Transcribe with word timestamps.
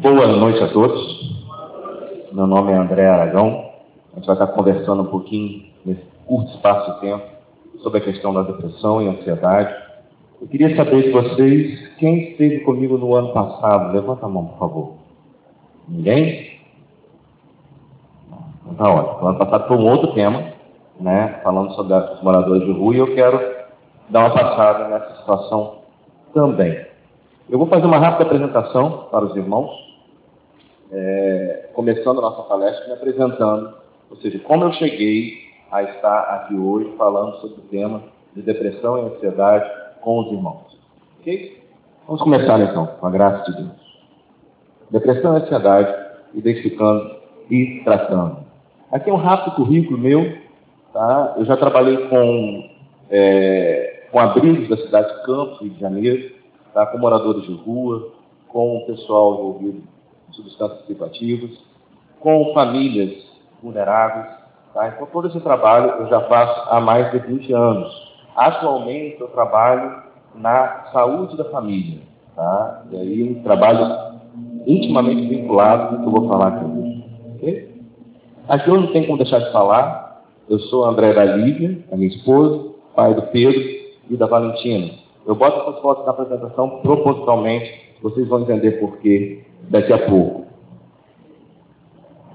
Boa 0.00 0.28
noite 0.28 0.62
a 0.62 0.68
todos. 0.68 1.28
Meu 2.30 2.46
nome 2.46 2.70
é 2.70 2.76
André 2.76 3.04
Aragão. 3.04 3.68
A 4.12 4.16
gente 4.16 4.26
vai 4.26 4.36
estar 4.36 4.46
conversando 4.46 5.02
um 5.02 5.06
pouquinho 5.06 5.64
nesse 5.84 6.04
curto 6.24 6.52
espaço 6.52 6.92
de 6.92 7.00
tempo 7.00 7.24
sobre 7.82 7.98
a 7.98 8.02
questão 8.02 8.32
da 8.32 8.42
depressão 8.42 9.02
e 9.02 9.08
ansiedade. 9.08 9.74
Eu 10.40 10.46
queria 10.46 10.76
saber 10.76 11.02
de 11.02 11.10
vocês 11.10 11.88
quem 11.96 12.30
esteve 12.30 12.60
comigo 12.60 12.96
no 12.96 13.12
ano 13.12 13.32
passado. 13.32 13.92
Levanta 13.92 14.24
a 14.24 14.28
mão, 14.28 14.46
por 14.46 14.58
favor. 14.58 14.92
Ninguém? 15.88 16.60
Então 18.62 18.74
tá 18.76 18.88
ótimo. 18.88 19.24
O 19.24 19.28
ano 19.30 19.38
passado 19.40 19.66
foi 19.66 19.76
um 19.78 19.90
outro 19.90 20.14
tema, 20.14 20.44
né? 21.00 21.40
Falando 21.42 21.74
sobre 21.74 21.92
os 21.92 22.22
moradores 22.22 22.64
de 22.64 22.70
rua 22.70 22.94
e 22.94 22.98
eu 22.98 23.14
quero 23.16 23.40
dar 24.10 24.20
uma 24.20 24.30
passada 24.30 24.86
nessa 24.90 25.16
situação 25.16 25.78
também. 26.32 26.86
Eu 27.50 27.58
vou 27.58 27.66
fazer 27.66 27.84
uma 27.84 27.98
rápida 27.98 28.26
apresentação 28.26 29.08
para 29.10 29.24
os 29.24 29.34
irmãos 29.34 29.87
é, 30.92 31.70
começando 31.74 32.18
a 32.18 32.22
nossa 32.22 32.42
palestra 32.42 32.86
me 32.86 32.92
apresentando, 32.94 33.74
ou 34.10 34.16
seja, 34.18 34.38
como 34.40 34.64
eu 34.64 34.72
cheguei 34.72 35.48
a 35.70 35.82
estar 35.82 36.20
aqui 36.20 36.54
hoje 36.54 36.92
falando 36.96 37.36
sobre 37.40 37.60
o 37.60 37.64
tema 37.64 38.02
de 38.34 38.42
depressão 38.42 38.98
e 38.98 39.14
ansiedade 39.14 39.70
com 40.00 40.20
os 40.20 40.32
irmãos. 40.32 40.78
Ok? 41.20 41.62
Vamos 42.06 42.22
começar 42.22 42.58
então, 42.60 42.86
com 42.86 43.06
a 43.06 43.10
graça 43.10 43.50
de 43.50 43.58
Deus. 43.58 43.98
Depressão 44.90 45.34
e 45.34 45.42
ansiedade, 45.42 45.94
identificando 46.34 47.16
e 47.50 47.82
tratando. 47.84 48.38
Aqui 48.90 49.10
é 49.10 49.12
um 49.12 49.16
rápido 49.16 49.56
currículo 49.56 49.98
meu, 49.98 50.38
tá? 50.92 51.34
Eu 51.36 51.44
já 51.44 51.56
trabalhei 51.58 52.08
com, 52.08 52.70
é, 53.10 54.04
com 54.10 54.18
abrigos 54.18 54.68
da 54.68 54.78
cidade 54.78 55.14
de 55.14 55.26
Campos, 55.26 55.60
Rio 55.60 55.70
de 55.70 55.80
Janeiro, 55.80 56.34
tá? 56.72 56.86
com 56.86 56.96
moradores 56.96 57.42
de 57.42 57.52
rua, 57.52 58.12
com 58.48 58.78
o 58.78 58.86
pessoal 58.86 59.34
envolvido 59.34 59.82
substâncias 60.38 60.80
psicoativas, 60.82 61.50
com 62.20 62.52
famílias 62.54 63.24
vulneráveis. 63.62 64.26
Tá? 64.72 64.88
Então, 64.88 65.06
todo 65.12 65.28
esse 65.28 65.40
trabalho 65.40 65.90
eu 66.00 66.06
já 66.08 66.20
faço 66.22 66.70
há 66.70 66.80
mais 66.80 67.10
de 67.10 67.18
20 67.18 67.52
anos. 67.52 68.08
Atualmente, 68.36 69.20
eu 69.20 69.28
trabalho 69.28 70.02
na 70.34 70.84
saúde 70.92 71.36
da 71.36 71.44
família. 71.46 72.00
Tá? 72.34 72.82
E 72.90 72.96
aí, 72.96 73.22
um 73.22 73.42
trabalho 73.42 74.18
intimamente 74.66 75.28
vinculado 75.28 75.88
com 75.88 75.94
o 75.94 75.98
que 75.98 76.06
eu 76.06 76.20
vou 76.20 76.28
falar 76.28 76.48
aqui 76.48 76.64
hoje. 76.64 77.04
Okay? 77.36 77.82
Aqui 78.48 78.70
eu 78.70 78.80
não 78.80 78.92
tenho 78.92 79.06
como 79.06 79.18
deixar 79.18 79.40
de 79.40 79.52
falar. 79.52 80.22
Eu 80.48 80.58
sou 80.60 80.84
André 80.84 81.12
da 81.12 81.24
Lívia, 81.24 81.84
a 81.92 81.96
minha 81.96 82.08
esposa, 82.08 82.70
pai 82.94 83.14
do 83.14 83.22
Pedro 83.22 83.60
e 84.08 84.16
da 84.16 84.26
Valentina. 84.26 84.94
Eu 85.26 85.34
boto 85.34 85.60
essas 85.60 85.82
fotos 85.82 86.06
na 86.06 86.12
apresentação 86.12 86.80
propositalmente, 86.80 87.70
vocês 88.02 88.26
vão 88.28 88.40
entender 88.40 88.80
por 88.80 88.96
quê 88.98 89.44
daqui 89.70 89.92
a 89.92 89.98
pouco. 89.98 90.46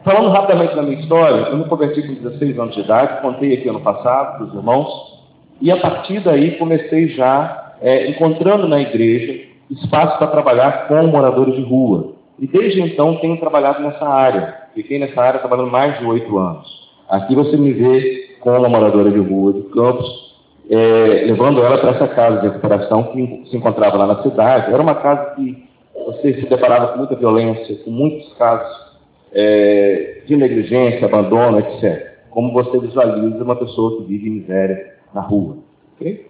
Falando 0.04 0.30
rapidamente 0.30 0.76
da 0.76 0.82
minha 0.82 1.00
história, 1.00 1.48
eu 1.50 1.58
me 1.58 1.66
converti 1.66 2.02
com 2.02 2.14
16 2.16 2.60
anos 2.60 2.76
de 2.76 2.82
idade, 2.82 3.22
contei 3.22 3.54
aqui 3.54 3.70
ano 3.70 3.80
passado 3.80 4.38
para 4.38 4.48
os 4.48 4.54
irmãos, 4.54 5.24
e 5.62 5.72
a 5.72 5.78
partir 5.78 6.20
daí 6.20 6.58
comecei 6.58 7.10
já 7.10 7.76
é, 7.82 8.10
encontrando 8.10 8.68
na 8.68 8.82
igreja 8.82 9.54
espaço 9.70 10.18
para 10.18 10.28
trabalhar 10.28 10.88
com 10.88 11.08
moradores 11.08 11.56
de 11.56 11.62
rua. 11.62 12.14
E 12.40 12.48
desde 12.48 12.82
então 12.82 13.16
tenho 13.18 13.40
trabalhado 13.40 13.82
nessa 13.82 14.06
área. 14.06 14.56
Fiquei 14.74 15.00
nessa 15.00 15.22
área 15.22 15.40
trabalhando 15.40 15.72
mais 15.72 15.98
de 16.00 16.06
oito 16.06 16.38
anos. 16.38 16.68
Aqui 17.10 17.36
você 17.36 17.56
me 17.56 17.72
vê 17.72 18.38
com 18.40 18.58
uma 18.58 18.70
moradora 18.70 19.12
de 19.12 19.20
rua 19.20 19.54
de 19.54 19.62
Campos, 19.70 20.34
é, 20.70 21.24
levando 21.28 21.62
ela 21.64 21.78
para 21.78 21.92
essa 21.92 22.08
casa 22.08 22.42
de 22.42 22.48
recuperação 22.48 23.04
que 23.04 23.46
se 23.50 23.56
encontrava 23.56 23.98
lá 23.98 24.08
na 24.08 24.24
cidade. 24.24 24.74
Era 24.74 24.82
uma 24.82 24.96
casa 24.96 25.36
que 25.36 25.64
você 26.06 26.34
se 26.34 26.46
deparava 26.48 26.90
com 26.90 27.00
muita 27.00 27.16
violência, 27.16 27.76
com 27.84 27.92
muitos 27.92 28.32
casos 28.34 28.94
é, 29.34 30.22
de 30.26 30.36
negligência, 30.36 31.06
abandono, 31.06 31.60
etc. 31.60 32.14
Como 32.30 32.52
você 32.52 32.80
visualiza 32.80 33.44
uma 33.44 33.56
pessoa 33.56 33.98
que 33.98 34.04
vive 34.04 34.30
em 34.30 34.34
miséria 34.34 34.94
na 35.14 35.22
rua. 35.22 35.58
Okay? 35.96 36.28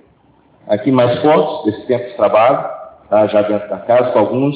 Aqui 0.67 0.91
mais 0.91 1.21
fotos 1.21 1.65
desse 1.65 1.85
tempo 1.87 2.09
de 2.09 2.15
trabalho, 2.15 2.69
tá? 3.09 3.27
já 3.27 3.41
dentro 3.41 3.69
da 3.69 3.77
casa, 3.77 4.11
com 4.11 4.19
algumas 4.19 4.55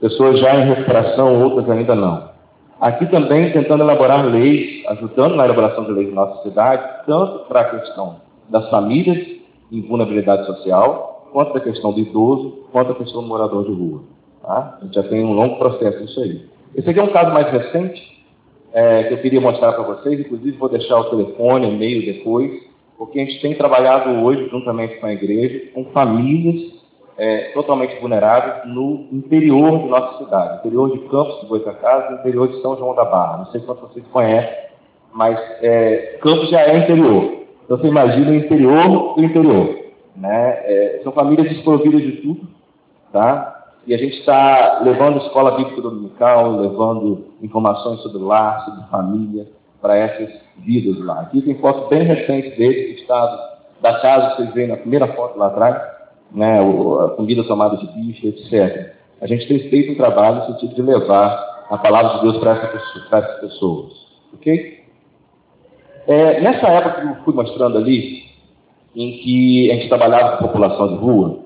pessoas 0.00 0.38
já 0.40 0.56
em 0.56 0.68
recuperação, 0.68 1.42
outras 1.42 1.68
ainda 1.70 1.94
não. 1.94 2.34
Aqui 2.80 3.06
também 3.06 3.52
tentando 3.52 3.82
elaborar 3.82 4.26
leis, 4.26 4.84
ajudando 4.88 5.36
na 5.36 5.44
elaboração 5.44 5.84
de 5.84 5.92
leis 5.92 6.12
na 6.12 6.26
nossa 6.26 6.42
cidade, 6.42 6.82
tanto 7.06 7.46
para 7.46 7.60
a 7.60 7.64
questão 7.64 8.16
das 8.48 8.68
famílias 8.68 9.26
em 9.72 9.80
vulnerabilidade 9.80 10.46
social, 10.46 11.28
quanto 11.32 11.56
a 11.56 11.60
questão 11.60 11.92
do 11.92 12.00
idoso, 12.00 12.64
quanto 12.70 12.92
a 12.92 12.94
questão 12.94 13.22
do 13.22 13.28
morador 13.28 13.64
de 13.64 13.72
rua. 13.72 14.02
Tá? 14.44 14.78
A 14.78 14.84
gente 14.84 14.94
já 14.94 15.02
tem 15.04 15.24
um 15.24 15.32
longo 15.32 15.56
processo 15.56 16.00
nisso 16.00 16.20
aí. 16.20 16.44
Esse 16.74 16.90
aqui 16.90 17.00
é 17.00 17.02
um 17.02 17.12
caso 17.12 17.32
mais 17.32 17.50
recente, 17.50 18.14
é, 18.72 19.04
que 19.04 19.14
eu 19.14 19.18
queria 19.18 19.40
mostrar 19.40 19.72
para 19.72 19.84
vocês, 19.84 20.20
inclusive 20.20 20.56
vou 20.58 20.68
deixar 20.68 20.98
o 20.98 21.04
telefone, 21.04 21.70
e-mail 21.70 22.04
depois, 22.04 22.50
porque 22.98 23.20
a 23.20 23.24
gente 23.24 23.40
tem 23.40 23.54
trabalhado 23.54 24.10
hoje, 24.10 24.48
juntamente 24.50 24.96
com 24.96 25.06
a 25.06 25.12
igreja, 25.12 25.70
com 25.72 25.84
famílias 25.86 26.74
é, 27.16 27.52
totalmente 27.52 27.98
vulneráveis 28.00 28.66
no 28.66 29.06
interior 29.12 29.78
de 29.78 29.88
nossa 29.88 30.18
cidade, 30.18 30.58
interior 30.58 30.90
de 30.90 30.98
Campos 31.08 31.40
de 31.40 31.46
Goitacazes, 31.46 32.18
interior 32.18 32.48
de 32.48 32.60
São 32.60 32.76
João 32.76 32.94
da 32.94 33.04
Barra. 33.04 33.38
Não 33.38 33.46
sei 33.46 33.60
se 33.60 33.66
vocês 33.66 34.04
conhecem, 34.08 34.56
mas 35.12 35.38
é, 35.62 36.18
Campos 36.20 36.50
já 36.50 36.60
é 36.60 36.78
interior. 36.78 37.44
Então 37.64 37.78
você 37.78 37.86
imagina 37.86 38.30
o 38.30 38.34
interior 38.34 39.14
do 39.14 39.24
interior. 39.24 39.78
Né? 40.16 40.48
É, 40.64 41.00
são 41.02 41.12
famílias 41.12 41.48
desprovidas 41.48 42.02
de 42.02 42.12
tudo, 42.12 42.48
tá? 43.12 43.53
E 43.86 43.94
a 43.94 43.98
gente 43.98 44.18
está 44.18 44.80
levando 44.82 45.18
escola 45.18 45.56
bíblica 45.56 45.82
dominical, 45.82 46.56
levando 46.56 47.26
informações 47.42 48.00
sobre 48.00 48.18
lar, 48.18 48.64
sobre 48.64 48.82
família, 48.90 49.46
para 49.80 49.96
essas 49.96 50.30
vidas 50.56 50.98
lá. 51.04 51.20
Aqui 51.20 51.42
tem 51.42 51.54
foto 51.56 51.88
bem 51.90 52.02
recente 52.02 52.56
dele, 52.56 52.94
do 52.94 53.00
estado 53.00 53.38
da 53.82 54.00
casa, 54.00 54.36
vocês 54.36 54.54
veem 54.54 54.68
na 54.68 54.78
primeira 54.78 55.06
foto 55.08 55.38
lá 55.38 55.48
atrás, 55.48 55.76
né, 56.32 56.58
a 56.58 57.08
comida 57.10 57.44
tomada 57.44 57.76
de 57.76 57.86
bicho, 57.88 58.26
etc. 58.26 58.94
A 59.20 59.26
gente 59.26 59.46
tem 59.46 59.58
feito 59.68 59.92
um 59.92 59.96
trabalho 59.96 60.36
no 60.36 60.46
sentido 60.46 60.74
de 60.74 60.82
levar 60.82 61.66
a 61.70 61.76
palavra 61.76 62.14
de 62.14 62.22
Deus 62.22 62.38
para 62.38 62.52
essas, 62.52 63.12
essas 63.12 63.40
pessoas. 63.40 63.92
Ok? 64.32 64.84
É, 66.06 66.40
nessa 66.40 66.66
época 66.68 67.00
que 67.02 67.06
eu 67.06 67.24
fui 67.24 67.34
mostrando 67.34 67.76
ali, 67.76 68.24
em 68.96 69.18
que 69.18 69.70
a 69.70 69.74
gente 69.74 69.88
trabalhava 69.88 70.38
com 70.38 70.46
população 70.46 70.88
de 70.88 70.94
rua, 70.94 71.43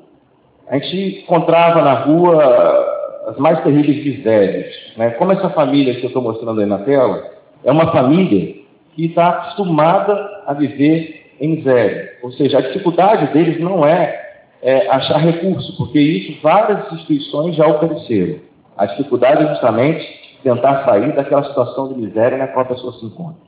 a 0.70 0.78
gente 0.78 1.22
encontrava 1.22 1.82
na 1.82 1.94
rua 1.94 2.96
as 3.28 3.36
mais 3.36 3.62
terríveis 3.62 4.04
misérias. 4.04 4.74
Né? 4.96 5.10
Como 5.10 5.32
essa 5.32 5.50
família 5.50 5.94
que 5.94 6.02
eu 6.02 6.08
estou 6.08 6.22
mostrando 6.22 6.60
aí 6.60 6.66
na 6.66 6.78
tela, 6.78 7.30
é 7.64 7.70
uma 7.70 7.92
família 7.92 8.54
que 8.94 9.06
está 9.06 9.28
acostumada 9.28 10.42
a 10.46 10.52
viver 10.54 11.32
em 11.40 11.56
miséria. 11.56 12.12
Ou 12.22 12.32
seja, 12.32 12.58
a 12.58 12.62
dificuldade 12.62 13.32
deles 13.32 13.60
não 13.60 13.86
é, 13.86 14.42
é 14.62 14.88
achar 14.88 15.18
recurso, 15.18 15.76
porque 15.76 16.00
isso 16.00 16.40
várias 16.42 16.92
instituições 16.92 17.54
já 17.54 17.66
ofereceram. 17.66 18.40
A 18.76 18.86
dificuldade 18.86 19.44
é 19.44 19.48
justamente 19.48 20.18
tentar 20.42 20.84
sair 20.84 21.14
daquela 21.14 21.44
situação 21.44 21.88
de 21.88 22.00
miséria 22.00 22.38
na 22.38 22.48
qual 22.48 22.64
a 22.64 22.68
pessoa 22.68 22.92
se 22.94 23.04
encontra. 23.04 23.42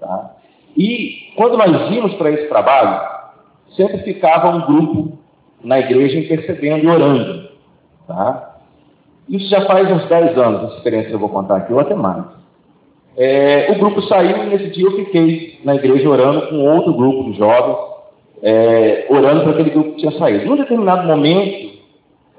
Tá? 0.00 0.36
E 0.76 1.32
quando 1.36 1.56
nós 1.56 1.90
íamos 1.90 2.14
para 2.14 2.30
esse 2.30 2.48
trabalho, 2.48 3.00
sempre 3.76 3.98
ficava 3.98 4.50
um 4.50 4.60
grupo 4.66 5.09
na 5.62 5.78
igreja 5.78 6.18
intercedendo 6.18 6.84
e 6.84 6.88
orando. 6.88 7.48
Tá? 8.06 8.58
Isso 9.28 9.48
já 9.48 9.64
faz 9.66 9.90
uns 9.90 10.08
10 10.08 10.36
anos, 10.36 10.64
essa 10.64 10.76
experiência 10.76 11.08
que 11.08 11.14
eu 11.14 11.20
vou 11.20 11.28
contar 11.28 11.56
aqui, 11.58 11.72
ou 11.72 11.80
até 11.80 11.94
mais. 11.94 12.24
É, 13.16 13.70
o 13.72 13.78
grupo 13.78 14.02
saiu 14.02 14.44
e 14.44 14.46
nesse 14.48 14.70
dia 14.70 14.86
eu 14.86 14.96
fiquei 14.96 15.60
na 15.64 15.74
igreja 15.74 16.08
orando 16.08 16.48
com 16.48 16.56
outro 16.64 16.94
grupo 16.94 17.30
de 17.30 17.38
jovens, 17.38 17.76
é, 18.42 19.06
orando 19.10 19.42
para 19.42 19.52
aquele 19.52 19.70
grupo 19.70 19.90
que 19.92 19.98
tinha 19.98 20.12
saído. 20.12 20.46
Num 20.46 20.56
determinado 20.56 21.06
momento 21.06 21.78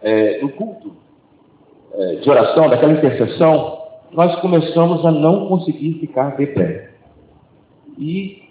é, 0.01 0.39
do 0.39 0.49
culto 0.49 0.91
é, 1.93 2.15
de 2.15 2.29
oração, 2.29 2.69
daquela 2.69 2.93
intercessão, 2.93 3.77
nós 4.11 4.35
começamos 4.41 5.05
a 5.05 5.11
não 5.11 5.47
conseguir 5.47 5.93
ficar 5.99 6.35
de 6.35 6.47
pé. 6.47 6.89
E 7.97 8.43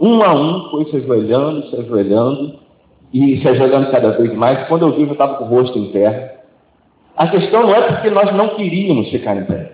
um 0.00 0.22
a 0.22 0.34
um 0.34 0.70
foi 0.70 0.84
se 0.86 0.96
ajoelhando, 0.96 1.68
se 1.70 1.76
ajoelhando 1.76 2.58
e 3.12 3.40
se 3.40 3.48
ajoelhando 3.48 3.90
cada 3.90 4.10
vez 4.10 4.34
mais. 4.34 4.66
Quando 4.68 4.82
eu 4.82 4.92
vi, 4.92 5.02
eu 5.02 5.12
estava 5.12 5.34
com 5.34 5.44
o 5.44 5.48
rosto 5.48 5.78
em 5.78 5.90
terra. 5.90 6.34
A 7.16 7.26
questão 7.28 7.62
não 7.62 7.74
é 7.74 7.82
porque 7.82 8.10
nós 8.10 8.32
não 8.34 8.50
queríamos 8.50 9.10
ficar 9.10 9.36
em 9.36 9.44
pé, 9.44 9.72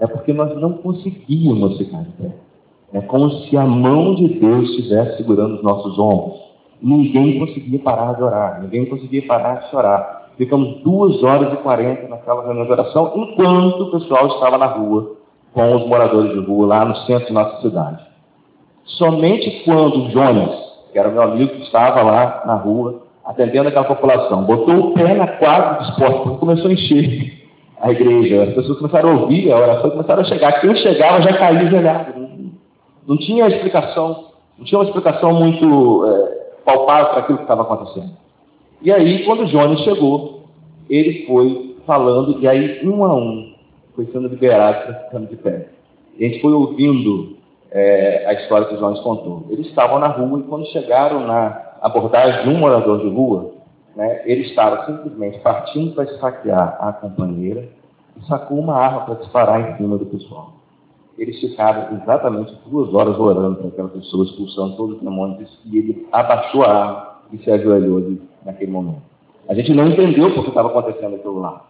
é 0.00 0.06
porque 0.06 0.32
nós 0.32 0.56
não 0.58 0.72
conseguíamos 0.74 1.76
ficar 1.76 2.00
em 2.00 2.10
pé. 2.22 2.34
É 2.92 3.00
como 3.02 3.30
se 3.30 3.56
a 3.56 3.64
mão 3.64 4.14
de 4.14 4.26
Deus 4.28 4.70
estivesse 4.70 5.18
segurando 5.18 5.56
os 5.56 5.62
nossos 5.62 5.98
ombros. 5.98 6.40
Ninguém 6.82 7.38
conseguia 7.38 7.78
parar 7.78 8.14
de 8.14 8.22
orar, 8.22 8.62
ninguém 8.62 8.86
conseguia 8.86 9.26
parar 9.26 9.56
de 9.56 9.70
chorar. 9.70 10.30
Ficamos 10.38 10.82
duas 10.82 11.22
horas 11.22 11.52
e 11.52 11.56
quarenta 11.58 12.08
naquela 12.08 12.42
reunião 12.42 12.64
de 12.64 12.72
oração, 12.72 13.12
enquanto 13.14 13.82
o 13.82 13.90
pessoal 13.90 14.26
estava 14.28 14.56
na 14.56 14.66
rua, 14.66 15.16
com 15.52 15.76
os 15.76 15.86
moradores 15.86 16.32
de 16.32 16.40
rua, 16.40 16.66
lá 16.66 16.84
no 16.86 16.96
centro 16.96 17.26
de 17.26 17.32
nossa 17.34 17.60
cidade. 17.60 18.02
Somente 18.84 19.62
quando 19.64 20.10
Jonas, 20.10 20.69
que 20.92 20.98
era 20.98 21.10
meu 21.10 21.22
amigo 21.22 21.52
que 21.52 21.62
estava 21.62 22.02
lá 22.02 22.42
na 22.46 22.54
rua, 22.54 23.02
atendendo 23.24 23.68
aquela 23.68 23.84
população, 23.84 24.44
botou 24.44 24.74
o 24.74 24.94
pé 24.94 25.14
na 25.14 25.26
quadra 25.26 25.82
esporte, 25.84 26.22
porque 26.22 26.38
começou 26.38 26.70
a 26.70 26.72
encher. 26.72 27.40
a 27.80 27.90
igreja. 27.90 28.42
As 28.42 28.54
pessoas 28.54 28.78
começaram 28.78 29.10
a 29.10 29.20
ouvir 29.22 29.50
a 29.50 29.56
oração 29.56 29.90
começaram 29.90 30.22
a 30.22 30.24
chegar. 30.24 30.60
Quem 30.60 30.74
chegava 30.76 31.22
já 31.22 31.32
caía 31.36 31.70
gelado. 31.70 32.18
Não, 32.18 32.50
não 33.08 33.16
tinha 33.16 33.48
explicação, 33.48 34.26
não 34.58 34.64
tinha 34.64 34.78
uma 34.78 34.84
explicação 34.84 35.32
muito 35.32 36.04
é, 36.06 36.40
palpável 36.64 37.06
para 37.10 37.18
aquilo 37.20 37.38
que 37.38 37.44
estava 37.44 37.62
acontecendo. 37.62 38.10
E 38.82 38.92
aí, 38.92 39.24
quando 39.24 39.46
Jones 39.46 39.80
chegou, 39.80 40.44
ele 40.88 41.26
foi 41.26 41.76
falando, 41.86 42.40
e 42.40 42.48
aí, 42.48 42.86
um 42.86 43.04
a 43.04 43.14
um, 43.14 43.54
foi 43.94 44.06
sendo 44.06 44.28
liberado 44.28 44.84
para 44.84 44.94
ficando 45.04 45.26
de 45.26 45.36
pé. 45.36 45.68
E 46.18 46.24
a 46.24 46.28
gente 46.28 46.40
foi 46.40 46.52
ouvindo 46.52 47.36
é, 47.70 48.24
a 48.26 48.32
história 48.34 48.66
que 48.66 48.74
o 48.74 48.78
Jones 48.78 49.00
contou. 49.00 49.46
Eles 49.50 49.66
estavam 49.66 49.98
na 49.98 50.08
rua 50.08 50.40
e 50.40 50.42
quando 50.44 50.66
chegaram 50.66 51.26
na 51.26 51.70
abordagem 51.80 52.44
de 52.44 52.48
um 52.50 52.58
morador 52.58 53.00
de 53.00 53.08
rua, 53.08 53.52
né, 53.96 54.22
ele 54.24 54.42
estava 54.42 54.86
simplesmente 54.86 55.38
partindo 55.40 55.94
para 55.94 56.06
saquear 56.18 56.78
a 56.80 56.92
companheira 56.92 57.68
e 58.16 58.26
sacou 58.26 58.58
uma 58.58 58.74
arma 58.74 59.02
para 59.02 59.14
disparar 59.16 59.60
em 59.60 59.76
cima 59.76 59.96
do 59.96 60.06
pessoal. 60.06 60.52
Eles 61.18 61.38
ficaram 61.38 61.98
exatamente 62.00 62.56
duas 62.66 62.92
horas 62.94 63.18
orando 63.18 63.56
para 63.56 63.68
aquela 63.68 63.88
pessoa, 63.88 64.24
expulsando 64.24 64.76
todos 64.76 64.96
os 64.96 65.02
demônios, 65.02 65.60
e 65.66 65.78
ele 65.78 66.08
abaixou 66.12 66.62
a 66.62 66.72
arma 66.72 67.10
e 67.32 67.38
se 67.38 67.50
ajoelhou 67.50 67.98
ali 67.98 68.22
naquele 68.44 68.70
momento. 68.70 69.02
A 69.48 69.54
gente 69.54 69.74
não 69.74 69.88
entendeu 69.88 70.32
porque 70.32 70.48
estava 70.48 70.68
acontecendo 70.68 71.16
aquilo 71.16 71.40
lá, 71.40 71.64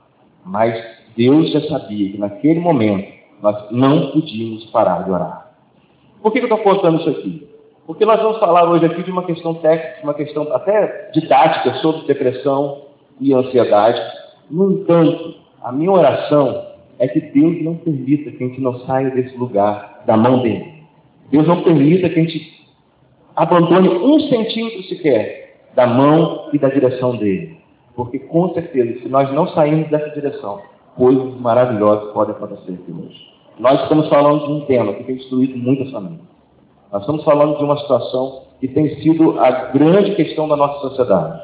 mas 0.45 0.81
Deus 1.17 1.51
já 1.51 1.61
sabia 1.63 2.13
que 2.13 2.19
naquele 2.19 2.61
momento 2.61 3.13
nós 3.43 3.71
não 3.71 4.13
podíamos 4.13 4.67
parar 4.67 5.05
de 5.05 5.11
orar. 5.11 5.40
Por 6.23 6.33
que 6.33 6.39
eu 6.39 6.45
estou 6.45 6.59
contando 6.59 7.01
isso 7.01 7.11
aqui? 7.11 7.49
Porque 7.87 8.05
nós 8.05 8.21
vamos 8.23 8.39
falar 8.39 8.71
hoje 8.71 8.87
aqui 8.87 9.03
de 9.03 9.11
uma 9.11 9.25
questão 9.25 9.55
técnica, 9.55 10.01
uma 10.05 10.15
questão 10.15 10.43
até 10.55 11.11
didática 11.13 11.75
sobre 11.77 12.07
depressão 12.07 12.83
e 13.21 13.33
ansiedade. 13.35 14.01
No 14.51 14.73
entanto, 14.73 15.35
a 15.63 15.73
minha 15.73 15.91
oração 15.91 16.67
é 16.99 17.09
que 17.09 17.21
Deus 17.21 17.63
não 17.63 17.77
permita 17.77 18.31
que 18.31 18.45
a 18.45 18.47
gente 18.47 18.61
não 18.61 18.81
saia 18.81 19.11
desse 19.11 19.37
lugar 19.37 20.03
da 20.07 20.17
mão 20.17 20.43
dele. 20.43 20.85
Deus 21.31 21.47
não 21.47 21.63
permita 21.63 22.09
que 22.09 22.21
a 22.21 22.23
gente 22.23 22.61
abandone 23.35 23.89
um 23.89 24.21
centímetro 24.21 24.83
sequer 24.85 25.63
da 25.75 25.87
mão 25.87 26.51
e 26.53 26.59
da 26.59 26.69
direção 26.69 27.17
dele. 27.17 27.59
Porque 27.97 28.19
com 28.19 28.53
certeza, 28.53 29.01
se 29.01 29.09
nós 29.09 29.33
não 29.33 29.49
sairmos 29.49 29.89
dessa 29.89 30.11
direção, 30.11 30.61
coisas 30.97 31.41
maravilhosas 31.41 32.13
podem 32.13 32.35
acontecer 32.35 32.73
aqui 32.73 32.93
hoje. 32.93 33.40
Nós 33.61 33.83
estamos 33.83 34.09
falando 34.09 34.47
de 34.47 34.53
um 34.53 34.61
tema 34.63 34.95
que 34.95 35.05
tem 35.05 35.17
destruído 35.17 35.59
muitas 35.59 35.91
famílias. 35.91 36.23
Nós 36.91 37.03
estamos 37.03 37.23
falando 37.25 37.59
de 37.59 37.65
uma 37.65 37.77
situação 37.77 38.45
que 38.59 38.67
tem 38.67 38.89
sido 39.03 39.39
a 39.39 39.51
grande 39.67 40.15
questão 40.15 40.49
da 40.49 40.57
nossa 40.57 40.89
sociedade. 40.89 41.43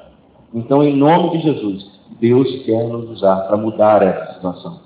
Então, 0.54 0.82
em 0.82 0.96
nome 0.96 1.32
de 1.32 1.42
Jesus, 1.42 1.90
Deus 2.18 2.50
quer 2.64 2.88
nos 2.88 3.10
usar 3.10 3.42
para 3.42 3.58
mudar 3.58 4.02
essa 4.02 4.32
situação. 4.32 4.80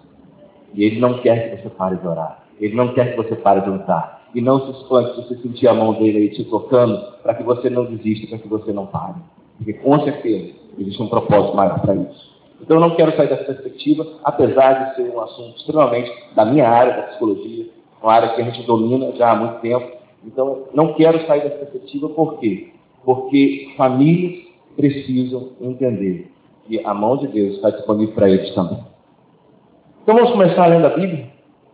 E 0.74 0.82
Ele 0.82 0.98
não 0.98 1.18
quer 1.18 1.50
que 1.50 1.62
você 1.62 1.68
pare 1.68 1.98
de 1.98 2.06
orar. 2.08 2.42
Ele 2.60 2.74
não 2.74 2.88
quer 2.94 3.12
que 3.12 3.16
você 3.16 3.36
pare 3.36 3.60
de 3.60 3.70
lutar. 3.70 4.22
E 4.34 4.40
não 4.40 4.66
se 4.66 4.82
espante 4.82 5.14
se 5.14 5.28
você 5.28 5.36
sentir 5.36 5.68
a 5.68 5.74
mão 5.74 5.92
dele 5.92 6.18
aí 6.18 6.30
te 6.30 6.42
tocando, 6.42 7.00
para 7.22 7.34
que 7.34 7.44
você 7.44 7.70
não 7.70 7.84
desista, 7.84 8.26
para 8.26 8.38
que 8.38 8.48
você 8.48 8.72
não 8.72 8.86
pare. 8.86 9.20
Porque 9.56 9.74
com 9.74 10.00
certeza 10.00 10.52
existe 10.76 11.00
um 11.00 11.08
propósito 11.08 11.54
maior 11.54 11.78
para 11.80 11.94
isso. 11.94 12.29
Então 12.60 12.76
eu 12.76 12.80
não 12.80 12.94
quero 12.94 13.16
sair 13.16 13.28
dessa 13.28 13.44
perspectiva, 13.44 14.06
apesar 14.22 14.72
de 14.72 14.96
ser 14.96 15.10
um 15.10 15.20
assunto 15.20 15.56
extremamente 15.56 16.12
da 16.34 16.44
minha 16.44 16.68
área, 16.68 16.94
da 16.94 17.02
psicologia, 17.04 17.66
uma 18.02 18.12
área 18.12 18.30
que 18.30 18.42
a 18.42 18.44
gente 18.44 18.62
domina 18.64 19.12
já 19.12 19.32
há 19.32 19.36
muito 19.36 19.60
tempo, 19.60 20.00
então, 20.24 20.64
não 20.74 20.92
quero 20.94 21.26
sair 21.26 21.42
dessa 21.42 21.56
perspectiva, 21.56 22.08
por 22.10 22.38
quê? 22.38 22.72
Porque 23.04 23.72
famílias 23.76 24.44
precisam 24.76 25.50
entender 25.60 26.30
que 26.66 26.84
a 26.84 26.92
mão 26.92 27.16
de 27.16 27.26
Deus 27.28 27.56
está 27.56 27.70
disponível 27.70 28.14
para 28.14 28.28
eles 28.28 28.54
também. 28.54 28.78
Então, 30.02 30.14
vamos 30.14 30.30
começar 30.32 30.66
lendo 30.66 30.86
a 30.86 30.90
Bíblia, 30.90 31.26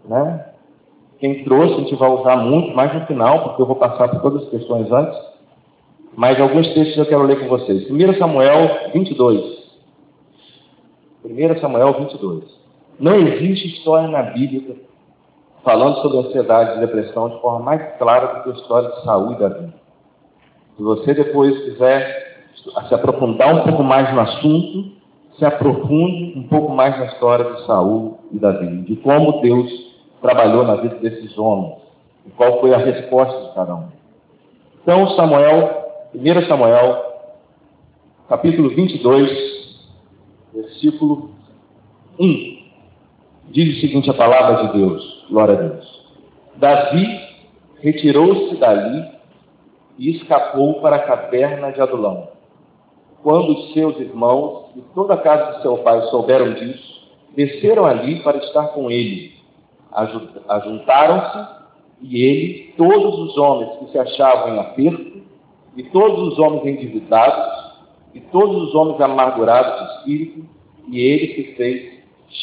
né? 0.05 0.47
Quem 1.19 1.43
trouxe, 1.45 1.75
a 1.75 1.79
gente 1.79 1.95
vai 1.97 2.11
usar 2.11 2.37
muito 2.37 2.75
mais 2.77 2.93
no 2.95 3.07
final, 3.07 3.43
porque 3.43 3.63
eu 3.63 3.67
vou 3.67 3.77
passar 3.77 4.09
por 4.09 4.21
todas 4.21 4.45
as 4.45 4.51
questões 4.51 4.91
antes. 4.93 5.19
Mas 6.15 6.41
alguns 6.41 6.73
textos 6.75 6.97
eu 6.97 7.07
quero 7.07 7.23
ler 7.23 7.41
com 7.41 7.49
vocês. 7.49 7.91
1 7.91 8.15
Samuel 8.19 8.91
22. 8.93 9.56
1 11.27 11.61
Samuel 11.61 11.93
22. 11.95 12.45
Não 13.01 13.17
existe 13.17 13.69
história 13.69 14.09
na 14.09 14.23
Bíblia 14.23 14.77
falando 15.65 15.97
sobre 16.01 16.19
ansiedade 16.19 16.77
e 16.77 16.81
depressão 16.81 17.29
de 17.29 17.41
forma 17.41 17.61
mais 17.61 17.83
clara 17.99 18.27
do 18.27 18.43
que 18.45 18.51
a 18.51 18.53
história 18.61 18.89
de 18.89 19.03
Saúl 19.03 19.33
e 19.33 19.37
Davi. 19.37 19.73
Se 20.77 20.83
você 20.83 21.15
depois 21.15 21.59
quiser 21.65 22.45
se 22.89 22.95
aprofundar 22.95 23.55
um 23.55 23.65
pouco 23.65 23.83
mais 23.83 24.13
no 24.15 24.21
assunto, 24.21 24.93
se 25.37 25.45
aprofunde 25.45 26.39
um 26.39 26.45
pouco 26.45 26.73
mais 26.73 26.97
na 26.99 27.07
história 27.07 27.53
de 27.53 27.67
Saúl 27.67 28.19
e 28.33 28.39
Davi, 28.39 28.83
de 28.83 28.97
como 28.97 29.41
Deus 29.41 29.71
trabalhou 30.23 30.65
na 30.65 30.77
vida 30.77 30.97
desses 30.97 31.37
homens 31.37 31.75
e 32.25 32.31
qual 32.31 32.61
foi 32.61 32.73
a 32.73 32.79
resposta 32.79 33.49
de 33.49 33.55
cada 33.55 33.75
um. 33.75 33.89
Então, 34.83 35.09
Samuel, 35.11 36.09
1 36.15 36.47
Samuel, 36.47 37.03
capítulo 38.29 38.71
22, 38.71 39.56
versículo 40.57 41.31
1, 42.19 42.59
diz 43.51 43.77
o 43.77 43.81
seguinte 43.81 44.09
a 44.09 44.15
palavra 44.15 44.67
de 44.67 44.79
Deus. 44.79 45.27
Glória 45.29 45.55
a 45.55 45.59
Deus. 45.59 46.07
Davi 46.57 47.21
retirou-se 47.83 48.57
dali 48.57 49.05
e 49.99 50.17
escapou 50.17 50.81
para 50.81 50.97
a 50.97 51.01
caverna 51.01 51.71
de 51.73 51.81
Adulão. 51.81 52.29
Quando 53.23 53.51
os 53.51 53.73
seus 53.75 54.01
irmãos 54.01 54.71
e 54.77 54.81
toda 54.95 55.15
a 55.15 55.19
casa 55.19 55.57
de 55.57 55.63
seu 55.63 55.77
pai 55.79 56.01
souberam 56.09 56.55
disso, 56.55 57.07
desceram 57.35 57.85
ali 57.85 58.23
para 58.23 58.39
estar 58.39 58.69
com 58.69 58.91
ele. 58.91 59.37
Ajuntaram-se 60.49 61.57
e 62.01 62.23
ele, 62.23 62.75
todos 62.77 63.19
os 63.19 63.37
homens 63.37 63.77
que 63.79 63.91
se 63.91 63.99
achavam 63.99 64.55
em 64.55 64.59
aperto, 64.59 65.23
e 65.77 65.83
todos 65.85 66.33
os 66.33 66.39
homens 66.39 66.67
endividados, 66.67 67.56
e 68.17 68.21
todos 68.33 68.63
os 68.63 68.75
homens 68.75 68.99
amargurados 68.99 69.79
de 69.79 69.97
espírito, 69.99 70.49
e 70.89 71.01
ele 71.01 71.35
se 71.35 71.55
fez 71.55 71.93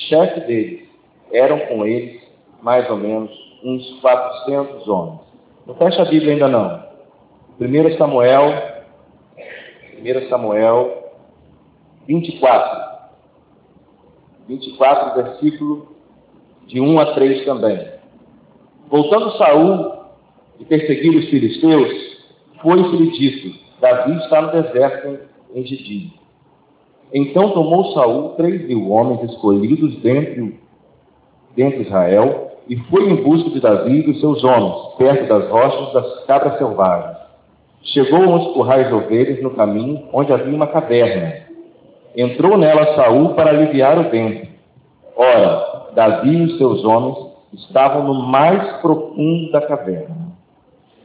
chefe 0.08 0.42
deles. 0.42 0.88
Eram 1.32 1.58
com 1.62 1.84
eles 1.84 2.22
mais 2.62 2.88
ou 2.92 2.98
menos 2.98 3.32
uns 3.64 4.00
400 4.00 4.88
homens. 4.88 5.22
Não 5.66 5.74
fecha 5.74 6.04
a 6.04 6.06
Bíblia 6.06 6.34
ainda 6.34 6.48
não. 6.48 6.84
1 7.60 7.98
Samuel, 7.98 8.52
1 9.98 10.30
Samuel 10.30 11.12
24. 12.06 12.94
24, 14.48 15.24
versículo 15.24 15.88
de 16.68 16.80
1 16.80 17.00
a 17.00 17.14
3 17.16 17.46
também. 17.46 17.88
Voltando 18.90 19.32
Saul 19.38 20.04
de 20.60 20.66
perseguir 20.66 21.18
os 21.18 21.30
filisteus, 21.30 22.20
foi-se-lhe 22.62 23.10
dito: 23.12 23.60
Davi 23.82 24.16
está 24.18 24.42
no 24.42 24.52
deserto 24.52 25.33
em 25.54 25.66
Gidim. 25.66 26.14
Então 27.14 27.52
tomou 27.52 27.94
Saul 27.94 28.30
três 28.30 28.68
mil 28.68 28.90
homens 28.90 29.24
escolhidos 29.32 29.96
dentre, 30.02 30.60
dentre 31.56 31.82
Israel 31.84 32.52
e 32.68 32.76
foi 32.90 33.10
em 33.10 33.16
busca 33.18 33.50
de 33.50 33.60
Davi 33.60 34.00
e 34.00 34.04
dos 34.04 34.20
seus 34.20 34.44
homens, 34.44 34.96
perto 34.98 35.28
das 35.28 35.50
rochas 35.50 35.94
das 35.94 36.26
cabras 36.26 36.58
selvagens. 36.58 37.18
Chegou 37.84 38.24
a 38.24 38.28
uns 38.28 38.54
currais 38.54 38.88
de 38.88 38.94
ovelhas 38.94 39.44
no 39.44 39.52
caminho, 39.52 40.08
onde 40.14 40.32
havia 40.32 40.56
uma 40.56 40.68
caverna. 40.68 41.44
Entrou 42.16 42.58
nela 42.58 42.96
Saul 42.96 43.34
para 43.34 43.50
aliviar 43.50 44.00
o 44.00 44.10
vento. 44.10 44.48
Ora, 45.16 45.90
Davi 45.94 46.36
e 46.36 46.44
os 46.44 46.58
seus 46.58 46.84
homens 46.86 47.18
estavam 47.54 48.06
no 48.06 48.14
mais 48.14 48.78
profundo 48.78 49.52
da 49.52 49.62
caverna. 49.62 50.34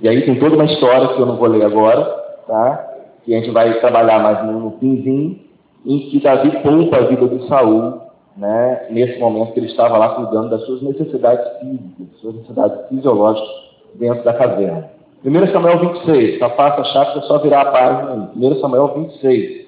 E 0.00 0.08
aí 0.08 0.22
tem 0.22 0.38
toda 0.38 0.54
uma 0.54 0.64
história 0.64 1.08
que 1.08 1.20
eu 1.20 1.26
não 1.26 1.36
vou 1.36 1.48
ler 1.48 1.64
agora, 1.64 2.04
tá? 2.46 2.97
Que 3.28 3.34
a 3.34 3.40
gente 3.40 3.50
vai 3.50 3.78
trabalhar 3.78 4.20
mais 4.20 4.42
no, 4.46 4.70
finzinho, 4.80 5.38
em 5.84 5.98
que 6.08 6.18
Davi 6.18 6.50
poupa 6.62 6.96
a 6.96 7.00
vida 7.08 7.28
de 7.28 7.46
Saul 7.46 8.00
né, 8.34 8.86
nesse 8.88 9.18
momento 9.18 9.52
que 9.52 9.60
ele 9.60 9.66
estava 9.66 9.98
lá 9.98 10.14
cuidando 10.14 10.48
das 10.48 10.64
suas 10.64 10.80
necessidades 10.80 11.46
físicas, 11.58 12.20
suas 12.22 12.36
necessidades 12.36 12.88
fisiológicas 12.88 13.50
dentro 13.96 14.24
da 14.24 14.32
caverna. 14.32 14.88
1 15.22 15.52
Samuel 15.52 15.78
26, 15.78 16.34
está 16.34 16.48
fácil 16.48 16.82
que 17.12 17.18
é 17.18 17.22
só 17.24 17.36
virar 17.36 17.60
a 17.60 17.70
página 17.70 18.30
aí. 18.34 18.46
1 18.46 18.60
Samuel 18.62 18.94
26, 18.94 19.66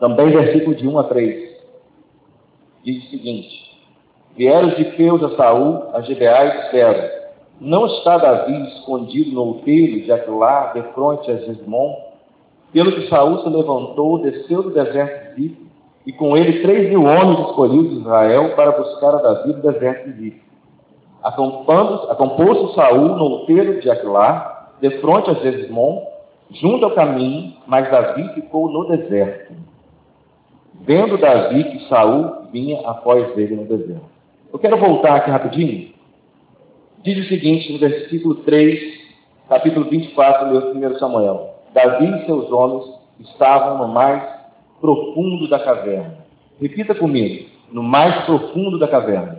também 0.00 0.30
versículo 0.30 0.74
de 0.74 0.88
1 0.88 0.98
a 0.98 1.04
3, 1.04 1.56
diz 2.84 3.04
o 3.04 3.10
seguinte: 3.10 3.70
Vieram 4.36 4.66
os 4.66 4.74
Feus 4.96 5.22
a 5.22 5.36
Saul, 5.36 5.84
a 5.92 6.00
Gibeá 6.00 6.44
e 6.44 6.62
disseram: 6.62 7.19
Não 7.60 7.84
está 7.86 8.16
Davi 8.16 8.68
escondido 8.68 9.32
no 9.32 9.44
outeiro 9.44 10.00
de 10.00 10.10
Aquilá, 10.10 10.72
de 10.72 10.82
fronte 10.94 11.30
a 11.30 11.36
Gismon? 11.36 11.94
Pelo 12.72 12.92
que 12.92 13.06
Saul 13.08 13.42
se 13.42 13.48
levantou, 13.50 14.18
desceu 14.18 14.62
do 14.62 14.70
deserto 14.70 15.34
de 15.34 15.42
Zip, 15.42 15.70
e 16.06 16.12
com 16.12 16.36
ele 16.36 16.62
três 16.62 16.88
mil 16.88 17.04
homens 17.04 17.48
escolhidos 17.48 17.90
de 17.90 17.98
Israel 17.98 18.56
para 18.56 18.72
buscar 18.72 19.14
a 19.14 19.18
Davi 19.18 19.52
no 19.52 19.60
deserto 19.60 20.10
de 20.10 20.12
Zif. 20.18 20.42
Acampou-se 21.22 22.74
Saul 22.74 23.16
no 23.16 23.24
outeiro 23.24 23.78
de 23.78 23.90
Aquilá, 23.90 24.70
de 24.80 24.88
frente 24.98 25.30
a 25.30 25.34
Jesmon, 25.34 26.02
junto 26.52 26.86
ao 26.86 26.92
caminho, 26.92 27.52
mas 27.66 27.90
Davi 27.90 28.26
ficou 28.34 28.70
no 28.70 28.88
deserto. 28.88 29.52
Vendo 30.80 31.18
Davi 31.18 31.64
que 31.64 31.88
Saul 31.88 32.46
vinha 32.50 32.80
após 32.88 33.36
ele 33.36 33.54
no 33.54 33.66
deserto. 33.66 34.08
Eu 34.50 34.58
quero 34.58 34.78
voltar 34.78 35.16
aqui 35.16 35.30
rapidinho. 35.30 35.99
Diz 37.02 37.16
o 37.24 37.28
seguinte 37.28 37.72
no 37.72 37.78
versículo 37.78 38.34
3, 38.36 38.78
capítulo 39.48 39.88
24 39.88 40.50
do 40.50 40.78
1 40.78 40.98
Samuel: 40.98 41.54
Davi 41.72 42.04
e 42.04 42.26
seus 42.26 42.52
homens 42.52 42.94
estavam 43.20 43.78
no 43.78 43.88
mais 43.88 44.22
profundo 44.82 45.48
da 45.48 45.58
caverna. 45.58 46.18
Repita 46.60 46.94
comigo: 46.94 47.48
no 47.72 47.82
mais 47.82 48.26
profundo 48.26 48.78
da 48.78 48.86
caverna. 48.86 49.38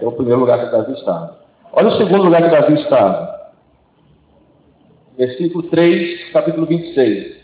É 0.00 0.04
o 0.04 0.10
primeiro 0.10 0.40
lugar 0.40 0.64
que 0.64 0.72
Davi 0.72 0.92
estava. 0.94 1.38
Olha 1.72 1.88
o 1.88 1.96
segundo 1.96 2.24
lugar 2.24 2.42
que 2.42 2.50
Davi 2.50 2.74
estava. 2.80 3.52
Versículo 5.16 5.62
3, 5.68 6.32
capítulo 6.32 6.66
26. 6.66 7.36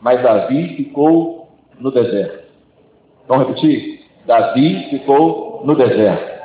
Mas 0.00 0.22
Davi 0.22 0.76
ficou 0.76 1.48
no 1.80 1.90
deserto. 1.90 2.38
Vamos 3.26 3.48
repetir? 3.48 4.04
Davi 4.26 4.90
ficou 4.90 5.62
no 5.64 5.74
deserto. 5.74 6.37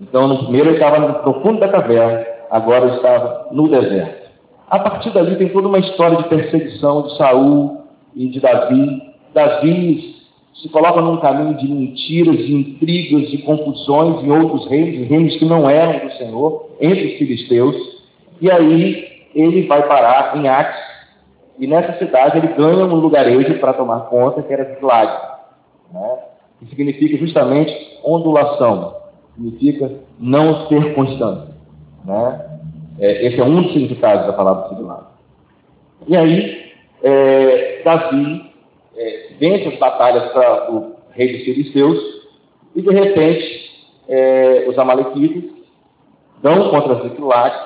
Então, 0.00 0.28
no 0.28 0.38
primeiro 0.38 0.72
estava 0.72 0.98
no 0.98 1.14
profundo 1.14 1.60
da 1.60 1.68
caverna, 1.68 2.24
agora 2.50 2.94
estava 2.94 3.48
no 3.52 3.68
deserto. 3.68 4.28
A 4.70 4.78
partir 4.78 5.10
dali 5.10 5.36
tem 5.36 5.48
toda 5.48 5.68
uma 5.68 5.78
história 5.78 6.18
de 6.18 6.28
perseguição 6.28 7.02
de 7.02 7.16
Saul 7.16 7.84
e 8.14 8.28
de 8.28 8.38
Davi. 8.38 9.02
Davi 9.32 10.16
se 10.54 10.68
coloca 10.68 11.00
num 11.00 11.18
caminho 11.18 11.56
de 11.56 11.68
mentiras, 11.68 12.36
de 12.36 12.52
intrigas, 12.52 13.30
de 13.30 13.38
confusões 13.38 14.22
em 14.22 14.30
outros 14.30 14.68
reinos, 14.68 15.08
reinos 15.08 15.36
que 15.36 15.44
não 15.44 15.68
eram 15.70 16.06
do 16.06 16.12
Senhor, 16.14 16.70
entre 16.80 17.06
os 17.06 17.18
filisteus. 17.18 17.76
E 18.40 18.50
aí 18.50 19.08
ele 19.34 19.66
vai 19.66 19.86
parar 19.86 20.36
em 20.36 20.48
Aques, 20.48 20.80
e 21.58 21.66
nessa 21.66 21.98
cidade 21.98 22.38
ele 22.38 22.48
ganha 22.48 22.84
um 22.84 22.94
lugarejo 22.94 23.58
para 23.58 23.72
tomar 23.72 24.02
conta, 24.02 24.42
que 24.42 24.52
era 24.52 24.64
Ziklag, 24.74 25.10
né? 25.92 26.18
que 26.58 26.66
significa 26.66 27.16
justamente 27.16 27.72
ondulação, 28.04 28.97
significa 29.38 29.90
não 30.18 30.66
ser 30.66 30.94
constante. 30.94 31.52
Né? 32.04 32.60
É, 32.98 33.26
esse 33.26 33.40
é 33.40 33.44
um 33.44 33.62
dos 33.62 33.72
significados 33.72 34.26
da 34.26 34.32
palavra 34.32 34.68
Ziklag. 34.68 35.04
E 36.08 36.16
aí, 36.16 36.72
é, 37.02 37.82
Davi 37.84 38.50
é, 38.96 39.28
vence 39.38 39.68
as 39.68 39.78
batalhas 39.78 40.32
para 40.32 40.72
o 40.72 40.96
rei 41.12 41.36
dos 41.36 41.44
filisteus, 41.44 41.98
e 42.74 42.82
de 42.82 42.90
repente 42.90 43.70
é, 44.08 44.66
os 44.68 44.78
amalequitas 44.78 45.50
dão 46.42 46.70
contra 46.70 47.02
Ziklag, 47.02 47.56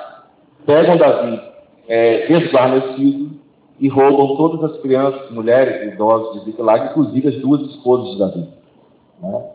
pegam 0.65 0.97
Davi 0.97 1.41
é, 1.87 2.27
desguarnecido 2.27 3.31
e 3.79 3.87
roubam 3.87 4.37
todas 4.37 4.71
as 4.71 4.81
crianças, 4.81 5.31
mulheres 5.31 5.83
e 5.83 5.93
idosos 5.93 6.39
de 6.39 6.51
Ziklag, 6.51 6.91
inclusive 6.91 7.27
as 7.27 7.35
duas 7.41 7.61
esposas 7.71 8.11
de 8.11 8.19
Davi. 8.19 8.47
Né? 9.21 9.45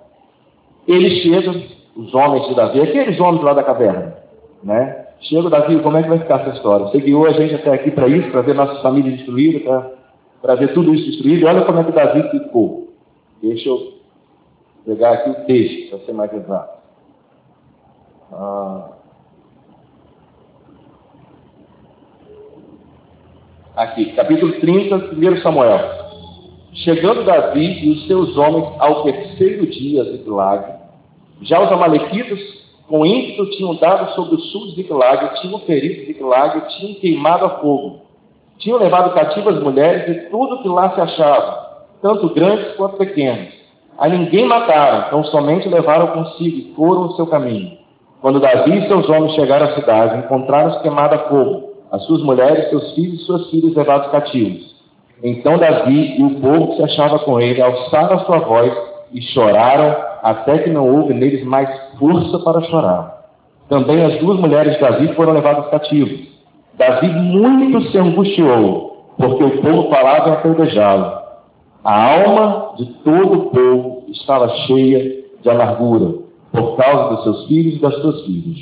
Eles 0.88 1.22
chegam, 1.22 1.62
os 1.98 2.14
homens 2.14 2.46
de 2.46 2.54
Davi, 2.54 2.80
aqueles 2.80 3.18
homens 3.18 3.42
lá 3.42 3.52
da 3.52 3.64
caverna, 3.64 4.14
né? 4.62 5.06
Chega 5.20 5.50
Davi, 5.50 5.80
como 5.80 5.96
é 5.96 6.02
que 6.02 6.08
vai 6.08 6.20
ficar 6.20 6.42
essa 6.42 6.56
história? 6.56 6.86
Você 6.86 7.00
guiou 7.00 7.26
a 7.26 7.32
gente 7.32 7.56
até 7.56 7.72
aqui 7.72 7.90
para 7.90 8.06
isso, 8.06 8.30
para 8.30 8.42
ver 8.42 8.54
nossa 8.54 8.80
família 8.80 9.10
destruída, 9.10 9.92
para 10.40 10.54
ver 10.54 10.72
tudo 10.72 10.94
isso 10.94 11.10
destruído. 11.10 11.44
Olha 11.46 11.64
como 11.64 11.80
é 11.80 11.84
que 11.84 11.90
Davi 11.90 12.22
ficou. 12.30 12.88
Deixa 13.42 13.68
eu 13.68 13.94
pegar 14.86 15.10
aqui 15.10 15.30
o 15.30 15.34
texto, 15.46 15.90
para 15.90 15.98
ser 16.06 16.12
mais 16.12 16.32
exato. 16.32 16.78
Ah, 18.32 18.90
Aqui, 23.78 24.06
capítulo 24.12 24.52
30, 24.58 25.14
1 25.14 25.36
Samuel. 25.40 25.78
Chegando 26.74 27.24
Davi 27.24 27.86
e 27.86 27.90
os 27.92 28.06
seus 28.08 28.36
homens 28.36 28.66
ao 28.80 29.04
terceiro 29.04 29.66
dia 29.66 30.02
de 30.04 30.16
Ziklag, 30.16 30.78
já 31.42 31.60
os 31.60 31.70
amalequitas, 31.70 32.38
com 32.88 33.04
ímpeto, 33.04 33.50
tinham 33.50 33.74
dado 33.74 34.14
sobre 34.14 34.36
o 34.36 34.40
sul 34.40 34.66
de 34.68 34.76
Ziklag, 34.76 35.40
tinham 35.40 35.58
ferido 35.60 36.06
Ziklag, 36.06 36.68
tinham 36.76 36.94
queimado 36.94 37.44
a 37.44 37.50
fogo. 37.60 38.00
Tinham 38.58 38.78
levado 38.78 39.14
cativas 39.14 39.56
as 39.56 39.62
mulheres 39.62 40.16
e 40.16 40.30
tudo 40.30 40.62
que 40.62 40.68
lá 40.68 40.94
se 40.94 41.00
achava, 41.00 41.86
tanto 42.02 42.28
grandes 42.30 42.74
quanto 42.76 42.96
pequenos. 42.96 43.52
A 43.98 44.08
ninguém 44.08 44.46
mataram, 44.46 45.06
então 45.06 45.24
somente 45.24 45.68
levaram 45.68 46.08
consigo 46.08 46.56
e 46.56 46.74
foram 46.74 47.06
o 47.06 47.12
seu 47.12 47.26
caminho. 47.26 47.78
Quando 48.20 48.40
Davi 48.40 48.78
e 48.78 48.88
seus 48.88 49.08
homens 49.08 49.34
chegaram 49.34 49.66
à 49.66 49.74
cidade, 49.74 50.18
encontraram-se 50.18 50.80
queimada 50.80 51.16
a 51.16 51.28
fogo 51.28 51.68
as 51.90 52.04
suas 52.04 52.22
mulheres, 52.22 52.68
seus 52.68 52.94
filhos 52.94 53.20
e 53.20 53.24
suas 53.24 53.50
filhas 53.50 53.74
levados 53.74 54.10
cativos. 54.10 54.76
Então 55.22 55.58
Davi 55.58 56.18
e 56.18 56.22
o 56.22 56.40
povo 56.40 56.68
que 56.68 56.76
se 56.76 56.82
achava 56.82 57.18
com 57.20 57.40
ele 57.40 57.60
alçaram 57.60 58.16
a 58.16 58.24
sua 58.24 58.38
voz 58.38 58.72
e 59.12 59.20
choraram, 59.22 59.96
até 60.22 60.58
que 60.58 60.70
não 60.70 60.88
houve 60.88 61.14
neles 61.14 61.44
mais 61.44 61.68
força 61.98 62.38
para 62.40 62.62
chorar. 62.62 63.18
Também 63.68 64.02
as 64.04 64.18
duas 64.18 64.38
mulheres 64.40 64.74
de 64.74 64.80
Davi 64.80 65.14
foram 65.14 65.32
levadas 65.32 65.68
cativos. 65.70 66.20
Davi 66.78 67.08
muito 67.08 67.82
se 67.90 67.98
angustiou, 67.98 69.12
porque 69.16 69.44
o 69.44 69.60
povo 69.60 69.90
falava 69.90 70.30
em 70.30 70.32
apedrejá-lo. 70.32 71.18
A 71.84 72.22
alma 72.22 72.74
de 72.76 72.86
todo 73.04 73.32
o 73.32 73.50
povo 73.50 74.04
estava 74.08 74.48
cheia 74.66 75.24
de 75.42 75.50
amargura, 75.50 76.14
por 76.52 76.76
causa 76.76 77.14
dos 77.14 77.24
seus 77.24 77.46
filhos 77.46 77.76
e 77.76 77.78
das 77.80 77.94
suas 77.96 78.22
filhas. 78.24 78.58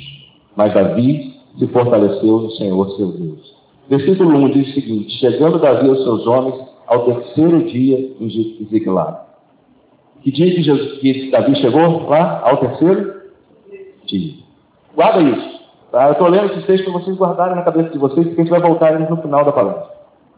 Mas 0.55 0.73
Davi 0.73 1.35
se 1.57 1.67
fortaleceu 1.67 2.39
no 2.39 2.51
Senhor 2.51 2.89
seu 2.91 3.11
Deus. 3.11 3.55
Versículo 3.89 4.37
1 4.37 4.49
diz 4.49 4.69
o 4.69 4.73
seguinte: 4.73 5.19
Chegando 5.19 5.59
Davi 5.59 5.87
aos 5.87 6.03
seus 6.03 6.27
homens 6.27 6.55
ao 6.87 7.05
terceiro 7.05 7.63
dia 7.63 8.11
em 8.19 8.29
Ziklag. 8.69 9.26
Que 10.27 10.31
dia 10.31 10.53
que, 10.53 10.61
Jesus, 10.61 10.99
que 10.99 11.31
Davi 11.31 11.55
chegou 11.55 12.09
lá? 12.09 12.41
Ao 12.43 12.57
terceiro 12.57 13.13
dia. 14.05 14.33
Guarda 14.93 15.21
isso. 15.21 15.61
Tá? 15.89 16.07
Eu 16.07 16.11
estou 16.11 16.27
lendo 16.27 16.51
esses 16.51 16.65
textos 16.65 16.91
para 16.91 17.01
vocês 17.01 17.15
guardarem 17.15 17.55
na 17.55 17.61
cabeça 17.61 17.91
de 17.91 17.97
vocês, 17.97 18.27
porque 18.27 18.41
a 18.41 18.43
gente 18.43 18.51
vai 18.51 18.59
voltar 18.59 18.99
no 18.99 19.21
final 19.21 19.45
da 19.45 19.53
palestra. 19.53 19.87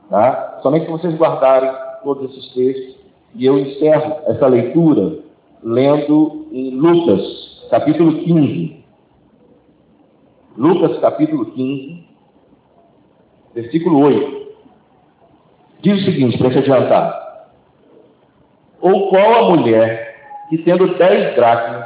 Tá? 0.07 0.59
Somente 0.61 0.85
se 0.85 0.91
vocês 0.91 1.15
guardarem 1.15 1.71
todos 2.03 2.29
esses 2.29 2.53
textos. 2.53 2.97
E 3.33 3.43
eu 3.47 3.57
encerro 3.57 4.17
essa 4.27 4.45
leitura 4.45 5.23
lendo 5.63 6.45
em 6.51 6.69
Lucas, 6.69 7.67
capítulo 7.71 8.13
15. 8.13 8.83
Lucas 10.55 10.99
capítulo 10.99 11.47
15, 11.47 12.03
versículo 13.55 14.05
8. 14.05 14.47
Diz 15.81 15.99
o 15.99 16.05
seguinte, 16.05 16.37
para 16.37 16.51
se 16.51 16.59
adiantar. 16.59 17.28
Ou 18.81 19.09
qual 19.09 19.35
a 19.35 19.49
mulher 19.49 20.15
que, 20.49 20.57
tendo 20.59 20.97
dez 20.97 21.35
dracmas, 21.35 21.85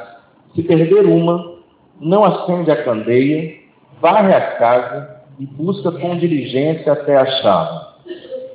se 0.55 0.63
perder 0.63 1.05
uma, 1.05 1.53
não 1.99 2.23
acende 2.23 2.71
a 2.71 2.83
candeia, 2.83 3.55
varre 3.99 4.33
a 4.33 4.41
casa 4.57 5.23
e 5.39 5.45
busca 5.45 5.91
com 5.91 6.17
diligência 6.17 6.93
até 6.93 7.17
achá-la. 7.17 7.97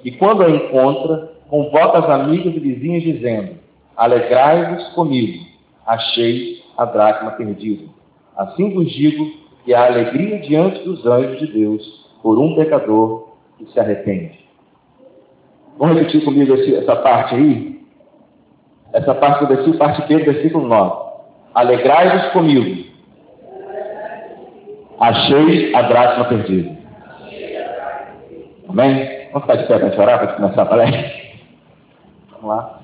E 0.04 0.12
quando 0.12 0.42
a 0.42 0.50
encontra, 0.50 1.32
convoca 1.48 1.98
as 1.98 2.10
amigas 2.10 2.54
e 2.54 2.60
vizinhos, 2.60 3.02
dizendo: 3.02 3.56
Alegrai-vos 3.96 4.88
comigo, 4.90 5.44
achei 5.86 6.62
a 6.76 6.84
dracma 6.84 7.32
perdida. 7.32 7.84
Assim 8.36 8.72
vos 8.72 8.90
digo 8.92 9.28
e 9.66 9.74
a 9.74 9.86
alegria 9.86 10.38
diante 10.38 10.84
dos 10.84 11.04
anjos 11.04 11.40
de 11.40 11.46
Deus 11.48 12.08
por 12.22 12.38
um 12.38 12.54
pecador 12.54 13.32
que 13.58 13.66
se 13.66 13.80
arrepende. 13.80 14.38
Vamos 15.76 15.96
repetir 15.96 16.24
comigo 16.24 16.54
essa 16.54 16.96
parte 16.96 17.34
aí? 17.34 17.67
Essa 18.92 19.14
parte 19.14 19.40
do 19.40 19.48
versículo, 19.48 19.78
parte 19.78 20.06
B 20.06 20.18
do 20.18 20.32
versículo 20.32 20.66
9. 20.66 21.08
Alegrai-vos 21.54 22.32
comigo. 22.32 22.88
Achei 25.00 25.74
a 25.74 25.82
dracma 25.82 26.24
perdida. 26.24 26.76
Amém? 28.68 29.28
Vamos 29.32 29.42
ficar 29.42 29.56
de 29.56 29.66
pé 29.66 29.78
para 29.78 29.92
chorar, 29.92 30.18
para 30.18 30.32
começar 30.34 30.62
a 30.62 30.66
palestra? 30.66 31.12
Vamos 32.40 32.56
lá. 32.56 32.78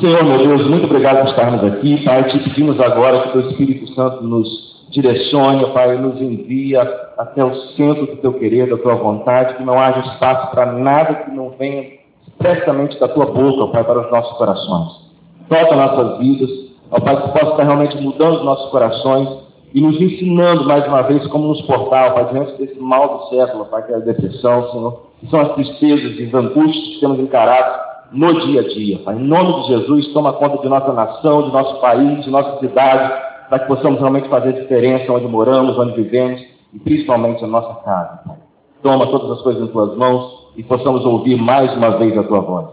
Senhor, 0.00 0.24
meu 0.24 0.38
Deus, 0.38 0.66
muito 0.68 0.86
obrigado 0.86 1.20
por 1.20 1.28
estarmos 1.28 1.62
aqui. 1.64 2.02
Pai, 2.04 2.24
te 2.24 2.38
pedimos 2.38 2.80
agora 2.80 3.28
que 3.28 3.38
o 3.38 3.50
Espírito 3.50 3.86
Santo 3.94 4.24
nos 4.24 4.71
direcione, 4.92 5.64
Pai, 5.72 5.96
nos 5.96 6.20
envia 6.20 6.82
até 7.18 7.44
o 7.44 7.54
centro 7.76 8.06
do 8.06 8.16
teu 8.16 8.34
querer, 8.34 8.68
da 8.68 8.76
tua 8.76 8.94
vontade, 8.94 9.54
que 9.54 9.64
não 9.64 9.78
haja 9.78 10.00
espaço 10.00 10.50
para 10.50 10.66
nada 10.66 11.14
que 11.14 11.30
não 11.30 11.50
venha 11.58 12.02
expressamente 12.28 12.98
da 13.00 13.08
tua 13.08 13.26
boca, 13.26 13.72
Pai, 13.72 13.84
para 13.84 14.00
os 14.00 14.10
nossos 14.10 14.36
corações. 14.36 15.02
Toca 15.48 15.74
nossas 15.74 16.18
vidas, 16.18 16.50
ó 16.90 17.00
Pai, 17.00 17.20
que 17.20 17.28
possa 17.28 17.52
estar 17.52 17.64
realmente 17.64 18.00
mudando 18.00 18.36
os 18.36 18.44
nossos 18.44 18.70
corações 18.70 19.28
e 19.74 19.80
nos 19.80 19.98
ensinando 19.98 20.64
mais 20.64 20.86
uma 20.86 21.02
vez 21.02 21.26
como 21.28 21.48
nos 21.48 21.62
portar, 21.62 22.12
Pai, 22.12 22.26
diante 22.30 22.58
desse 22.58 22.78
mal 22.78 23.18
do 23.18 23.28
século, 23.30 23.64
Pai, 23.66 23.86
que 23.86 23.92
é 23.92 23.96
a 23.96 24.00
depressão, 24.00 24.70
Senhor, 24.70 25.02
que 25.20 25.26
são 25.28 25.40
as 25.40 25.54
tristezas 25.54 26.18
e 26.18 26.24
as 26.24 26.34
angústias 26.34 26.94
que 26.94 27.00
temos 27.00 27.18
encarado 27.18 27.92
no 28.12 28.40
dia 28.46 28.60
a 28.60 28.68
dia. 28.68 28.98
Pai. 28.98 29.16
Em 29.16 29.24
nome 29.24 29.62
de 29.62 29.68
Jesus, 29.68 30.12
toma 30.12 30.34
conta 30.34 30.58
de 30.58 30.68
nossa 30.68 30.92
nação, 30.92 31.44
de 31.44 31.52
nosso 31.52 31.80
país, 31.80 32.22
de 32.24 32.30
nossa 32.30 32.58
cidade, 32.60 33.21
para 33.52 33.58
que 33.58 33.66
possamos 33.66 34.00
realmente 34.00 34.30
fazer 34.30 34.54
diferença 34.54 35.12
onde 35.12 35.26
moramos, 35.26 35.78
onde 35.78 35.92
vivemos 35.92 36.42
e 36.72 36.78
principalmente 36.78 37.42
na 37.42 37.48
nossa 37.48 37.82
casa. 37.82 38.38
Toma 38.82 39.06
todas 39.08 39.30
as 39.30 39.42
coisas 39.42 39.62
em 39.62 39.66
tuas 39.70 39.94
mãos, 39.94 40.48
e 40.56 40.62
possamos 40.62 41.04
ouvir 41.04 41.36
mais 41.36 41.70
uma 41.76 41.98
vez 41.98 42.16
a 42.16 42.22
tua 42.22 42.40
voz. 42.40 42.68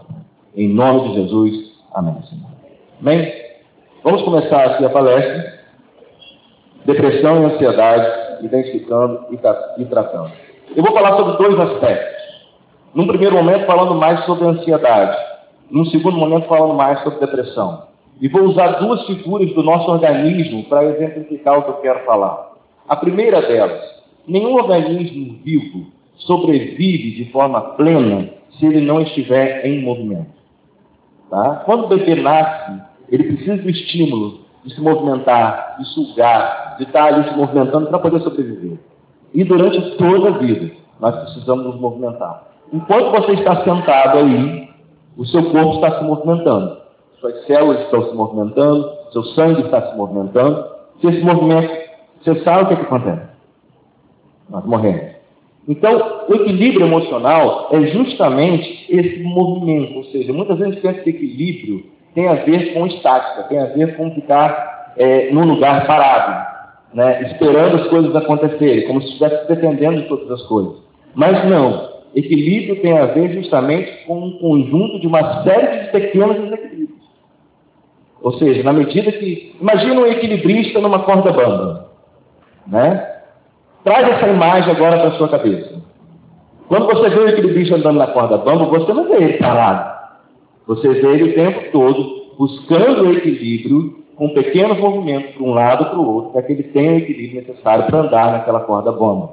Em 0.56 0.70
nome 0.70 1.10
de 1.10 1.14
Jesus, 1.16 1.72
amém. 1.92 2.16
Senhor. 2.22 2.46
Amém? 2.98 3.30
Vamos 4.02 4.22
começar 4.22 4.64
aqui 4.64 4.86
a 4.86 4.88
palestra. 4.88 5.60
Depressão 6.86 7.42
e 7.42 7.44
ansiedade, 7.44 8.46
identificando 8.46 9.26
e 9.76 9.84
tratando. 9.84 10.32
Eu 10.74 10.82
vou 10.82 10.94
falar 10.94 11.14
sobre 11.18 11.36
dois 11.46 11.60
aspectos. 11.60 12.22
Num 12.94 13.06
primeiro 13.06 13.36
momento, 13.36 13.66
falando 13.66 13.96
mais 13.96 14.24
sobre 14.24 14.48
ansiedade. 14.48 15.18
Num 15.70 15.84
segundo 15.84 16.16
momento, 16.16 16.48
falando 16.48 16.72
mais 16.72 17.02
sobre 17.02 17.20
depressão. 17.20 17.89
E 18.20 18.28
vou 18.28 18.42
usar 18.42 18.72
duas 18.80 19.06
figuras 19.06 19.50
do 19.54 19.62
nosso 19.62 19.90
organismo 19.90 20.64
para 20.64 20.84
exemplificar 20.84 21.58
o 21.58 21.62
que 21.62 21.70
eu 21.70 21.74
quero 21.74 22.04
falar. 22.04 22.52
A 22.88 22.96
primeira 22.96 23.40
delas, 23.40 23.82
nenhum 24.26 24.54
organismo 24.54 25.38
vivo 25.42 25.86
sobrevive 26.16 27.12
de 27.12 27.30
forma 27.32 27.60
plena 27.60 28.28
se 28.58 28.66
ele 28.66 28.80
não 28.80 29.00
estiver 29.00 29.64
em 29.64 29.82
movimento. 29.82 30.40
Tá? 31.30 31.62
Quando 31.64 31.84
o 31.84 31.88
bebê 31.88 32.16
nasce, 32.16 32.82
ele 33.08 33.24
precisa 33.24 33.56
do 33.56 33.70
estímulo 33.70 34.40
de 34.64 34.74
se 34.74 34.80
movimentar, 34.80 35.76
de 35.78 35.86
sugar, 35.86 36.76
de 36.76 36.84
estar 36.84 37.04
ali 37.04 37.28
se 37.28 37.36
movimentando 37.36 37.86
para 37.86 37.98
poder 37.98 38.20
sobreviver. 38.20 38.78
E 39.32 39.44
durante 39.44 39.96
toda 39.96 40.28
a 40.28 40.38
vida, 40.38 40.72
nós 41.00 41.16
precisamos 41.20 41.64
nos 41.64 41.80
movimentar. 41.80 42.48
Enquanto 42.72 43.10
você 43.12 43.32
está 43.32 43.64
sentado 43.64 44.18
aí, 44.18 44.68
o 45.16 45.24
seu 45.24 45.50
corpo 45.50 45.76
está 45.76 45.98
se 45.98 46.04
movimentando. 46.04 46.79
Suas 47.20 47.44
células 47.46 47.82
estão 47.82 48.08
se 48.08 48.14
movimentando, 48.14 48.90
seu 49.12 49.22
sangue 49.24 49.62
está 49.62 49.90
se 49.90 49.96
movimentando. 49.96 50.64
Se 51.00 51.06
esse 51.08 51.20
movimento 51.22 51.70
sabe 52.44 52.64
o 52.64 52.66
que, 52.68 52.74
é 52.74 52.76
que 52.76 52.82
acontece? 52.82 53.28
Nós 54.48 54.64
morremos. 54.64 55.10
Então, 55.68 56.24
o 56.28 56.34
equilíbrio 56.34 56.86
emocional 56.86 57.68
é 57.70 57.82
justamente 57.88 58.86
esse 58.88 59.22
movimento. 59.22 59.98
Ou 59.98 60.04
seja, 60.04 60.32
muitas 60.32 60.58
vezes 60.58 60.80
pensa 60.80 61.00
que 61.00 61.10
equilíbrio 61.10 61.84
tem 62.14 62.26
a 62.26 62.34
ver 62.34 62.72
com 62.74 62.86
estática, 62.86 63.44
tem 63.44 63.58
a 63.58 63.66
ver 63.66 63.96
com 63.96 64.10
ficar 64.12 64.94
é, 64.96 65.30
num 65.30 65.44
lugar 65.44 65.86
parado, 65.86 66.48
né, 66.92 67.22
esperando 67.30 67.76
as 67.76 67.86
coisas 67.88 68.14
acontecerem, 68.16 68.86
como 68.86 69.00
se 69.00 69.08
estivesse 69.08 69.46
dependendo 69.46 70.02
de 70.02 70.08
todas 70.08 70.30
as 70.30 70.42
coisas. 70.42 70.76
Mas 71.14 71.48
não. 71.48 71.90
Equilíbrio 72.14 72.82
tem 72.82 72.98
a 72.98 73.06
ver 73.06 73.32
justamente 73.34 74.04
com 74.06 74.18
um 74.18 74.38
conjunto 74.38 74.98
de 74.98 75.06
uma 75.06 75.44
série 75.44 75.84
de 75.84 75.92
pequenos 75.92 76.36
desequilíbrios. 76.36 76.99
Ou 78.22 78.32
seja, 78.34 78.62
na 78.62 78.72
medida 78.72 79.10
que. 79.12 79.56
Imagina 79.60 80.00
um 80.00 80.06
equilibrista 80.06 80.80
numa 80.80 81.00
corda 81.00 81.32
bamba. 81.32 81.90
Né? 82.66 83.06
Traz 83.84 84.08
essa 84.08 84.28
imagem 84.28 84.70
agora 84.70 84.98
para 84.98 85.12
sua 85.12 85.28
cabeça. 85.28 85.80
Quando 86.68 86.86
você 86.86 87.08
vê 87.08 87.18
o 87.18 87.28
equilibrista 87.28 87.76
andando 87.76 87.98
na 87.98 88.08
corda 88.08 88.36
bamba, 88.38 88.66
você 88.66 88.92
não 88.92 89.08
vê 89.08 89.16
ele 89.16 89.38
parado. 89.38 89.98
Você 90.66 90.88
vê 90.88 91.14
ele 91.14 91.30
o 91.30 91.34
tempo 91.34 91.72
todo 91.72 92.20
buscando 92.38 93.02
o 93.02 93.12
equilíbrio 93.12 94.00
com 94.16 94.28
pequenos 94.34 94.78
movimentos 94.78 95.34
para 95.34 95.42
um 95.42 95.54
lado 95.54 95.86
para 95.86 95.98
o 95.98 96.14
outro, 96.14 96.32
para 96.32 96.42
que 96.42 96.52
ele 96.52 96.62
tenha 96.64 96.92
o 96.92 96.96
equilíbrio 96.98 97.40
necessário 97.40 97.86
para 97.86 98.00
andar 98.00 98.32
naquela 98.32 98.60
corda 98.60 98.92
bamba. 98.92 99.30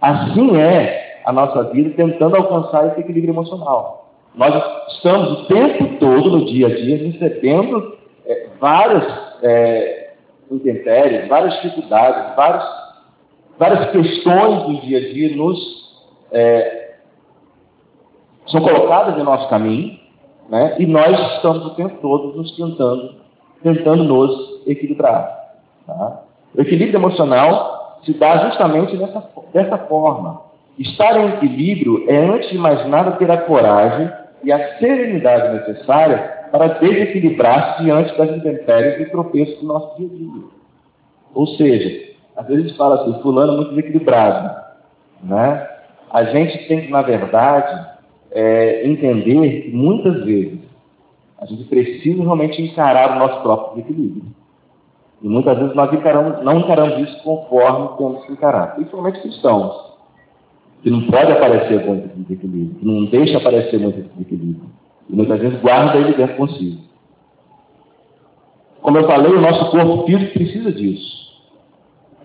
Assim 0.00 0.56
é 0.56 1.22
a 1.24 1.32
nossa 1.32 1.64
vida 1.64 1.90
tentando 1.90 2.36
alcançar 2.36 2.88
esse 2.88 3.00
equilíbrio 3.00 3.32
emocional. 3.32 4.10
Nós 4.34 4.54
estamos 4.88 5.32
o 5.32 5.44
tempo 5.46 5.96
todo 5.98 6.30
no 6.30 6.44
dia 6.46 6.66
a 6.66 6.74
dia 6.74 6.98
recebendo 6.98 7.99
é, 8.26 8.48
várias 8.60 9.04
é, 9.42 10.12
intempéries, 10.50 11.28
várias 11.28 11.54
dificuldades, 11.62 12.36
várias, 13.58 13.90
questões 13.90 14.62
do 14.64 14.80
dia 14.80 14.98
a 14.98 15.12
dia 15.12 15.36
nos 15.36 15.58
é, 16.32 16.94
são 18.46 18.60
colocadas 18.60 19.18
em 19.18 19.22
nosso 19.22 19.48
caminho, 19.48 19.98
né? 20.48 20.76
e 20.78 20.86
nós 20.86 21.18
estamos 21.36 21.66
o 21.66 21.70
tempo 21.70 21.98
todo 22.00 22.36
nos 22.36 22.56
tentando, 22.56 23.16
tentando 23.62 24.04
nos 24.04 24.66
equilibrar. 24.66 25.54
Tá? 25.86 26.22
O 26.56 26.60
equilíbrio 26.60 26.98
emocional 26.98 28.00
se 28.04 28.12
dá 28.14 28.48
justamente 28.48 28.96
dessa, 28.96 29.22
dessa 29.52 29.78
forma. 29.78 30.42
Estar 30.78 31.20
em 31.20 31.28
equilíbrio 31.34 32.04
é, 32.08 32.16
antes 32.16 32.50
de 32.50 32.58
mais 32.58 32.88
nada, 32.88 33.12
ter 33.12 33.30
a 33.30 33.36
coragem 33.36 34.10
e 34.42 34.50
a 34.50 34.78
serenidade 34.78 35.54
necessária 35.58 36.39
para 36.50 36.78
desequilibrar-se 36.78 37.84
diante 37.84 38.16
das 38.16 38.36
intempéries 38.36 39.06
e 39.06 39.10
tropeços 39.10 39.58
do 39.60 39.66
nosso 39.66 39.96
dia 39.96 40.06
a 40.06 40.16
dia. 40.16 40.42
Ou 41.34 41.46
seja, 41.46 42.10
às 42.36 42.46
vezes 42.46 42.76
fala 42.76 43.02
assim, 43.02 43.22
fulano 43.22 43.52
é 43.52 43.56
muito 43.56 43.70
desequilibrado. 43.70 44.60
Né? 45.22 45.68
A 46.10 46.24
gente 46.24 46.66
tem 46.66 46.82
que, 46.82 46.90
na 46.90 47.02
verdade, 47.02 47.88
é, 48.32 48.86
entender 48.86 49.62
que 49.62 49.76
muitas 49.76 50.24
vezes 50.24 50.58
a 51.38 51.46
gente 51.46 51.64
precisa 51.64 52.22
realmente 52.22 52.60
encarar 52.60 53.16
o 53.16 53.18
nosso 53.18 53.42
próprio 53.42 53.82
desequilíbrio. 53.82 54.24
E 55.22 55.28
muitas 55.28 55.58
vezes 55.58 55.74
nós 55.74 55.92
encaramos, 55.92 56.42
não 56.42 56.60
encaramos 56.60 56.98
isso 57.08 57.22
conforme 57.22 57.96
temos 57.98 58.24
que 58.24 58.32
encarar, 58.32 58.74
principalmente 58.74 59.20
cristãos, 59.20 59.90
que 60.82 60.90
não 60.90 61.02
pode 61.02 61.30
aparecer 61.32 61.84
muito 61.84 62.06
esse 62.06 62.16
desequilíbrio, 62.20 62.74
que 62.78 62.86
não 62.86 63.04
deixa 63.04 63.36
aparecer 63.36 63.78
muito 63.78 64.00
esse 64.00 64.08
desequilíbrio. 64.10 64.79
E 65.10 65.16
muitas 65.16 65.40
vezes 65.40 65.60
guarda 65.60 65.98
ele 65.98 66.14
dentro 66.14 66.36
consigo. 66.36 66.80
Como 68.80 68.96
eu 68.96 69.06
falei, 69.06 69.32
o 69.32 69.40
nosso 69.40 69.70
corpo 69.70 70.06
físico 70.06 70.32
precisa 70.32 70.72
disso. 70.72 71.20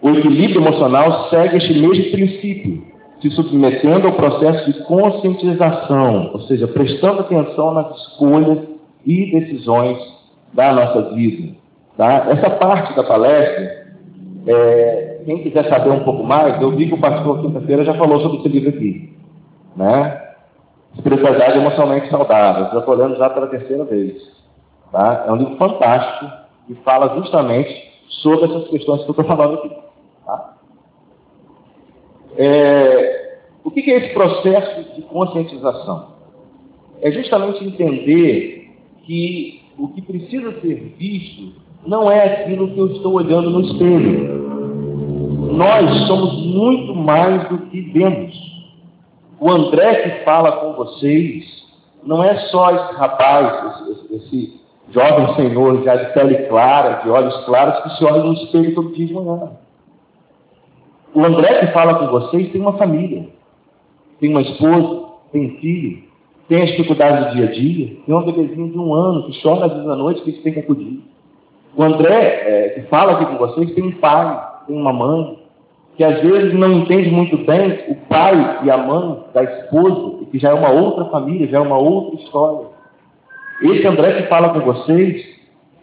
O 0.02 0.10
equilíbrio 0.10 0.62
emocional 0.62 1.30
segue 1.30 1.58
este 1.58 1.74
mesmo 1.74 2.12
princípio, 2.12 2.84
se 3.22 3.30
submetendo 3.32 4.08
ao 4.08 4.14
processo 4.14 4.72
de 4.72 4.84
conscientização, 4.84 6.32
ou 6.34 6.42
seja, 6.42 6.68
prestando 6.68 7.22
atenção 7.22 7.74
nas 7.74 7.98
escolhas 7.98 8.60
e 9.06 9.32
decisões 9.32 9.98
da 10.54 10.74
nossa 10.74 11.14
vida. 11.14 11.56
Tá? 11.98 12.28
Essa 12.30 12.50
parte 12.52 12.96
da 12.96 13.04
palestra, 13.04 13.86
é, 14.48 15.22
quem 15.26 15.40
quiser 15.40 15.68
saber 15.68 15.90
um 15.90 16.04
pouco 16.04 16.24
mais, 16.24 16.62
eu 16.62 16.72
vi 16.72 16.88
que 16.88 16.94
o 16.94 17.00
pastor 17.00 17.42
quinta-feira 17.42 17.84
já 17.84 17.96
falou 17.96 18.20
sobre 18.22 18.40
esse 18.40 18.50
livro 18.50 18.70
aqui. 18.70 19.14
Né? 19.76 20.25
Espiritualidade 20.98 21.58
emocionalmente 21.58 22.10
saudável. 22.10 22.70
Já 22.72 22.80
estou 22.80 22.96
lendo 22.96 23.16
já 23.18 23.30
pela 23.30 23.48
terceira 23.48 23.84
vez. 23.84 24.36
Tá? 24.92 25.26
É 25.28 25.32
um 25.32 25.36
livro 25.36 25.58
fantástico 25.58 26.32
que 26.68 26.76
fala 26.76 27.16
justamente 27.20 27.92
sobre 28.22 28.46
essas 28.46 28.68
questões 28.70 29.04
que 29.04 29.10
eu 29.10 29.12
estou 29.12 29.26
falando 29.26 29.56
aqui. 29.56 29.72
Tá? 30.26 30.54
É, 32.38 33.40
o 33.64 33.72
que 33.72 33.92
é 33.92 33.98
esse 33.98 34.14
processo 34.14 34.96
de 34.96 35.02
conscientização? 35.04 36.16
É 37.02 37.12
justamente 37.12 37.64
entender 37.64 38.72
que 39.04 39.62
o 39.78 39.90
que 39.90 40.02
precisa 40.02 40.60
ser 40.62 40.96
visto 40.98 41.54
não 41.86 42.10
é 42.10 42.42
aquilo 42.42 42.70
que 42.70 42.80
eu 42.80 42.88
estou 42.88 43.14
olhando 43.14 43.50
no 43.50 43.62
espelho. 43.62 44.36
Nós 45.54 46.08
somos 46.08 46.46
muito 46.46 46.96
mais 46.96 47.48
do 47.50 47.58
que 47.70 47.82
vemos. 47.82 48.55
O 49.40 49.52
André 49.52 49.96
que 49.96 50.24
fala 50.24 50.54
com 50.54 50.74
vocês 50.74 51.66
não 52.04 52.24
é 52.24 52.36
só 52.48 52.72
esse 52.72 52.94
rapaz, 52.94 53.90
esse, 53.90 54.16
esse 54.16 54.62
jovem 54.92 55.36
senhor 55.36 55.84
já 55.84 55.96
de 55.96 56.14
pele 56.14 56.48
clara, 56.48 57.02
de 57.04 57.10
olhos 57.10 57.36
claros, 57.46 57.80
que 57.84 57.98
se 57.98 58.06
olha 58.06 58.24
no 58.24 58.34
espelho 58.34 58.76
todo 58.76 58.94
dia 58.94 59.08
de 59.08 59.14
manhã. 59.14 59.52
O 61.14 61.24
André 61.24 61.60
que 61.60 61.74
fala 61.74 61.96
com 61.96 62.08
vocês 62.08 62.52
tem 62.52 62.62
uma 62.62 62.74
família, 62.74 63.28
tem 64.20 64.30
uma 64.30 64.42
esposa, 64.42 65.06
tem 65.32 65.58
filho, 65.58 66.04
tem 66.48 66.62
as 66.62 66.70
dificuldades 66.72 67.28
do 67.28 67.36
dia 67.36 67.46
a 67.46 67.52
dia, 67.52 67.98
tem 68.06 68.16
um 68.16 68.22
bebezinho 68.22 68.72
de 68.72 68.78
um 68.78 68.94
ano 68.94 69.26
que 69.26 69.42
chora 69.42 69.66
às 69.66 69.74
vezes 69.74 69.90
à 69.90 69.96
noite 69.96 70.22
que 70.22 70.32
têm 70.34 70.54
que 70.54 70.60
acudir. 70.60 71.02
O 71.76 71.84
André 71.84 72.14
é, 72.14 72.70
que 72.70 72.82
fala 72.84 73.14
aqui 73.14 73.26
com 73.26 73.38
vocês 73.38 73.74
tem 73.74 73.84
um 73.84 73.92
pai, 73.94 74.48
tem 74.68 74.76
uma 74.78 74.94
mãe, 74.94 75.40
que 75.96 76.04
às 76.04 76.22
vezes 76.22 76.54
não 76.54 76.72
entende 76.72 77.10
muito 77.10 77.38
bem 77.38 77.80
o 77.88 77.96
pai 78.08 78.60
e 78.64 78.72
a 78.72 78.78
mãe 78.78 79.24
da 79.34 79.44
esposa, 79.44 80.26
que 80.32 80.38
já 80.38 80.50
é 80.50 80.54
uma 80.54 80.72
outra 80.72 81.06
família, 81.06 81.48
já 81.48 81.58
é 81.58 81.62
uma 81.62 81.78
outra 81.78 82.20
história. 82.22 82.68
Esse 83.62 83.88
André 83.88 84.22
que 84.22 84.28
fala 84.28 84.50
com 84.50 84.60
vocês 84.60 85.26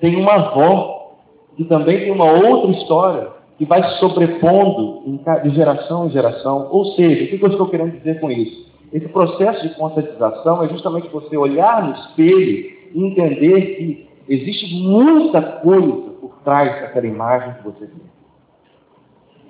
tem 0.01 0.17
uma 0.17 0.35
avó 0.35 1.17
que 1.57 1.65
também 1.65 2.01
tem 2.01 2.11
uma 2.11 2.31
outra 2.31 2.71
história 2.73 3.29
que 3.57 3.65
vai 3.65 3.83
se 3.83 3.99
sobrepondo 4.01 5.03
de 5.43 5.51
geração 5.51 6.07
em 6.07 6.11
geração. 6.11 6.69
Ou 6.71 6.85
seja, 6.97 7.25
o 7.25 7.39
que 7.39 7.45
eu 7.45 7.49
estou 7.49 7.69
querendo 7.69 7.93
dizer 7.93 8.21
com 8.21 8.31
isso? 8.31 8.71
Esse 8.93 9.09
processo 9.09 9.67
de 9.67 9.75
conscientização 9.75 10.63
é 10.63 10.69
justamente 10.69 11.09
você 11.09 11.37
olhar 11.37 11.83
no 11.87 11.95
espelho 11.95 12.73
e 12.95 13.07
entender 13.07 13.77
que 13.77 14.09
existe 14.29 14.75
muita 14.83 15.41
coisa 15.41 16.11
por 16.21 16.35
trás 16.45 16.81
daquela 16.83 17.07
imagem 17.07 17.55
que 17.55 17.65
você 17.65 17.87
vê. 17.87 18.12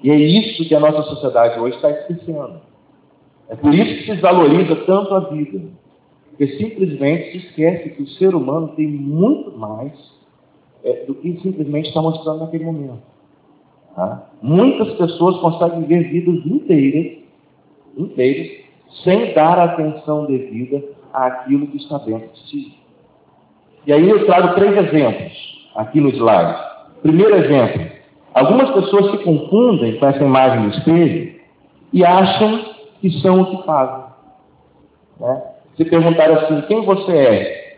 E 0.03 0.11
é 0.11 0.17
isso 0.17 0.67
que 0.67 0.75
a 0.75 0.81
nossa 0.81 1.03
sociedade 1.03 1.61
hoje 1.61 1.77
está 1.77 1.91
esquecendo. 1.91 2.61
É 3.49 3.57
por 3.57 3.73
isso 3.75 3.99
que 3.99 4.15
se 4.15 4.21
valoriza 4.21 4.77
tanto 4.87 5.15
a 5.15 5.21
vida. 5.21 5.61
Porque 6.31 6.47
simplesmente 6.57 7.33
se 7.33 7.47
esquece 7.47 7.91
que 7.91 8.03
o 8.03 8.09
ser 8.09 8.35
humano 8.35 8.69
tem 8.69 8.88
muito 8.88 9.57
mais 9.57 9.93
é, 10.83 11.05
do 11.05 11.15
que 11.15 11.38
simplesmente 11.41 11.88
está 11.88 12.01
mostrando 12.03 12.41
naquele 12.41 12.65
momento. 12.65 13.03
Tá? 13.95 14.31
Muitas 14.41 14.95
pessoas 14.95 15.37
conseguem 15.38 15.83
viver 15.83 16.09
vidas 16.09 16.47
inteiras, 16.47 17.19
inteiras, 17.97 18.51
sem 19.05 19.35
dar 19.35 19.59
atenção 19.59 20.27
devida 20.27 20.83
àquilo 21.12 21.67
que 21.67 21.77
está 21.77 21.99
dentro 21.99 22.29
de 22.33 22.49
si. 22.49 22.75
E 23.87 23.93
aí 23.93 24.09
eu 24.09 24.25
trago 24.27 24.55
três 24.55 24.77
exemplos 24.77 25.71
aqui 25.75 26.01
no 26.01 26.09
slide. 26.09 26.59
Primeiro 27.03 27.37
exemplo: 27.37 27.93
algumas 28.35 28.71
pessoas 28.71 29.11
se 29.11 29.18
confundem 29.18 29.99
com 29.99 30.07
essa 30.07 30.23
imagem 30.23 30.61
no 30.61 30.71
espelho 30.71 31.35
e 31.92 32.05
acham 32.05 32.64
que 33.01 33.11
são 33.21 33.42
o 33.42 33.47
que 33.47 33.66
fazem. 33.66 34.05
Né? 35.21 35.42
Se 35.77 35.85
perguntar 35.85 36.31
assim, 36.31 36.61
quem 36.62 36.85
você 36.85 37.12
é? 37.12 37.77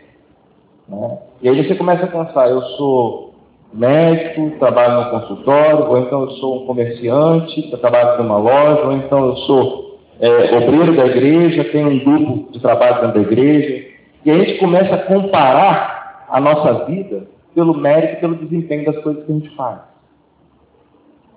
Né? 0.87 1.17
E 1.41 1.49
aí 1.49 1.67
você 1.67 1.75
começa 1.75 2.05
a 2.05 2.07
pensar, 2.07 2.49
eu 2.49 2.61
sou 2.77 3.33
médico, 3.73 4.57
trabalho 4.57 5.03
no 5.03 5.19
consultório, 5.19 5.89
ou 5.89 5.97
então 5.99 6.21
eu 6.21 6.31
sou 6.31 6.63
um 6.63 6.65
comerciante, 6.65 7.69
eu 7.71 7.77
trabalho 7.77 8.23
numa 8.23 8.37
loja, 8.37 8.85
ou 8.85 8.93
então 8.93 9.25
eu 9.25 9.37
sou 9.37 9.99
é, 10.19 10.55
obreiro 10.57 10.95
da 10.95 11.05
igreja, 11.07 11.63
tenho 11.65 11.89
um 11.89 11.99
grupo 11.99 12.51
de 12.51 12.59
trabalho 12.59 13.01
dentro 13.01 13.21
da 13.21 13.31
igreja. 13.31 13.85
E 14.23 14.31
a 14.31 14.37
gente 14.37 14.57
começa 14.59 14.95
a 14.95 15.03
comparar 15.03 16.25
a 16.29 16.39
nossa 16.39 16.85
vida 16.85 17.27
pelo 17.53 17.75
mérito, 17.75 18.19
pelo 18.19 18.35
desempenho 18.35 18.85
das 18.85 18.97
coisas 19.03 19.25
que 19.25 19.31
a 19.31 19.35
gente 19.35 19.49
faz. 19.55 19.94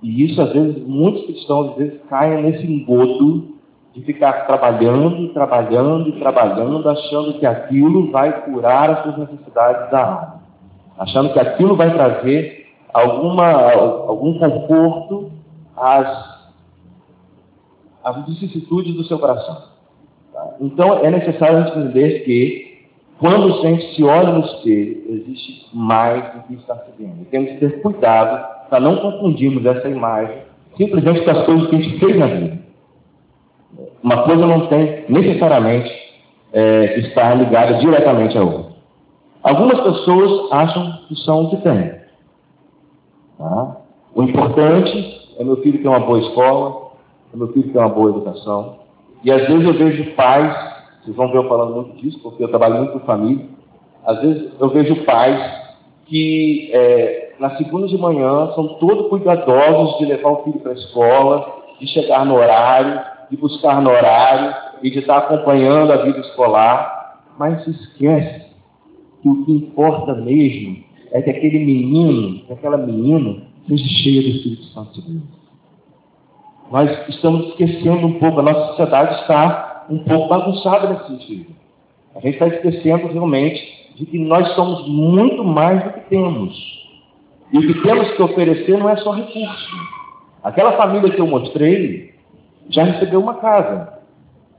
E 0.03 0.25
isso, 0.25 0.41
às 0.41 0.53
vezes, 0.53 0.87
muitos 0.87 1.25
cristãos, 1.25 1.71
às 1.71 1.77
vezes, 1.77 2.01
caem 2.09 2.43
nesse 2.43 2.67
engodo 2.67 3.59
de 3.95 4.03
ficar 4.03 4.47
trabalhando, 4.47 5.29
trabalhando 5.33 6.09
e 6.09 6.19
trabalhando, 6.21 6.89
achando 6.89 7.39
que 7.39 7.47
aquilo 7.47 8.11
vai 8.11 8.43
curar 8.43 8.91
as 8.91 9.03
suas 9.03 9.19
necessidades 9.19 9.91
da 9.91 10.05
alma, 10.05 10.43
achando 10.99 11.33
que 11.33 11.41
aquilo 11.41 11.75
vai 11.75 11.93
trazer 11.93 12.67
alguma, 12.93 13.51
algum 13.73 14.39
conforto 14.39 15.33
às, 15.77 16.39
às 18.05 18.27
vicissitudes 18.27 18.95
do 18.95 19.05
seu 19.05 19.19
coração. 19.19 19.63
Tá? 20.33 20.55
Então 20.61 20.95
é 20.99 21.11
necessário 21.11 21.59
entender 21.67 22.25
que 22.25 22.69
quando 23.19 23.53
a 23.53 23.63
gente 23.63 23.97
se 23.97 24.05
olha 24.05 24.31
no 24.31 24.45
espelho, 24.45 25.03
existe 25.09 25.67
mais 25.75 26.23
do 26.35 26.43
que 26.43 26.55
está 26.55 26.77
se 26.77 26.93
vendo. 26.97 27.25
Temos 27.31 27.51
que 27.51 27.59
ter 27.59 27.83
cuidado 27.83 28.58
para 28.69 28.81
não 28.81 28.97
confundirmos 28.97 29.65
essa 29.65 29.89
imagem 29.89 30.49
simplesmente 30.79 31.23
com 31.23 31.31
as 31.31 31.45
coisas 31.45 31.69
que 31.69 31.77
a 31.77 31.81
gente 31.81 31.99
fez 31.99 32.17
na 32.17 32.27
vida. 32.27 32.59
Uma 34.03 34.23
coisa 34.23 34.47
não 34.47 34.67
tem 34.69 35.05
necessariamente 35.09 35.93
é, 36.53 36.99
estar 37.01 37.35
ligada 37.35 37.75
diretamente 37.75 38.39
à 38.39 38.43
outra. 38.43 38.73
Algumas 39.43 39.81
pessoas 39.81 40.53
acham 40.53 40.99
que 41.09 41.17
são 41.17 41.45
o 41.45 41.51
que 41.51 41.57
têm. 41.59 41.99
Tá? 43.39 43.77
O 44.15 44.23
importante 44.23 45.35
é 45.39 45.45
meu 45.45 45.57
filho 45.59 45.83
ter 45.83 45.89
uma 45.89 46.01
boa 46.01 46.21
escola, 46.21 46.93
é 47.33 47.37
meu 47.37 47.49
filho 47.53 47.73
ter 47.73 47.79
uma 47.79 47.89
boa 47.89 48.11
educação. 48.11 48.79
E 49.25 49.33
às 49.33 49.47
vezes 49.49 49.65
eu 49.65 49.75
vejo 49.75 50.15
pais, 50.15 50.55
vocês 51.03 51.17
vão 51.17 51.31
ver 51.31 51.39
eu 51.39 51.49
falando 51.49 51.75
muito 51.75 51.97
disso, 51.97 52.19
porque 52.23 52.43
eu 52.43 52.49
trabalho 52.49 52.77
muito 52.77 52.93
com 52.93 53.01
família. 53.01 53.45
Às 54.07 54.21
vezes 54.21 54.53
eu 54.59 54.69
vejo 54.71 55.05
pais 55.05 55.39
que 56.07 56.71
é, 56.73 57.28
na 57.39 57.57
segunda 57.57 57.87
de 57.87 57.97
manhã 57.97 58.53
são 58.55 58.67
todos 58.79 59.09
cuidadosos 59.09 59.99
de 59.99 60.07
levar 60.07 60.31
o 60.31 60.45
filho 60.45 60.61
para 60.61 60.73
a 60.73 60.75
escola, 60.75 61.63
de 61.81 61.87
chegar 61.87 62.27
no 62.27 62.35
horário, 62.35 63.01
de 63.31 63.37
buscar 63.37 63.81
no 63.81 63.91
horário 63.91 64.55
e 64.83 64.91
de 64.91 64.99
estar 64.99 65.19
acompanhando 65.19 65.93
a 65.93 66.05
vida 66.05 66.19
escolar, 66.21 67.23
mas 67.39 67.63
se 67.65 67.71
esquece 67.71 68.47
que 69.23 69.29
o 69.29 69.45
que 69.45 69.53
importa 69.53 70.15
mesmo 70.15 70.85
é 71.13 71.23
que 71.23 71.31
aquele 71.31 71.65
menino, 71.65 72.45
que 72.47 72.53
aquela 72.53 72.77
menina, 72.77 73.43
seja 73.69 73.85
cheia 74.03 74.23
do 74.23 74.29
Espírito 74.29 74.65
Santo 74.67 75.01
de 75.01 75.13
Deus. 75.13 75.23
Nós 76.71 77.09
estamos 77.09 77.49
esquecendo 77.49 78.07
um 78.07 78.19
pouco, 78.19 78.41
a 78.41 78.43
nossa 78.43 78.67
sociedade 78.69 79.21
está 79.21 79.87
um 79.89 79.99
pouco 79.99 80.29
bagunçada 80.29 80.91
nesse 80.91 81.07
sentido. 81.07 81.47
A 82.15 82.21
gente 82.21 82.35
está 82.35 82.49
esquecendo 82.49 83.09
realmente 83.09 83.95
de 83.97 84.07
que 84.07 84.19
nós 84.19 84.55
somos 84.55 84.87
muito 84.89 85.43
mais 85.45 85.83
do 85.83 85.93
que 85.93 86.01
temos. 86.11 86.78
E 87.53 87.59
o 87.59 87.61
que 87.63 87.83
temos 87.83 88.11
que 88.13 88.23
oferecer 88.23 88.79
não 88.79 88.89
é 88.89 88.97
só 88.97 89.13
recurso. 89.13 89.77
Aquela 90.43 90.73
família 90.73 91.11
que 91.11 91.21
eu 91.21 91.27
mostrei, 91.27 92.15
já 92.69 92.85
recebeu 92.85 93.21
uma 93.21 93.35
casa. 93.35 93.99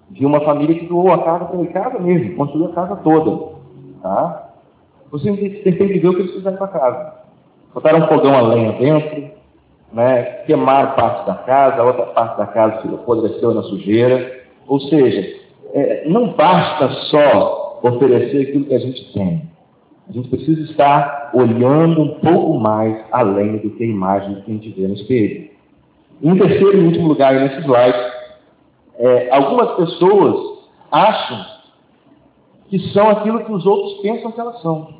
De 0.09 0.25
uma 0.25 0.41
família 0.41 0.77
que 0.77 0.87
doou 0.87 1.11
a 1.11 1.23
casa 1.23 1.45
para 1.45 1.65
casa 1.67 1.99
mesmo, 1.99 2.35
construiu 2.35 2.69
a 2.69 2.73
casa 2.73 2.95
toda. 2.97 3.55
Tá? 4.01 4.49
Você 5.11 5.31
tem 5.31 5.73
que 5.73 5.99
ver 5.99 6.07
o 6.07 6.15
que 6.15 6.21
eles 6.21 6.33
fizeram 6.33 6.57
com 6.57 6.63
a 6.63 6.67
casa. 6.67 7.13
Botaram 7.73 7.99
um 7.99 8.07
fogão 8.07 8.33
a 8.33 8.41
lenha 8.41 8.71
dentro, 8.73 9.31
né? 9.93 10.23
queimaram 10.45 10.95
parte 10.95 11.27
da 11.27 11.35
casa, 11.35 11.81
a 11.81 11.85
outra 11.85 12.05
parte 12.07 12.37
da 12.39 12.47
casa 12.47 12.81
apodreceu 12.95 13.53
na 13.53 13.61
sujeira. 13.63 14.39
Ou 14.67 14.79
seja, 14.81 15.39
é, 15.73 16.07
não 16.07 16.33
basta 16.33 16.89
só 17.11 17.79
oferecer 17.83 18.49
aquilo 18.49 18.65
que 18.65 18.73
a 18.73 18.79
gente 18.79 19.13
tem. 19.13 19.49
A 20.09 20.11
gente 20.11 20.27
precisa 20.29 20.61
estar 20.61 21.29
olhando 21.35 22.01
um 22.01 22.19
pouco 22.19 22.59
mais 22.59 23.05
além 23.11 23.57
do 23.57 23.69
que 23.69 23.83
a 23.83 23.87
imagem 23.87 24.41
que 24.41 24.51
a 24.51 24.53
gente 24.55 24.69
vê 24.71 24.87
no 24.87 24.95
espelho. 24.95 25.49
Em 26.23 26.35
terceiro 26.35 26.77
e 26.77 26.85
último 26.85 27.09
lugar, 27.09 27.33
nesse 27.35 27.61
slide, 27.61 28.11
é, 28.97 29.29
algumas 29.29 29.75
pessoas 29.75 30.67
acham 30.91 31.45
que 32.69 32.79
são 32.91 33.09
aquilo 33.09 33.45
que 33.45 33.51
os 33.51 33.65
outros 33.65 34.01
pensam 34.01 34.31
que 34.31 34.39
elas 34.39 34.59
são. 34.61 34.95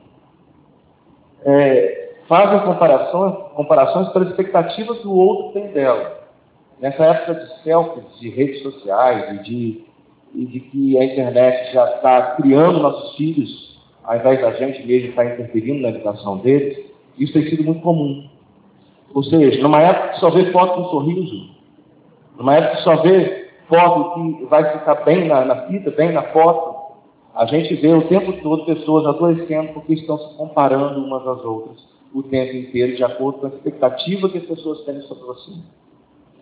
É, 1.43 2.13
fazem 2.27 2.59
comparações, 2.59 3.35
comparações 3.55 4.09
pelas 4.09 4.29
expectativas 4.29 4.99
que 4.99 5.07
o 5.07 5.15
outro 5.15 5.53
tem 5.53 5.71
dela. 5.71 6.19
Nessa 6.79 7.03
época 7.03 7.33
de 7.33 7.63
selfies, 7.63 8.19
de 8.19 8.29
redes 8.29 8.61
sociais 8.61 9.39
e 9.39 9.43
de, 9.43 9.83
e 10.35 10.45
de 10.45 10.59
que 10.59 10.99
a 10.99 11.03
internet 11.03 11.73
já 11.73 11.95
está 11.95 12.35
criando 12.35 12.79
nossos 12.79 13.15
filhos, 13.15 13.68
ao 14.09 14.17
invés 14.17 14.41
da 14.41 14.51
gente 14.53 14.87
mesmo 14.87 15.09
estar 15.09 15.23
interferindo 15.23 15.83
na 15.83 15.89
educação 15.89 16.37
deles, 16.37 16.83
isso 17.19 17.31
tem 17.31 17.47
sido 17.47 17.63
muito 17.63 17.81
comum. 17.81 18.27
Ou 19.13 19.23
seja, 19.23 19.61
numa 19.61 19.79
época 19.83 20.07
que 20.09 20.19
só 20.19 20.31
vê 20.31 20.51
foto 20.51 20.73
com 20.81 20.89
sorriso, 20.89 21.51
numa 22.35 22.55
época 22.55 22.77
que 22.77 22.83
só 22.83 22.95
vê 23.03 23.49
foto 23.67 24.15
que 24.15 24.45
vai 24.45 24.79
ficar 24.79 24.95
bem 25.05 25.27
na, 25.27 25.45
na 25.45 25.67
fita, 25.67 25.91
bem 25.91 26.11
na 26.11 26.23
foto, 26.23 26.97
a 27.35 27.45
gente 27.45 27.75
vê 27.75 27.93
o 27.93 28.07
tempo 28.07 28.33
todo 28.41 28.65
pessoas 28.65 29.05
adoecendo 29.05 29.73
porque 29.73 29.93
estão 29.93 30.17
se 30.17 30.35
comparando 30.35 31.05
umas 31.05 31.27
às 31.27 31.45
outras 31.45 31.87
o 32.11 32.23
tempo 32.23 32.57
inteiro, 32.57 32.95
de 32.95 33.03
acordo 33.03 33.41
com 33.41 33.45
a 33.45 33.49
expectativa 33.49 34.27
que 34.27 34.39
as 34.39 34.45
pessoas 34.45 34.81
têm 34.85 34.99
sobre 35.01 35.23
você. 35.25 35.51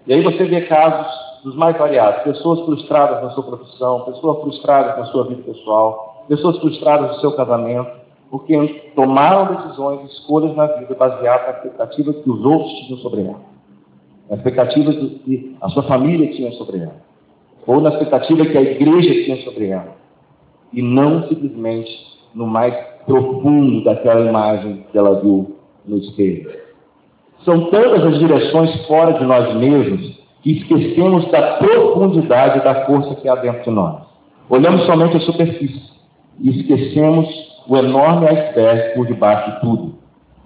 E 0.05 0.13
aí 0.13 0.23
você 0.23 0.45
vê 0.45 0.61
casos 0.61 1.43
dos 1.43 1.53
mais 1.57 1.77
variados: 1.77 2.23
pessoas 2.23 2.61
frustradas 2.61 3.21
na 3.21 3.31
sua 3.31 3.43
profissão, 3.43 4.05
pessoas 4.05 4.39
frustradas 4.39 4.97
na 4.97 5.05
sua 5.07 5.25
vida 5.27 5.43
pessoal, 5.43 6.06
pessoas 6.27 6.57
frustradas 6.59 7.15
no 7.15 7.21
seu 7.21 7.31
casamento, 7.33 7.89
porque 8.29 8.91
tomaram 8.95 9.55
decisões, 9.55 10.11
escolhas 10.11 10.55
na 10.55 10.67
vida 10.67 10.93
baseadas 10.95 11.47
na 11.47 11.53
expectativa 11.53 12.13
que 12.13 12.29
os 12.29 12.45
outros 12.45 12.71
tinham 12.73 12.99
sobre 12.99 13.21
ela, 13.21 13.39
na 14.29 14.35
expectativa 14.35 14.93
que 14.93 15.55
a 15.61 15.69
sua 15.69 15.83
família 15.83 16.31
tinha 16.33 16.51
sobre 16.53 16.79
ela, 16.79 16.95
ou 17.65 17.79
na 17.81 17.89
expectativa 17.89 18.45
que 18.45 18.57
a 18.57 18.61
igreja 18.61 19.23
tinha 19.23 19.37
sobre 19.43 19.67
ela, 19.67 19.95
e 20.73 20.81
não 20.81 21.27
simplesmente 21.27 21.89
no 22.35 22.45
mais 22.45 22.75
profundo 23.05 23.83
daquela 23.85 24.29
imagem 24.29 24.85
que 24.91 24.97
ela 24.97 25.21
viu 25.21 25.55
no 25.85 25.97
espelho. 25.97 26.51
São 27.45 27.69
tantas 27.69 28.03
as 28.03 28.19
direções 28.19 28.85
fora 28.87 29.13
de 29.13 29.23
nós 29.23 29.55
mesmos 29.55 30.19
que 30.41 30.51
esquecemos 30.57 31.25
da 31.31 31.57
profundidade 31.57 32.61
da 32.63 32.85
força 32.85 33.15
que 33.15 33.29
há 33.29 33.35
dentro 33.35 33.63
de 33.63 33.69
nós. 33.69 34.01
Olhamos 34.49 34.85
somente 34.85 35.15
a 35.15 35.19
superfície 35.21 35.96
e 36.39 36.49
esquecemos 36.49 37.27
o 37.67 37.77
enorme 37.77 38.27
iceberg 38.27 38.95
por 38.95 39.07
debaixo 39.07 39.51
de 39.51 39.61
tudo. 39.61 39.95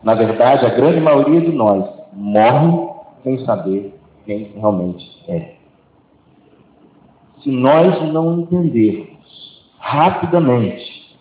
Na 0.03 0.13
verdade, 0.15 0.65
a 0.65 0.69
grande 0.69 0.99
maioria 0.99 1.41
de 1.41 1.51
nós 1.51 1.87
morre 2.13 2.89
sem 3.23 3.45
saber 3.45 3.93
quem 4.25 4.51
realmente 4.55 5.05
é. 5.27 5.53
Se 7.43 7.51
nós 7.51 8.11
não 8.11 8.39
entendermos 8.39 9.63
rapidamente 9.79 11.15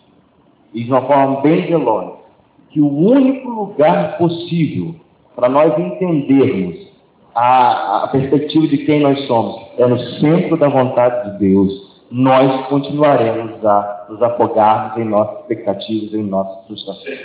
e 0.73 0.83
de 0.83 0.91
uma 0.91 1.01
forma 1.01 1.41
bem 1.41 1.65
veloz 1.67 2.21
que 2.69 2.79
o 2.79 2.87
único 2.87 3.49
lugar 3.49 4.17
possível 4.17 4.95
para 5.35 5.49
nós 5.49 5.77
entendermos 5.77 6.91
a, 7.35 8.03
a 8.03 8.07
perspectiva 8.09 8.67
de 8.67 8.77
quem 8.79 9.01
nós 9.01 9.19
somos 9.27 9.61
é 9.77 9.85
no 9.85 9.99
centro 10.19 10.57
da 10.57 10.67
vontade 10.69 11.31
de 11.31 11.39
Deus, 11.39 11.90
nós 12.11 12.67
continuaremos 12.67 13.65
a 13.65 14.05
nos 14.09 14.21
afogarmos 14.21 14.97
em 14.97 15.05
nossas 15.05 15.39
expectativas, 15.39 16.13
em 16.13 16.23
nossas 16.23 16.67
frustrações. 16.67 17.19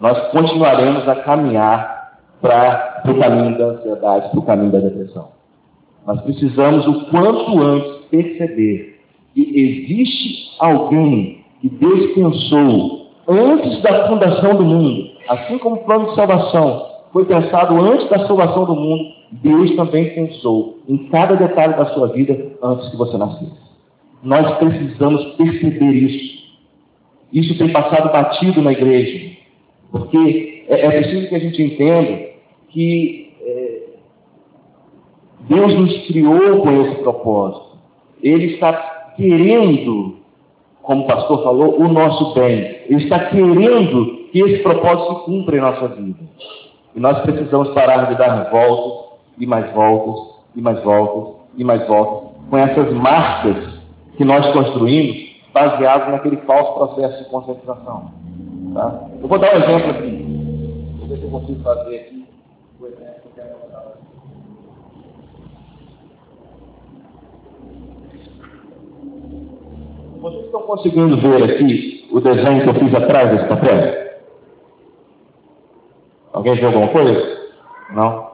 Nós 0.00 0.16
continuaremos 0.28 1.08
a 1.08 1.16
caminhar 1.16 2.20
para 2.40 3.02
o 3.04 3.14
caminho 3.18 3.58
da 3.58 3.64
ansiedade, 3.64 4.30
para 4.30 4.38
o 4.38 4.42
caminho 4.42 4.70
da 4.70 4.78
depressão. 4.78 5.28
Nós 6.06 6.20
precisamos, 6.20 6.86
o 6.86 7.06
quanto 7.06 7.60
antes, 7.60 7.96
perceber 8.08 9.00
que 9.34 9.40
existe 9.40 10.56
alguém 10.60 11.44
que 11.60 11.68
Deus 11.68 12.12
pensou 12.14 13.08
antes 13.26 13.82
da 13.82 14.06
fundação 14.06 14.54
do 14.54 14.64
mundo, 14.64 15.10
assim 15.28 15.58
como 15.58 15.74
o 15.76 15.84
plano 15.84 16.10
de 16.10 16.14
salvação 16.14 16.86
foi 17.12 17.24
pensado 17.24 17.74
antes 17.80 18.08
da 18.08 18.26
salvação 18.26 18.64
do 18.64 18.76
mundo, 18.76 19.12
Deus 19.32 19.74
também 19.74 20.14
pensou 20.14 20.78
em 20.88 21.08
cada 21.08 21.34
detalhe 21.34 21.74
da 21.74 21.86
sua 21.86 22.08
vida 22.08 22.52
antes 22.62 22.88
que 22.90 22.96
você 22.96 23.16
nascesse. 23.18 23.67
Nós 24.22 24.58
precisamos 24.58 25.24
perceber 25.36 25.92
isso. 25.92 26.38
Isso 27.32 27.58
tem 27.58 27.70
passado 27.70 28.10
batido 28.10 28.62
na 28.62 28.72
igreja, 28.72 29.36
porque 29.90 30.64
é, 30.68 30.86
é 30.86 30.90
preciso 30.90 31.28
que 31.28 31.34
a 31.34 31.38
gente 31.38 31.62
entenda 31.62 32.28
que 32.70 33.32
é, 33.42 33.80
Deus 35.40 35.74
nos 35.74 36.06
criou 36.06 36.60
com 36.60 36.82
esse 36.82 36.96
propósito. 37.02 37.78
Ele 38.22 38.54
está 38.54 38.72
querendo, 39.16 40.16
como 40.82 41.04
o 41.04 41.06
pastor 41.06 41.42
falou, 41.42 41.78
o 41.78 41.88
nosso 41.88 42.34
bem. 42.34 42.78
Ele 42.88 43.04
está 43.04 43.26
querendo 43.26 44.28
que 44.32 44.40
esse 44.40 44.62
propósito 44.62 45.20
se 45.20 45.24
cumpra 45.26 45.56
em 45.56 45.60
nossa 45.60 45.88
vida. 45.88 46.18
E 46.96 47.00
nós 47.00 47.20
precisamos 47.20 47.68
parar 47.70 48.06
de 48.06 48.16
dar 48.16 48.50
voltas 48.50 49.18
e 49.38 49.46
mais 49.46 49.70
voltas 49.72 50.34
e 50.56 50.60
mais 50.60 50.82
voltas 50.82 51.36
e 51.56 51.64
mais 51.64 51.86
voltas 51.86 52.30
com 52.50 52.56
essas 52.56 52.92
marcas 52.94 53.77
que 54.18 54.24
nós 54.24 54.52
construímos 54.52 55.16
baseados 55.54 56.08
naquele 56.08 56.36
falso 56.38 56.74
processo 56.74 57.24
de 57.24 57.30
concentração. 57.30 58.10
Tá? 58.74 59.08
Eu 59.22 59.28
vou 59.28 59.38
dar 59.38 59.54
um 59.54 59.62
exemplo 59.62 59.90
aqui. 59.90 60.96
Vou 60.98 61.08
ver 61.08 61.16
se 61.16 61.24
eu 61.24 61.30
consigo 61.30 61.62
fazer 61.62 61.96
aqui 61.96 62.28
quero 63.34 63.58
mostrar. 63.60 63.94
Vocês 70.20 70.44
estão 70.46 70.62
conseguindo 70.62 71.16
ver 71.20 71.44
aqui 71.44 72.08
o 72.10 72.20
desenho 72.20 72.62
que 72.62 72.68
eu 72.68 72.74
fiz 72.74 72.94
atrás 72.94 73.30
desse 73.30 73.48
papel? 73.48 74.08
Alguém 76.32 76.54
viu 76.56 76.66
alguma 76.66 76.88
coisa? 76.88 77.38
Não? 77.90 78.27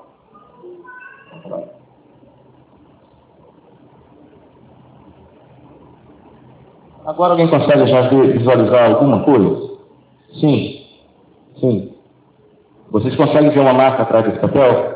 Agora 7.15 7.31
alguém 7.31 7.47
consegue 7.47 7.87
já 7.87 8.09
visualizar 8.09 8.91
alguma 8.91 9.21
coisa? 9.21 9.71
Sim. 10.41 10.81
Sim. 11.61 11.93
Vocês 12.91 13.15
conseguem 13.15 13.51
ver 13.51 13.61
uma 13.61 13.73
marca 13.73 14.03
atrás 14.03 14.25
desse 14.25 14.41
papel? 14.41 14.95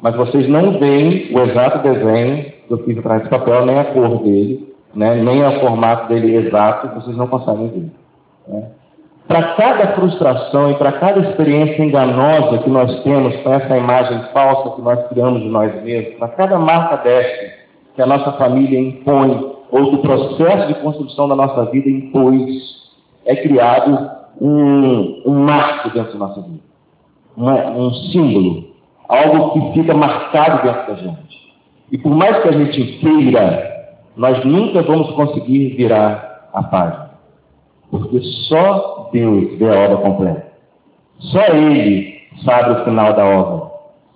Mas 0.00 0.14
vocês 0.14 0.48
não 0.48 0.78
veem 0.78 1.34
o 1.34 1.40
exato 1.40 1.78
desenho 1.78 2.44
que 2.44 2.72
eu 2.72 2.78
fiz 2.84 2.96
atrás 2.98 3.22
desse 3.22 3.30
papel, 3.30 3.66
nem 3.66 3.76
a 3.76 3.86
cor 3.86 4.22
dele, 4.22 4.72
né? 4.94 5.16
nem 5.16 5.44
o 5.44 5.60
formato 5.60 6.06
dele 6.06 6.36
exato, 6.36 6.94
vocês 6.94 7.16
não 7.16 7.26
conseguem 7.26 7.66
ver. 7.66 7.90
Né? 8.46 8.68
Para 9.26 9.42
cada 9.54 9.94
frustração 9.94 10.70
e 10.70 10.74
para 10.76 10.92
cada 10.92 11.20
experiência 11.20 11.82
enganosa 11.82 12.58
que 12.58 12.70
nós 12.70 13.02
temos 13.02 13.34
com 13.38 13.52
essa 13.52 13.76
imagem 13.76 14.22
falsa 14.32 14.76
que 14.76 14.82
nós 14.82 15.08
criamos 15.08 15.42
de 15.42 15.48
nós 15.48 15.74
mesmos, 15.82 16.14
para 16.18 16.28
cada 16.28 16.56
marca 16.56 16.98
dessa 16.98 17.52
que 17.96 18.02
a 18.02 18.06
nossa 18.06 18.30
família 18.34 18.78
impõe 18.78 19.57
ou 19.70 19.90
do 19.90 19.98
processo 19.98 20.68
de 20.68 20.74
construção 20.80 21.28
da 21.28 21.36
nossa 21.36 21.66
vida 21.66 21.88
impôs, 21.88 22.88
é 23.24 23.36
criado 23.36 24.10
um, 24.40 25.22
um 25.26 25.44
marco 25.44 25.90
dentro 25.90 26.12
da 26.12 26.26
nossa 26.26 26.40
vida, 26.40 26.60
uma, 27.36 27.70
um 27.70 27.92
símbolo, 28.10 28.68
algo 29.08 29.52
que 29.52 29.80
fica 29.80 29.94
marcado 29.94 30.62
dentro 30.62 30.86
da 30.86 30.94
gente. 30.94 31.54
E 31.90 31.98
por 31.98 32.14
mais 32.14 32.42
que 32.42 32.48
a 32.48 32.52
gente 32.52 32.98
queira, 32.98 33.96
nós 34.16 34.44
nunca 34.44 34.82
vamos 34.82 35.10
conseguir 35.12 35.76
virar 35.76 36.48
a 36.52 36.62
página, 36.62 37.10
porque 37.90 38.20
só 38.48 39.10
Deus 39.12 39.58
vê 39.58 39.68
a 39.68 39.84
obra 39.84 39.96
completa. 39.98 40.48
Só 41.18 41.40
Ele 41.46 42.20
sabe 42.44 42.80
o 42.80 42.84
final 42.84 43.12
da 43.12 43.24
obra. 43.24 43.70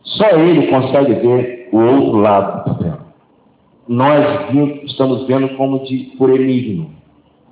Só 0.04 0.28
Ele 0.30 0.68
consegue 0.68 1.14
ver 1.14 1.68
o 1.72 1.78
outro 1.78 2.18
lado 2.18 2.58
do 2.58 2.74
papel 2.74 3.01
nós 3.88 4.52
estamos 4.84 5.26
vendo 5.26 5.48
como 5.56 5.80
de, 5.80 6.12
por 6.16 6.30
enigma, 6.30 6.86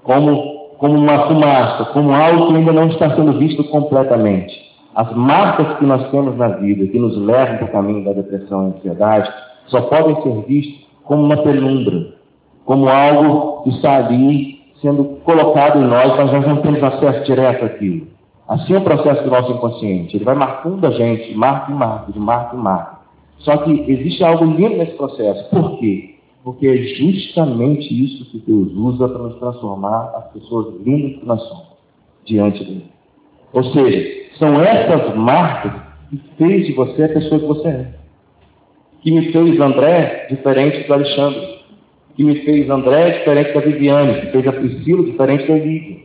como, 0.03 0.75
como 0.79 0.95
uma 0.95 1.27
fumaça, 1.27 1.87
como 1.87 2.13
algo 2.13 2.49
que 2.49 2.57
ainda 2.57 2.73
não 2.73 2.89
está 2.89 3.15
sendo 3.15 3.39
visto 3.39 3.65
completamente. 3.65 4.55
As 4.95 5.15
marcas 5.15 5.79
que 5.79 5.87
nós 5.87 6.11
temos 6.11 6.37
na 6.37 6.49
vida, 6.49 6.87
que 6.87 6.99
nos 6.99 7.17
levam 7.17 7.59
para 7.59 7.67
o 7.67 7.73
caminho 7.73 8.05
da 8.05 8.13
depressão 8.13 8.69
e 8.69 8.79
ansiedade, 8.79 9.31
só 9.67 9.83
podem 9.83 10.21
ser 10.23 10.45
vistas 10.47 10.87
como 11.05 11.25
uma 11.25 11.37
penumbra, 11.37 12.15
como 12.65 12.89
algo 12.89 13.63
que 13.63 13.71
está 13.71 13.97
ali 13.97 14.61
sendo 14.81 15.05
colocado 15.25 15.79
em 15.79 15.87
nós, 15.87 16.17
mas 16.17 16.33
nós 16.33 16.47
não 16.47 16.57
temos 16.57 16.83
acesso 16.83 17.25
direto 17.25 17.65
àquilo. 17.65 18.07
Assim 18.49 18.75
é 18.75 18.79
o 18.79 18.83
processo 18.83 19.23
do 19.23 19.31
nosso 19.31 19.53
inconsciente. 19.53 20.17
Ele 20.17 20.25
vai 20.25 20.35
marcando 20.35 20.85
a 20.85 20.91
gente, 20.91 21.33
marca 21.37 21.71
e 21.71 21.75
marca, 21.75 22.13
de 22.13 22.19
marca 22.19 22.57
e 22.57 22.59
marca. 22.59 22.99
Só 23.39 23.57
que 23.59 23.71
existe 23.89 24.25
algo 24.25 24.45
lindo 24.45 24.77
nesse 24.77 24.93
processo. 24.93 25.49
Por 25.51 25.79
quê? 25.79 26.10
Porque 26.43 26.67
é 26.67 26.77
justamente 26.77 27.93
isso 27.93 28.25
que 28.31 28.39
Deus 28.39 28.73
usa 28.73 29.09
para 29.09 29.23
nos 29.25 29.39
transformar 29.39 30.13
as 30.17 30.33
pessoas 30.33 30.75
lindas 30.83 31.21
que 31.21 31.27
nós 31.27 31.43
somos 31.43 31.67
diante 32.25 32.65
dele. 32.65 32.87
Ou 33.53 33.65
seja, 33.65 34.31
são 34.39 34.63
essas 34.63 35.15
marcas 35.17 35.73
que 36.09 36.19
fez 36.39 36.67
de 36.67 36.73
você 36.73 37.05
a 37.05 37.09
pessoa 37.09 37.41
que 37.41 37.47
você 37.47 37.69
é. 37.69 37.95
Que 39.03 39.11
me 39.11 39.33
fez 39.33 39.61
André 39.61 40.27
diferente 40.31 40.87
do 40.87 40.95
Alexandre. 40.95 41.61
Que 42.15 42.25
me 42.25 42.37
fez 42.37 42.71
André 42.71 43.19
diferente 43.19 43.53
da 43.53 43.61
Viviane. 43.61 44.21
Que 44.21 44.27
fez 44.29 44.47
a 44.47 44.53
Priscila 44.53 45.05
diferente 45.05 45.47
da 45.47 45.55
Lívia. 45.55 46.01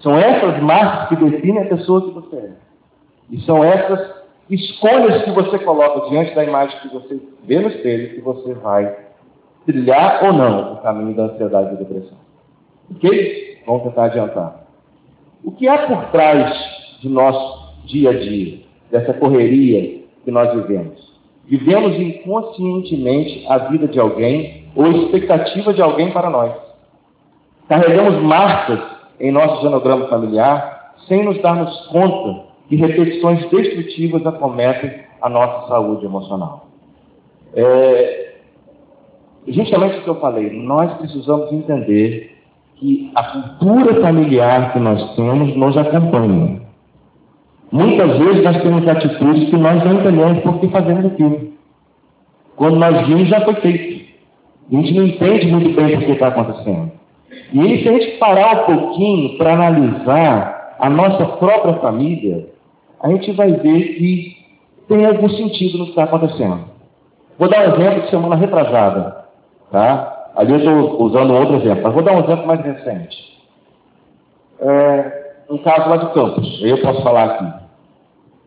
São 0.00 0.16
essas 0.16 0.62
marcas 0.62 1.08
que 1.08 1.24
definem 1.24 1.62
a 1.62 1.66
pessoa 1.66 2.02
que 2.02 2.10
você 2.10 2.36
é. 2.36 2.50
E 3.30 3.40
são 3.40 3.62
essas 3.62 4.14
escolhas 4.48 5.24
que 5.24 5.30
você 5.30 5.58
coloca 5.58 6.08
diante 6.08 6.34
da 6.34 6.44
imagem 6.44 6.78
que 6.80 6.88
você 6.88 7.20
vê 7.44 7.58
no 7.58 7.68
espelho 7.68 8.14
que 8.14 8.20
você 8.20 8.54
vai 8.54 9.05
trilhar 9.66 10.24
ou 10.24 10.32
não 10.32 10.74
o 10.74 10.76
caminho 10.78 11.14
da 11.14 11.24
ansiedade 11.24 11.74
e 11.74 11.76
depressão. 11.76 12.16
Ok? 12.94 13.58
Vamos 13.66 13.82
tentar 13.82 14.04
adiantar. 14.04 14.66
O 15.44 15.50
que 15.50 15.68
há 15.68 15.86
por 15.86 16.06
trás 16.06 16.56
de 17.00 17.08
nosso 17.08 17.74
dia 17.84 18.10
a 18.10 18.12
dia, 18.12 18.60
dessa 18.90 19.12
correria 19.14 20.02
que 20.24 20.30
nós 20.30 20.54
vivemos? 20.54 21.14
Vivemos 21.44 21.96
inconscientemente 21.98 23.44
a 23.48 23.58
vida 23.58 23.86
de 23.86 24.00
alguém 24.00 24.64
ou 24.74 24.84
a 24.84 24.90
expectativa 24.90 25.72
de 25.74 25.82
alguém 25.82 26.10
para 26.12 26.30
nós. 26.30 26.52
Carregamos 27.68 28.20
marcas 28.22 28.80
em 29.20 29.30
nosso 29.30 29.62
genograma 29.62 30.06
familiar 30.08 30.94
sem 31.08 31.24
nos 31.24 31.40
darmos 31.40 31.86
conta 31.88 32.46
que 32.68 32.76
repetições 32.76 33.48
destrutivas 33.48 34.26
acometem 34.26 35.00
a 35.20 35.28
nossa 35.28 35.68
saúde 35.68 36.04
emocional. 36.04 36.66
É, 37.54 38.25
justamente 39.48 39.98
o 39.98 40.02
que 40.02 40.08
eu 40.08 40.20
falei, 40.20 40.50
nós 40.50 40.92
precisamos 40.94 41.52
entender 41.52 42.36
que 42.76 43.10
a 43.14 43.22
cultura 43.22 44.00
familiar 44.00 44.72
que 44.72 44.78
nós 44.78 45.14
temos 45.14 45.56
nos 45.56 45.76
acompanha. 45.76 46.60
Muitas 47.72 48.18
vezes 48.18 48.44
nós 48.44 48.62
temos 48.62 48.86
atitudes 48.86 49.50
que 49.50 49.56
nós 49.56 49.84
não 49.84 50.00
entendemos 50.00 50.42
por 50.42 50.60
que 50.60 50.68
fazemos 50.68 51.06
aquilo. 51.06 51.52
Quando 52.54 52.76
nós 52.76 53.06
vimos, 53.06 53.28
já 53.28 53.40
foi 53.40 53.54
feito. 53.54 54.06
A 54.72 54.76
gente 54.76 54.94
não 54.94 55.06
entende 55.06 55.46
muito 55.46 55.70
bem 55.74 55.94
o 55.94 55.98
que 55.98 56.12
está 56.12 56.28
acontecendo. 56.28 56.92
E 57.52 57.60
aí, 57.60 57.82
se 57.82 57.88
a 57.88 57.92
gente 57.92 58.18
parar 58.18 58.62
um 58.62 58.76
pouquinho 58.76 59.38
para 59.38 59.52
analisar 59.52 60.76
a 60.78 60.90
nossa 60.90 61.24
própria 61.24 61.74
família, 61.74 62.48
a 63.00 63.08
gente 63.10 63.32
vai 63.32 63.52
ver 63.52 63.94
que 63.96 64.36
tem 64.88 65.04
algum 65.04 65.28
sentido 65.28 65.78
no 65.78 65.84
que 65.84 65.90
está 65.90 66.04
acontecendo. 66.04 66.64
Vou 67.38 67.48
dar 67.48 67.68
um 67.68 67.74
exemplo 67.74 68.02
de 68.02 68.10
semana 68.10 68.36
retrasada. 68.36 69.25
Tá? 69.70 70.30
Ali 70.36 70.52
eu 70.52 70.58
estou 70.58 71.02
usando 71.02 71.34
outro 71.34 71.56
exemplo, 71.56 71.82
mas 71.84 71.94
vou 71.94 72.02
dar 72.02 72.12
um 72.12 72.24
exemplo 72.24 72.46
mais 72.46 72.60
recente. 72.60 73.36
É, 74.60 75.34
um 75.50 75.58
caso 75.58 75.88
lá 75.88 75.96
de 75.96 76.12
Campos, 76.12 76.60
eu 76.62 76.80
posso 76.82 77.02
falar 77.02 77.24
aqui. 77.24 77.66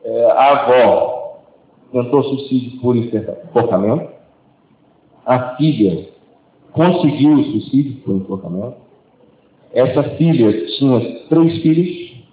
É, 0.06 0.32
a 0.32 0.52
avó 0.52 1.40
tentou 1.92 2.24
suicídio 2.24 2.80
por 2.80 2.96
enforcamento, 2.96 4.12
a 5.26 5.56
filha 5.56 6.08
conseguiu 6.72 7.34
o 7.34 7.44
suicídio 7.44 8.02
por 8.02 8.16
enforcamento, 8.16 8.78
essa 9.74 10.04
filha 10.16 10.66
tinha 10.78 11.00
três 11.28 11.62
filhos, 11.62 12.24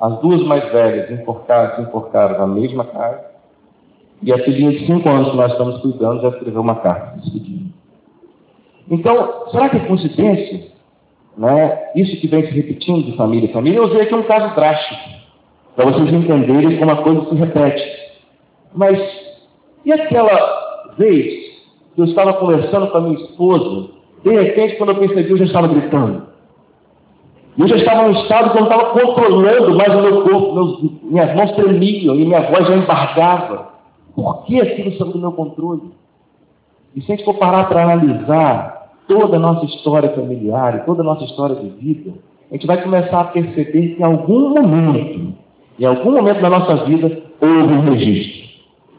as 0.00 0.18
duas 0.20 0.42
mais 0.44 0.70
velhas 0.72 1.10
enforcaram, 1.10 1.76
se 1.76 1.82
enforcaram 1.82 2.38
na 2.38 2.46
mesma 2.46 2.84
casa, 2.84 3.24
e 4.22 4.32
a 4.32 4.38
filhinha 4.44 4.72
de 4.72 4.86
cinco 4.86 5.08
anos 5.08 5.30
que 5.30 5.36
nós 5.36 5.52
estamos 5.52 5.80
cuidando 5.80 6.22
já 6.22 6.28
escreveu 6.28 6.60
uma 6.60 6.76
carta. 6.76 7.20
Então, 8.90 9.48
será 9.50 9.68
que 9.68 9.76
é 9.76 9.80
coincidência? 9.80 10.66
Né? 11.36 11.90
Isso 11.94 12.20
que 12.20 12.28
vem 12.28 12.46
se 12.46 12.52
repetindo 12.52 13.04
de 13.04 13.16
família 13.16 13.48
em 13.48 13.52
família. 13.52 13.78
Eu 13.78 13.84
usei 13.84 14.02
aqui 14.02 14.14
um 14.14 14.22
caso 14.22 14.54
drástico, 14.54 15.10
para 15.74 15.84
vocês 15.86 16.12
entenderem 16.12 16.78
como 16.78 16.90
a 16.90 17.02
coisa 17.02 17.28
se 17.28 17.34
repete. 17.34 17.84
Mas, 18.74 18.98
e 19.84 19.92
aquela 19.92 20.94
vez 20.96 21.26
que 21.94 22.00
eu 22.00 22.04
estava 22.04 22.34
conversando 22.34 22.88
com 22.88 22.98
a 22.98 23.00
minha 23.00 23.18
esposa, 23.18 23.90
de 24.24 24.30
repente, 24.30 24.76
quando 24.76 24.90
eu 24.90 24.96
percebi, 24.96 25.30
eu 25.30 25.36
já 25.38 25.44
estava 25.44 25.68
gritando. 25.68 26.26
Eu 27.58 27.68
já 27.68 27.76
estava 27.76 28.02
num 28.02 28.20
estado 28.20 28.50
que 28.50 28.58
eu 28.58 28.64
não 28.64 28.70
estava 28.70 28.90
controlando 28.90 29.74
mais 29.76 29.94
o 29.94 30.02
meu 30.02 30.22
corpo, 30.22 30.54
meus, 30.54 31.02
minhas 31.02 31.34
mãos 31.34 31.52
tremiam 31.52 32.14
e 32.14 32.24
minha 32.24 32.42
voz 32.42 32.66
já 32.66 32.76
embargava. 32.76 33.68
Por 34.14 34.44
que 34.44 34.60
aquilo 34.60 34.92
saiu 34.92 35.12
do 35.12 35.18
meu 35.18 35.32
controle? 35.32 35.82
E 36.94 37.00
se 37.00 37.12
a 37.12 37.16
gente 37.16 37.24
for 37.24 37.34
parar 37.34 37.68
para 37.68 37.82
analisar, 37.82 38.75
toda 39.08 39.36
a 39.36 39.40
nossa 39.40 39.64
história 39.66 40.10
familiar, 40.10 40.84
toda 40.84 41.02
a 41.02 41.04
nossa 41.04 41.24
história 41.24 41.56
de 41.56 41.68
vida, 41.68 42.12
a 42.50 42.54
gente 42.54 42.66
vai 42.66 42.80
começar 42.82 43.20
a 43.20 43.24
perceber 43.24 43.94
que 43.94 44.00
em 44.00 44.04
algum 44.04 44.50
momento, 44.50 45.34
em 45.78 45.84
algum 45.84 46.12
momento 46.12 46.40
da 46.40 46.50
nossa 46.50 46.84
vida, 46.84 47.22
houve 47.40 47.74
um 47.74 47.90
registro, 47.90 48.48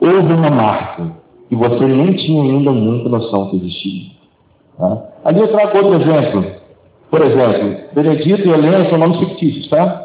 houve 0.01 0.33
uma 0.33 0.49
marca, 0.49 1.11
que 1.49 1.55
você 1.55 1.85
nem 1.85 2.13
tinha 2.13 2.43
ainda 2.43 2.71
muita 2.71 3.09
noção 3.09 3.49
que 3.49 3.57
existia. 3.57 4.11
Tá? 4.77 5.01
Ali 5.25 5.39
eu 5.39 5.47
trago 5.47 5.77
outro 5.77 6.01
exemplo. 6.01 6.45
Por 7.09 7.21
exemplo, 7.21 7.77
Benedito 7.93 8.47
e 8.47 8.51
Helena 8.51 8.89
são 8.89 8.97
nomes 8.97 9.19
fictícios, 9.19 9.69
tá? 9.69 10.03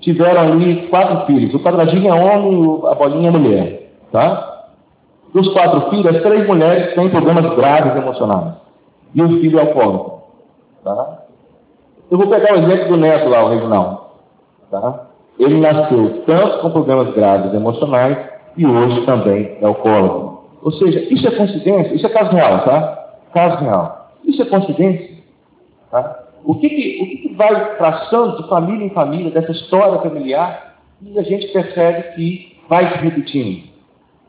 Tiveram 0.00 0.52
ali 0.52 0.86
quatro 0.88 1.26
filhos. 1.26 1.54
O 1.54 1.60
quadradinho 1.60 2.08
é 2.08 2.12
homem, 2.12 2.80
a 2.84 2.94
bolinha 2.94 3.28
é 3.28 3.32
mulher, 3.32 3.90
tá? 4.12 4.64
Dos 5.32 5.48
quatro 5.54 5.88
filhos, 5.90 6.14
as 6.14 6.22
três 6.22 6.46
mulheres 6.46 6.94
têm 6.94 7.08
problemas 7.08 7.54
graves 7.56 7.96
emocionais. 7.96 8.65
E 9.16 9.22
o 9.22 9.40
filho 9.40 9.58
alcoólico, 9.58 10.22
tá? 10.84 11.22
Eu 12.10 12.18
vou 12.18 12.28
pegar 12.28 12.52
o 12.52 12.58
exemplo 12.58 12.88
do 12.88 12.96
neto 12.98 13.30
lá, 13.30 13.44
o 13.44 13.48
Reginaldo, 13.48 14.00
tá? 14.70 15.06
Ele 15.38 15.58
nasceu 15.58 16.22
tanto 16.26 16.60
com 16.60 16.70
problemas 16.70 17.14
graves 17.14 17.54
emocionais 17.54 18.18
e 18.58 18.66
hoje 18.66 19.06
também 19.06 19.56
é 19.58 19.64
alcoólico. 19.64 20.44
Ou 20.62 20.70
seja, 20.72 21.00
isso 21.12 21.26
é 21.26 21.30
coincidência? 21.30 21.94
Isso 21.94 22.06
é 22.06 22.10
caso 22.10 22.30
real, 22.32 22.62
tá? 22.66 23.08
Caso 23.32 23.64
real. 23.64 24.10
Isso 24.22 24.42
é 24.42 24.44
coincidência? 24.44 25.16
Tá? 25.90 26.24
O 26.44 26.54
que, 26.56 26.68
que, 26.68 27.02
o 27.02 27.06
que, 27.06 27.16
que 27.28 27.34
vai 27.34 27.76
traçando 27.76 28.42
de 28.42 28.48
família 28.50 28.84
em 28.84 28.90
família, 28.90 29.30
dessa 29.30 29.52
história 29.52 29.98
familiar, 30.00 30.76
e 31.00 31.18
a 31.18 31.22
gente 31.22 31.48
percebe 31.48 32.14
que 32.14 32.58
vai 32.68 32.92
se 32.92 32.98
repetindo? 32.98 33.66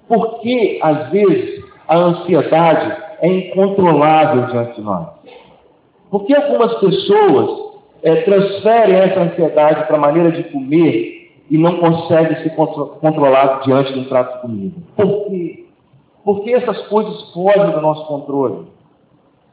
Porque, 0.07 0.79
às 0.81 1.09
vezes, 1.09 1.61
a 1.89 1.97
ansiedade 1.97 3.06
é 3.21 3.27
incontrolável 3.27 4.47
diante 4.47 4.75
de 4.75 4.81
nós? 4.81 5.07
Porque 6.09 6.33
algumas 6.35 6.73
pessoas 6.75 7.67
é, 8.03 8.15
transferem 8.21 8.95
essa 8.95 9.21
ansiedade 9.21 9.87
para 9.87 9.97
a 9.97 9.99
maneira 9.99 10.31
de 10.31 10.43
comer 10.45 11.31
e 11.49 11.57
não 11.57 11.77
conseguem 11.77 12.37
se 12.43 12.49
contro 12.51 12.97
controlar 12.99 13.61
diante 13.63 13.93
de 13.93 13.99
um 13.99 14.05
prato 14.05 14.35
de 14.35 14.41
comida? 14.41 14.75
Por 14.95 15.25
quê? 15.25 15.65
Porque 16.23 16.51
essas 16.51 16.87
coisas 16.87 17.31
fogem 17.33 17.71
do 17.71 17.81
nosso 17.81 18.05
controle. 18.05 18.65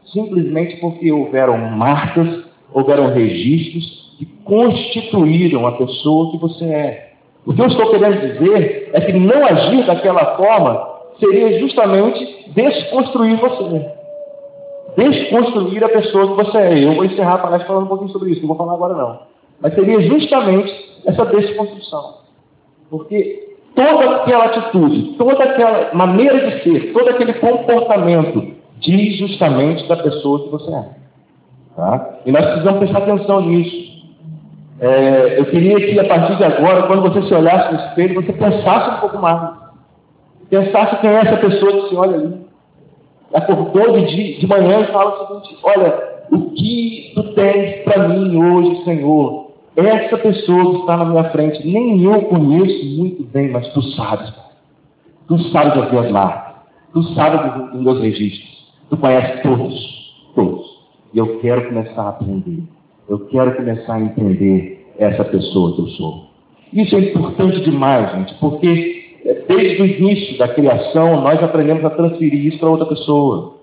Simplesmente 0.07 0.77
porque 0.81 1.11
houveram 1.11 1.57
marcas, 1.57 2.45
houveram 2.73 3.13
registros 3.13 4.15
que 4.19 4.27
constituíram 4.45 5.67
a 5.67 5.73
pessoa 5.73 6.31
que 6.33 6.39
você 6.39 6.65
é. 6.65 7.15
O 7.47 7.53
que 7.53 7.61
eu 7.61 7.67
estou 7.67 7.91
querendo 7.91 8.21
dizer 8.21 8.91
é 8.93 9.01
que 9.01 9.13
não 9.13 9.45
agir 9.47 9.87
daquela 9.87 10.37
forma 10.37 10.94
seria 11.19 11.61
justamente 11.61 12.51
desconstruir 12.53 13.37
você. 13.37 13.93
Desconstruir 14.97 15.85
a 15.85 15.89
pessoa 15.89 16.29
que 16.29 16.45
você 16.45 16.59
é. 16.59 16.85
Eu 16.85 16.95
vou 16.95 17.05
encerrar 17.05 17.39
para 17.39 17.61
falando 17.61 17.85
um 17.85 17.89
pouquinho 17.89 18.11
sobre 18.11 18.31
isso, 18.31 18.41
não 18.41 18.49
vou 18.49 18.57
falar 18.57 18.75
agora 18.75 18.95
não. 18.95 19.21
Mas 19.61 19.75
seria 19.75 20.01
justamente 20.01 20.73
essa 21.05 21.25
desconstrução. 21.27 22.15
Porque 22.91 23.57
toda 23.75 24.17
aquela 24.17 24.45
atitude, 24.47 25.15
toda 25.19 25.43
aquela 25.43 25.95
maneira 25.95 26.51
de 26.51 26.63
ser, 26.63 26.93
todo 26.93 27.09
aquele 27.11 27.35
comportamento 27.35 28.55
diz 28.79 29.19
justamente 29.19 29.87
da 29.89 29.97
pessoa 29.97 30.45
que 30.45 30.51
você 30.51 30.71
é. 30.71 30.85
Tá? 31.77 32.19
E 32.25 32.31
nós 32.31 32.45
precisamos 32.45 32.79
prestar 32.79 32.99
atenção 32.99 33.41
nisso. 33.41 33.95
É, 34.81 35.39
eu 35.39 35.47
queria 35.47 35.77
que 35.77 35.99
a 35.99 36.05
partir 36.05 36.37
de 36.37 36.45
agora, 36.45 36.85
quando 36.85 37.03
você 37.03 37.23
se 37.23 37.35
olhasse 37.35 37.73
no 37.73 37.81
espelho, 37.81 38.23
você 38.23 38.33
pensasse 38.33 38.97
um 38.97 39.01
pouco 39.01 39.19
mais. 39.19 39.64
Pensasse 40.51 41.01
quem 41.01 41.11
é 41.11 41.21
essa 41.21 41.37
pessoa 41.37 41.73
que 41.73 41.89
se 41.89 41.97
olha 41.97 42.15
ali. 42.17 42.45
Acordou 43.33 44.05
de, 44.05 44.39
de 44.39 44.47
manhã 44.47 44.81
e 44.81 44.93
fala 44.93 45.15
o 45.15 45.27
seguinte: 45.27 45.59
Olha, 45.63 46.15
o 46.31 46.51
que 46.51 47.13
tu 47.15 47.35
tens 47.35 47.83
para 47.83 48.09
mim 48.09 48.37
hoje, 48.37 48.85
Senhor? 48.85 49.45
Essa 49.77 50.17
pessoa 50.19 50.71
que 50.71 50.81
está 50.81 50.97
na 50.97 51.05
minha 51.07 51.25
frente, 51.31 51.67
nem 51.67 52.05
eu 52.05 52.23
conheço 52.23 52.87
muito 52.97 53.25
bem, 53.25 53.51
mas 53.51 53.67
tu 53.73 53.83
sabes. 53.83 54.33
Tu 55.27 55.39
sabes 55.51 55.75
das 55.75 55.91
minhas 55.91 56.11
marcas. 56.13 56.55
Tu 56.93 57.03
sabes 57.15 57.73
dos 57.73 57.83
meus 57.83 58.01
registros. 58.01 58.73
Tu 58.89 58.97
conheces 58.97 59.43
todos. 59.43 60.15
Todos. 60.37 60.65
E 61.13 61.19
eu 61.19 61.41
quero 61.41 61.67
começar 61.67 62.03
a 62.03 62.09
aprender. 62.11 62.63
Eu 63.09 63.27
quero 63.27 63.57
começar 63.57 63.95
a 63.95 64.01
entender 64.01 64.87
essa 64.99 65.25
pessoa 65.25 65.75
que 65.75 65.81
eu 65.81 65.89
sou. 65.89 66.27
Isso 66.73 66.95
é 66.95 67.01
importante 67.01 67.61
demais, 67.63 68.13
gente, 68.13 68.35
porque 68.35 68.67
é, 68.67 69.04
desde 69.49 69.83
o 69.83 69.87
início 69.87 70.39
da 70.39 70.49
criação 70.49 71.21
nós 71.23 71.43
aprendemos 71.43 71.85
a 71.85 71.91
transferir 71.91 72.47
isso 72.47 72.59
para 72.59 72.69
outra 72.69 72.87
pessoa. 72.87 73.55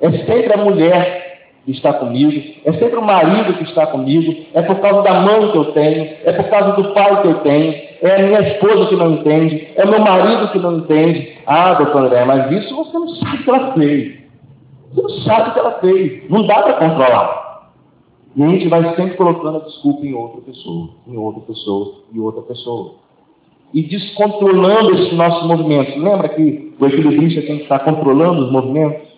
É 0.00 0.10
sempre 0.10 0.52
a 0.52 0.56
mulher 0.56 1.28
que 1.64 1.72
está 1.72 1.92
comigo, 1.92 2.32
é 2.64 2.72
sempre 2.72 2.96
o 2.96 3.04
marido 3.04 3.52
que 3.54 3.64
está 3.64 3.86
comigo, 3.88 4.34
é 4.54 4.62
por 4.62 4.80
causa 4.80 5.02
da 5.02 5.20
mãe 5.20 5.50
que 5.50 5.58
eu 5.58 5.66
tenho, 5.72 6.08
é 6.24 6.32
por 6.32 6.48
causa 6.48 6.72
do 6.80 6.94
pai 6.94 7.20
que 7.20 7.28
eu 7.28 7.34
tenho, 7.40 7.74
é 8.00 8.14
a 8.14 8.22
minha 8.22 8.40
esposa 8.40 8.86
que 8.88 8.96
não 8.96 9.12
entende, 9.12 9.68
é 9.76 9.84
meu 9.84 10.00
marido 10.00 10.50
que 10.50 10.58
não 10.58 10.78
entende. 10.78 11.36
Ah, 11.46 11.74
doutor 11.74 12.06
André, 12.06 12.24
mas 12.24 12.50
isso 12.52 12.74
você 12.74 12.98
não 12.98 13.08
sabe 13.08 13.36
o 13.36 13.44
que 13.44 13.50
ela 13.50 13.72
fez. 13.74 14.18
Você 14.94 15.02
não 15.02 15.10
sabe 15.24 15.50
o 15.50 15.52
que 15.52 15.58
ela 15.58 15.72
fez. 15.72 16.30
Não 16.30 16.46
dá 16.46 16.62
para 16.62 16.74
controlar. 16.74 17.48
E 18.36 18.42
a 18.42 18.48
gente 18.48 18.68
vai 18.68 18.94
sempre 18.94 19.16
colocando 19.16 19.58
a 19.58 19.64
desculpa 19.64 20.06
em 20.06 20.14
outra 20.14 20.40
pessoa, 20.42 20.90
em 21.06 21.16
outra 21.16 21.42
pessoa, 21.42 21.94
em 22.14 22.20
outra 22.20 22.42
pessoa. 22.42 22.94
E 23.72 23.82
descontrolando 23.82 24.94
esses 24.94 25.12
nossos 25.12 25.46
movimentos. 25.46 25.94
Lembra 25.96 26.28
que 26.30 26.74
o 26.80 26.86
equilibrista 26.86 27.42
tem 27.42 27.58
que 27.58 27.62
estar 27.64 27.80
controlando 27.80 28.46
os 28.46 28.52
movimentos? 28.52 29.08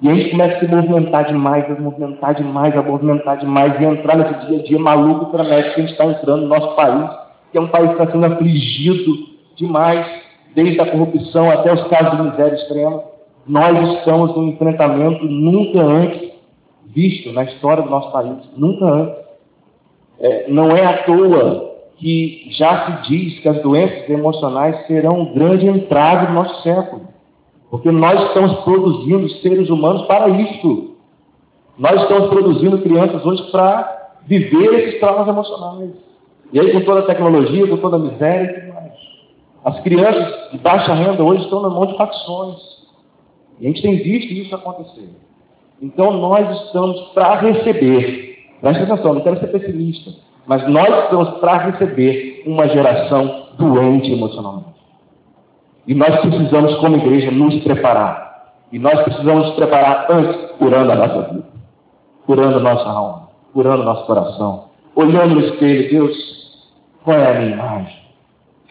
E 0.00 0.08
a 0.08 0.14
gente 0.14 0.30
começa 0.30 0.56
a 0.56 0.60
se 0.60 0.68
movimentar 0.68 1.24
demais, 1.26 1.64
a 1.64 1.80
movimentar 1.80 2.34
demais, 2.34 2.76
a 2.76 2.82
movimentar 2.82 3.38
demais, 3.38 3.80
e 3.80 3.84
entrar 3.84 4.16
nesse 4.16 4.46
dia 4.46 4.58
a 4.58 4.62
dia 4.62 4.78
maluco 4.78 5.26
para 5.26 5.44
que 5.44 5.52
a 5.52 5.62
gente 5.62 5.92
está 5.92 6.04
entrando 6.04 6.42
no 6.42 6.48
nosso 6.48 6.76
país, 6.76 7.10
que 7.50 7.58
é 7.58 7.60
um 7.60 7.68
país 7.68 7.88
que 7.88 8.02
está 8.02 8.12
sendo 8.12 8.26
afligido 8.26 9.12
demais, 9.56 10.06
desde 10.54 10.80
a 10.80 10.86
corrupção 10.86 11.50
até 11.50 11.72
os 11.72 11.82
casos 11.88 12.16
de 12.16 12.30
miséria 12.30 12.54
extrema. 12.54 13.02
Nós 13.46 13.98
estamos 13.98 14.36
num 14.36 14.48
enfrentamento 14.48 15.24
nunca 15.24 15.80
antes 15.80 16.28
visto 16.94 17.32
na 17.32 17.44
história 17.44 17.82
do 17.82 17.90
nosso 17.90 18.12
país, 18.12 18.36
nunca 18.56 18.84
antes. 18.84 19.16
É, 20.20 20.48
não 20.48 20.70
é 20.76 20.84
à 20.84 21.02
toa 21.04 21.67
que 21.98 22.48
já 22.52 23.02
se 23.02 23.08
diz 23.08 23.38
que 23.40 23.48
as 23.48 23.60
doenças 23.60 24.08
emocionais 24.08 24.86
serão 24.86 25.20
um 25.20 25.34
grande 25.34 25.66
entrave 25.66 26.26
do 26.28 26.32
nosso 26.32 26.62
século. 26.62 27.08
Porque 27.70 27.90
nós 27.90 28.28
estamos 28.28 28.60
produzindo 28.60 29.28
seres 29.40 29.68
humanos 29.68 30.02
para 30.06 30.28
isso. 30.28 30.96
Nós 31.76 32.00
estamos 32.02 32.28
produzindo 32.28 32.78
crianças 32.78 33.24
hoje 33.24 33.42
para 33.50 34.12
viver 34.26 34.74
esses 34.74 35.00
traumas 35.00 35.28
emocionais. 35.28 35.90
E 36.52 36.58
aí, 36.58 36.72
com 36.72 36.80
toda 36.82 37.00
a 37.00 37.06
tecnologia, 37.06 37.66
com 37.66 37.76
toda 37.76 37.96
a 37.96 37.98
miséria 37.98 38.44
e 38.44 38.60
tudo 38.60 38.74
mais. 38.74 38.92
As 39.64 39.80
crianças 39.80 40.50
de 40.52 40.58
baixa 40.58 40.94
renda 40.94 41.22
hoje 41.22 41.42
estão 41.44 41.60
na 41.60 41.68
mão 41.68 41.84
de 41.84 41.96
facções. 41.96 42.56
E 43.60 43.66
a 43.66 43.68
gente 43.68 43.82
tem 43.82 43.96
visto 43.96 44.32
isso 44.32 44.54
acontecer. 44.54 45.08
Então, 45.82 46.12
nós 46.12 46.64
estamos 46.64 47.00
para 47.12 47.40
receber. 47.40 48.38
Presta 48.60 48.84
atenção, 48.84 49.14
não 49.14 49.20
quero 49.20 49.38
ser 49.40 49.48
pessimista. 49.48 50.27
Mas 50.48 50.66
nós 50.66 51.04
estamos 51.04 51.28
para 51.40 51.58
receber 51.58 52.42
uma 52.46 52.66
geração 52.68 53.48
doente 53.58 54.10
emocionalmente. 54.10 54.78
E 55.86 55.94
nós 55.94 56.18
precisamos, 56.20 56.74
como 56.76 56.96
igreja, 56.96 57.30
nos 57.30 57.62
preparar. 57.62 58.54
E 58.72 58.78
nós 58.78 58.98
precisamos 59.02 59.48
nos 59.48 59.56
preparar 59.56 60.06
antes, 60.10 60.50
curando 60.52 60.90
a 60.90 60.94
nossa 60.94 61.22
vida, 61.28 61.44
curando 62.26 62.56
a 62.56 62.60
nossa 62.60 62.88
alma, 62.88 63.28
curando 63.52 63.82
o 63.82 63.84
nosso 63.84 64.06
coração, 64.06 64.64
olhando 64.96 65.34
no 65.34 65.40
espelho, 65.42 65.90
Deus, 65.90 66.16
qual 67.04 67.18
é 67.18 67.30
a 67.30 67.40
minha 67.40 67.52
imagem? 67.52 67.98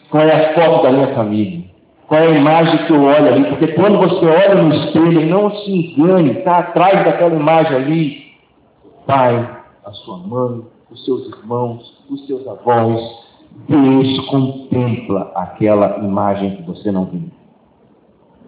Qual 0.09 0.23
é 0.23 0.33
a 0.33 0.53
foto 0.55 0.83
da 0.83 0.91
minha 0.91 1.13
família? 1.13 1.63
Qual 2.07 2.21
é 2.21 2.27
a 2.27 2.37
imagem 2.37 2.85
que 2.85 2.91
eu 2.93 3.03
olho 3.03 3.33
ali? 3.33 3.43
Porque 3.49 3.67
quando 3.67 3.99
você 3.99 4.25
olha 4.25 4.55
no 4.55 4.73
espelho, 4.73 5.25
não 5.27 5.51
se 5.51 5.71
engane, 5.71 6.31
está 6.31 6.57
atrás 6.59 7.05
daquela 7.05 7.35
imagem 7.35 7.75
ali, 7.75 8.23
pai, 9.05 9.47
a 9.85 9.91
sua 9.91 10.17
mãe, 10.17 10.63
os 10.91 11.03
seus 11.03 11.27
irmãos, 11.27 11.93
os 12.09 12.25
seus 12.25 12.47
avós, 12.47 13.01
Deus 13.67 14.19
contempla 14.27 15.31
aquela 15.35 15.97
imagem 15.99 16.57
que 16.57 16.61
você 16.63 16.91
não 16.91 17.05
viu. 17.05 17.29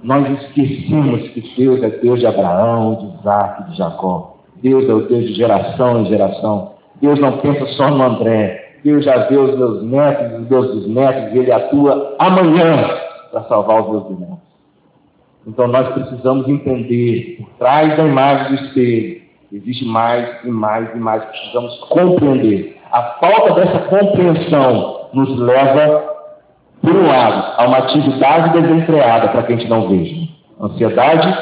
Nós 0.04 0.30
esquecemos 0.42 1.28
que 1.30 1.42
Deus 1.58 1.84
é 1.84 1.90
Deus 1.90 2.20
de 2.20 2.28
Abraão, 2.28 2.96
de 2.96 3.20
Isaac, 3.20 3.72
de 3.72 3.78
Jacó. 3.78 4.38
Deus 4.62 4.88
é 4.88 4.94
o 4.94 5.08
Deus 5.08 5.26
de 5.26 5.34
geração 5.34 6.02
em 6.02 6.06
geração. 6.06 6.74
Deus 7.02 7.20
não 7.20 7.38
pensa 7.40 7.66
só 7.74 7.90
no 7.90 8.04
André. 8.04 8.78
Deus 8.84 9.04
já 9.04 9.28
vê 9.28 9.38
os 9.38 9.58
meus 9.58 9.84
netos, 9.84 10.40
os 10.40 10.50
meus 10.50 10.76
bisnetos, 10.76 11.34
e 11.34 11.40
Ele 11.40 11.52
atua 11.52 12.16
amanhã 12.18 12.90
para 13.32 13.44
salvar 13.44 13.82
os 13.82 13.90
meus 13.90 14.04
bisnetos. 14.08 14.50
Então 15.46 15.68
nós 15.68 15.88
precisamos 15.90 16.48
entender, 16.48 17.38
por 17.40 17.50
trás 17.58 17.98
da 17.98 18.06
imagem 18.06 18.56
do 18.56 18.64
espelho, 18.64 19.19
existe 19.52 19.86
mais 19.86 20.44
e 20.44 20.50
mais 20.50 20.94
e 20.96 21.00
mais. 21.00 21.24
Precisamos 21.26 21.78
compreender. 21.90 22.78
A 22.92 23.02
falta 23.20 23.54
dessa 23.54 23.80
compreensão 23.88 25.10
nos 25.14 25.38
leva, 25.40 26.16
por 26.82 26.96
um 26.96 27.08
lado, 27.08 27.62
a 27.62 27.68
uma 27.68 27.78
atividade 27.78 28.60
desenfreada 28.60 29.30
para 29.30 29.44
que 29.44 29.54
a 29.54 29.56
gente 29.58 29.70
não 29.70 29.88
veja. 29.88 30.16
Ansiedade, 30.62 31.38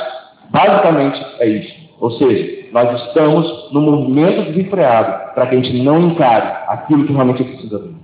basicamente, 0.50 1.26
é 1.40 1.48
isso. 1.48 1.88
Ou 2.00 2.12
seja, 2.12 2.68
nós 2.72 3.02
estamos 3.08 3.72
no 3.72 3.82
movimento 3.82 4.52
desenfreado 4.52 5.34
para 5.34 5.48
que 5.48 5.56
a 5.56 5.62
gente 5.62 5.84
não 5.84 6.02
encare 6.02 6.48
aquilo 6.68 7.06
que 7.06 7.14
realmente 7.14 7.44
precisa 7.44 7.80
ver. 7.80 7.96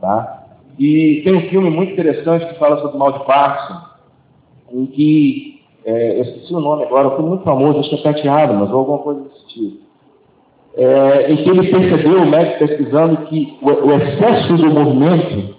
Tá? 0.00 0.44
E 0.78 1.22
tem 1.24 1.34
um 1.34 1.48
filme 1.48 1.70
muito 1.70 1.92
interessante 1.92 2.46
que 2.46 2.58
fala 2.58 2.80
sobre 2.80 2.96
o 2.96 2.98
mal 2.98 3.12
de 3.12 3.24
Parkinson, 3.24 3.80
em 4.72 4.86
que, 4.86 5.53
é, 5.84 6.18
eu 6.18 6.22
esqueci 6.22 6.54
o 6.54 6.60
nome 6.60 6.84
agora, 6.84 7.10
foi 7.10 7.24
muito 7.24 7.44
famoso, 7.44 7.80
acho 7.80 7.90
que 7.90 7.96
é 7.96 8.12
Pat 8.12 8.24
Adams 8.26 8.70
ou 8.70 8.78
alguma 8.78 8.98
coisa 8.98 9.20
desse 9.20 9.46
tipo. 9.48 9.84
É, 10.76 11.30
em 11.30 11.36
que 11.36 11.48
ele 11.48 11.70
percebeu, 11.70 12.22
o 12.22 12.26
médico 12.26 12.66
pesquisando, 12.66 13.16
que 13.26 13.58
o, 13.62 13.68
o 13.68 13.92
excesso 13.92 14.56
do 14.56 14.70
movimento, 14.70 15.54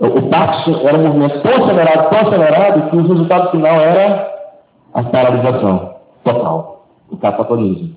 o 0.00 0.22
Parkinson 0.30 0.88
era 0.88 0.98
um 0.98 1.06
movimento 1.08 1.42
tão 1.42 1.64
acelerado, 1.64 2.10
tão 2.10 2.20
acelerado, 2.20 2.90
que 2.90 2.96
o 2.96 3.06
resultado 3.08 3.50
final 3.50 3.80
era 3.80 4.32
a 4.94 5.02
paralisação 5.02 5.94
total, 6.24 6.86
o 7.10 7.16
catatonismo. 7.16 7.96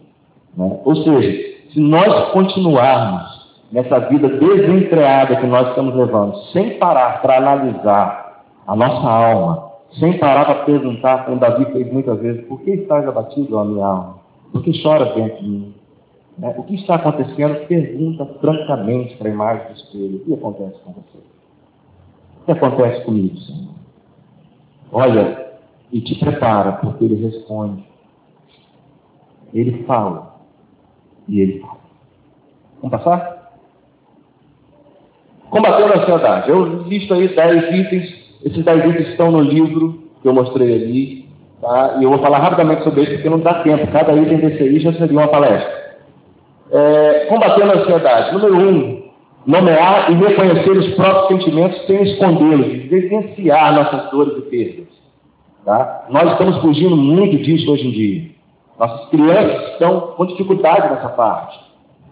Né? 0.57 0.79
Ou 0.83 0.95
seja, 0.95 1.51
se 1.71 1.79
nós 1.79 2.31
continuarmos 2.31 3.41
nessa 3.71 3.99
vida 3.99 4.27
desenfreada 4.27 5.37
que 5.37 5.47
nós 5.47 5.69
estamos 5.69 5.95
levando, 5.95 6.35
sem 6.51 6.77
parar 6.79 7.21
para 7.21 7.37
analisar 7.37 8.43
a 8.67 8.75
nossa 8.75 9.07
alma, 9.07 9.70
sem 9.99 10.17
parar 10.17 10.45
para 10.45 10.65
perguntar, 10.65 11.25
como 11.25 11.39
Davi 11.39 11.65
fez 11.65 11.91
muitas 11.91 12.19
vezes, 12.19 12.45
por 12.47 12.61
que 12.61 12.71
estás 12.71 13.07
abatido 13.07 13.59
a 13.59 13.65
minha 13.65 13.85
alma? 13.85 14.19
Por 14.51 14.63
que 14.63 14.81
chora 14.81 15.13
dentro 15.13 15.43
de 15.43 15.49
mim? 15.49 15.73
Né? 16.37 16.53
O 16.57 16.63
que 16.63 16.75
está 16.75 16.95
acontecendo? 16.95 17.67
Pergunta 17.67 18.25
francamente 18.39 19.15
para 19.17 19.29
a 19.29 19.31
imagem 19.31 19.67
do 19.67 19.73
espelho. 19.73 20.15
O 20.17 20.19
que 20.25 20.33
acontece 20.33 20.79
com 20.83 20.91
você? 20.93 21.17
O 22.41 22.45
que 22.45 22.51
acontece 22.51 23.05
comigo, 23.05 23.37
Senhor? 23.37 23.71
Olha, 24.91 25.51
e 25.91 26.01
te 26.01 26.15
prepara, 26.15 26.73
porque 26.73 27.05
ele 27.05 27.15
responde. 27.15 27.83
Ele 29.53 29.83
fala. 29.83 30.35
E 31.27 31.39
ele 31.41 31.59
fala. 31.59 31.79
Vamos 32.81 32.97
passar? 32.97 33.53
Combatendo 35.49 35.93
a 35.93 35.97
ansiedade. 35.97 36.49
Eu 36.49 36.83
listo 36.83 37.13
aí 37.13 37.27
10 37.27 37.75
itens. 37.75 38.20
Esses 38.43 38.63
10 38.63 38.85
itens 38.85 39.09
estão 39.09 39.31
no 39.31 39.41
livro 39.41 40.03
que 40.21 40.27
eu 40.27 40.33
mostrei 40.33 40.73
ali. 40.73 41.25
Tá? 41.61 41.97
E 41.99 42.03
eu 42.03 42.09
vou 42.09 42.19
falar 42.19 42.39
rapidamente 42.39 42.83
sobre 42.83 43.03
isso 43.03 43.13
porque 43.13 43.29
não 43.29 43.39
dá 43.39 43.55
tempo. 43.63 43.87
Cada 43.91 44.13
item 44.13 44.37
desse 44.37 44.63
aí 44.63 44.79
já 44.79 44.93
seria 44.93 45.17
uma 45.17 45.27
palestra. 45.27 45.81
É, 46.71 47.25
combatendo 47.29 47.71
a 47.71 47.75
ansiedade. 47.77 48.33
Número 48.33 48.55
um, 48.55 49.03
nomear 49.45 50.11
e 50.11 50.15
reconhecer 50.15 50.71
os 50.71 50.93
próprios 50.95 51.27
sentimentos 51.27 51.85
sem 51.85 52.01
escondê-los, 52.03 52.67
vivenciar 52.89 53.75
nossas 53.75 54.09
dores 54.11 54.37
e 54.37 54.41
perdas. 54.41 54.87
Tá? 55.65 56.07
Nós 56.09 56.31
estamos 56.31 56.57
fugindo 56.61 56.95
muito 56.95 57.37
disso 57.37 57.71
hoje 57.71 57.87
em 57.87 57.91
dia. 57.91 58.31
Nossas 58.79 59.09
crianças 59.09 59.73
estão 59.73 60.01
com 60.15 60.25
dificuldade 60.25 60.89
nessa 60.89 61.09
parte. 61.09 61.59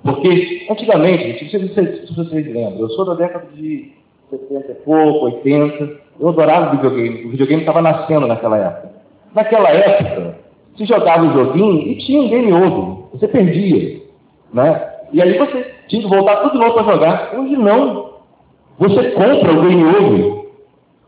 Porque, 0.03 0.67
antigamente, 0.69 1.49
se 1.49 1.57
vocês, 1.57 2.07
se 2.07 2.15
vocês 2.15 2.45
lembram, 2.45 2.79
eu 2.79 2.89
sou 2.91 3.05
da 3.05 3.15
década 3.15 3.47
de 3.53 3.91
70 4.29 4.71
e 4.71 4.75
pouco, 4.75 5.25
80, 5.25 5.99
eu 6.19 6.29
adorava 6.29 6.71
videogame. 6.71 7.25
O 7.25 7.29
videogame 7.29 7.61
estava 7.61 7.81
nascendo 7.81 8.27
naquela 8.27 8.57
época. 8.57 8.89
Naquela 9.33 9.69
época, 9.69 10.35
se 10.77 10.85
jogava 10.85 11.25
o 11.25 11.31
joguinho 11.33 11.87
e 11.87 11.97
tinha 11.97 12.21
um 12.21 12.29
game 12.29 12.51
over. 12.51 13.05
Você 13.13 13.27
perdia. 13.27 14.01
Né? 14.53 14.89
E 15.13 15.21
aí 15.21 15.37
você 15.37 15.73
tinha 15.87 16.01
que 16.01 16.09
voltar 16.09 16.37
tudo 16.37 16.53
de 16.53 16.57
novo 16.59 16.73
para 16.73 16.93
jogar. 16.93 17.29
Hoje 17.35 17.55
não. 17.55 18.09
Você 18.79 19.11
compra 19.11 19.51
o 19.51 19.61
game 19.61 19.83
over. 19.85 20.39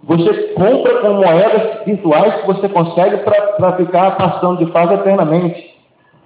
Você 0.04 0.34
compra 0.54 1.02
com 1.02 1.14
moedas 1.14 1.86
virtuais 1.86 2.42
que 2.42 2.48
você 2.48 2.70
consegue 2.70 3.18
para 3.18 3.74
ficar 3.78 4.18
passando 4.18 4.66
de 4.66 4.72
fase 4.72 4.94
eternamente. 4.94 5.72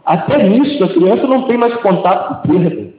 Até 0.06 0.44
nisso, 0.44 0.84
a 0.84 0.90
criança 0.90 1.26
não 1.28 1.44
tem 1.44 1.58
mais 1.58 1.76
contato 1.78 2.42
com 2.42 2.50
perda. 2.50 2.94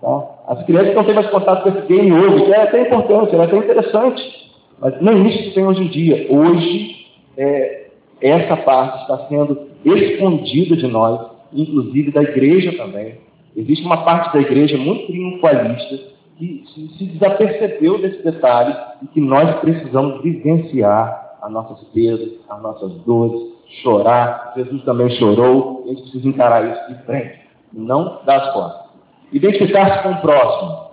Tá? 0.00 0.22
As 0.48 0.62
crianças 0.64 0.94
não 0.94 1.04
têm 1.04 1.14
mais 1.14 1.28
contato 1.28 1.62
com 1.62 1.68
esse 1.68 1.86
game 1.86 2.12
hoje, 2.12 2.44
que 2.46 2.52
é 2.52 2.62
até 2.62 2.82
importante, 2.82 3.36
é 3.36 3.42
até 3.42 3.56
interessante. 3.56 4.45
Mas 4.78 5.00
nem 5.00 5.26
isso 5.28 5.54
tem 5.54 5.66
hoje 5.66 5.82
em 5.82 5.88
dia. 5.88 6.26
Hoje, 6.30 6.96
é, 7.36 7.88
essa 8.20 8.56
parte 8.58 9.02
está 9.02 9.26
sendo 9.28 9.68
escondida 9.84 10.76
de 10.76 10.86
nós, 10.86 11.30
inclusive 11.52 12.10
da 12.10 12.22
igreja 12.22 12.76
também. 12.76 13.18
Existe 13.56 13.84
uma 13.84 14.04
parte 14.04 14.32
da 14.32 14.40
igreja 14.40 14.76
muito 14.76 15.06
triunfalista 15.06 15.98
que 16.36 16.64
se, 16.74 16.88
se 16.98 17.04
desapercebeu 17.06 17.98
desse 17.98 18.22
detalhe 18.22 18.76
e 19.02 19.06
que 19.06 19.20
nós 19.20 19.58
precisamos 19.60 20.22
vivenciar 20.22 21.38
as 21.40 21.50
nossas 21.50 21.82
perdas, 21.88 22.32
as 22.48 22.62
nossas 22.62 22.92
dores, 23.04 23.40
chorar. 23.82 24.52
Jesus 24.56 24.82
também 24.84 25.08
chorou. 25.10 25.84
A 25.84 25.88
gente 25.88 26.02
precisa 26.02 26.28
encarar 26.28 26.66
isso 26.66 26.94
de 26.94 27.02
frente, 27.04 27.40
não 27.72 28.20
das 28.24 28.52
costas. 28.52 28.86
Identificar-se 29.32 30.02
com 30.02 30.10
o 30.10 30.20
próximo. 30.20 30.86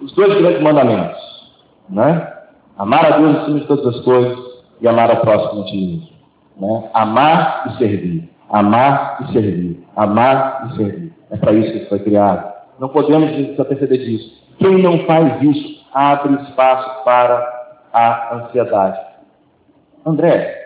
Os 0.00 0.12
dois 0.12 0.34
grandes 0.36 0.60
mandamentos, 0.60 1.18
né? 1.88 2.32
Amar 2.78 3.12
a 3.12 3.18
Deus 3.18 3.36
acima 3.36 3.60
de 3.60 3.66
todas 3.66 3.96
as 3.96 4.04
coisas 4.04 4.38
e 4.80 4.88
amar 4.88 5.10
ao 5.10 5.18
próximo 5.18 5.62
a 5.62 5.64
ti 5.66 5.76
mesmo. 5.76 6.08
Né? 6.56 6.90
Amar 6.94 7.64
e 7.66 7.78
servir. 7.78 8.30
Amar 8.50 9.18
e 9.20 9.32
servir. 9.32 9.84
Amar 9.96 10.68
e 10.70 10.76
servir. 10.76 11.12
É 11.30 11.36
para 11.36 11.52
isso 11.52 11.72
que 11.72 11.88
foi 11.88 11.98
criado. 12.00 12.52
Não 12.78 12.88
podemos 12.88 13.30
desaperceber 13.30 13.98
disso. 13.98 14.44
Quem 14.58 14.82
não 14.82 14.98
faz 15.06 15.40
isso 15.42 15.84
abre 15.92 16.34
espaço 16.42 17.04
para 17.04 17.78
a 17.92 18.34
ansiedade. 18.36 19.00
André, 20.04 20.64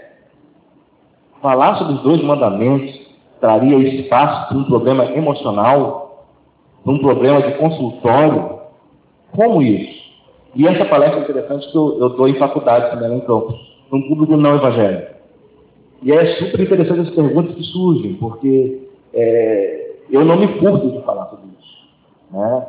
Falar 1.41 1.77
sobre 1.77 1.95
os 1.95 2.03
dois 2.03 2.23
mandamentos 2.23 2.99
traria 3.41 3.79
espaço 3.79 4.49
para 4.49 4.59
um 4.59 4.65
problema 4.65 5.05
emocional, 5.05 6.27
para 6.83 6.93
um 6.93 6.99
problema 6.99 7.41
de 7.43 7.53
consultório? 7.59 8.59
Como 9.37 9.63
isso? 9.63 10.08
E 10.59 10.67
essa 10.67 10.85
palestra 10.87 11.21
é 11.21 11.23
interessante 11.23 11.71
que 11.71 11.79
eu, 11.79 12.01
eu 12.01 12.09
dou 12.11 12.29
em 12.29 12.35
faculdade 12.35 12.91
também 12.91 13.17
em 13.17 13.21
Campos, 13.21 13.55
num 13.93 14.09
público 14.09 14.37
não 14.37 14.57
evangélico. 14.57 15.15
E 16.03 16.11
é 16.11 16.35
super 16.35 16.61
interessante 16.61 17.01
as 17.09 17.11
perguntas 17.11 17.55
que 17.55 17.63
surgem, 17.63 18.15
porque 18.15 18.89
é, 19.15 19.93
eu 20.11 20.25
não 20.25 20.37
me 20.37 20.49
furto 20.59 20.91
de 20.91 21.01
falar 21.03 21.27
sobre 21.27 21.47
isso. 21.61 21.89
Né? 22.33 22.67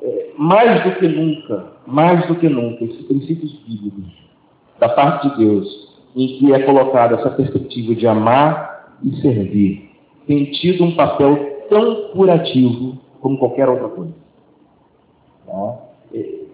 É, 0.00 0.26
mais 0.38 0.84
do 0.84 0.92
que 0.92 1.08
nunca, 1.08 1.72
mais 1.84 2.24
do 2.28 2.36
que 2.36 2.48
nunca, 2.48 2.84
esses 2.84 3.04
princípios 3.06 3.52
bíblicos 3.66 4.04
da 4.78 4.88
parte 4.88 5.28
de 5.28 5.38
Deus 5.38 5.88
em 6.14 6.38
que 6.38 6.52
é 6.52 6.60
colocada 6.60 7.16
essa 7.16 7.30
perspectiva 7.30 7.96
de 7.96 8.06
amar 8.06 8.96
e 9.02 9.20
servir, 9.20 9.90
tem 10.24 10.44
tido 10.52 10.84
um 10.84 10.94
papel 10.94 11.64
tão 11.68 12.10
curativo 12.12 12.96
como 13.20 13.38
qualquer 13.38 13.68
outra 13.68 13.88
coisa. 13.88 14.14
Tá? 15.46 15.88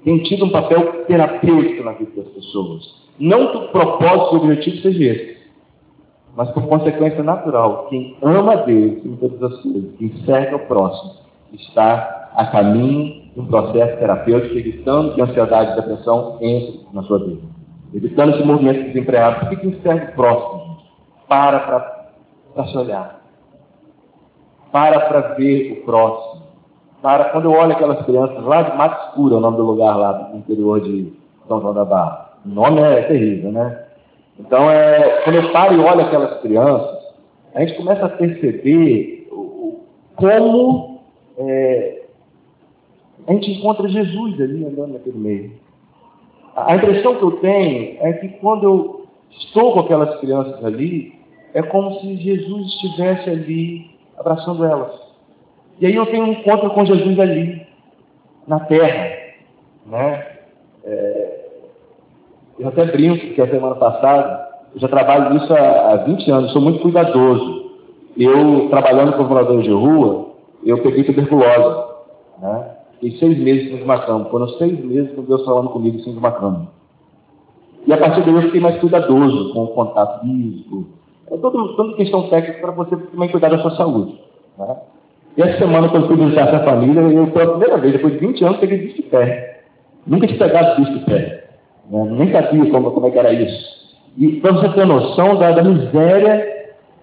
Tem 0.05 0.19
tido 0.19 0.45
um 0.45 0.51
papel 0.51 1.05
terapêutico 1.07 1.83
na 1.83 1.93
vida 1.93 2.23
das 2.23 2.33
pessoas. 2.33 2.95
Não 3.19 3.49
que 3.49 3.57
o 3.57 3.69
propósito 3.69 4.35
e 4.35 4.39
o 4.39 4.43
objetivo 4.43 4.77
seja 4.79 5.05
esse, 5.05 5.39
mas 6.37 6.51
por 6.51 6.67
consequência 6.67 7.23
natural. 7.23 7.87
Quem 7.89 8.17
ama 8.23 8.57
Deus 8.59 9.05
em 9.05 9.17
todas 9.17 9.43
as 9.43 9.63
coisas, 9.63 9.97
quem 9.99 10.13
serve 10.25 10.53
ao 10.53 10.61
próximo, 10.61 11.13
está 11.53 12.31
a 12.35 12.47
caminho 12.47 13.23
de 13.33 13.41
um 13.41 13.47
processo 13.47 13.99
terapêutico, 13.99 14.59
evitando 14.59 15.15
que 15.15 15.21
a 15.21 15.25
ansiedade 15.25 15.73
e 15.73 15.77
depressão 15.77 16.37
entrem 16.41 16.81
na 16.93 17.03
sua 17.05 17.19
vida 17.19 17.55
evitando 17.95 18.35
esse 18.35 18.45
movimento 18.45 18.81
de 18.81 18.89
desempregado. 18.89 19.41
Por 19.41 19.49
que, 19.51 19.57
que 19.57 19.83
serve 19.83 20.13
próximo, 20.13 20.65
gente? 20.67 20.91
Para 21.29 21.61
para 22.55 22.67
se 22.67 22.77
olhar. 22.77 23.21
Para 24.73 25.01
para 25.01 25.21
ver 25.35 25.73
o 25.73 25.85
próximo. 25.85 26.34
Para 27.05 27.27
quando 27.27 27.45
eu 27.45 27.51
olho 27.51 27.73
aquelas 27.73 28.03
crianças 28.07 28.43
lá 28.45 28.63
de 28.63 28.75
Mato 28.79 29.09
Escuro, 29.09 29.35
é 29.35 29.37
o 29.37 29.41
nome 29.41 29.59
do 29.59 29.63
lugar 29.63 29.95
lá 29.95 30.31
no 30.33 30.39
interior 30.39 30.81
de 30.81 31.13
São 31.47 31.61
João 31.61 31.75
da 31.75 31.85
Barra. 31.85 32.39
O 32.47 32.49
nome 32.49 32.81
é 32.81 33.03
terrível, 33.03 33.53
né? 33.53 33.85
Então, 34.41 34.71
é, 34.71 35.21
quando 35.23 35.37
eu 35.37 35.53
paro 35.53 35.75
e 35.75 35.81
olho 35.81 36.01
aquelas 36.01 36.41
crianças, 36.41 37.05
a 37.55 37.61
gente 37.61 37.77
começa 37.77 38.07
a 38.07 38.09
perceber 38.09 39.29
como 40.17 41.01
é, 41.37 42.05
a 43.29 43.33
gente 43.35 43.51
encontra 43.51 43.87
Jesus 43.87 44.41
ali 44.41 44.65
andando 44.65 44.95
naquele 44.95 45.19
meio. 45.19 45.53
A 46.57 46.75
impressão 46.75 47.17
que 47.17 47.23
eu 47.23 47.33
tenho 47.33 47.99
é 48.01 48.15
que 48.15 48.29
quando 48.39 48.65
eu 48.65 49.07
estou 49.31 49.75
com 49.75 49.81
aquelas 49.81 50.19
crianças 50.21 50.65
ali, 50.65 51.13
é 51.53 51.61
como 51.61 52.01
se 52.01 52.17
Jesus 52.17 52.67
estivesse 52.69 53.29
ali 53.29 53.91
abraçando 54.17 54.65
elas. 54.65 55.04
E 55.81 55.87
aí 55.87 55.95
eu 55.95 56.07
tenho 56.07 56.25
um 56.25 56.33
encontro 56.33 56.71
com 56.71 56.85
Jesus 56.85 57.19
ali, 57.19 57.67
na 58.47 58.61
terra. 58.61 59.17
Né? 59.87 60.27
É, 60.85 61.45
eu 62.59 62.69
até 62.69 62.85
brinco 62.85 63.35
que 63.35 63.41
a 63.41 63.49
semana 63.49 63.75
passada, 63.75 64.49
eu 64.75 64.81
já 64.81 64.89
trabalho 64.89 65.35
nisso 65.35 65.53
há, 65.53 65.93
há 65.93 65.97
20 65.97 66.31
anos, 66.31 66.53
sou 66.53 66.63
muito 66.63 66.81
cuidadoso. 66.81 67.73
Eu, 68.17 68.69
trabalhando 68.71 69.17
com 69.17 69.25
moradores 69.25 69.65
de 69.65 69.73
rua, 69.73 70.35
eu 70.65 70.79
peguei 70.79 71.03
tuberculose. 71.05 71.85
Né? 72.41 72.71
Fiquei 72.93 73.19
seis 73.19 73.39
meses 73.39 73.71
sem 73.71 73.83
uma 73.83 73.99
cama. 73.99 74.27
Foram 74.27 74.49
seis 74.51 74.79
meses 74.85 75.13
com 75.15 75.23
Deus 75.23 75.45
falando 75.45 75.71
comigo 75.71 75.99
sem 76.01 76.17
uma 76.17 76.31
cama. 76.31 76.69
E 77.87 77.93
a 77.93 77.99
partir 77.99 78.23
daí 78.23 78.35
eu 78.35 78.43
fiquei 78.43 78.61
mais 78.61 78.79
cuidadoso 78.79 79.53
com 79.53 79.65
o 79.65 79.69
contato 79.69 80.21
físico. 80.21 80.87
É 81.31 81.37
toda, 81.37 81.75
toda 81.75 81.97
questão 81.97 82.29
técnica 82.29 82.61
para 82.61 82.71
você 82.71 82.97
também 82.97 83.29
cuidar 83.29 83.51
da 83.51 83.59
sua 83.59 83.73
saúde. 83.73 84.19
Né? 84.59 84.77
E 85.37 85.43
essa 85.43 85.59
semana, 85.59 85.89
quando 85.89 86.07
fui 86.07 86.17
visitar 86.17 86.49
essa 86.49 86.65
família, 86.65 87.01
eu 87.01 87.27
pela 87.29 87.51
primeira 87.53 87.79
vez, 87.79 87.93
depois 87.93 88.13
de 88.15 88.21
20 88.21 88.45
anos, 88.45 88.59
peguei 88.59 88.79
bicho 88.79 88.97
de 88.97 89.03
pé. 89.03 89.61
Nunca 90.07 90.27
tinha 90.27 90.39
pegado 90.39 90.81
bicho 90.81 90.99
de 90.99 91.05
pé. 91.05 91.45
Né? 91.91 92.05
Nem 92.11 92.33
sabia 92.33 92.71
como, 92.71 92.91
como 92.93 93.07
é 93.07 93.11
que 93.11 93.19
era 93.19 93.33
isso. 93.33 93.75
E 94.17 94.41
para 94.41 94.53
você 94.53 94.69
ter 94.71 94.87
noção 94.87 95.37
da, 95.37 95.51
da, 95.51 95.63
miséria 95.63 96.55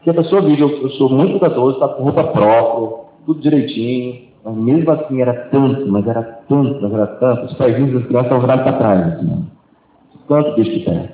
que 0.04 0.10
a 0.10 0.14
pessoa 0.14 0.42
vive. 0.42 0.62
Eu, 0.62 0.70
eu 0.70 0.90
sou 0.92 1.10
muito 1.10 1.40
cuidadoso, 1.40 1.76
está 1.76 1.90
com 1.90 2.04
roupa 2.04 2.24
própria, 2.26 2.98
tudo 3.26 3.42
direitinho. 3.42 4.32
Mas 4.44 4.56
mesmo 4.56 4.92
assim 4.92 5.22
era 5.22 5.34
tanto, 5.52 5.86
mas 5.88 6.08
era 6.08 6.24
tanto, 6.24 6.82
mas 6.82 6.94
era 6.94 7.08
tanto. 7.08 7.46
Os 7.46 7.54
paizinhos 7.56 7.94
das 7.94 8.06
crianças 8.06 8.26
estavam 8.26 8.42
virados 8.42 8.64
para 8.64 8.78
trás. 8.78 9.14
Assim, 9.14 9.46
tanto 10.28 10.56
bicho 10.56 10.72
de 10.72 10.80
pé. 10.80 11.10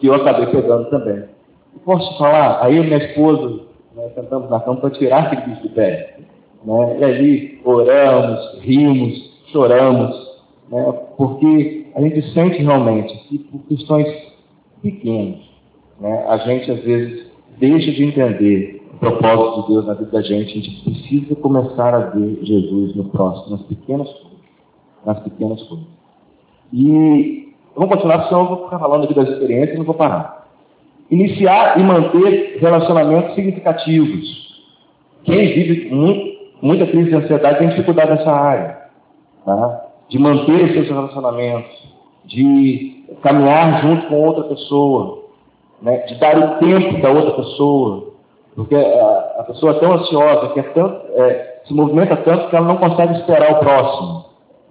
Que 0.00 0.06
eu 0.08 0.14
acabei 0.14 0.46
pegando 0.46 0.90
também. 0.90 1.24
Posso 1.84 2.18
falar? 2.18 2.58
Aí 2.62 2.78
minha 2.80 2.98
esposa, 2.98 3.60
nós 3.96 4.12
sentamos 4.14 4.50
na 4.50 4.60
cama 4.60 4.80
para 4.80 4.90
tirar 4.90 5.24
aquele 5.24 5.42
bicho 5.42 5.62
de 5.62 5.68
pé. 5.70 6.17
Né? 6.64 6.98
E 7.00 7.04
ali 7.04 7.60
oramos, 7.64 8.58
rimos, 8.60 9.30
choramos, 9.52 10.38
né? 10.70 10.92
porque 11.16 11.86
a 11.94 12.00
gente 12.00 12.22
sente 12.32 12.62
realmente 12.62 13.16
que 13.28 13.38
por 13.38 13.60
questões 13.62 14.06
pequenas, 14.82 15.40
né? 16.00 16.24
a 16.28 16.36
gente 16.38 16.70
às 16.70 16.80
vezes 16.80 17.26
deixa 17.58 17.90
de 17.92 18.04
entender 18.04 18.82
o 18.94 18.98
propósito 18.98 19.62
de 19.62 19.72
Deus 19.74 19.86
na 19.86 19.94
vida 19.94 20.10
da 20.10 20.22
gente. 20.22 20.58
A 20.58 20.62
gente 20.62 20.84
precisa 20.84 21.34
começar 21.36 21.94
a 21.94 22.10
ver 22.10 22.38
Jesus 22.42 22.94
no 22.94 23.04
próximo, 23.06 23.56
nas 23.56 23.62
pequenas 23.66 24.08
coisas. 24.08 24.38
Nas 25.04 25.20
pequenas 25.20 25.62
coisas. 25.64 25.86
E 26.72 27.54
vamos 27.74 27.94
continuar, 27.94 28.26
senão 28.26 28.42
eu 28.42 28.48
vou 28.48 28.64
ficar 28.64 28.78
falando 28.78 29.04
aqui 29.04 29.14
das 29.14 29.28
experiências 29.28 29.74
e 29.74 29.78
não 29.78 29.84
vou 29.84 29.94
parar. 29.94 30.46
Iniciar 31.10 31.78
e 31.78 31.82
manter 31.82 32.58
relacionamentos 32.60 33.34
significativos. 33.34 34.48
Quem 35.24 35.54
vive 35.54 35.94
muito 35.94 36.27
muita 36.60 36.86
crise 36.86 37.10
de 37.10 37.16
ansiedade 37.16 37.58
tem 37.58 37.68
dificuldade 37.68 38.10
nessa 38.10 38.30
área, 38.30 38.78
tá? 39.44 39.84
de 40.08 40.18
manter 40.18 40.64
os 40.64 40.72
seus 40.72 40.88
relacionamentos, 40.88 41.70
de 42.24 43.04
caminhar 43.22 43.82
junto 43.82 44.06
com 44.06 44.26
outra 44.26 44.44
pessoa, 44.44 45.24
né? 45.82 45.98
de 45.98 46.14
dar 46.16 46.36
o 46.38 46.58
tempo 46.58 47.00
da 47.00 47.10
outra 47.10 47.32
pessoa, 47.32 48.08
porque 48.54 48.74
a, 48.74 49.44
pessoa 49.46 49.72
é 49.72 49.78
tão 49.78 49.92
ansiosa, 49.92 50.48
que 50.48 50.60
é 50.60 50.62
tanto, 50.64 51.00
é, 51.14 51.60
se 51.64 51.72
movimenta 51.72 52.16
tanto 52.16 52.48
que 52.48 52.56
ela 52.56 52.66
não 52.66 52.76
consegue 52.76 53.14
esperar 53.14 53.52
o 53.52 53.60
próximo. 53.60 54.24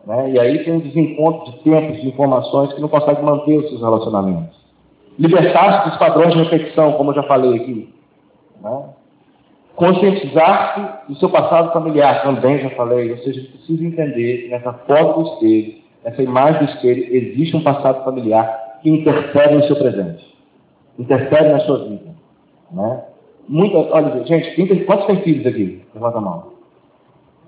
Né? 0.06 0.32
E 0.32 0.40
aí 0.40 0.64
tem 0.64 0.74
um 0.74 0.80
desencontro 0.80 1.52
de 1.52 1.60
tempos, 1.60 2.02
de 2.02 2.08
informações 2.10 2.74
que 2.74 2.82
não 2.82 2.90
consegue 2.90 3.22
manter 3.22 3.58
os 3.58 3.70
seus 3.70 3.82
relacionamentos. 3.82 4.58
Libertar-se 5.18 5.90
dos 5.90 6.00
padrões 6.00 6.34
de 6.34 6.44
repetição, 6.44 6.94
como 6.94 7.12
eu 7.12 7.16
já 7.16 7.24
falei 7.24 7.56
aqui. 7.56 7.94
Né? 8.62 8.84
Conscientizar-se 9.78 11.08
do 11.08 11.20
seu 11.20 11.30
passado 11.30 11.72
familiar, 11.72 12.24
também 12.24 12.58
já 12.60 12.70
falei, 12.72 13.12
ou 13.12 13.18
seja, 13.20 13.48
precisa 13.48 13.86
entender 13.86 14.44
que 14.44 14.50
nessa 14.50 14.74
foto 14.74 15.22
do 15.22 15.30
espelho, 15.30 15.76
nessa 16.04 16.24
imagem 16.24 16.66
do 16.66 16.72
espelho, 16.72 17.16
existe 17.16 17.56
um 17.56 17.64
passado 17.64 18.04
familiar 18.04 18.80
que 18.82 18.90
interfere 18.90 19.56
no 19.56 19.64
seu 19.66 19.76
presente, 19.76 20.36
interfere 20.98 21.50
na 21.50 21.60
sua 21.60 21.88
vida. 21.88 22.10
Né? 22.72 23.04
Muita, 23.48 23.78
olha, 23.78 24.26
gente, 24.26 24.84
quantos 24.86 25.06
tem 25.06 25.22
filhos 25.22 25.46
aqui? 25.46 25.84
Levanta 25.94 26.18
a 26.18 26.22
mão. 26.22 26.48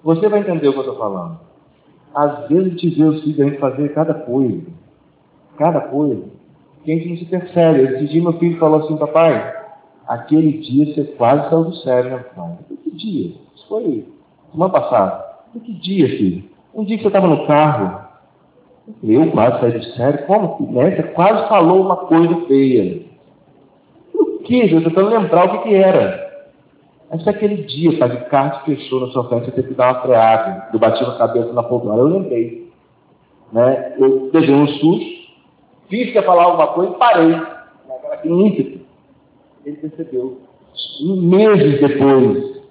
Você 0.04 0.30
vai 0.30 0.42
entender 0.42 0.68
o 0.68 0.74
que 0.74 0.80
eu 0.80 0.84
estou 0.84 0.98
falando. 0.98 1.40
Às 2.14 2.48
vezes 2.48 2.68
a 2.68 2.70
gente 2.70 2.90
vê 2.90 3.04
os 3.06 3.24
filhos 3.24 3.40
a 3.40 3.44
gente 3.46 3.58
fazer 3.58 3.90
cada 3.94 4.14
coisa, 4.14 4.62
cada 5.58 5.82
coisa, 5.82 6.26
que 6.84 6.92
a 6.92 6.96
gente 6.96 7.10
não 7.10 7.18
se 7.18 7.26
percebe. 7.26 7.96
Esse 7.96 8.08
dia 8.08 8.22
meu 8.22 8.34
filho 8.34 8.60
falou 8.60 8.84
assim, 8.84 8.98
papai, 8.98 9.59
aquele 10.10 10.54
dia 10.54 10.88
você 10.88 11.04
quase 11.04 11.50
saiu 11.50 11.66
do 11.66 11.76
sério, 11.78 12.10
né, 12.10 12.26
pai? 12.36 12.58
Que 12.84 12.92
dia? 12.92 13.36
Isso 13.56 13.68
foi 13.70 14.06
semana 14.52 14.74
passada. 14.74 15.24
Que 15.54 15.74
dia, 15.74 16.08
filho? 16.10 16.44
Um 16.74 16.84
dia 16.84 16.98
que 16.98 17.04
você 17.04 17.10
estava 17.10 17.28
no 17.28 17.46
carro. 17.46 18.10
Eu 19.04 19.32
quase 19.32 19.60
saí 19.60 19.72
do 19.72 19.84
sério. 19.94 20.26
Como? 20.26 20.72
Né? 20.72 20.96
Você 20.96 21.04
quase 21.04 21.48
falou 21.48 21.82
uma 21.82 21.96
coisa 21.96 22.36
feia. 22.48 23.04
O 24.16 24.40
que? 24.40 24.60
Eu 24.60 24.66
estou 24.66 24.82
tentando 24.82 25.10
lembrar 25.10 25.46
o 25.46 25.52
que, 25.52 25.70
que 25.70 25.76
era. 25.76 26.28
Mas 27.12 27.24
foi 27.24 27.34
aquele 27.34 27.64
dia, 27.64 27.98
pai, 28.00 28.16
o 28.16 28.26
carro 28.30 28.66
fechou 28.66 29.02
na 29.02 29.08
sua 29.12 29.28
frente, 29.28 29.46
você 29.46 29.52
teve 29.52 29.70
que 29.70 29.74
dar 29.76 29.94
uma 29.94 30.02
freada. 30.02 30.70
Eu 30.74 30.80
bati 30.80 31.04
a 31.04 31.18
cabeça 31.18 31.54
na 31.54 31.64
poltrona. 31.64 32.00
Eu 32.00 32.08
lembrei. 32.08 32.72
Né? 33.52 33.96
Eu 34.00 34.30
peguei 34.32 34.54
um 34.54 34.68
susto, 34.68 35.06
fiz 35.88 36.12
que 36.12 36.16
ia 36.16 36.24
falar 36.24 36.46
alguma 36.46 36.68
coisa 36.68 36.94
e 36.94 36.98
parei. 36.98 37.36
Aquela 38.12 38.48
ímpeto 38.48 38.79
ele 39.70 39.78
percebeu. 39.78 40.38
Meses 41.02 41.80
depois, 41.80 42.62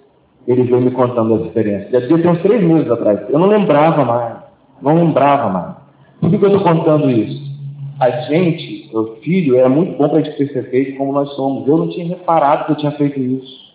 ele 0.47 0.63
veio 0.63 0.81
me 0.81 0.91
contando 0.91 1.35
essa 1.37 1.47
experiência. 1.47 2.01
Já 2.01 2.07
ter 2.07 2.29
uns 2.29 2.43
três 2.43 2.63
meses 2.63 2.91
atrás. 2.91 3.21
Eu 3.29 3.39
não 3.39 3.49
lembrava 3.49 4.05
mais. 4.05 4.37
Não 4.83 4.95
lembrava 4.95 5.51
mais. 5.51 5.77
Por 6.21 6.31
que, 6.31 6.39
que 6.39 6.45
eu 6.45 6.57
estou 6.57 6.65
contando 6.65 7.11
isso? 7.11 7.49
A 8.01 8.11
gente, 8.23 8.91
o 8.95 9.17
filho, 9.23 9.57
era 9.57 9.69
muito 9.69 9.97
bom 9.99 10.09
para 10.09 10.19
a 10.19 10.23
gente 10.23 10.37
perceber 10.37 10.97
como 10.97 11.13
nós 11.13 11.31
somos. 11.35 11.67
Eu 11.67 11.79
não 11.79 11.89
tinha 11.89 12.07
reparado 12.07 12.67
que 12.67 12.73
eu 12.73 12.77
tinha 12.77 12.93
feito 12.93 13.19
isso. 13.19 13.69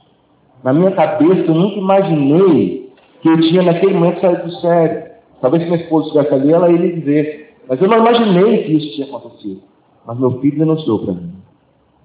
Na 0.63 0.73
minha 0.73 0.91
cabeça, 0.91 1.45
eu 1.45 1.53
nunca 1.53 1.77
imaginei 1.77 2.91
que 3.21 3.29
eu 3.29 3.39
tinha, 3.41 3.61
naquele 3.61 3.93
momento, 3.93 4.21
saído 4.21 4.43
do 4.43 4.51
sério. 4.61 5.11
Talvez 5.41 5.63
se 5.63 5.69
minha 5.69 5.81
esposa 5.81 6.07
estivesse 6.07 6.33
ali, 6.33 6.53
ela 6.53 6.71
ia 6.71 6.79
me 6.79 6.93
dizer. 6.93 7.53
Mas 7.67 7.81
eu 7.81 7.87
não 7.87 7.97
imaginei 7.97 8.63
que 8.63 8.73
isso 8.73 8.95
tinha 8.95 9.07
acontecido. 9.07 9.61
Mas 10.07 10.19
meu 10.19 10.31
filho 10.39 10.57
denunciou 10.57 10.99
para 10.99 11.13
mim 11.13 11.42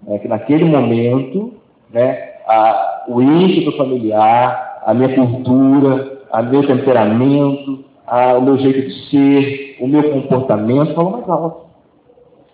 é 0.06 0.18
que 0.18 0.28
naquele 0.28 0.64
momento, 0.64 1.54
né, 1.92 2.34
a, 2.46 3.04
o 3.08 3.20
ímpeto 3.20 3.76
familiar, 3.76 4.82
a 4.84 4.94
minha 4.94 5.14
cultura, 5.14 6.20
o 6.32 6.42
meu 6.44 6.66
temperamento, 6.66 7.84
a, 8.06 8.38
o 8.38 8.42
meu 8.42 8.58
jeito 8.58 8.88
de 8.88 9.10
ser, 9.10 9.76
o 9.80 9.88
meu 9.88 10.10
comportamento 10.10 10.94
falou 10.94 11.12
mais 11.12 11.28
alto. 11.28 11.68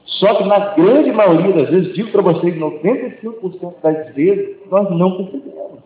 Só 0.05 0.35
que 0.35 0.45
na 0.45 0.75
grande 0.75 1.13
maioria 1.13 1.53
das 1.53 1.71
vezes, 1.71 1.95
digo 1.95 2.11
para 2.11 2.23
vocês, 2.23 2.57
95% 2.57 3.75
das 3.83 4.15
vezes, 4.15 4.57
nós 4.71 4.91
não 4.91 5.17
percebemos. 5.17 5.85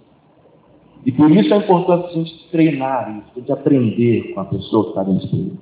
E 1.07 1.13
por 1.13 1.31
isso 1.31 1.55
é 1.55 1.57
importante 1.57 2.09
a 2.09 2.13
gente 2.13 2.49
treinar 2.51 3.17
isso, 3.17 3.29
a 3.37 3.39
gente 3.41 3.53
aprender 3.53 4.35
com 4.35 4.41
a 4.41 4.45
pessoa 4.45 4.85
que 4.85 4.91
está 4.91 5.03
dentro 5.03 5.25
espelho. 5.25 5.59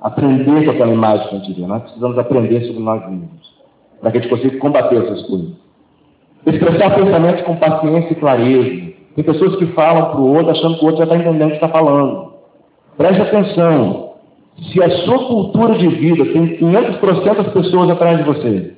Aprender 0.00 0.64
com 0.64 0.70
aquela 0.70 0.92
imagem 0.92 1.28
que 1.28 1.34
a 1.34 1.38
gente 1.38 1.60
vê. 1.60 1.66
Nós 1.66 1.82
precisamos 1.82 2.18
aprender 2.18 2.62
sobre 2.64 2.82
nós 2.82 3.00
mesmos 3.08 3.49
para 4.00 4.10
que 4.10 4.18
a 4.18 4.20
gente 4.20 4.30
consiga 4.30 4.58
combater 4.58 4.96
essas 4.96 5.22
coisas. 5.22 5.50
Expressar 6.46 6.94
pensamentos 6.94 7.42
com 7.42 7.56
paciência 7.56 8.12
e 8.12 8.16
clareza. 8.16 8.90
Tem 9.14 9.24
pessoas 9.24 9.56
que 9.56 9.66
falam 9.66 10.10
para 10.10 10.20
o 10.20 10.34
outro 10.34 10.50
achando 10.50 10.78
que 10.78 10.84
o 10.84 10.86
outro 10.86 10.98
já 10.98 11.04
está 11.04 11.16
entendendo 11.16 11.48
o 11.48 11.50
que 11.50 11.56
está 11.56 11.68
falando. 11.68 12.32
Preste 12.96 13.20
atenção. 13.20 14.10
Se 14.72 14.82
a 14.82 14.90
sua 15.04 15.18
cultura 15.26 15.78
de 15.78 15.88
vida 15.88 16.24
tem 16.32 16.56
500, 16.56 16.96
300 16.98 17.52
pessoas 17.52 17.90
atrás 17.90 18.18
de 18.18 18.24
você, 18.24 18.76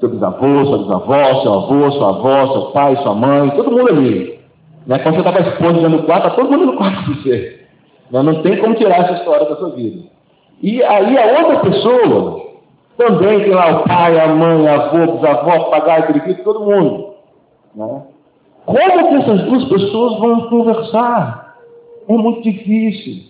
seu 0.00 0.08
bisavô, 0.08 0.64
sua 0.66 0.78
bisavó, 0.78 1.42
seu 1.42 1.54
avô, 1.54 1.90
sua 1.92 2.08
avó, 2.10 2.52
seu 2.52 2.62
pai, 2.72 2.96
sua 2.96 3.14
mãe, 3.14 3.50
todo 3.50 3.70
mundo 3.70 3.88
ali. 3.88 4.38
Né? 4.86 4.98
Quando 4.98 5.14
você 5.14 5.20
está 5.20 5.32
com 5.32 5.38
a 5.38 5.52
esposa 5.52 5.72
dentro 5.74 5.98
do 5.98 6.02
quarto, 6.04 6.28
está 6.28 6.36
todo 6.36 6.50
mundo 6.50 6.66
no 6.66 6.76
quarto 6.76 7.04
com 7.04 7.14
você. 7.14 7.60
Né? 8.10 8.22
Não 8.22 8.42
tem 8.42 8.56
como 8.58 8.74
tirar 8.74 9.00
essa 9.00 9.14
história 9.14 9.48
da 9.48 9.56
sua 9.56 9.70
vida. 9.70 10.02
E 10.62 10.82
aí 10.82 11.18
a 11.18 11.40
outra 11.40 11.60
pessoa 11.60 12.43
também 12.96 13.40
tem 13.40 13.50
lá 13.50 13.80
o 13.80 13.84
pai, 13.84 14.18
a 14.20 14.28
mãe, 14.28 14.68
a 14.68 14.74
avô, 14.74 15.14
os 15.14 15.24
avós, 15.24 15.64
papagaio, 15.64 16.06
periquito, 16.06 16.44
todo 16.44 16.64
mundo. 16.64 17.14
Né? 17.74 18.02
Como 18.66 19.08
que 19.08 19.14
essas 19.16 19.42
duas 19.42 19.64
pessoas 19.64 20.18
vão 20.18 20.48
conversar? 20.48 21.56
É 22.08 22.12
muito 22.12 22.42
difícil. 22.42 23.24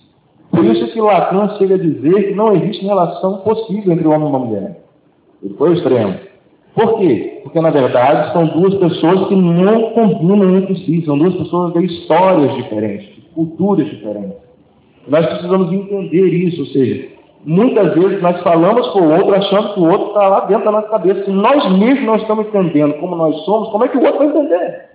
Por 0.51 0.65
isso 0.65 0.93
que 0.93 1.01
Lacan 1.01 1.57
chega 1.59 1.75
a 1.75 1.79
dizer 1.79 2.29
que 2.29 2.35
não 2.35 2.55
existe 2.55 2.85
relação 2.85 3.39
possível 3.39 3.93
entre 3.93 4.07
o 4.07 4.13
homem 4.13 4.27
e 4.27 4.31
uma 4.31 4.39
mulher. 4.39 4.81
Ele 5.43 5.55
foi 5.55 5.73
extremo. 5.73 6.15
Por 6.75 6.99
quê? 6.99 7.41
Porque, 7.43 7.61
na 7.61 7.71
verdade, 7.71 8.33
são 8.33 8.47
duas 8.47 8.75
pessoas 8.75 9.29
que 9.29 9.35
não 9.35 9.91
combinam 9.91 10.57
entre 10.59 10.77
si. 10.77 11.05
São 11.05 11.19
duas 11.19 11.35
pessoas 11.35 11.73
de 11.73 11.85
histórias 11.85 12.55
diferentes, 12.55 13.15
de 13.15 13.23
culturas 13.35 13.87
diferentes. 13.87 14.37
Nós 15.09 15.27
precisamos 15.27 15.73
entender 15.73 16.27
isso, 16.29 16.61
ou 16.61 16.67
seja, 16.69 17.09
Muitas 17.45 17.95
vezes 17.95 18.23
nós 18.23 18.41
falamos 18.43 18.89
com 18.89 19.01
o 19.01 19.13
outro 19.13 19.35
achando 19.35 19.75
que 19.75 19.81
o 19.81 19.91
outro 19.91 20.09
está 20.09 20.29
lá 20.29 20.41
dentro 20.47 20.65
da 20.65 20.73
nossa 20.73 20.89
cabeça. 20.89 21.25
Se 21.25 21.31
nós 21.31 21.79
mesmos 21.79 22.07
não 22.07 22.17
estamos 22.17 22.47
entendendo 22.47 22.95
como 22.95 23.15
nós 23.17 23.37
somos, 23.45 23.69
como 23.69 23.85
é 23.85 23.89
que 23.89 23.99
o 23.99 24.03
outro 24.03 24.19
vai 24.19 24.29
entender? 24.29 24.91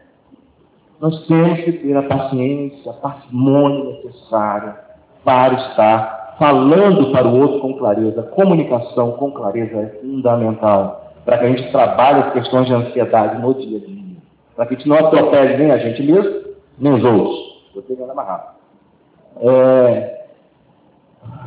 Nós 0.99 1.27
temos 1.27 1.59
que 1.61 1.71
ter 1.73 1.95
a 1.95 2.03
paciência, 2.03 2.91
a 2.91 2.93
parcimônia 2.95 3.83
necessária 3.85 4.75
para 5.23 5.53
estar 5.53 6.35
falando 6.39 7.11
para 7.11 7.27
o 7.27 7.39
outro 7.39 7.59
com 7.59 7.77
clareza. 7.77 8.23
Comunicação 8.23 9.11
com 9.11 9.31
clareza 9.31 9.77
é 9.77 9.85
fundamental 10.01 11.13
para 11.25 11.37
que 11.37 11.45
a 11.45 11.49
gente 11.49 11.71
trabalhe 11.71 12.21
as 12.21 12.33
questões 12.33 12.65
de 12.65 12.73
ansiedade 12.73 13.39
no 13.39 13.53
dia 13.53 13.77
a 13.77 13.81
dia. 13.81 14.17
Para 14.55 14.65
que 14.65 14.73
a 14.73 14.77
gente 14.77 14.89
não 14.89 14.97
atropele 14.97 15.57
nem 15.57 15.71
a 15.71 15.77
gente 15.77 16.01
mesmo, 16.01 16.41
nem 16.79 16.93
os 16.93 17.03
outros. 17.03 17.49
Andar 18.01 18.13
mais 18.13 18.27
rápido. 18.27 18.55
É, 19.41 20.18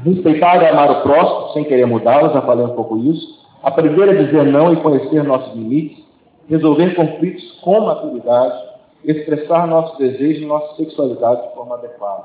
respeitar 0.04 0.62
e 0.62 0.66
amar 0.66 0.90
o 0.90 1.02
próximo 1.02 1.52
sem 1.52 1.64
querer 1.64 1.86
mudá-lo, 1.86 2.32
já 2.32 2.42
falei 2.42 2.64
um 2.64 2.74
pouco 2.74 2.98
isso. 2.98 3.40
Aprender 3.62 4.08
a 4.08 4.24
dizer 4.24 4.44
não 4.44 4.72
e 4.72 4.76
conhecer 4.76 5.22
nossos 5.22 5.54
limites. 5.54 6.02
resolver 6.48 6.94
conflitos 6.94 7.60
com 7.62 7.80
maturidade, 7.80 8.62
expressar 9.04 9.66
nossos 9.66 9.96
desejos 9.96 10.42
e 10.42 10.46
nossa 10.46 10.74
sexualidade 10.76 11.48
de 11.48 11.54
forma 11.54 11.76
adequada. 11.76 12.24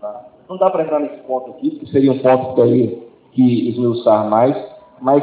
Tá? 0.00 0.26
Não 0.48 0.56
dá 0.56 0.70
para 0.70 0.82
entrar 0.82 0.98
nesse 0.98 1.18
ponto 1.18 1.50
aqui, 1.50 1.70
porque 1.70 1.86
seria 1.86 2.10
um 2.10 2.18
ponto 2.18 2.48
que 2.48 2.62
teria 2.62 2.98
que 3.32 3.68
esmiuçar 3.68 4.28
mais, 4.28 4.56
mas 5.00 5.22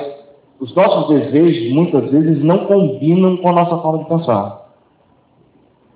os 0.59 0.73
nossos 0.75 1.09
desejos, 1.09 1.73
muitas 1.73 2.09
vezes, 2.09 2.43
não 2.43 2.65
combinam 2.65 3.37
com 3.37 3.49
a 3.49 3.53
nossa 3.53 3.77
forma 3.79 3.99
de 3.99 4.05
pensar. 4.05 4.67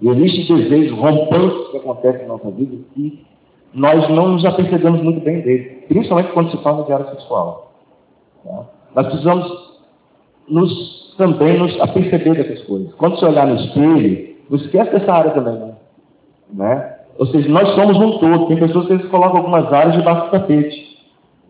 E 0.01 0.09
existem 0.09 0.55
desejos 0.57 0.97
rompantes 0.97 1.67
que 1.69 1.77
acontecem 1.77 2.23
na 2.23 2.33
nossa 2.33 2.51
vida 2.51 2.75
que 2.93 3.25
nós 3.73 4.09
não 4.09 4.29
nos 4.29 4.45
apercebemos 4.45 5.01
muito 5.01 5.21
bem 5.21 5.41
dele, 5.41 5.85
principalmente 5.87 6.31
quando 6.33 6.51
se 6.51 6.57
fala 6.63 6.83
de 6.83 6.93
área 6.93 7.07
sexual. 7.07 7.71
Tá? 8.43 8.65
Nós 8.95 9.07
precisamos 9.07 9.71
nos, 10.47 11.15
também 11.17 11.57
nos 11.57 11.79
aperceber 11.79 12.35
dessas 12.35 12.63
coisas. 12.65 12.93
Quando 12.95 13.17
você 13.17 13.25
olhar 13.25 13.47
no 13.47 13.55
espelho, 13.55 14.35
não 14.49 14.57
esquece 14.57 14.91
dessa 14.91 15.13
área 15.13 15.31
também, 15.31 15.57
não. 15.57 15.75
Né? 16.53 16.97
Ou 17.17 17.25
seja, 17.27 17.47
nós 17.49 17.69
somos 17.75 17.97
um 17.97 18.19
todo. 18.19 18.47
Tem 18.47 18.57
pessoas 18.57 18.87
que 18.87 19.07
colocam 19.07 19.37
algumas 19.37 19.71
áreas 19.71 19.95
debaixo 19.95 20.25
do 20.25 20.31
tapete. 20.31 20.97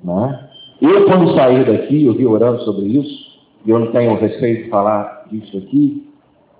Né? 0.03 0.49
Eu, 0.81 1.05
quando 1.05 1.35
saí 1.35 1.63
daqui, 1.63 2.05
eu 2.05 2.13
vi 2.13 2.25
orando 2.25 2.61
sobre 2.63 2.85
isso, 2.85 3.31
e 3.65 3.69
eu 3.69 3.79
não 3.79 3.91
tenho 3.91 4.15
receio 4.15 4.63
de 4.63 4.69
falar 4.69 5.25
disso 5.31 5.57
aqui, 5.57 6.11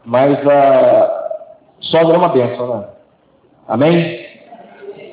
mas 0.05 0.47
a 0.47 1.47
sogra 1.80 2.16
é 2.16 2.18
uma 2.18 2.30
bênção, 2.30 2.78
né? 2.78 2.86
Amém? 3.68 4.30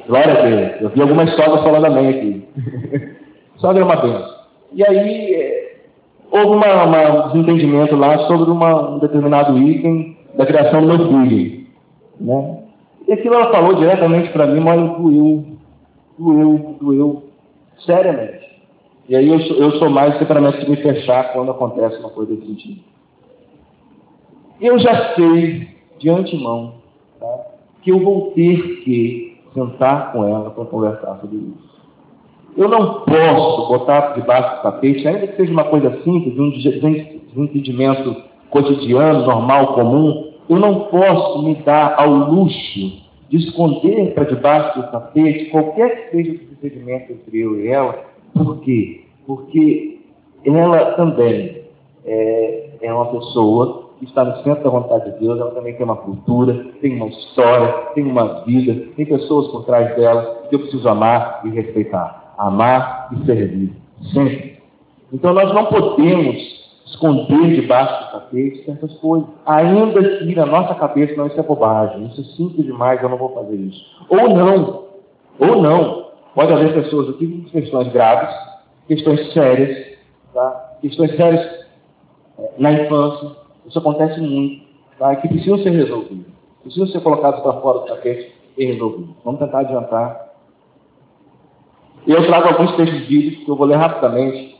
Glória 0.09 0.32
a 0.32 0.42
Deus. 0.42 0.80
Eu 0.80 0.88
vi 0.88 1.02
algumas 1.02 1.30
sogras 1.36 1.62
falando 1.62 1.84
amém 1.84 2.09
aqui. 2.09 2.48
sogra 3.59 3.82
é 3.82 3.84
uma 3.84 3.96
bênção. 3.96 4.38
E 4.72 4.82
aí, 4.82 5.34
é, 5.34 5.76
houve 6.30 6.46
uma, 6.46 6.84
uma, 6.84 7.26
um 7.26 7.32
desentendimento 7.32 7.94
lá 7.94 8.18
sobre 8.26 8.50
uma, 8.50 8.92
um 8.92 8.98
determinado 9.00 9.59
item 9.59 10.16
da 10.34 10.46
criação 10.46 10.80
do 10.80 10.86
meu 10.86 11.28
filho. 11.28 11.66
Né? 12.18 12.59
E 13.06 13.12
aquilo 13.12 13.34
ela 13.34 13.52
falou 13.52 13.74
diretamente 13.74 14.30
para 14.30 14.46
mim, 14.46 14.61
mas 14.61 14.80
doeu, 14.96 15.44
doeu, 16.18 16.76
doeu, 16.80 17.22
seriamente. 17.84 18.48
E 19.11 19.16
aí 19.16 19.28
eu, 19.28 19.38
eu 19.56 19.72
sou 19.72 19.90
mais 19.90 20.18
temperamento 20.18 20.59
de 20.59 20.70
me 20.70 20.76
fechar 20.76 21.34
quando 21.34 21.50
acontece 21.50 21.98
uma 21.98 22.11
coisa 22.11 22.34
desse 22.34 22.46
sentido. 22.46 22.80
Eu 24.59 24.78
já 24.78 25.14
sei, 25.14 25.68
de 25.98 26.09
antemão, 26.09 26.74
tá, 27.20 27.46
que 27.82 27.90
eu 27.90 28.00
vou 28.00 28.32
ter 28.32 28.80
que 28.84 29.27
sentar 29.59 30.12
com 30.12 30.24
ela 30.26 30.50
para 30.50 30.64
conversar 30.64 31.18
sobre 31.20 31.36
isso. 31.36 31.78
Eu 32.56 32.68
não 32.68 33.00
posso 33.02 33.68
botar 33.68 34.14
debaixo 34.14 34.56
do 34.56 34.62
tapete, 34.62 35.06
ainda 35.06 35.26
que 35.26 35.36
seja 35.36 35.52
uma 35.52 35.64
coisa 35.64 35.90
simples, 36.02 36.38
um, 36.38 36.50
de 36.50 37.32
um 37.36 37.44
entendimento 37.44 38.16
cotidiano, 38.50 39.26
normal, 39.26 39.74
comum, 39.74 40.32
eu 40.48 40.56
não 40.56 40.80
posso 40.86 41.42
me 41.42 41.54
dar 41.56 41.94
ao 41.98 42.09
luxo 42.09 43.09
de 43.28 43.36
esconder 43.36 44.14
para 44.14 44.24
debaixo 44.24 44.80
do 44.80 44.90
tapete 44.90 45.50
qualquer 45.50 46.11
que 46.11 46.16
seja 46.16 46.32
o 46.32 46.38
procedimento 46.38 47.12
entre 47.12 47.40
eu 47.40 47.61
e 47.61 47.68
ela, 47.68 48.04
por 48.34 48.59
quê? 48.61 49.04
Porque 49.26 50.00
ela 50.44 50.92
também 50.92 51.62
é, 52.06 52.70
é 52.80 52.92
uma 52.92 53.06
pessoa 53.06 53.88
que 53.99 54.05
está 54.05 54.24
no 54.24 54.42
centro 54.42 54.64
da 54.64 54.70
vontade 54.70 55.12
de 55.12 55.18
Deus, 55.18 55.40
ela 55.40 55.51
também 55.51 55.74
tem 55.74 55.84
uma 55.84 55.96
cultura, 55.96 56.66
tem 56.80 56.94
uma 56.96 57.09
história, 57.09 57.72
tem 57.94 58.05
uma 58.05 58.44
vida, 58.44 58.92
tem 58.96 59.07
pessoas 59.07 59.49
por 59.49 59.64
trás 59.64 59.94
dela 59.96 60.46
que 60.49 60.55
eu 60.55 60.61
preciso 60.61 60.88
amar 60.88 61.42
e 61.44 61.51
respeitar. 61.51 62.34
Amar 62.38 63.09
e 63.12 63.26
servir, 63.26 63.72
sempre. 64.12 64.59
Então 65.12 65.32
nós 65.34 65.53
não 65.53 65.66
podemos 65.66 66.59
esconder 66.86 67.61
debaixo 67.61 68.07
do 68.07 68.12
tapete 68.12 68.64
certas 68.64 68.94
coisas. 68.99 69.28
Ainda 69.46 70.18
que 70.18 70.34
na 70.34 70.46
nossa 70.46 70.74
cabeça 70.74 71.14
não, 71.16 71.26
isso 71.26 71.38
é 71.38 71.42
bobagem, 71.42 72.07
isso 72.07 72.20
é 72.20 72.24
simples 72.36 72.66
demais, 72.66 73.03
eu 73.03 73.09
não 73.09 73.18
vou 73.18 73.34
fazer 73.34 73.57
isso. 73.57 73.84
Ou 74.09 74.28
não, 74.28 74.84
ou 75.38 75.62
não. 75.62 76.09
Pode 76.34 76.53
haver 76.53 76.72
pessoas 76.74 77.11
aqui 77.11 77.26
com 77.26 77.51
questões 77.51 77.92
graves, 77.92 78.34
questões 78.86 79.32
sérias, 79.32 79.99
tá? 80.32 80.76
questões 80.80 81.16
sérias 81.16 81.66
é, 82.38 82.51
na 82.59 82.72
infância, 82.72 83.30
isso 83.68 83.78
acontece 83.78 84.20
muito, 84.20 84.64
tá? 84.98 85.14
que 85.16 85.28
precisam 85.28 85.58
ser 85.58 85.70
resolvidas, 85.70 86.32
precisam 86.62 86.86
ser 86.88 87.00
colocados 87.00 87.40
para 87.40 87.60
fora 87.60 87.80
do 87.80 87.86
tapete 87.86 88.32
e 88.56 88.64
resolvidos. 88.64 89.14
Vamos 89.24 89.40
tentar 89.40 89.60
adiantar. 89.60 90.28
Eu 92.06 92.26
trago 92.26 92.48
alguns 92.48 92.74
textos 92.76 93.06
bíblicos 93.06 93.44
que 93.44 93.50
eu 93.50 93.56
vou 93.56 93.66
ler 93.66 93.76
rapidamente. 93.76 94.56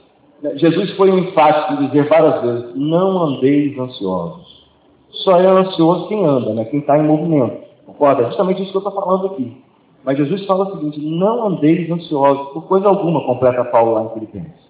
Jesus 0.55 0.95
foi 0.97 1.11
um 1.11 1.19
enfático 1.19 1.79
de 1.79 1.87
dizer 1.87 2.09
várias 2.09 2.43
vezes: 2.43 2.77
não 2.77 3.23
andeis 3.23 3.77
ansiosos. 3.79 4.69
Só 5.11 5.41
é 5.41 5.47
ansioso 5.47 6.07
quem 6.09 6.25
anda, 6.25 6.53
né? 6.53 6.65
quem 6.67 6.81
está 6.81 6.99
em 6.99 7.07
movimento. 7.07 7.67
Concorda? 7.87 8.23
É 8.23 8.27
justamente 8.27 8.63
isso 8.63 8.71
que 8.71 8.77
eu 8.77 8.87
estou 8.87 8.95
falando 8.95 9.27
aqui. 9.27 9.57
Mas 10.05 10.19
Jesus 10.19 10.45
fala 10.47 10.69
o 10.69 10.73
seguinte: 10.73 11.01
não 11.01 11.47
andeis 11.47 11.91
ansiosos 11.91 12.53
por 12.53 12.63
coisa 12.67 12.89
alguma, 12.89 13.25
completa 13.25 13.65
Paulo 13.65 13.95
lá 13.95 14.03
em 14.05 14.11
Filipenses. 14.11 14.69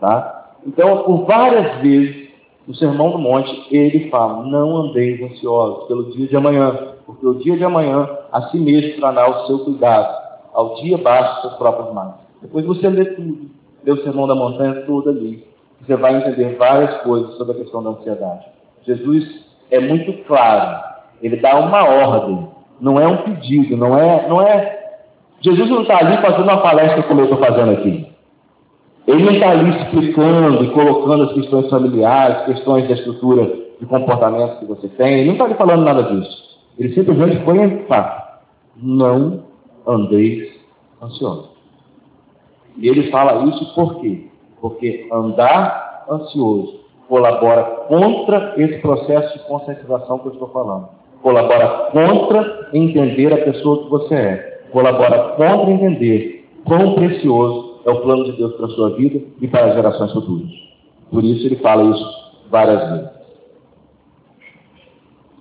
Tá? 0.00 0.54
Então, 0.66 1.02
por 1.02 1.26
várias 1.26 1.80
vezes, 1.82 2.29
no 2.66 2.74
Sermão 2.74 3.10
do 3.10 3.18
Monte, 3.18 3.66
ele 3.70 4.10
fala: 4.10 4.44
não 4.44 4.76
andeis 4.76 5.20
ansiosos 5.22 5.86
pelo 5.88 6.10
dia 6.12 6.26
de 6.26 6.36
amanhã, 6.36 6.94
porque 7.06 7.26
o 7.26 7.34
dia 7.34 7.56
de 7.56 7.64
amanhã 7.64 8.08
a 8.32 8.42
si 8.48 8.58
mesmo 8.58 9.00
trará 9.00 9.28
o 9.28 9.46
seu 9.46 9.58
cuidado. 9.60 10.20
Ao 10.52 10.74
dia 10.76 10.98
basta 10.98 11.36
os 11.36 11.40
seus 11.42 11.54
próprios 11.54 11.94
males. 11.94 12.14
Depois 12.42 12.64
você 12.64 12.88
lê 12.88 13.04
tudo, 13.04 13.50
lê 13.84 13.92
o 13.92 14.02
Sermão 14.02 14.26
da 14.26 14.34
Montanha 14.34 14.82
todo 14.86 15.10
ali. 15.10 15.44
Você 15.80 15.96
vai 15.96 16.16
entender 16.16 16.56
várias 16.56 17.00
coisas 17.02 17.36
sobre 17.36 17.52
a 17.52 17.56
questão 17.56 17.82
da 17.82 17.90
ansiedade. 17.90 18.46
Jesus 18.86 19.44
é 19.70 19.80
muito 19.80 20.12
claro. 20.24 20.90
Ele 21.22 21.36
dá 21.36 21.58
uma 21.58 21.84
ordem, 21.84 22.48
não 22.80 22.98
é 22.98 23.06
um 23.06 23.18
pedido, 23.18 23.76
não 23.76 23.98
é, 23.98 24.28
não 24.28 24.42
é 24.42 24.80
Jesus 25.40 25.70
não 25.70 25.82
está 25.82 25.98
ali 25.98 26.18
fazendo 26.18 26.42
uma 26.42 26.60
palestra 26.60 27.02
como 27.04 27.20
eu 27.20 27.24
estou 27.24 27.38
fazendo 27.38 27.72
aqui. 27.72 28.09
Ele 29.06 29.24
não 29.24 29.32
está 29.32 29.50
ali 29.50 29.70
explicando 29.70 30.64
e 30.64 30.70
colocando 30.70 31.24
as 31.24 31.32
questões 31.32 31.68
familiares, 31.68 32.44
questões 32.46 32.86
da 32.88 32.94
estrutura 32.94 33.46
de 33.78 33.86
comportamento 33.86 34.58
que 34.58 34.66
você 34.66 34.88
tem. 34.88 35.20
Ele 35.20 35.26
não 35.26 35.32
está 35.32 35.44
ali 35.46 35.54
falando 35.54 35.84
nada 35.84 36.02
disso. 36.04 36.60
Ele 36.78 36.94
simplesmente 36.94 37.38
põe 37.44 37.62
em 37.62 37.78
fato. 37.86 38.40
Não 38.76 39.44
andeis 39.86 40.52
ansiosos. 41.02 41.50
E 42.76 42.88
ele 42.88 43.10
fala 43.10 43.44
isso 43.48 43.74
por 43.74 44.00
quê? 44.00 44.26
Porque 44.60 45.08
andar 45.12 46.04
ansioso 46.10 46.80
colabora 47.08 47.64
contra 47.88 48.54
esse 48.56 48.78
processo 48.78 49.38
de 49.38 49.44
conscientização 49.44 50.18
que 50.18 50.28
eu 50.28 50.32
estou 50.32 50.48
falando. 50.48 50.88
Colabora 51.22 51.90
contra 51.90 52.68
entender 52.72 53.32
a 53.32 53.38
pessoa 53.38 53.82
que 53.82 53.90
você 53.90 54.14
é 54.14 54.50
colabora 54.70 55.34
contra 55.36 55.70
entender 55.70 56.48
quão 56.64 56.94
precioso 56.94 57.69
é 57.84 57.90
o 57.90 58.00
plano 58.00 58.24
de 58.24 58.32
Deus 58.32 58.54
para 58.54 58.66
a 58.66 58.70
sua 58.70 58.90
vida 58.90 59.20
e 59.40 59.48
para 59.48 59.66
as 59.66 59.74
gerações 59.74 60.12
futuras. 60.12 60.50
Por 61.10 61.24
isso 61.24 61.46
ele 61.46 61.56
fala 61.56 61.94
isso 61.94 62.32
várias 62.50 62.90
vezes. 62.90 63.10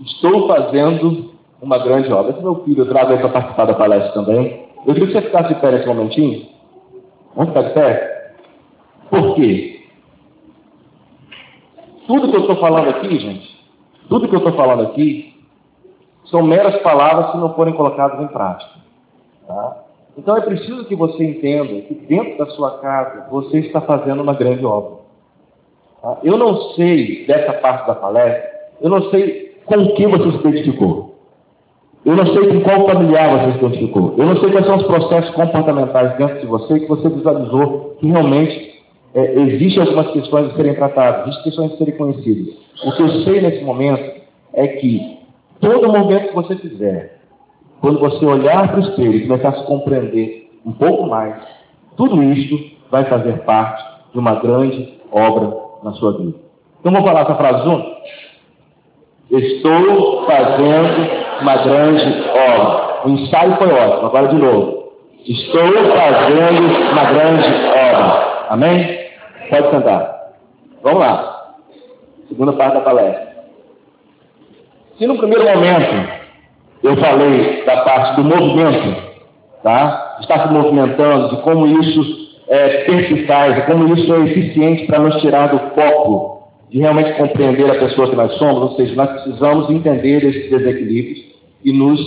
Estou 0.02 0.48
fazendo 0.48 1.34
uma 1.62 1.78
grande 1.78 2.12
obra. 2.12 2.32
Esse 2.32 2.42
meu 2.42 2.64
filho, 2.64 2.84
eu 2.84 2.90
trago 2.90 3.12
ele 3.12 3.20
para 3.20 3.30
participar 3.30 3.66
da 3.66 3.74
palestra 3.74 4.14
também. 4.14 4.68
Eu 4.86 4.94
queria 4.94 5.08
que 5.08 5.14
você 5.14 5.22
ficasse 5.24 5.54
de 5.54 5.60
pé 5.60 5.72
nesse 5.72 5.88
momentinho. 5.88 6.48
Vamos 7.36 7.50
ficar 7.50 7.68
de 7.68 7.74
pé? 7.74 8.34
Por 9.10 9.36
quê? 9.36 9.88
Tudo 12.08 12.30
que 12.30 12.36
eu 12.36 12.42
estou 12.42 12.56
falando 12.56 12.90
aqui, 12.90 13.20
gente, 13.20 13.66
tudo 14.08 14.28
que 14.28 14.34
eu 14.34 14.40
estou 14.40 14.54
falando 14.54 14.84
aqui, 14.84 15.36
são 16.26 16.42
meras 16.42 16.82
palavras 16.82 17.32
se 17.32 17.38
não 17.38 17.54
forem 17.54 17.74
colocadas 17.74 18.20
em 18.22 18.28
prática. 18.28 18.80
Tá? 19.48 19.84
Então 20.20 20.36
é 20.36 20.42
preciso 20.42 20.84
que 20.84 20.96
você 20.96 21.24
entenda 21.24 21.82
que 21.82 21.94
dentro 21.94 22.38
da 22.38 22.46
sua 22.48 22.80
casa 22.80 23.26
você 23.32 23.60
está 23.60 23.80
fazendo 23.80 24.22
uma 24.22 24.34
grande 24.34 24.66
obra. 24.66 25.00
Tá? 26.02 26.18
Eu 26.24 26.38
não 26.38 26.56
sei 26.74 27.26
dessa 27.26 27.54
parte 27.54 27.88
da 27.88 27.96
palestra, 27.96 28.44
eu 28.82 28.90
não 28.90 29.10
sei 29.12 29.56
com 29.66 29.94
que 29.94 30.06
você 30.06 30.32
se 30.32 30.38
identificou. 30.40 31.16
Eu 32.04 32.18
não 32.18 32.26
sei 32.28 32.50
com 32.50 32.62
qual 32.62 32.86
familiar 32.86 33.40
você 33.40 33.52
se 33.54 33.66
identificou. 33.66 34.16
Eu 34.18 34.26
não 34.26 34.38
sei 34.42 34.52
quais 34.52 34.66
são 34.66 34.76
os 34.76 34.84
processos 34.84 35.34
comportamentais 35.36 36.18
dentro 36.18 36.42
de 36.42 36.48
você 36.48 36.82
que 36.82 36.88
você 36.88 37.08
visualizou 37.08 37.96
que 38.00 38.08
realmente 38.08 38.84
é, 39.16 39.40
existem 39.40 39.82
algumas 39.82 40.12
questões 40.12 40.52
a 40.52 40.56
serem 40.56 40.76
tratadas, 40.76 41.22
existem 41.22 41.44
questões 41.44 41.74
a 41.74 41.78
serem 41.78 41.96
conhecidas. 41.96 42.56
O 42.84 42.92
que 42.92 43.02
eu 43.04 43.10
sei 43.24 43.40
nesse 43.40 43.64
momento 43.64 44.22
é 44.54 44.68
que 44.68 45.18
todo 45.62 45.88
momento 45.88 46.28
que 46.28 46.36
você 46.36 46.58
fizer 46.58 47.19
quando 47.82 48.00
você 48.00 48.26
olhar 48.26 48.68
para 48.68 48.78
o 48.78 48.84
espelho 48.84 49.14
e 49.14 49.28
começar 49.28 49.50
a 49.50 49.54
se 49.54 49.66
compreender 49.66 50.52
um 50.66 50.72
pouco 50.72 51.08
mais, 51.08 51.36
tudo 51.96 52.22
isto 52.24 52.60
vai 52.92 53.06
fazer 53.06 53.40
parte 53.44 53.84
de 54.12 54.20
uma 54.20 54.36
grande 54.36 55.00
obra 55.12 55.56
na 55.84 55.94
sua 55.94 56.18
vida. 56.18 56.38
Então 56.80 56.92
vamos 56.92 57.08
falar 57.08 57.22
essa 57.22 57.36
frase 57.36 57.64
junto? 57.64 58.00
Estou 59.32 60.26
fazendo 60.26 61.42
uma 61.42 61.58
grande 61.58 62.30
obra. 62.30 63.06
O 63.06 63.10
ensaio 63.10 63.56
foi 63.58 63.72
ótimo, 63.72 64.08
agora 64.08 64.28
de 64.28 64.36
novo. 64.36 64.94
Estou 65.26 65.62
fazendo 65.62 66.92
uma 66.92 67.04
grande 67.06 67.48
obra. 67.48 68.46
Amém? 68.50 69.00
Pode 69.50 69.70
sentar. 69.70 70.32
Vamos 70.82 71.00
lá. 71.00 71.56
Segunda 72.28 72.54
parte 72.54 72.74
da 72.76 72.82
palestra. 72.82 73.30
Se 74.98 75.08
no 75.08 75.18
primeiro 75.18 75.46
momento 75.46 76.19
eu 76.84 76.96
falei 76.98 77.64
da 77.66 77.78
parte 77.82 78.16
do 78.16 78.24
movimento, 78.24 79.02
tá? 79.64 80.18
Está 80.22 80.48
se 80.48 80.54
movimentando, 80.54 81.36
de 81.36 81.42
como 81.42 81.68
isso 81.68 82.30
é 82.48 82.84
perspicaz, 82.86 83.56
de 83.56 83.62
como 83.64 83.94
isso 83.96 84.14
é 84.14 84.20
eficiente 84.26 84.88
para 84.88 85.00
nos 85.00 85.22
tirar 85.22 85.48
do 85.48 85.60
foco 85.76 86.40
de 86.70 86.80
realmente 86.80 87.14
compreender 87.14 87.70
a 87.70 87.80
pessoa 87.80 88.10
que 88.10 88.16
nós 88.16 88.32
somos, 88.34 88.72
ou 88.72 88.78
seja, 88.78 88.96
nós 88.96 89.10
precisamos 89.10 89.70
entender 89.72 90.24
esses 90.24 90.50
desequilíbrios 90.50 91.26
e 91.64 91.74
nos 91.74 92.00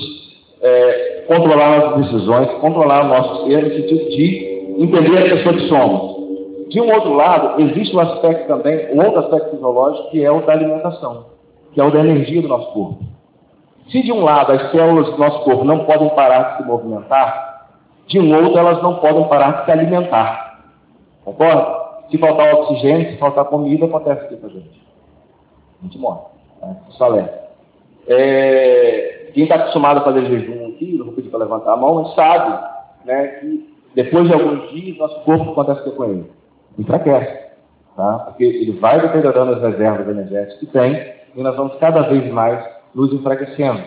é, 0.62 1.24
controlar 1.26 1.80
nossas 1.80 2.06
decisões, 2.06 2.48
controlar 2.60 3.04
o 3.04 3.08
nosso 3.08 3.46
ser, 3.46 3.64
no 3.64 3.70
sentido 3.70 4.08
de 4.10 4.74
entender 4.78 5.18
a 5.18 5.36
pessoa 5.36 5.54
que 5.54 5.68
somos. 5.68 6.22
De 6.68 6.80
um 6.80 6.90
outro 6.92 7.12
lado, 7.12 7.60
existe 7.60 7.94
um 7.94 8.00
aspecto 8.00 8.46
também, 8.46 8.94
um 8.94 9.04
outro 9.04 9.18
aspecto 9.18 9.50
fisiológico, 9.50 10.10
que 10.10 10.24
é 10.24 10.30
o 10.30 10.40
da 10.40 10.52
alimentação, 10.52 11.26
que 11.74 11.80
é 11.80 11.84
o 11.84 11.90
da 11.90 12.00
energia 12.00 12.40
do 12.40 12.48
nosso 12.48 12.72
corpo. 12.72 12.98
Se 13.90 14.02
de 14.02 14.12
um 14.12 14.22
lado 14.22 14.52
as 14.52 14.70
células 14.70 15.10
do 15.10 15.18
nosso 15.18 15.40
corpo 15.44 15.64
não 15.64 15.84
podem 15.84 16.08
parar 16.10 16.42
de 16.42 16.56
se 16.58 16.62
movimentar, 16.64 17.68
de 18.06 18.18
um 18.20 18.34
outro 18.34 18.58
elas 18.58 18.82
não 18.82 18.96
podem 18.96 19.26
parar 19.28 19.60
de 19.60 19.64
se 19.64 19.70
alimentar. 19.70 20.60
Concorda? 21.24 21.82
Se 22.10 22.18
faltar 22.18 22.54
oxigênio, 22.54 23.10
se 23.10 23.16
faltar 23.16 23.46
comida, 23.46 23.86
acontece 23.86 24.24
o 24.24 24.28
que 24.28 24.36
com 24.36 24.46
a 24.46 24.50
gente? 24.50 24.82
A 25.80 25.84
gente 25.84 25.98
morre. 25.98 26.20
Né? 26.60 26.76
Isso 26.90 27.02
alerta. 27.02 27.42
É, 28.06 29.30
quem 29.32 29.44
está 29.44 29.56
acostumado 29.56 29.98
a 29.98 30.04
fazer 30.04 30.26
jejum 30.26 30.68
aqui, 30.68 30.96
não 30.96 31.06
vou 31.06 31.14
pedir 31.14 31.30
para 31.30 31.40
levantar 31.40 31.72
a 31.72 31.76
mão, 31.76 32.04
sabe 32.14 32.58
né, 33.04 33.26
que 33.40 33.72
depois 33.94 34.26
de 34.26 34.34
alguns 34.34 34.70
dias, 34.70 34.96
nosso 34.98 35.20
corpo 35.20 35.52
acontece 35.52 35.80
o 35.80 35.84
que 35.84 35.90
com 35.90 36.04
ele? 36.04 36.30
Enfraquece. 36.78 37.42
Tá? 37.96 38.18
Porque 38.20 38.44
ele 38.44 38.72
vai 38.72 39.00
deteriorando 39.00 39.52
as 39.52 39.62
reservas 39.62 40.08
energéticas 40.08 40.58
que 40.58 40.66
tem 40.66 41.12
e 41.34 41.42
nós 41.42 41.54
vamos 41.56 41.76
cada 41.76 42.02
vez 42.02 42.30
mais 42.32 42.64
nos 42.94 43.12
enfraquecendo. 43.12 43.82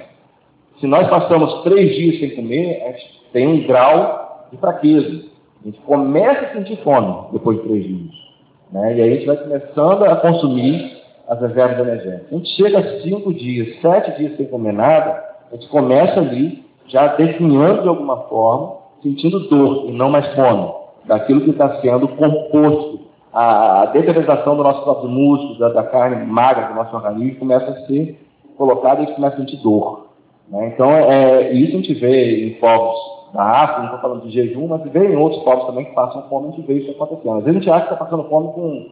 Se 0.80 0.88
nós 0.88 1.08
passamos 1.08 1.64
três 1.64 1.96
dias 1.96 2.20
sem 2.20 2.36
comer, 2.36 2.84
a 2.84 2.92
gente 2.92 3.22
tem 3.32 3.48
um 3.48 3.66
grau 3.66 4.48
de 4.52 4.58
fraqueza. 4.58 5.24
A 5.62 5.68
gente 5.68 5.80
começa 5.82 6.46
a 6.46 6.54
sentir 6.54 6.78
fome 6.84 7.32
depois 7.32 7.58
de 7.58 7.68
três 7.68 7.84
dias. 7.86 8.26
Né? 8.72 8.98
E 8.98 9.02
aí 9.02 9.12
a 9.12 9.16
gente 9.16 9.26
vai 9.26 9.38
começando 9.38 10.04
a 10.04 10.16
consumir 10.18 10.96
as 11.28 11.40
reservas 11.40 11.80
energéticas. 11.80 12.28
A 12.32 12.36
gente 12.36 12.50
chega 12.56 12.80
a 12.80 13.02
cinco 13.02 13.34
dias, 13.34 13.82
sete 13.82 14.18
dias 14.18 14.38
sem 14.38 14.46
comer 14.46 14.74
nada, 14.74 15.24
a 15.52 15.56
gente 15.56 15.68
começa 15.70 16.20
ali 16.20 16.64
já 16.88 17.16
definhando 17.16 17.84
de 17.84 17.88
alguma 17.88 18.18
forma, 18.24 18.78
sentindo 19.02 19.40
dor 19.48 19.86
e 19.88 19.92
não 19.92 20.10
mais 20.10 20.28
fome, 20.36 20.72
daquilo 21.06 21.42
que 21.42 21.52
está 21.52 21.82
sendo 21.82 22.08
composto. 22.10 23.06
A, 23.34 23.88
deterioração 23.88 24.56
do 24.56 24.64
nosso 24.64 24.82
próprio 24.84 25.10
músculo, 25.10 25.60
da, 25.60 25.70
da, 25.70 25.84
carne 25.84 26.26
magra 26.26 26.68
do 26.68 26.76
nosso 26.76 26.96
organismo, 26.96 27.40
começa 27.40 27.70
a 27.70 27.86
ser 27.86 28.18
colocada 28.58 29.04
e 29.04 29.14
começa 29.14 29.36
a 29.36 29.40
sentir 29.40 29.58
dor. 29.58 30.08
Né? 30.50 30.68
Então, 30.74 30.90
é, 30.90 31.54
isso 31.54 31.76
a 31.76 31.82
gente 31.82 31.94
vê 31.96 32.48
em 32.48 32.54
povos 32.56 33.16
da 33.34 33.44
África, 33.44 33.80
não 33.80 33.86
estou 33.86 34.02
falando 34.02 34.24
de 34.24 34.32
jejum, 34.32 34.68
mas 34.68 34.82
vê 34.92 35.12
em 35.12 35.16
outros 35.16 35.44
povos 35.44 35.66
também 35.66 35.86
que 35.86 35.94
passam 35.94 36.24
fome, 36.30 36.48
a 36.48 36.52
gente 36.52 36.66
vê 36.66 36.76
isso 36.76 36.92
acontecendo. 36.92 37.38
Às 37.38 37.44
vezes 37.44 37.58
a 37.58 37.60
gente 37.60 37.70
acha 37.70 37.88
que 37.88 37.94
está 37.94 38.06
passando 38.06 38.24
fome 38.30 38.54
com 38.54 38.88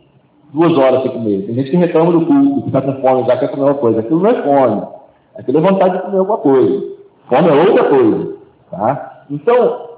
duas 0.53 0.77
horas 0.77 1.01
sem 1.01 1.11
comer. 1.11 1.45
Tem 1.45 1.55
gente 1.55 1.71
que 1.71 1.77
reclama 1.77 2.11
do 2.11 2.25
culto, 2.25 2.61
que 2.61 2.67
está 2.67 2.81
com 2.81 3.01
fome, 3.01 3.25
já 3.25 3.37
quer 3.37 3.49
comer 3.49 3.63
uma 3.63 3.75
coisa. 3.75 3.99
Aquilo 3.99 4.21
não 4.21 4.29
é 4.29 4.43
fome. 4.43 4.87
Aquilo 5.35 5.57
é 5.57 5.61
vontade 5.61 5.97
de 5.97 6.03
comer 6.03 6.17
alguma 6.17 6.37
coisa. 6.37 6.93
Fome 7.29 7.49
é 7.49 7.53
outra 7.53 7.83
coisa. 7.89 8.35
Tá? 8.69 9.25
Então, 9.29 9.89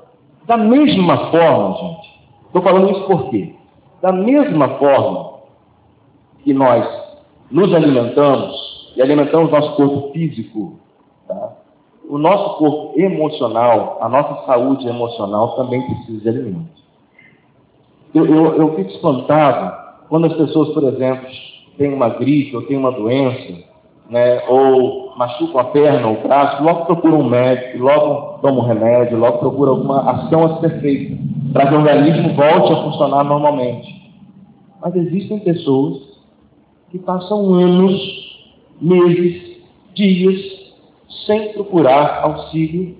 da 0.45 0.57
mesma 0.57 1.31
forma, 1.31 1.77
gente, 1.77 2.21
estou 2.47 2.61
falando 2.61 2.91
isso 2.91 3.07
por 3.07 3.29
quê? 3.29 3.55
Da 4.01 4.11
mesma 4.11 4.69
forma 4.77 5.35
que 6.43 6.53
nós 6.53 6.85
nos 7.49 7.73
alimentamos 7.73 8.64
e 8.95 9.01
alimentamos 9.01 9.51
nosso 9.51 9.75
corpo 9.75 10.11
físico, 10.11 10.79
tá? 11.27 11.53
o 12.09 12.17
nosso 12.17 12.57
corpo 12.57 12.99
emocional, 12.99 13.97
a 14.01 14.07
nossa 14.07 14.45
saúde 14.45 14.87
emocional 14.87 15.55
também 15.55 15.81
precisa 15.81 16.21
de 16.21 16.29
alimentos. 16.29 16.83
Eu, 18.13 18.25
eu, 18.25 18.55
eu 18.55 18.75
fico 18.75 18.91
espantado 18.91 19.75
quando 20.07 20.27
as 20.27 20.33
pessoas, 20.33 20.69
por 20.69 20.83
exemplo, 20.83 21.27
têm 21.77 21.93
uma 21.93 22.09
gripe 22.09 22.55
ou 22.55 22.61
têm 22.63 22.77
uma 22.77 22.91
doença, 22.91 23.63
né, 24.09 24.43
ou 24.47 25.13
machucam 25.17 25.59
a 25.59 25.63
perna 25.65 26.07
ou 26.07 26.15
o 26.15 26.21
braço, 26.21 26.63
logo 26.63 26.85
procuram 26.85 27.21
um 27.21 27.29
médico, 27.29 27.83
logo 27.83 28.39
tomam 28.39 28.59
um 28.59 28.67
remédio, 28.67 29.17
logo 29.17 29.39
procuram 29.39 29.73
alguma 29.73 30.11
ação 30.11 30.45
a 30.45 30.59
ser 30.59 30.79
feita 30.79 31.17
para 31.51 31.67
que 31.67 31.73
o 31.73 31.77
organismo 31.77 32.33
volte 32.33 32.73
a 32.73 32.83
funcionar 32.83 33.23
normalmente. 33.23 34.11
Mas 34.81 34.95
existem 34.95 35.39
pessoas 35.39 35.97
que 36.91 36.99
passam 36.99 37.53
anos, 37.53 38.24
meses, 38.81 39.57
dias 39.93 40.41
sem 41.25 41.53
procurar 41.53 42.21
auxílio 42.23 42.95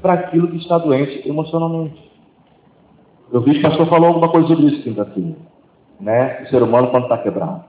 para 0.00 0.14
aquilo 0.14 0.48
que 0.48 0.56
está 0.56 0.78
doente 0.78 1.28
emocionalmente. 1.28 2.08
Eu 3.32 3.40
vi 3.42 3.52
que 3.52 3.58
o 3.58 3.62
pastor 3.62 3.86
falou 3.88 4.08
alguma 4.08 4.30
coisa 4.30 4.48
sobre 4.48 4.66
isso 4.66 4.82
quinta-feira 4.82 5.48
né, 6.00 6.42
o 6.42 6.48
ser 6.48 6.62
humano 6.62 6.88
quando 6.88 7.04
está 7.04 7.18
quebrado. 7.18 7.64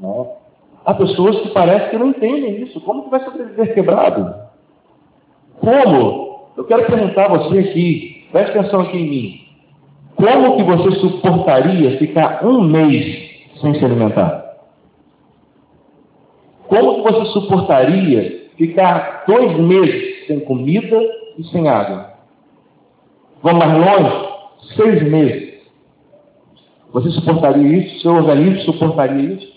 Né? 0.00 0.26
Há 0.84 0.94
pessoas 0.94 1.38
que 1.40 1.50
parecem 1.50 1.90
que 1.90 1.98
não 1.98 2.08
entendem 2.08 2.62
isso. 2.62 2.80
Como 2.80 3.04
que 3.04 3.10
vai 3.10 3.20
sobreviver 3.20 3.74
quebrado? 3.74 4.34
Como? 5.60 6.40
Eu 6.56 6.64
quero 6.64 6.86
perguntar 6.86 7.26
a 7.26 7.38
você 7.38 7.58
aqui, 7.58 8.26
preste 8.32 8.58
atenção 8.58 8.80
aqui 8.80 8.96
em 8.96 9.08
mim. 9.10 9.40
Como 10.16 10.56
que 10.56 10.62
você 10.62 10.92
suportaria 11.00 11.98
ficar 11.98 12.44
um 12.44 12.62
mês 12.62 13.30
sem 13.60 13.74
se 13.74 13.84
alimentar? 13.84 14.49
Como 16.70 17.02
que 17.02 17.12
você 17.12 17.24
suportaria 17.32 18.48
ficar 18.56 19.24
dois 19.26 19.58
meses 19.58 20.26
sem 20.28 20.38
comida 20.38 20.96
e 21.36 21.42
sem 21.50 21.68
água? 21.68 22.10
Vamos 23.42 23.66
mais 23.66 23.76
longe? 23.76 24.28
Seis 24.76 25.02
meses. 25.02 25.50
Você 26.92 27.10
suportaria 27.10 27.76
isso? 27.76 28.02
Seu 28.02 28.14
organismo 28.14 28.72
suportaria 28.72 29.32
isso? 29.34 29.52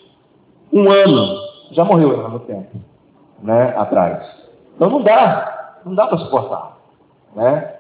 Um 0.74 0.89
ano. 0.89 1.39
Já 1.72 1.86
morreu 1.86 2.26
há 2.26 2.30
muito 2.30 2.47
tempo. 2.47 2.70
Né? 3.43 3.76
Atrás. 3.78 4.26
Então 4.76 4.89
não 4.89 5.01
dá. 5.03 5.82
Não 5.86 5.93
dá 5.93 6.07
para 6.07 6.18
suportar. 6.18 6.78
Né? 7.36 7.74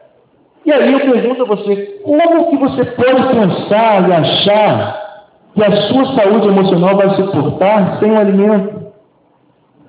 E 0.63 0.71
aí 0.71 0.93
eu 0.93 0.99
pergunto 0.99 1.41
a 1.41 1.45
você, 1.45 2.01
como 2.03 2.49
que 2.51 2.57
você 2.57 2.85
pode 2.85 3.27
pensar 3.33 4.07
e 4.07 4.13
achar 4.13 5.23
que 5.55 5.63
a 5.63 5.81
sua 5.87 6.05
saúde 6.15 6.47
emocional 6.49 6.95
vai 6.97 7.09
suportar 7.15 7.97
sem 7.99 8.11
o 8.11 8.19
alimento? 8.19 8.82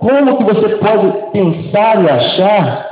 Como 0.04 0.36
que 0.36 0.44
você 0.44 0.68
pode 0.76 1.30
pensar 1.32 2.04
e 2.04 2.10
achar 2.10 2.86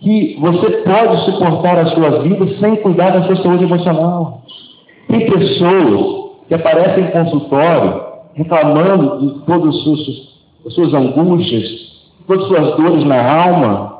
que 0.00 0.38
você 0.40 0.70
pode 0.78 1.24
suportar 1.26 1.78
a 1.78 1.86
sua 1.88 2.22
vida 2.22 2.48
sem 2.58 2.76
cuidar 2.76 3.10
da 3.10 3.24
sua 3.24 3.36
saúde 3.36 3.64
emocional? 3.64 4.40
Tem 5.06 5.30
pessoas 5.30 6.30
que 6.48 6.54
aparecem 6.54 7.04
em 7.04 7.10
consultório 7.10 8.02
reclamando 8.32 9.20
de 9.20 9.44
todas 9.44 9.74
as 9.74 9.82
suas, 9.82 10.00
as 10.66 10.74
suas 10.74 10.94
angústias, 10.94 11.66
todas 12.26 12.44
as 12.44 12.48
suas 12.48 12.76
dores 12.78 13.04
na 13.04 13.44
alma, 13.44 13.98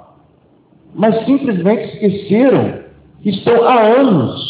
mas 0.94 1.22
simplesmente 1.26 2.02
esqueceram 2.02 2.78
que 3.22 3.28
estão 3.28 3.62
há 3.68 3.78
anos 3.82 4.40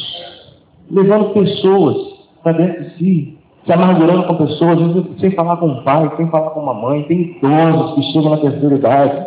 levando 0.89 1.31
pessoas 1.31 1.97
para 2.45 2.53
dentro 2.53 2.85
de 2.85 2.91
si, 2.97 3.34
se 3.65 3.73
amargurando 3.73 4.27
com 4.27 4.37
pessoas, 4.37 4.79
sem 5.21 5.31
falar 5.33 5.57
com 5.57 5.67
o 5.67 5.83
pai, 5.83 6.11
sem 6.17 6.29
falar 6.29 6.51
com 6.51 6.69
a 6.69 6.75
mãe. 6.75 7.03
Tem 7.05 7.37
idosos 7.43 7.95
que 7.95 8.03
chegam 8.13 8.31
na 8.31 8.37
terceira 8.39 8.75
idade, 8.75 9.27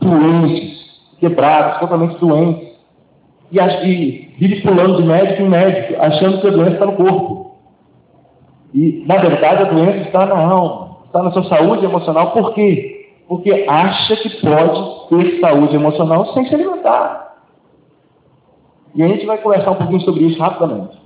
doentes, 0.00 1.00
quebrados, 1.18 1.80
totalmente 1.80 2.18
doentes 2.18 2.66
e, 3.50 3.58
e 3.58 4.34
vive 4.38 4.62
pulando 4.62 4.96
de 4.96 5.06
médico 5.06 5.42
em 5.42 5.48
médico, 5.48 6.02
achando 6.02 6.40
que 6.40 6.48
a 6.48 6.50
doença 6.50 6.72
está 6.72 6.86
no 6.86 6.92
corpo. 6.92 7.56
E, 8.74 9.04
na 9.06 9.16
verdade, 9.16 9.62
a 9.62 9.72
doença 9.72 9.98
está 9.98 10.26
na 10.26 10.38
alma, 10.38 10.98
está 11.06 11.22
na 11.22 11.30
sua 11.30 11.44
saúde 11.44 11.84
emocional. 11.84 12.32
Por 12.32 12.52
quê? 12.54 13.08
Porque 13.28 13.64
acha 13.68 14.16
que 14.16 14.28
pode 14.40 15.08
ter 15.08 15.40
saúde 15.40 15.74
emocional 15.74 16.26
sem 16.34 16.46
se 16.46 16.54
alimentar. 16.54 17.34
E 18.94 19.02
a 19.02 19.08
gente 19.08 19.26
vai 19.26 19.38
conversar 19.38 19.72
um 19.72 19.76
pouquinho 19.76 20.00
sobre 20.00 20.24
isso 20.24 20.40
rapidamente. 20.40 20.96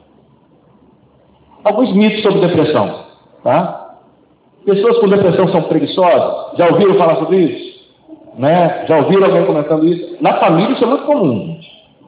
Alguns 1.65 1.93
mitos 1.95 2.23
sobre 2.23 2.41
depressão. 2.41 3.05
Tá? 3.43 3.97
Pessoas 4.65 4.99
com 4.99 5.09
depressão 5.09 5.49
são 5.49 5.63
preguiçosas? 5.63 6.59
Já 6.59 6.69
ouviram 6.69 6.95
falar 6.95 7.17
sobre 7.17 7.37
isso? 7.39 7.81
Né? 8.37 8.85
Já 8.87 8.99
ouviram 8.99 9.25
alguém 9.25 9.47
comentando 9.47 9.87
isso? 9.87 10.17
Na 10.21 10.35
família 10.35 10.73
isso 10.73 10.85
é 10.85 10.87
muito 10.87 11.05
comum. 11.05 11.59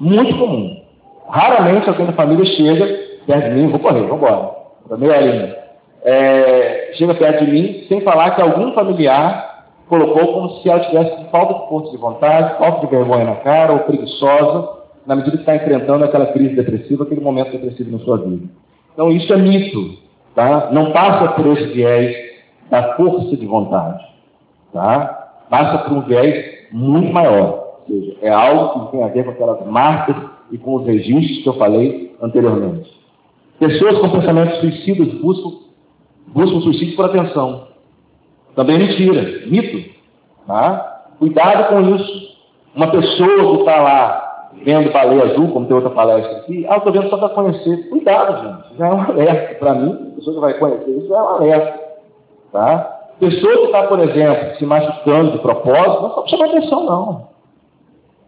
Muito 0.00 0.38
comum. 0.38 0.82
Raramente 1.28 1.88
alguém 1.88 2.06
da 2.06 2.12
família 2.12 2.44
chega 2.44 2.86
perto 3.26 3.48
de 3.48 3.54
mim, 3.54 3.68
vou 3.68 3.80
correr, 3.80 4.02
vou 4.02 4.16
embora. 4.16 4.50
Meia 4.98 5.16
horinha. 5.16 5.56
É, 6.04 6.90
chega 6.94 7.14
perto 7.14 7.44
de 7.44 7.50
mim 7.50 7.84
sem 7.88 8.00
falar 8.00 8.32
que 8.32 8.42
algum 8.42 8.72
familiar 8.72 9.52
colocou 9.88 10.32
como 10.32 10.48
se 10.60 10.68
ela 10.68 10.80
tivesse 10.80 11.24
falta 11.30 11.54
de 11.54 11.68
força 11.68 11.90
de 11.90 11.96
vontade, 11.96 12.58
falta 12.58 12.80
de 12.80 12.86
vergonha 12.86 13.24
na 13.24 13.36
cara 13.36 13.72
ou 13.72 13.80
preguiçosa, 13.80 14.68
na 15.06 15.16
medida 15.16 15.36
que 15.36 15.42
está 15.42 15.56
enfrentando 15.56 16.04
aquela 16.04 16.26
crise 16.26 16.54
depressiva, 16.54 17.04
aquele 17.04 17.20
momento 17.20 17.52
depressivo 17.52 17.92
na 17.92 17.98
sua 17.98 18.18
vida. 18.18 18.48
Então 18.92 19.10
isso 19.10 19.32
é 19.32 19.36
mito, 19.36 19.98
tá? 20.34 20.70
Não 20.72 20.92
passa 20.92 21.32
por 21.32 21.46
esse 21.46 21.72
viés 21.72 22.14
da 22.70 22.94
força 22.94 23.36
de 23.36 23.46
vontade, 23.46 24.04
tá? 24.72 25.22
passa 25.52 25.84
por 25.84 25.98
um 25.98 26.00
viés 26.00 26.70
muito 26.72 27.12
maior. 27.12 27.80
Ou 27.80 27.84
seja, 27.86 28.16
é 28.22 28.30
algo 28.30 28.86
que 28.86 28.92
tem 28.92 29.04
a 29.04 29.08
ver 29.08 29.24
com 29.24 29.30
aquelas 29.32 29.66
marcas 29.66 30.16
e 30.50 30.56
com 30.56 30.76
os 30.76 30.86
registros 30.86 31.42
que 31.42 31.48
eu 31.50 31.54
falei 31.58 32.16
anteriormente. 32.22 32.90
Pessoas 33.58 33.98
com 33.98 34.08
pensamentos 34.08 34.58
suicidas 34.60 35.08
buscam, 35.20 35.58
buscam 36.28 36.60
suicídio 36.62 36.96
por 36.96 37.04
atenção. 37.04 37.68
Também 38.56 38.76
é 38.76 38.78
mentira, 38.78 39.46
mito. 39.46 39.90
Tá? 40.46 41.04
Cuidado 41.18 41.68
com 41.68 41.96
isso. 41.96 42.32
Uma 42.74 42.90
pessoa 42.90 43.56
que 43.56 43.60
está 43.60 43.82
lá 43.82 44.21
vendo 44.64 44.92
baleia 44.92 45.24
azul, 45.24 45.50
como 45.52 45.66
tem 45.66 45.76
outra 45.76 45.90
palestra 45.90 46.38
aqui, 46.38 46.66
ah, 46.68 46.76
estou 46.76 46.92
vendo 46.92 47.08
só 47.08 47.16
para 47.16 47.30
conhecer. 47.30 47.88
Cuidado, 47.88 48.42
gente. 48.42 48.78
Já 48.78 48.86
é 48.88 48.92
um 48.92 49.00
alerta. 49.00 49.54
Para 49.56 49.74
mim, 49.74 50.12
a 50.12 50.14
pessoa 50.16 50.34
que 50.34 50.40
vai 50.40 50.54
conhecer 50.54 50.90
isso 50.90 51.08
já 51.08 51.16
é 51.16 51.22
um 51.22 51.28
alerta. 51.28 51.80
Tá? 52.52 52.98
Pessoa 53.18 53.56
que 53.56 53.64
está, 53.64 53.82
por 53.84 54.00
exemplo, 54.00 54.56
se 54.56 54.66
machucando 54.66 55.32
de 55.32 55.38
propósito, 55.38 56.02
não 56.02 56.08
está 56.08 56.26
chamando 56.28 56.56
atenção, 56.56 56.84
não. 56.84 57.28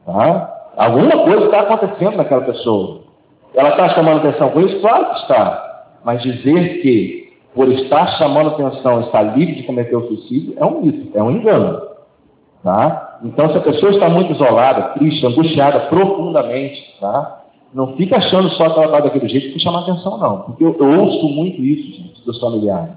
Tá? 0.07 0.71
Alguma 0.77 1.25
coisa 1.25 1.45
está 1.45 1.61
acontecendo 1.61 2.17
naquela 2.17 2.43
pessoa. 2.43 3.01
Ela 3.55 3.71
está 3.71 3.89
chamando 3.91 4.19
atenção 4.27 4.51
com 4.51 4.61
isso? 4.61 4.81
Claro 4.81 5.07
que 5.11 5.21
está. 5.21 5.87
Mas 6.05 6.23
dizer 6.23 6.83
que, 6.83 7.33
por 7.55 7.69
estar 7.69 8.07
chamando 8.19 8.51
atenção, 8.51 9.01
está 9.01 9.23
livre 9.23 9.55
de 9.55 9.63
cometer 9.63 9.97
o 9.97 10.07
suicídio, 10.07 10.55
é 10.57 10.65
um 10.65 10.83
mito, 10.83 11.17
é 11.17 11.23
um 11.23 11.31
engano. 11.31 11.83
Tá? 12.63 13.04
Então, 13.23 13.51
se 13.51 13.59
a 13.59 13.61
pessoa 13.61 13.93
está 13.93 14.09
muito 14.09 14.33
isolada, 14.33 14.95
triste, 14.95 15.27
angustiada 15.27 15.81
profundamente, 15.89 16.97
tá? 17.01 17.45
não 17.75 17.97
fica 17.97 18.17
achando 18.17 18.49
só 18.51 18.71
que 18.71 18.79
ela 18.79 18.87
está 18.87 19.01
daquele 19.01 19.29
jeito 19.29 19.53
que 19.53 19.59
chamar 19.59 19.81
atenção, 19.81 20.17
não. 20.17 20.43
Porque 20.43 20.65
eu, 20.65 20.77
eu 20.79 21.01
ouço 21.01 21.29
muito 21.29 21.61
isso, 21.61 21.97
gente, 21.97 22.25
dos 22.25 22.39
familiares. 22.39 22.95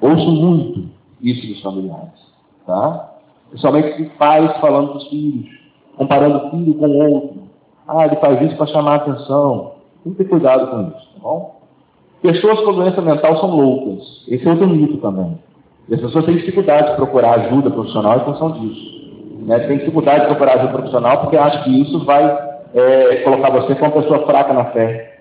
Ouço 0.00 0.30
muito 0.30 0.84
isso 1.20 1.46
dos 1.48 1.60
familiares. 1.60 2.12
Tá? 2.64 3.12
Principalmente 3.48 3.96
de 3.96 4.08
pais 4.10 4.56
falando 4.58 4.92
dos 4.92 5.08
filhos, 5.08 5.50
comparando 5.96 6.46
o 6.46 6.50
filho 6.50 6.74
com 6.74 6.86
o 6.86 7.12
outro. 7.12 7.42
Ah, 7.88 8.06
ele 8.06 8.16
faz 8.16 8.40
isso 8.40 8.56
para 8.56 8.68
chamar 8.68 8.94
atenção. 8.96 9.72
Tem 10.04 10.12
que 10.12 10.18
ter 10.22 10.30
cuidado 10.30 10.68
com 10.68 10.82
isso, 10.82 11.08
tá 11.14 11.20
bom? 11.20 11.60
Pessoas 12.22 12.60
com 12.60 12.72
doença 12.72 13.02
mental 13.02 13.38
são 13.38 13.50
loucas. 13.50 14.24
Esse 14.28 14.46
é 14.46 14.50
outro 14.50 14.68
mito 14.68 14.96
também. 14.98 15.38
E 15.88 15.94
as 15.94 16.00
pessoas 16.00 16.24
têm 16.24 16.36
dificuldade 16.36 16.90
de 16.90 16.96
procurar 16.96 17.40
ajuda 17.40 17.70
profissional 17.70 18.18
em 18.18 18.24
função 18.24 18.52
disso. 18.52 18.93
Né? 19.44 19.58
Tem 19.60 19.78
dificuldade 19.78 20.22
de 20.22 20.26
procurar 20.28 20.54
ajuda 20.54 20.72
profissional 20.72 21.20
porque 21.20 21.36
acha 21.36 21.62
que 21.64 21.82
isso 21.82 22.04
vai 22.04 22.24
é, 22.74 23.16
colocar 23.16 23.50
você 23.50 23.74
como 23.74 23.92
uma 23.92 24.02
pessoa 24.02 24.26
fraca 24.26 24.52
na 24.52 24.64
fé. 24.66 25.20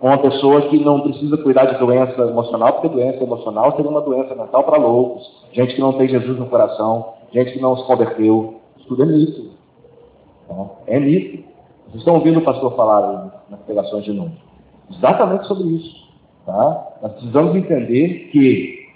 Uma 0.00 0.18
pessoa 0.18 0.62
que 0.62 0.78
não 0.78 1.00
precisa 1.00 1.36
cuidar 1.36 1.66
de 1.66 1.78
doença 1.78 2.20
emocional, 2.22 2.72
porque 2.72 2.88
doença 2.88 3.22
emocional 3.22 3.76
seria 3.76 3.90
uma 3.90 4.00
doença 4.00 4.34
mental 4.34 4.64
para 4.64 4.76
loucos. 4.76 5.30
Gente 5.52 5.74
que 5.74 5.80
não 5.80 5.92
tem 5.92 6.08
Jesus 6.08 6.38
no 6.38 6.46
coração, 6.46 7.14
gente 7.32 7.52
que 7.52 7.60
não 7.60 7.76
se 7.76 7.86
converteu. 7.86 8.54
Isso 8.76 8.88
tudo 8.88 9.04
é 9.04 9.06
mito. 9.06 9.50
Tá? 10.48 10.66
É 10.88 10.98
mito. 10.98 11.44
Vocês 11.86 11.98
estão 11.98 12.14
ouvindo 12.14 12.40
o 12.40 12.42
pastor 12.42 12.74
falar 12.74 13.42
nas 13.48 13.60
pregações 13.60 14.04
de 14.04 14.12
novo. 14.12 14.32
Exatamente 14.90 15.46
sobre 15.46 15.68
isso. 15.68 16.08
Tá? 16.46 16.88
Nós 17.00 17.12
precisamos 17.12 17.54
entender 17.54 18.28
que 18.32 18.88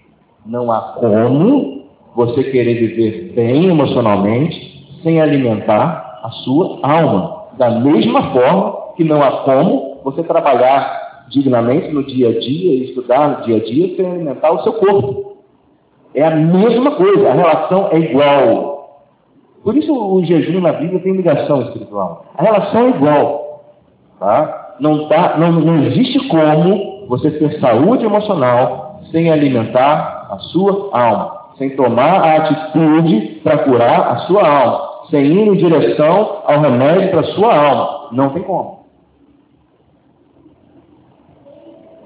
não 0.45 0.73
há 0.73 0.81
como 0.99 1.86
você 2.17 2.43
querer 2.45 2.75
viver 2.75 3.33
bem 3.37 3.67
emocionalmente 3.67 4.99
sem 5.03 5.21
alimentar 5.21 6.21
a 6.25 6.31
sua 6.31 6.79
alma. 6.83 7.45
Da 7.59 7.71
mesma 7.71 8.33
forma 8.33 8.95
que 8.97 9.05
não 9.05 9.23
há 9.23 9.43
como 9.43 9.99
você 10.03 10.23
trabalhar 10.23 11.27
dignamente 11.29 11.93
no 11.93 12.03
dia 12.05 12.31
a 12.31 12.33
dia 12.33 12.73
e 12.73 12.85
estudar 12.85 13.29
no 13.29 13.45
dia 13.45 13.57
a 13.57 13.61
dia 13.61 13.95
sem 13.97 14.07
alimentar 14.07 14.51
o 14.51 14.62
seu 14.62 14.73
corpo. 14.73 15.37
É 16.14 16.25
a 16.25 16.31
mesma 16.31 16.93
coisa, 16.93 17.29
a 17.29 17.35
relação 17.35 17.89
é 17.93 17.99
igual. 17.99 19.05
Por 19.62 19.77
isso 19.77 19.93
o 19.93 20.25
jejum 20.25 20.61
na 20.61 20.73
Bíblia 20.73 21.01
tem 21.01 21.12
ligação 21.12 21.62
espiritual. 21.62 22.25
A 22.39 22.43
relação 22.43 22.87
é 22.87 22.89
igual. 22.91 23.64
Tá? 24.19 24.77
Não, 24.81 25.07
tá, 25.09 25.37
não, 25.37 25.53
não 25.53 25.85
existe 25.85 26.27
como 26.29 27.07
você 27.09 27.31
ter 27.31 27.61
saúde 27.61 28.07
emocional 28.07 29.01
sem 29.11 29.31
alimentar 29.31 30.29
a 30.31 30.39
sua 30.39 30.89
alma, 30.93 31.36
sem 31.59 31.71
tomar 31.71 32.23
a 32.23 32.37
atitude 32.37 33.41
para 33.43 33.59
curar 33.59 34.13
a 34.13 34.17
sua 34.27 34.47
alma, 34.47 34.89
sem 35.11 35.25
ir 35.25 35.49
em 35.49 35.57
direção 35.57 36.43
ao 36.45 36.61
remédio 36.61 37.11
para 37.11 37.21
a 37.21 37.35
sua 37.35 37.55
alma. 37.55 38.09
Não 38.13 38.31
tem 38.31 38.43
como. 38.43 38.77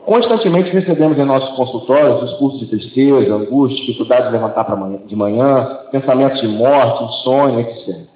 Constantemente 0.04 0.70
recebemos 0.70 1.18
em 1.18 1.24
nossos 1.24 1.54
consultórios 1.56 2.28
discursos 2.30 2.60
de 2.60 2.66
tristeza, 2.66 3.34
angústia, 3.34 3.86
dificuldade 3.86 4.26
de 4.26 4.32
levantar 4.32 4.66
de 5.06 5.16
manhã, 5.16 5.78
pensamentos 5.92 6.40
de 6.40 6.48
morte, 6.48 7.04
insônia, 7.04 7.60
etc. 7.60 8.10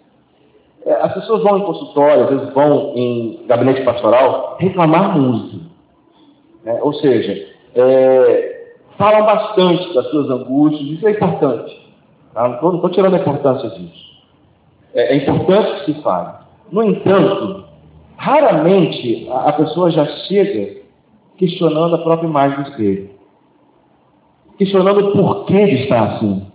É, 0.87 0.93
as 0.95 1.15
pessoas 1.15 1.43
vão 1.43 1.59
em 1.59 1.63
consultório, 1.63 2.25
às 2.25 2.31
vezes 2.31 2.53
vão 2.53 2.93
em 2.97 3.45
gabinete 3.47 3.83
pastoral 3.83 4.57
reclamar 4.59 5.17
muito. 5.17 5.61
Né? 6.65 6.79
Ou 6.83 6.93
seja, 6.95 7.49
é, 7.75 8.54
falam 8.99 9.25
bastante 9.25 9.93
das 9.95 10.07
suas 10.11 10.31
angústias, 10.31 10.91
isso 10.91 11.07
é 11.07 11.13
importante. 11.13 11.85
Tá? 12.33 12.49
Não 12.63 12.75
estou 12.77 12.91
tirando 12.91 13.15
a 13.15 13.19
importância 13.19 13.71
disso. 13.71 14.05
É, 14.95 15.15
é 15.15 15.17
importante 15.17 15.85
que 15.85 15.93
se 15.93 16.03
fale. 16.03 16.35
No 16.71 16.83
entanto, 16.83 17.65
raramente 18.17 19.29
a, 19.31 19.51
a 19.51 19.53
pessoa 19.53 19.91
já 19.91 20.07
chega 20.27 20.83
questionando 21.37 21.97
a 21.97 21.99
própria 21.99 22.27
imagem 22.27 22.63
do 22.63 22.71
espelho. 22.71 23.11
Questionando 24.57 25.09
o 25.09 25.13
porquê 25.13 25.67
de 25.67 25.83
estar 25.83 26.03
assim. 26.03 26.47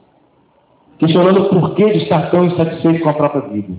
Questionando 0.98 1.42
o 1.42 1.50
porquê 1.50 1.92
de 1.92 2.04
estar 2.04 2.32
tão 2.32 2.46
insatisfeito 2.46 3.04
com 3.04 3.10
a 3.10 3.14
própria 3.14 3.42
vida. 3.42 3.74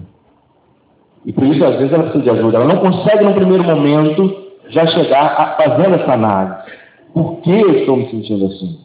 E 1.25 1.33
por 1.33 1.45
isso, 1.45 1.65
às 1.65 1.77
vezes, 1.77 1.93
ela 1.93 2.05
precisa 2.05 2.25
de 2.25 2.31
ajuda. 2.31 2.59
Ela 2.59 2.67
não 2.67 2.81
consegue, 2.81 3.25
no 3.25 3.35
primeiro 3.35 3.65
momento, 3.65 4.43
já 4.69 4.87
chegar 4.87 5.27
a, 5.39 5.57
fazendo 5.57 5.97
essa 5.97 6.13
análise. 6.13 6.80
Por 7.13 7.37
que 7.41 7.51
eu 7.51 7.79
estou 7.79 7.97
me 7.97 8.11
sentindo 8.11 8.47
assim? 8.47 8.79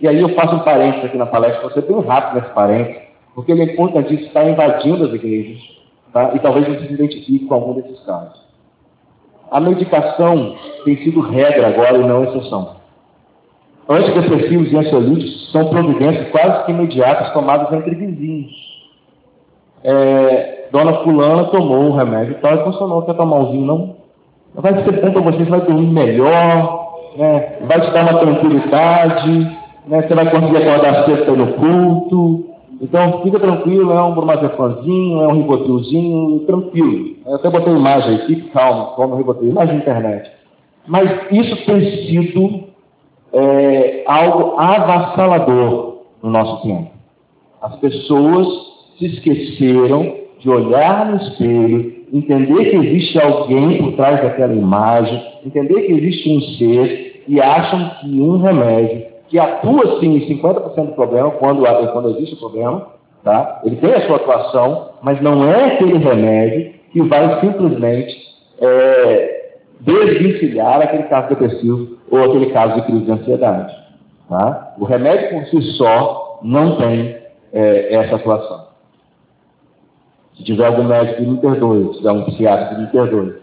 E 0.00 0.08
aí 0.08 0.20
eu 0.20 0.28
faço 0.30 0.56
um 0.56 0.60
parênteses 0.60 1.06
aqui 1.06 1.16
na 1.16 1.26
palestra, 1.26 1.68
você 1.68 1.80
bem 1.80 2.00
rápido 2.00 2.40
nesse 2.40 2.54
parênteses, 2.54 3.02
porque 3.34 3.52
ele 3.52 3.62
é 3.62 3.72
importantíssimo, 3.72 4.26
está 4.26 4.44
invadindo 4.44 5.04
as 5.04 5.14
igrejas, 5.14 5.60
tá? 6.12 6.32
e 6.34 6.38
talvez 6.40 6.66
você 6.66 6.86
se 6.86 6.94
identifique 6.94 7.46
com 7.46 7.54
algum 7.54 7.74
desses 7.74 8.00
casos. 8.04 8.44
A 9.50 9.60
medicação 9.60 10.56
tem 10.84 10.96
sido 10.98 11.20
regra 11.20 11.68
agora 11.68 11.98
e 11.98 12.06
não 12.06 12.24
exceção. 12.24 12.76
Antidepressivos 13.88 14.72
e 14.72 14.76
ansiolíticos 14.76 15.52
são 15.52 15.68
providências 15.68 16.30
quase 16.30 16.64
que 16.64 16.72
imediatas 16.72 17.32
tomadas 17.32 17.72
entre 17.72 17.94
vizinhos. 17.94 18.52
É, 19.84 20.68
dona 20.72 20.94
fulana 21.04 21.44
tomou 21.44 21.80
um 21.80 21.92
remédio 21.96 22.38
tal, 22.40 22.54
e 22.54 22.64
funcionou, 22.64 23.02
quer 23.02 23.14
tomar 23.14 23.36
um 23.36 23.52
vinho, 23.52 23.66
não? 23.66 23.96
Vai 24.54 24.82
ser 24.82 24.92
bom 24.92 25.12
para 25.12 25.20
você, 25.20 25.38
você 25.38 25.50
vai 25.50 25.60
dormir 25.60 25.86
melhor, 25.86 26.83
né? 27.16 27.58
vai 27.62 27.80
te 27.80 27.90
dar 27.92 28.02
uma 28.02 28.20
tranquilidade, 28.20 29.56
né? 29.86 30.02
você 30.02 30.14
vai 30.14 30.30
conseguir 30.30 30.56
acordar 30.56 31.04
cedo 31.04 31.36
no 31.36 31.52
culto, 31.54 32.54
então, 32.80 33.22
fica 33.22 33.38
tranquilo, 33.38 33.92
é 33.92 34.02
um 34.02 34.14
bromazepamzinho, 34.14 35.22
é 35.22 35.28
um 35.28 35.36
ribotrilzinho, 35.36 36.40
tranquilo. 36.40 37.16
Eu 37.26 37.36
até 37.36 37.48
botei 37.48 37.72
imagem 37.72 38.10
aí, 38.10 38.26
fique 38.26 38.50
calmo, 38.50 38.86
como 38.96 39.16
ribotril, 39.16 39.50
imagem 39.50 39.76
na 39.76 39.80
internet. 39.80 40.30
Mas 40.86 41.10
isso 41.30 41.64
tem 41.64 41.80
sido 42.06 42.64
é, 43.32 44.04
algo 44.06 44.56
avassalador 44.58 45.98
no 46.22 46.30
nosso 46.30 46.62
tempo. 46.62 46.90
As 47.62 47.76
pessoas 47.76 48.46
se 48.98 49.06
esqueceram 49.06 50.16
de 50.40 50.50
olhar 50.50 51.06
no 51.06 51.16
espelho, 51.16 51.93
entender 52.14 52.70
que 52.70 52.76
existe 52.76 53.20
alguém 53.20 53.78
por 53.78 53.92
trás 53.96 54.22
daquela 54.22 54.54
imagem, 54.54 55.20
entender 55.44 55.82
que 55.82 55.92
existe 55.92 56.30
um 56.30 56.40
ser 56.56 57.24
e 57.26 57.40
acham 57.40 57.90
que 58.00 58.20
um 58.20 58.38
remédio 58.38 59.06
que 59.28 59.38
atua 59.38 59.98
sim 59.98 60.16
em 60.16 60.40
50% 60.40 60.86
do 60.86 60.92
problema, 60.92 61.30
quando, 61.32 61.64
quando 61.92 62.10
existe 62.10 62.34
o 62.34 62.38
problema, 62.38 62.86
tá? 63.24 63.62
ele 63.64 63.76
tem 63.76 63.92
a 63.92 64.06
sua 64.06 64.16
atuação, 64.16 64.90
mas 65.02 65.20
não 65.20 65.50
é 65.50 65.74
aquele 65.74 65.98
remédio 65.98 66.72
que 66.92 67.02
vai 67.02 67.40
simplesmente 67.40 68.16
é, 68.60 69.48
desvencilhar 69.80 70.82
aquele 70.82 71.04
caso 71.04 71.30
depressivo 71.30 71.98
ou 72.10 72.22
aquele 72.22 72.46
caso 72.46 72.76
de 72.76 72.82
crise 72.82 73.04
de 73.06 73.10
ansiedade. 73.10 73.74
Tá? 74.28 74.74
O 74.78 74.84
remédio 74.84 75.30
por 75.30 75.46
si 75.46 75.62
só 75.72 76.38
não 76.42 76.76
tem 76.76 77.16
é, 77.52 77.94
essa 77.94 78.16
atuação. 78.16 78.73
Se 80.36 80.44
tiver 80.44 80.66
algum 80.66 80.84
médico 80.84 81.16
que 81.16 81.26
me 81.26 81.38
perdoe, 81.38 81.92
se 81.92 81.98
tiver 81.98 82.12
um 82.12 82.24
psiquiatra 82.24 82.74
que 82.74 82.80
me 82.80 82.86
perdoe. 82.88 83.34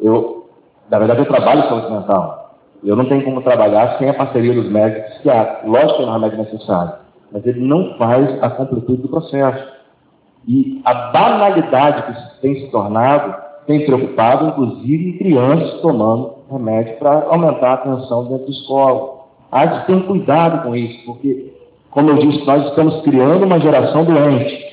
Eu, 0.00 0.48
na 0.90 0.98
verdade, 0.98 1.20
eu 1.20 1.26
trabalho 1.26 1.68
saúde 1.68 1.92
mental. 1.92 2.56
Eu 2.84 2.96
não 2.96 3.04
tenho 3.04 3.22
como 3.22 3.42
trabalhar 3.42 3.96
sem 3.98 4.08
a 4.08 4.14
parceria 4.14 4.52
dos 4.54 4.68
médicos 4.68 5.14
psiquiatras. 5.14 5.70
Lógico 5.70 5.98
que 5.98 6.02
é 6.02 6.06
um 6.06 6.12
remédio 6.12 6.38
necessário, 6.38 6.92
mas 7.30 7.46
ele 7.46 7.60
não 7.60 7.94
faz 7.96 8.42
a 8.42 8.50
completude 8.50 9.02
do 9.02 9.08
processo. 9.08 9.72
E 10.48 10.82
a 10.84 10.92
banalidade 11.12 12.02
que 12.02 12.40
tem 12.40 12.56
se 12.56 12.70
tornado 12.72 13.40
tem 13.66 13.84
preocupado, 13.86 14.48
inclusive, 14.48 15.18
crianças 15.18 15.80
tomando 15.80 16.34
remédio 16.50 16.96
para 16.98 17.26
aumentar 17.28 17.70
a 17.70 17.74
atenção 17.74 18.24
dentro 18.24 18.46
da 18.46 18.50
escola. 18.50 19.22
Há 19.52 19.66
de 19.66 19.86
ter 19.86 20.02
cuidado 20.06 20.64
com 20.64 20.74
isso, 20.74 21.04
porque, 21.04 21.52
como 21.90 22.10
eu 22.10 22.16
disse, 22.16 22.44
nós 22.44 22.66
estamos 22.68 23.00
criando 23.02 23.44
uma 23.44 23.60
geração 23.60 24.04
doente. 24.04 24.66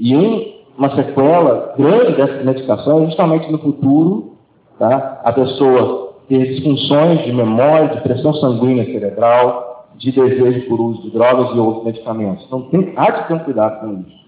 E 0.00 0.16
um, 0.16 0.53
uma 0.76 0.94
sequela 0.94 1.74
grande 1.76 2.16
dessa 2.16 2.42
medicação 2.42 3.02
é 3.02 3.06
justamente 3.06 3.50
no 3.50 3.58
futuro 3.58 4.36
tá, 4.78 5.20
a 5.24 5.32
pessoa 5.32 6.14
ter 6.28 6.54
disfunções 6.54 7.24
de 7.24 7.32
memória, 7.32 7.88
de 7.88 8.00
pressão 8.00 8.32
sanguínea 8.34 8.84
cerebral, 8.86 9.86
de 9.96 10.10
desejo 10.10 10.68
por 10.68 10.80
uso 10.80 11.02
de 11.02 11.10
drogas 11.10 11.54
e 11.54 11.58
outros 11.58 11.84
medicamentos. 11.84 12.44
Então, 12.46 12.62
tem, 12.62 12.92
há 12.96 13.10
de 13.10 13.28
ter 13.28 13.34
um 13.34 13.38
cuidado 13.40 13.80
com 13.80 14.00
isso. 14.00 14.24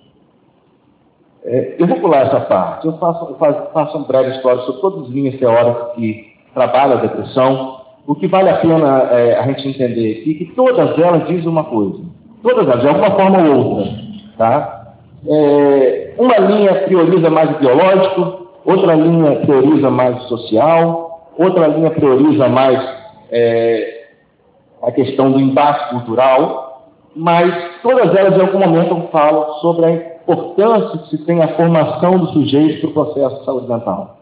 É, 1.44 1.76
eu 1.78 1.86
vou 1.86 2.00
pular 2.00 2.26
essa 2.26 2.40
parte. 2.40 2.86
Eu 2.86 2.94
faço, 2.98 3.24
eu 3.30 3.36
faço, 3.36 3.72
faço 3.72 3.98
uma 3.98 4.06
breve 4.06 4.36
história 4.36 4.62
sobre 4.62 4.80
todas 4.80 5.02
as 5.04 5.08
linhas 5.08 5.38
teóricas 5.38 5.94
que 5.94 6.34
trabalham 6.52 6.98
a 6.98 7.00
depressão. 7.00 7.80
O 8.06 8.14
que 8.14 8.26
vale 8.26 8.50
a 8.50 8.58
pena 8.58 8.98
é, 9.10 9.38
a 9.38 9.42
gente 9.46 9.68
entender 9.68 10.20
aqui 10.20 10.32
é 10.32 10.44
que 10.44 10.54
todas 10.54 10.98
elas 10.98 11.26
dizem 11.26 11.48
uma 11.48 11.64
coisa. 11.64 12.04
Todas 12.42 12.66
elas, 12.68 12.80
de 12.80 12.88
alguma 12.88 13.10
forma 13.12 13.48
ou 13.48 13.56
outra. 13.56 13.92
Tá? 14.36 14.75
É, 15.26 16.14
uma 16.18 16.36
linha 16.38 16.74
prioriza 16.82 17.30
mais 17.30 17.50
o 17.50 17.58
biológico, 17.58 18.48
outra 18.64 18.94
linha 18.94 19.36
prioriza 19.40 19.90
mais 19.90 20.24
o 20.24 20.28
social, 20.28 21.30
outra 21.38 21.66
linha 21.68 21.90
prioriza 21.90 22.48
mais 22.48 22.80
é, 23.30 24.04
a 24.82 24.92
questão 24.92 25.30
do 25.32 25.40
embate 25.40 25.90
cultural, 25.90 26.90
mas 27.14 27.52
todas 27.82 28.14
elas, 28.14 28.36
em 28.36 28.40
algum 28.40 28.58
momento, 28.58 29.08
falam 29.10 29.54
sobre 29.54 29.86
a 29.86 29.90
importância 29.90 30.98
que 30.98 31.10
se 31.10 31.24
tem 31.24 31.42
a 31.42 31.48
formação 31.48 32.18
do 32.18 32.26
sujeito 32.28 32.80
para 32.80 32.90
o 32.90 32.92
processo 32.92 33.38
de 33.38 33.44
saúde 33.44 33.68
mental. 33.68 34.18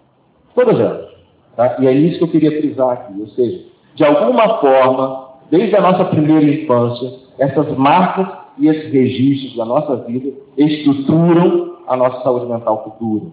Todas 0.54 0.78
elas. 0.78 1.08
Tá? 1.56 1.76
E 1.80 1.86
é 1.86 1.92
isso 1.92 2.18
que 2.18 2.24
eu 2.24 2.28
queria 2.28 2.60
frisar 2.60 2.90
aqui. 2.90 3.20
Ou 3.20 3.28
seja, 3.28 3.64
de 3.94 4.04
alguma 4.04 4.58
forma, 4.58 5.28
desde 5.50 5.74
a 5.76 5.80
nossa 5.80 6.04
primeira 6.04 6.44
infância, 6.44 7.12
essas 7.38 7.76
marcas 7.76 8.43
e 8.58 8.68
esses 8.68 8.92
registros 8.92 9.56
da 9.56 9.64
nossa 9.64 9.96
vida 9.96 10.32
estruturam 10.56 11.78
a 11.86 11.96
nossa 11.96 12.22
saúde 12.22 12.46
mental 12.46 12.84
futura, 12.84 13.30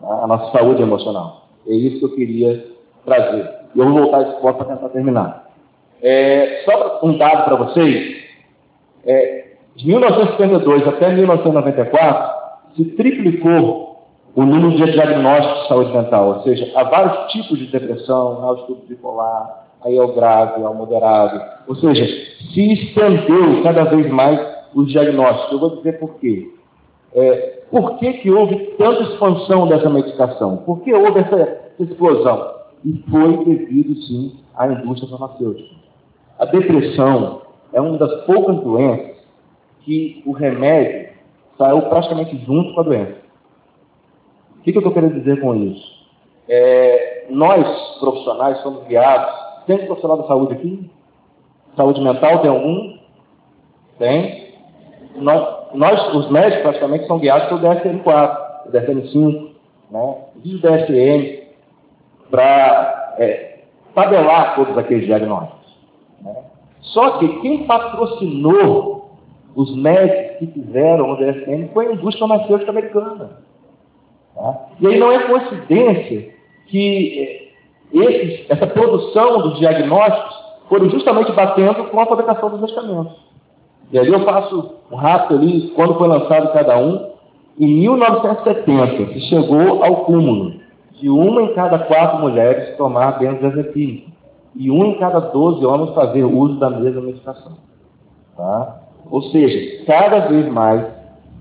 tá? 0.00 0.24
a 0.24 0.26
nossa 0.26 0.52
saúde 0.52 0.82
emocional. 0.82 1.46
É 1.66 1.74
isso 1.74 1.98
que 1.98 2.04
eu 2.04 2.14
queria 2.14 2.66
trazer. 3.04 3.48
E 3.74 3.78
eu 3.78 3.84
vou 3.86 4.02
voltar 4.02 4.22
esse 4.22 4.40
ponto 4.40 4.56
para 4.56 4.74
tentar 4.74 4.88
terminar. 4.88 5.50
É, 6.02 6.62
só 6.64 7.00
um 7.04 7.16
dado 7.16 7.44
para 7.44 7.56
vocês. 7.56 8.22
É, 9.04 9.52
de 9.76 9.86
1952 9.86 10.88
até 10.88 11.14
1994, 11.14 12.42
se 12.76 12.84
triplicou 12.96 14.06
o 14.34 14.42
número 14.44 14.76
de 14.76 14.92
diagnósticos 14.92 15.62
de 15.62 15.68
saúde 15.68 15.92
mental, 15.92 16.28
ou 16.28 16.42
seja, 16.42 16.70
há 16.74 16.84
vários 16.84 17.30
tipos 17.32 17.58
de 17.58 17.66
depressão, 17.66 18.42
há 18.42 18.52
o 18.52 18.54
estudo 18.56 18.82
bipolar, 18.88 19.66
aí 19.84 19.96
é 19.96 20.02
o 20.02 20.14
grave, 20.14 20.62
é 20.62 20.66
o 20.66 20.74
moderado, 20.74 21.40
ou 21.68 21.74
seja, 21.76 22.04
se 22.52 22.72
estendeu 22.72 23.62
cada 23.62 23.84
vez 23.84 24.10
mais 24.10 24.40
os 24.74 24.88
diagnósticos. 24.88 25.52
Eu 25.52 25.58
vou 25.58 25.76
dizer 25.76 25.98
por 25.98 26.14
quê. 26.16 26.50
É, 27.14 27.62
por 27.70 27.98
que, 27.98 28.12
que 28.14 28.30
houve 28.30 28.56
tanta 28.78 29.02
expansão 29.02 29.66
dessa 29.66 29.88
medicação? 29.88 30.58
Por 30.58 30.80
que 30.80 30.92
houve 30.92 31.20
essa 31.20 31.72
explosão? 31.78 32.52
E 32.84 33.02
foi 33.10 33.44
devido, 33.44 33.94
sim, 34.02 34.36
à 34.54 34.66
indústria 34.66 35.10
farmacêutica. 35.10 35.74
A 36.38 36.44
depressão 36.46 37.42
é 37.72 37.80
uma 37.80 37.96
das 37.96 38.24
poucas 38.24 38.56
doenças 38.60 39.16
que 39.82 40.22
o 40.26 40.32
remédio 40.32 41.12
saiu 41.58 41.82
praticamente 41.82 42.36
junto 42.44 42.74
com 42.74 42.80
a 42.80 42.84
doença. 42.84 43.16
O 44.58 44.62
que, 44.62 44.72
que 44.72 44.78
eu 44.78 44.80
estou 44.80 44.92
querendo 44.92 45.18
dizer 45.18 45.40
com 45.40 45.54
isso? 45.54 46.02
É, 46.48 47.26
nós, 47.30 47.66
profissionais, 47.98 48.60
somos 48.62 48.84
guiados. 48.86 49.34
Tem 49.66 49.76
um 49.76 49.86
profissional 49.86 50.18
da 50.18 50.26
saúde 50.26 50.54
aqui? 50.54 50.90
Saúde 51.76 52.00
mental 52.00 52.40
tem 52.40 52.50
algum? 52.50 52.98
Tem. 53.98 54.41
Nós, 55.16 55.74
nós, 55.74 56.14
os 56.14 56.30
médicos, 56.30 56.62
praticamente, 56.62 57.06
são 57.06 57.18
guiados 57.18 57.48
pelo 57.48 57.60
DSM-4, 57.60 58.36
DSM-5, 58.70 59.50
né? 59.90 60.16
o 60.34 60.58
DSM, 60.58 61.42
para 62.30 63.14
é, 63.18 63.60
tabelar 63.94 64.54
todos 64.54 64.76
aqueles 64.76 65.04
diagnósticos. 65.04 65.76
Né? 66.22 66.34
Só 66.80 67.18
que 67.18 67.28
quem 67.40 67.64
patrocinou 67.66 69.12
os 69.54 69.74
médicos 69.76 70.38
que 70.38 70.46
fizeram 70.46 71.10
o 71.10 71.16
DSM 71.16 71.68
foi 71.72 71.86
a 71.88 71.92
indústria 71.92 72.26
farmacêutica 72.26 72.70
americana. 72.70 73.42
Tá? 74.34 74.66
E 74.80 74.86
aí 74.86 74.98
não 74.98 75.12
é 75.12 75.26
coincidência 75.26 76.32
que 76.66 77.52
eh, 77.92 77.98
esses, 77.98 78.50
essa 78.50 78.66
produção 78.66 79.42
dos 79.42 79.58
diagnósticos 79.58 80.42
foram 80.68 80.88
justamente 80.88 81.30
batendo 81.32 81.84
com 81.84 82.00
a 82.00 82.06
fabricação 82.06 82.48
dos 82.48 82.60
medicamentos. 82.60 83.31
E 83.92 83.98
ali 83.98 84.10
eu 84.10 84.24
faço 84.24 84.74
um 84.90 84.96
rápido 84.96 85.40
ali, 85.40 85.68
quando 85.74 85.94
foi 85.94 86.08
lançado 86.08 86.52
cada 86.52 86.78
um. 86.78 87.12
Em 87.60 87.66
1970 87.66 89.12
se 89.12 89.20
chegou 89.28 89.84
ao 89.84 90.04
cúmulo 90.04 90.54
de 90.98 91.10
uma 91.10 91.42
em 91.42 91.54
cada 91.54 91.80
quatro 91.80 92.20
mulheres 92.20 92.76
tomar 92.78 93.18
benzodiazepina 93.18 94.10
e 94.56 94.70
um 94.70 94.86
em 94.86 94.98
cada 94.98 95.20
12 95.20 95.64
homens 95.64 95.94
fazer 95.94 96.24
uso 96.24 96.58
da 96.58 96.70
mesma 96.70 97.02
medicação. 97.02 97.52
Tá? 98.36 98.80
Ou 99.10 99.22
seja, 99.24 99.84
cada 99.84 100.20
vez 100.28 100.50
mais 100.50 100.86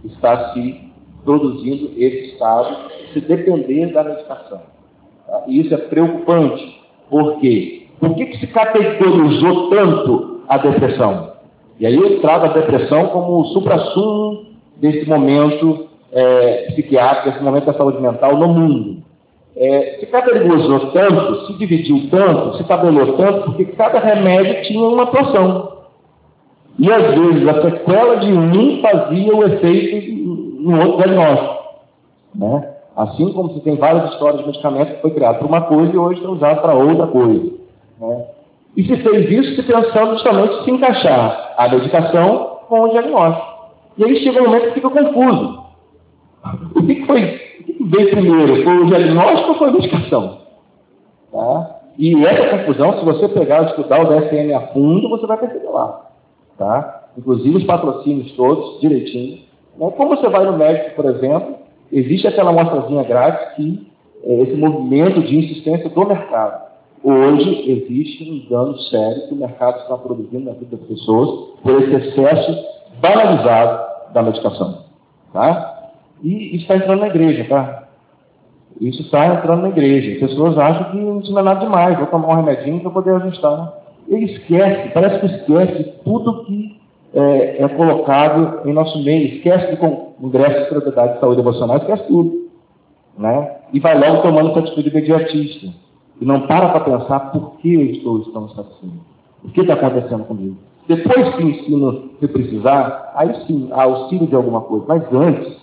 está 0.04 0.54
se 0.54 0.92
produzindo 1.24 1.92
esse 1.96 2.34
estado 2.34 2.76
se 3.14 3.22
depender 3.22 3.94
da 3.94 4.04
medicação. 4.04 4.62
Tá? 5.26 5.44
E 5.48 5.62
isso 5.62 5.74
é 5.74 5.78
preocupante. 5.78 6.82
Por 7.10 7.40
quê? 7.40 7.88
Por 8.00 8.16
que, 8.16 8.26
que 8.26 8.38
se 8.40 8.48
categorizou 8.48 9.70
tanto 9.70 10.42
a 10.48 10.58
depressão? 10.58 11.31
E 11.82 11.86
aí 11.88 11.96
eu 11.96 12.22
trago 12.22 12.46
a 12.46 12.50
depressão 12.50 13.08
como 13.08 13.40
o 13.40 13.46
supra-sumo 13.46 14.46
desse 14.78 15.10
momento 15.10 15.88
é, 16.12 16.68
psiquiátrico, 16.68 17.32
desse 17.32 17.44
momento 17.44 17.66
da 17.66 17.74
saúde 17.74 18.00
mental 18.00 18.38
no 18.38 18.50
mundo. 18.50 18.98
É, 19.56 19.98
se 20.00 20.06
categorizou 20.06 20.92
tanto, 20.92 21.48
se 21.48 21.54
dividiu 21.58 22.08
tanto, 22.12 22.58
se 22.58 22.64
tabelou 22.66 23.14
tanto, 23.18 23.46
porque 23.46 23.66
cada 23.66 23.98
remédio 23.98 24.62
tinha 24.62 24.80
uma 24.80 25.04
atuação. 25.04 25.72
E 26.78 26.92
às 26.92 27.16
vezes 27.16 27.48
a 27.48 27.62
sequela 27.64 28.18
de 28.18 28.32
um 28.32 28.80
fazia 28.84 29.36
o 29.36 29.44
efeito 29.44 30.24
no 30.62 30.86
outro 30.86 30.98
diagnóstico. 30.98 31.64
Né? 32.36 32.74
Assim 32.96 33.34
como 33.34 33.54
se 33.54 33.60
tem 33.62 33.76
várias 33.76 34.12
histórias 34.12 34.42
de 34.42 34.46
medicamentos 34.46 34.94
que 34.94 35.02
foi 35.02 35.12
criado 35.12 35.40
para 35.40 35.48
uma 35.48 35.62
coisa 35.62 35.92
e 35.92 35.98
hoje 35.98 36.20
estão 36.20 36.34
usados 36.34 36.62
para 36.62 36.76
outra 36.76 37.08
coisa. 37.08 37.54
Né? 38.00 38.26
E 38.76 38.84
se 38.84 38.96
fez 38.98 39.30
isso 39.30 39.56
se 39.56 39.64
pensando 39.64 40.14
justamente 40.14 40.64
se 40.64 40.72
encaixar 40.72 41.54
a 41.58 41.68
medicação 41.70 42.60
com 42.68 42.82
o 42.82 42.90
diagnóstico. 42.90 43.48
E 43.98 44.06
aí 44.06 44.16
chega 44.24 44.42
um 44.42 44.46
momento 44.46 44.68
que 44.70 44.74
fica 44.76 44.90
confuso. 44.90 45.62
O 46.76 46.86
que, 46.86 47.06
foi? 47.06 47.24
O 47.60 47.64
que, 47.64 47.78
veio 47.82 48.10
primeiro? 48.12 48.64
Foi 48.64 48.78
o 48.78 48.86
diagnóstico 48.86 49.50
ou 49.50 49.56
foi 49.56 49.70
a 49.70 49.74
medicação? 49.74 50.38
Tá? 51.32 51.80
E 51.98 52.26
essa 52.26 52.58
confusão, 52.58 53.00
se 53.00 53.06
você 53.06 53.28
pegar 53.28 53.64
e 53.64 53.66
estudar 53.68 54.02
o 54.02 54.08
DSM 54.08 54.54
a 54.54 54.68
fundo, 54.68 55.10
você 55.10 55.28
vai 55.28 55.38
perceber 55.38 55.70
lá 55.70 56.12
tá? 56.62 57.10
inclusive 57.18 57.58
os 57.58 57.64
patrocínios 57.64 58.32
todos, 58.34 58.80
direitinho. 58.80 59.40
Né? 59.78 59.92
Como 59.98 60.16
você 60.16 60.30
vai 60.30 60.46
no 60.46 60.58
médico, 60.58 60.96
por 60.96 61.06
exemplo, 61.06 61.56
existe 61.92 62.28
aquela 62.28 62.52
amostrazinha 62.52 63.04
grátis 63.04 63.56
que 63.56 63.92
é 64.24 64.42
esse 64.44 64.56
movimento 64.56 65.22
de 65.22 65.38
insistência 65.38 65.90
do 65.90 66.06
mercado. 66.06 66.71
Hoje 67.04 67.72
existe 67.72 68.30
um 68.30 68.50
dano 68.50 68.78
sério 68.78 69.28
que 69.28 69.34
o 69.34 69.38
mercado 69.38 69.82
está 69.82 69.98
produzindo 69.98 70.46
na 70.46 70.54
vida 70.54 70.78
das 70.78 70.88
pessoas 70.88 71.58
por 71.62 71.82
esse 71.82 71.96
excesso 71.96 72.66
banalizado 73.02 74.14
da 74.14 74.22
medicação. 74.22 74.84
Tá? 75.34 75.92
E 76.22 76.56
isso 76.56 76.64
está 76.64 76.76
entrando 76.76 77.00
na 77.00 77.08
igreja, 77.08 77.46
tá? 77.50 77.88
Isso 78.80 79.02
está 79.02 79.28
entrando 79.28 79.64
na 79.64 79.70
igreja. 79.70 80.14
As 80.14 80.30
pessoas 80.30 80.58
acham 80.58 80.92
que 80.92 80.98
isso 81.24 81.32
não 81.32 81.40
é 81.40 81.44
nada 81.44 81.60
demais, 81.62 81.98
vou 81.98 82.08
tomar 82.08 82.28
um 82.30 82.36
remedinho 82.36 82.82
para 82.82 82.92
poder 82.92 83.16
ajustar 83.16 83.82
ele 84.08 84.26
esquece, 84.26 84.90
parece 84.90 85.20
que 85.20 85.26
esquece 85.26 85.94
tudo 86.04 86.44
que 86.44 86.80
é, 87.14 87.64
é, 87.64 87.68
colocado 87.70 88.68
em 88.68 88.74
nosso 88.74 89.02
meio, 89.04 89.36
esquece 89.36 89.72
do 89.72 89.78
Congresso 89.78 90.64
de 90.64 90.70
Propriedade 90.70 91.14
de 91.14 91.20
Saúde 91.22 91.40
Emocional, 91.40 91.78
esquece 91.78 92.04
tudo. 92.08 92.50
Né? 93.18 93.58
E 93.72 93.80
vai 93.80 93.98
logo 93.98 94.22
tomando 94.22 94.52
essa 94.52 94.60
atitude 94.60 94.90
imediatista. 94.90 95.68
E 96.22 96.26
não 96.26 96.42
para 96.42 96.70
para 96.70 96.82
pensar 96.82 97.32
por 97.32 97.58
que 97.58 97.74
eu 97.74 97.86
estou 97.88 98.20
estando 98.20 98.46
assim. 98.46 98.94
O 99.44 99.50
que 99.50 99.62
está 99.62 99.74
acontecendo 99.74 100.24
comigo? 100.26 100.56
Depois 100.88 101.36
que 101.36 101.44
o 101.44 101.50
ensino 101.50 102.12
se 102.20 102.28
precisar, 102.28 103.12
aí 103.16 103.34
sim, 103.48 103.70
há 103.72 103.84
auxílio 103.84 104.28
de 104.28 104.36
alguma 104.36 104.62
coisa. 104.62 104.86
Mas 104.88 105.04
antes, 105.12 105.58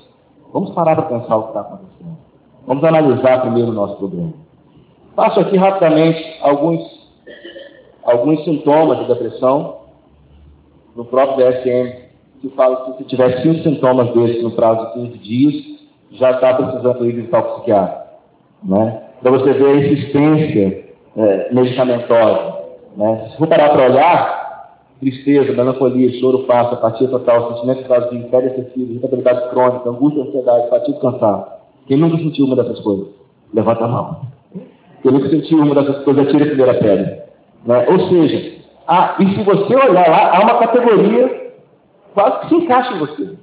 vamos 0.52 0.70
parar 0.70 0.96
para 0.96 1.20
pensar 1.20 1.36
o 1.36 1.42
que 1.44 1.48
está 1.48 1.60
acontecendo. 1.60 2.18
Vamos 2.66 2.82
analisar 2.82 3.40
primeiro 3.42 3.70
o 3.70 3.74
nosso 3.74 3.96
problema. 3.96 4.32
Passo 5.14 5.40
aqui 5.40 5.56
rapidamente 5.56 6.22
alguns 6.42 6.98
alguns 8.04 8.42
sintomas 8.44 8.98
de 9.00 9.04
depressão, 9.04 9.76
no 10.96 11.04
próprio 11.04 11.46
DSM, 11.46 12.08
que 12.40 12.48
fala 12.50 12.86
que 12.86 12.98
se 12.98 13.04
tiver 13.04 13.42
cinco 13.42 13.62
sintomas 13.62 14.12
desses 14.14 14.42
no 14.42 14.50
prazo 14.52 14.86
de 14.86 14.92
15 14.94 15.18
dias, 15.18 15.78
já 16.12 16.30
está 16.30 16.54
precisando 16.54 17.04
ir 17.04 17.12
visitar 17.12 17.40
o 17.40 17.54
psiquiatra. 17.54 18.06
Né? 18.64 19.07
Para 19.22 19.30
você 19.32 19.52
ver 19.52 19.66
a 19.66 19.74
existência 19.74 20.84
é, 21.16 21.52
medicamentosa. 21.52 22.58
Né? 22.96 23.28
Se 23.30 23.38
for 23.38 23.48
parar 23.48 23.70
para 23.70 23.90
olhar, 23.90 24.38
tristeza, 25.00 25.52
melancolia, 25.52 26.18
choro 26.20 26.40
passa, 26.40 26.74
apatia 26.74 27.08
total, 27.08 27.54
sentimento 27.54 27.88
vazio, 27.88 28.28
pele 28.28 28.46
excessiva, 28.46 28.92
irritabilidade 28.92 29.50
crônica, 29.50 29.88
angústia, 29.88 30.22
ansiedade, 30.22 30.68
fatiga 30.68 30.98
e 30.98 31.00
cansaço. 31.00 31.50
Quem 31.86 31.96
nunca 31.96 32.18
sentiu 32.18 32.46
uma 32.46 32.56
dessas 32.56 32.80
coisas? 32.80 33.08
Levanta 33.54 33.84
a 33.84 33.88
mão. 33.88 34.20
Quem 35.02 35.12
nunca 35.12 35.28
sentiu 35.28 35.58
uma 35.58 35.74
dessas 35.74 36.04
coisas, 36.04 36.26
atira 36.26 36.44
a 36.44 36.48
primeira 36.48 36.74
pedra. 36.74 37.24
Né? 37.64 37.86
Ou 37.88 38.08
seja, 38.08 38.58
ah, 38.86 39.16
e 39.18 39.26
se 39.34 39.42
você 39.42 39.74
olhar 39.74 40.08
lá, 40.08 40.36
há 40.36 40.40
uma 40.40 40.58
categoria 40.58 41.52
quase 42.14 42.40
que 42.40 42.48
se 42.48 42.54
encaixa 42.56 42.92
em 42.94 42.98
você. 42.98 43.36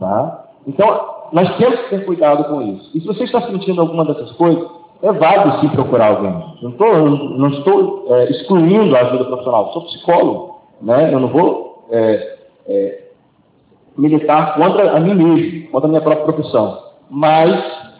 Tá? 0.00 0.44
Então, 0.66 1.13
nós 1.32 1.56
temos 1.56 1.80
que 1.80 1.90
ter 1.90 2.04
cuidado 2.04 2.44
com 2.44 2.62
isso. 2.62 2.90
E 2.94 3.00
se 3.00 3.06
você 3.06 3.24
está 3.24 3.40
sentindo 3.42 3.80
alguma 3.80 4.04
dessas 4.04 4.32
coisas, 4.32 4.64
é 5.02 5.12
válido 5.12 5.60
sim 5.60 5.68
procurar 5.68 6.08
alguém. 6.08 6.32
Não, 6.62 6.72
tô, 6.72 6.94
não 6.94 7.48
estou 7.48 8.06
é, 8.08 8.30
excluindo 8.30 8.96
a 8.96 9.00
ajuda 9.00 9.24
profissional. 9.24 9.72
Sou 9.72 9.82
psicólogo, 9.82 10.60
né? 10.80 11.12
Eu 11.12 11.20
não 11.20 11.28
vou 11.28 11.86
é, 11.90 12.38
é, 12.66 13.04
militar 13.96 14.54
contra 14.56 14.96
a 14.96 15.00
mim 15.00 15.14
mesmo, 15.14 15.70
contra 15.70 15.88
a 15.88 15.90
minha 15.90 16.00
própria 16.00 16.24
profissão. 16.24 16.84
Mas 17.10 17.52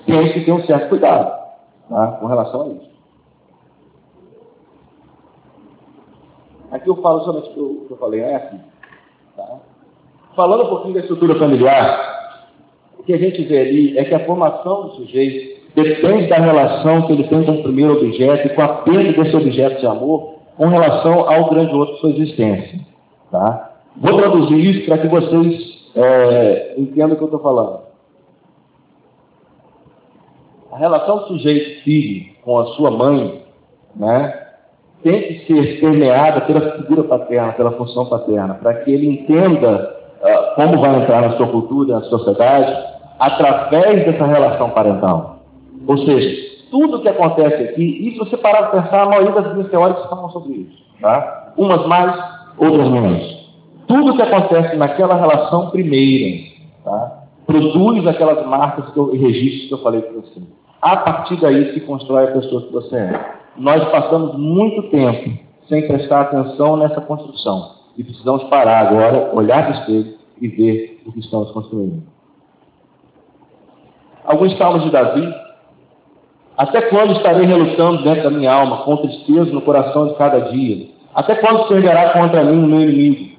tem 0.07 0.33
que 0.33 0.45
ter 0.45 0.53
um 0.53 0.65
certo 0.65 0.89
cuidado 0.89 1.45
tá? 1.89 2.07
com 2.21 2.27
relação 2.27 2.63
a 2.63 2.67
isso. 2.69 2.95
Aqui 6.73 6.89
eu 6.89 6.97
falo 6.97 7.25
somente 7.25 7.49
o 7.51 7.85
que 7.87 7.93
eu 7.93 7.97
falei, 7.99 8.21
é 8.21 8.35
aqui. 8.35 8.61
Tá? 9.37 9.59
Falando 10.35 10.65
um 10.65 10.69
pouquinho 10.69 10.95
da 10.95 11.01
estrutura 11.01 11.39
familiar, 11.39 12.14
que 13.07 13.13
a 13.13 13.19
gente 13.19 13.43
vê 13.45 13.61
ali 13.61 13.99
é 13.99 14.05
que 14.05 14.15
a 14.15 14.25
formação 14.25 14.89
do 14.89 14.95
sujeito 14.95 15.63
depende 15.75 16.29
da 16.29 16.37
relação 16.37 17.03
que 17.03 17.13
ele 17.13 17.25
tem 17.25 17.45
com 17.45 17.53
o 17.53 17.63
primeiro 17.63 17.99
objeto 17.99 18.47
e 18.47 18.55
com 18.55 18.63
a 18.63 18.69
perda 18.69 19.13
desse 19.23 19.37
objeto 19.37 19.81
de 19.81 19.87
amor 19.87 20.35
com 20.57 20.69
relação 20.69 21.29
ao 21.29 21.51
grande 21.51 21.75
outro 21.75 21.95
de 21.95 22.01
sua 22.01 22.11
existência. 22.11 22.81
Tá? 23.31 23.73
Vou 23.97 24.17
traduzir 24.17 24.59
isso 24.59 24.87
para 24.87 24.99
que 24.99 25.09
vocês 25.09 25.91
é, 25.97 26.75
entendam 26.79 27.13
o 27.13 27.17
que 27.17 27.23
eu 27.23 27.27
estou 27.27 27.41
falando. 27.41 27.81
A 30.73 30.79
relação 30.79 31.19
do 31.19 31.27
sujeito-filho 31.29 32.35
com 32.43 32.59
a 32.59 32.67
sua 32.67 32.91
mãe 32.91 33.43
né, 33.95 34.45
tem 35.03 35.23
que 35.23 35.47
ser 35.47 35.81
permeada 35.81 36.41
pela 36.43 36.73
figura 36.73 37.05
paterna, 37.05 37.53
pela 37.53 37.73
função 37.73 38.07
paterna, 38.07 38.55
para 38.55 38.75
que 38.75 38.91
ele 38.91 39.09
entenda 39.09 39.97
uh, 40.21 40.55
como 40.57 40.81
vai 40.81 41.01
entrar 41.01 41.23
na 41.23 41.37
sua 41.37 41.47
cultura, 41.47 42.01
na 42.01 42.05
sociedade, 42.07 42.94
através 43.25 44.05
dessa 44.05 44.27
relação 44.27 44.71
parental. 44.71 45.39
Ou 45.87 45.97
seja, 45.99 46.55
tudo 46.71 47.01
que 47.01 47.09
acontece 47.09 47.63
aqui, 47.63 48.09
e 48.09 48.13
se 48.13 48.19
você 48.19 48.37
parar 48.37 48.63
de 48.63 48.73
pensar, 48.73 49.03
a 49.03 49.09
maioria 49.09 49.33
das 49.33 49.53
minhas 49.55 49.71
teóricas 49.71 50.05
falam 50.11 50.29
sobre 50.31 50.53
isso. 50.53 50.85
Tá? 51.01 51.53
Umas 51.57 51.87
mais, 51.87 52.15
outras 52.59 52.89
menos. 52.89 53.45
Tudo 53.87 54.17
que 54.17 54.23
acontece 54.23 54.77
naquela 54.77 55.15
relação 55.15 55.71
primeira 55.71 56.51
tá? 56.85 57.25
produz 57.47 58.07
aquelas 58.07 58.47
marcas 58.47 58.85
e 58.95 59.17
registros 59.17 59.69
que 59.69 59.75
eu 59.75 59.83
falei 59.83 60.03
para 60.03 60.21
você. 60.21 60.43
A 60.83 60.97
partir 60.99 61.41
daí 61.41 61.73
se 61.73 61.81
constrói 61.81 62.25
a 62.25 62.33
pessoa 62.33 62.63
que 62.63 62.73
você 62.73 62.97
é. 62.97 63.21
Nós 63.57 63.83
passamos 63.91 64.37
muito 64.37 64.83
tempo 64.91 65.31
sem 65.69 65.87
prestar 65.87 66.23
atenção 66.23 66.77
nessa 66.77 67.01
construção. 67.01 67.73
E 67.97 68.05
precisamos 68.05 68.45
parar 68.45 68.89
agora, 68.89 69.31
olhar 69.35 69.63
para 69.67 69.77
o 69.77 69.81
espelho 69.81 70.15
e 70.41 70.49
ver 70.49 71.01
o 71.07 71.13
que 71.13 71.21
estamos 71.21 71.51
construindo. 71.53 72.14
Alguns 74.25 74.57
salmos 74.57 74.85
de 74.85 74.91
Davi 74.91 75.45
até 76.57 76.83
quando 76.83 77.15
estarei 77.15 77.47
relutando 77.47 78.05
dentro 78.05 78.25
da 78.25 78.31
minha 78.31 78.53
alma, 78.53 78.85
com 78.85 78.97
tristeza 78.99 79.51
no 79.51 79.61
coração 79.61 80.09
de 80.09 80.15
cada 80.15 80.39
dia? 80.53 80.87
Até 81.13 81.35
quando 81.35 81.67
se 81.67 81.75
erguerá 81.75 82.11
contra 82.11 82.45
mim 82.45 82.65
o 82.65 82.67
meu 82.67 82.81
inimigo? 82.81 83.35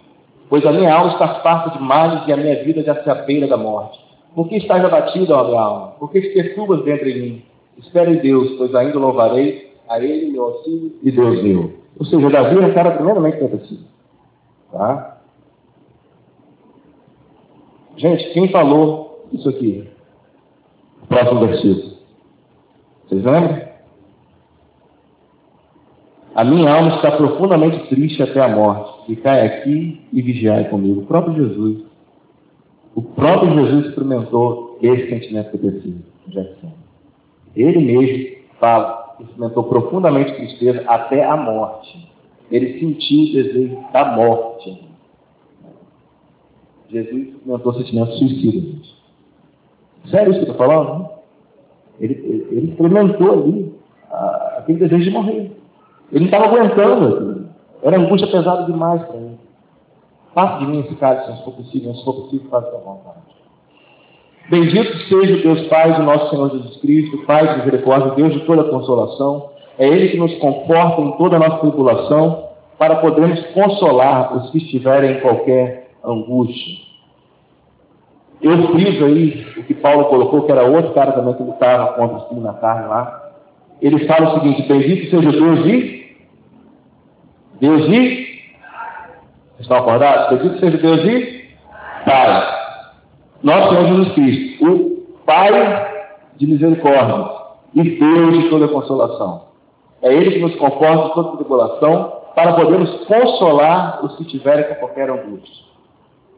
Pois 0.50 0.66
a 0.66 0.72
minha 0.72 0.94
alma 0.94 1.14
está 1.14 1.36
farta 1.36 1.78
de 1.78 1.82
males 1.82 2.28
e 2.28 2.34
a 2.34 2.38
minha 2.38 2.62
vida 2.64 2.84
já 2.84 3.02
se 3.02 3.10
apeira 3.10 3.48
da 3.48 3.56
morte. 3.56 4.00
Por 4.36 4.50
que 4.50 4.58
estás 4.58 4.84
abatido, 4.84 5.34
ó 5.34 5.46
minha 5.46 5.62
alma? 5.62 5.88
Por 5.98 6.12
que 6.12 6.22
te 6.22 6.30
perturbas 6.30 6.84
dentro 6.84 7.06
de 7.06 7.20
mim? 7.20 7.42
Espere 7.78 8.12
em 8.12 8.18
Deus, 8.18 8.52
pois 8.58 8.76
ainda 8.76 9.00
louvarei 9.00 9.74
a 9.88 9.98
Ele, 10.00 10.32
meu 10.32 10.44
auxílio 10.44 10.94
e 11.02 11.12
Deus 11.12 11.42
meu. 11.42 11.74
Ou 11.98 12.06
seja, 12.06 12.30
Davi 12.30 12.58
é 12.58 12.68
um 12.68 12.74
cara 12.74 12.92
primeiramente 12.92 13.40
depressivo. 13.40 13.84
Tá? 14.72 15.18
Gente, 17.96 18.30
quem 18.34 18.50
falou 18.50 19.26
isso 19.32 19.48
aqui? 19.48 19.95
Próximo 21.08 21.48
versículo. 21.48 21.96
Vocês 23.08 23.24
lembram? 23.24 23.66
A 26.36 26.44
minha 26.44 26.70
alma 26.70 26.96
está 26.96 27.12
profundamente 27.12 27.88
triste 27.88 28.22
até 28.22 28.42
a 28.42 28.50
morte. 28.50 29.06
Ficai 29.06 29.46
aqui 29.46 30.02
e 30.12 30.22
vigiai 30.22 30.70
comigo. 30.70 31.02
O 31.02 31.06
próprio 31.06 31.36
Jesus. 31.36 31.86
O 32.94 33.02
próprio 33.02 33.54
Jesus 33.54 33.88
experimentou 33.88 34.78
esse 34.82 35.10
sentimento 35.10 35.52
depressivo. 35.52 36.04
Jackson. 36.28 36.74
Ele 37.56 37.80
mesmo 37.80 38.36
fala, 38.60 39.16
experimentou 39.20 39.64
profundamente 39.64 40.34
tristeza 40.34 40.84
até 40.88 41.24
a 41.24 41.38
morte. 41.38 42.06
Ele 42.52 42.80
sentiu 42.80 43.24
o 43.24 43.44
desejo 43.44 43.78
da 43.94 44.16
morte. 44.16 44.84
Jesus 46.90 47.28
experimentou 47.30 47.74
sentimento 47.76 48.12
suicida. 48.14 48.95
Sério 50.10 50.32
isso 50.32 50.42
que 50.42 50.50
eu 50.50 50.52
estou 50.52 50.68
falando? 50.68 51.10
Ele, 52.00 52.48
ele 52.52 52.70
experimentou 52.72 53.32
ali 53.32 53.74
a, 54.12 54.56
aquele 54.60 54.80
desejo 54.80 55.04
de 55.04 55.12
morrer. 55.12 55.52
Ele 56.12 56.20
não 56.20 56.26
estava 56.26 56.46
aguentando 56.46 57.08
aquilo. 57.08 57.46
Era 57.84 58.00
angústia 58.00 58.28
pesada 58.28 58.64
demais 58.64 59.04
para 59.04 59.16
ele. 59.16 59.40
Passe 60.34 60.60
de 60.60 60.68
mim 60.68 60.80
esse 60.82 60.96
cálice, 60.96 61.38
se 61.38 61.44
for 61.44 61.54
possível, 61.54 61.94
se 61.96 62.04
for 62.04 62.14
possível, 62.14 62.50
faça 62.50 62.68
a 62.68 62.80
vontade. 62.80 63.36
Bendito 64.50 64.98
seja 65.08 65.36
o 65.36 65.42
Deus 65.42 65.68
Pai 65.68 65.94
do 65.96 66.04
nosso 66.04 66.30
Senhor 66.30 66.52
Jesus 66.52 66.78
Cristo, 66.78 67.26
Pai 67.26 67.48
de 67.48 67.66
misericórdia, 67.66 68.12
Deus 68.12 68.34
de 68.34 68.42
toda 68.42 68.66
consolação. 68.66 69.50
É 69.78 69.88
Ele 69.88 70.10
que 70.10 70.18
nos 70.18 70.34
conforta 70.36 71.02
em 71.02 71.12
toda 71.14 71.38
a 71.38 71.40
nossa 71.40 71.58
tribulação, 71.60 72.46
para 72.78 72.98
podermos 72.98 73.40
consolar 73.54 74.36
os 74.36 74.50
que 74.52 74.58
estiverem 74.58 75.18
em 75.18 75.22
qualquer 75.22 75.92
angústia 76.04 76.85
eu 78.42 78.68
friso 78.70 79.06
aí 79.06 79.48
o 79.58 79.64
que 79.64 79.74
Paulo 79.74 80.06
colocou, 80.06 80.44
que 80.44 80.52
era 80.52 80.64
outro 80.64 80.94
cara 80.94 81.14
também 81.14 81.34
que 81.34 81.44
lutava 81.44 81.94
contra 81.94 82.18
o 82.18 82.20
espinho 82.20 82.42
na 82.42 82.54
carne 82.54 82.88
lá. 82.88 83.32
Ele 83.82 84.06
fala 84.06 84.30
o 84.30 84.34
seguinte: 84.36 84.68
Bendito 84.68 85.10
seja 85.10 85.32
Deus 85.32 85.66
e. 85.66 86.18
Deus 87.60 87.88
e. 87.88 88.26
Vocês 89.56 89.62
estão 89.62 89.78
acordados? 89.78 90.38
Bendito 90.38 90.60
seja 90.60 90.78
Deus 90.78 91.04
e. 91.06 91.46
Pai. 92.06 92.56
Nosso 93.42 93.70
Senhor 93.70 93.88
Jesus 93.88 94.14
Cristo, 94.14 94.66
o 94.66 95.18
Pai 95.26 95.96
de 96.38 96.48
misericórdia 96.48 97.32
e 97.74 97.84
Deus 97.84 98.38
de 98.38 98.50
toda 98.50 98.68
consolação. 98.68 99.46
É 100.02 100.14
Ele 100.14 100.32
que 100.32 100.40
nos 100.40 100.56
conforta 100.56 101.08
em 101.08 101.14
toda 101.14 101.38
tribulação 101.38 102.14
para 102.36 102.54
podermos 102.54 102.92
consolar 103.06 104.06
os 104.06 104.16
que 104.18 104.26
tiverem 104.26 104.66
com 104.66 104.76
qualquer 104.76 105.10
angústia 105.10 105.65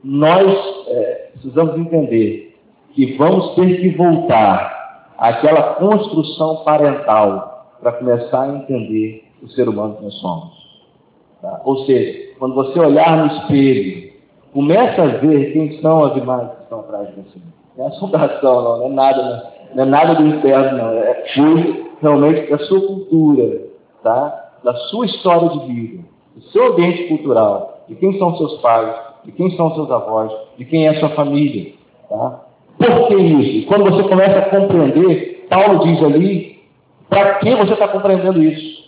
nós 0.04 0.86
é, 0.88 1.30
precisamos 1.34 1.78
entender 1.78 2.56
que 2.94 3.18
vamos 3.18 3.56
ter 3.56 3.82
que 3.82 3.90
voltar 3.90 5.14
àquela 5.18 5.76
construção 5.76 6.58
parental 6.64 7.68
para 7.82 7.92
começar 7.94 8.44
a 8.44 8.56
entender 8.56 9.24
o 9.42 9.48
ser 9.50 9.70
humano 9.70 9.96
que 9.96 10.04
nós 10.04 10.14
somos. 10.16 10.52
Tá? 11.42 11.62
Ou 11.64 11.86
seja, 11.86 12.34
quando 12.40 12.56
você 12.56 12.80
olhar 12.80 13.18
no 13.18 13.28
espelho, 13.28 14.14
começa 14.54 15.04
a 15.04 15.08
ver 15.08 15.54
quem 15.54 15.80
são 15.82 16.06
as 16.06 16.18
imagens 16.18 16.54
que 16.56 16.64
estão 16.64 16.80
atrás 16.80 17.08
de 17.10 17.16
você. 17.22 17.40
Não 17.78 17.86
é 17.86 17.88
assombração, 17.90 18.64
não, 18.64 18.78
não 18.80 18.86
é 18.86 18.90
nada, 18.90 19.52
não, 19.76 19.84
é 19.84 19.86
nada 19.86 20.16
do 20.16 20.28
inferno, 20.28 20.78
não. 20.78 20.94
É 20.94 21.14
coisa 21.36 21.88
realmente 22.02 22.50
da 22.50 22.58
sua 22.60 22.82
cultura, 22.82 23.62
tá? 24.02 24.52
da 24.64 24.74
sua 24.74 25.06
história 25.06 25.50
de 25.50 25.60
vida, 25.68 26.04
do 26.36 26.42
seu 26.46 26.74
ambiente 26.74 27.08
cultural, 27.08 27.84
de 27.88 27.96
quem 27.96 28.18
são 28.18 28.36
seus 28.38 28.60
pais, 28.62 28.96
de 29.28 29.34
quem 29.34 29.52
são 29.52 29.76
seus 29.76 29.92
avós, 29.92 30.32
de 30.58 30.64
quem 30.66 30.88
é 30.88 30.94
sua 30.96 31.10
família. 31.10 31.74
Tá? 32.10 32.46
Por 32.78 33.08
que 33.10 33.16
isso? 33.16 33.68
Quando 33.68 33.92
você 33.92 34.08
começa 34.08 34.40
a 34.40 34.50
compreender, 34.50 35.46
Paulo 35.50 35.86
diz 35.86 36.02
ali, 36.02 36.60
para 37.10 37.36
que 37.36 37.56
você 37.56 37.74
está 37.74 37.90
compreendendo 37.90 38.42
isso? 38.42 38.88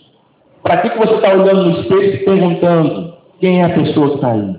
Para 0.62 0.78
que, 0.78 0.90
que 0.90 0.98
você 0.98 1.14
está 1.14 1.34
olhando 1.34 1.64
no 1.64 1.80
espelho 1.80 2.02
e 2.02 2.18
se 2.18 2.24
perguntando 2.24 3.14
quem 3.38 3.60
é 3.60 3.64
a 3.64 3.70
pessoa 3.70 4.08
que 4.08 4.14
está 4.16 4.32
aí? 4.32 4.56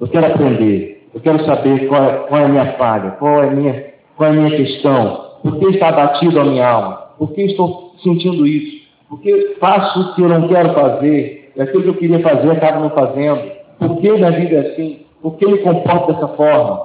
Eu 0.00 0.08
quero 0.08 0.26
aprender, 0.26 1.08
eu 1.14 1.20
quero 1.20 1.44
saber 1.44 1.88
qual 1.88 2.04
é, 2.04 2.12
qual 2.28 2.40
é 2.40 2.44
a 2.44 2.48
minha 2.48 2.72
falha, 2.72 3.10
qual 3.12 3.42
é 3.42 3.48
a 3.48 3.50
minha, 3.50 3.84
qual 4.16 4.30
é 4.30 4.32
a 4.32 4.36
minha 4.36 4.56
questão, 4.56 5.32
por 5.42 5.58
que 5.58 5.66
está 5.66 5.88
abatido 5.88 6.40
a 6.40 6.44
minha 6.44 6.66
alma, 6.66 6.96
por 7.18 7.32
que 7.32 7.42
estou 7.42 7.94
sentindo 8.02 8.46
isso, 8.46 8.82
por 9.08 9.20
que 9.20 9.56
faço 9.60 10.00
o 10.00 10.14
que 10.14 10.22
eu 10.22 10.28
não 10.28 10.48
quero 10.48 10.74
fazer, 10.74 11.52
e 11.54 11.62
aquilo 11.62 11.82
que 11.82 11.88
eu 11.90 11.94
queria 11.94 12.20
fazer 12.20 12.50
acabo 12.50 12.80
não 12.80 12.90
fazendo, 12.90 13.52
por 13.78 14.00
que 14.00 14.10
minha 14.10 14.30
vida 14.30 14.56
é 14.56 14.72
assim? 14.72 15.01
Por 15.22 15.36
que 15.36 15.46
me 15.46 15.58
comporto 15.58 16.12
dessa 16.12 16.28
forma? 16.28 16.82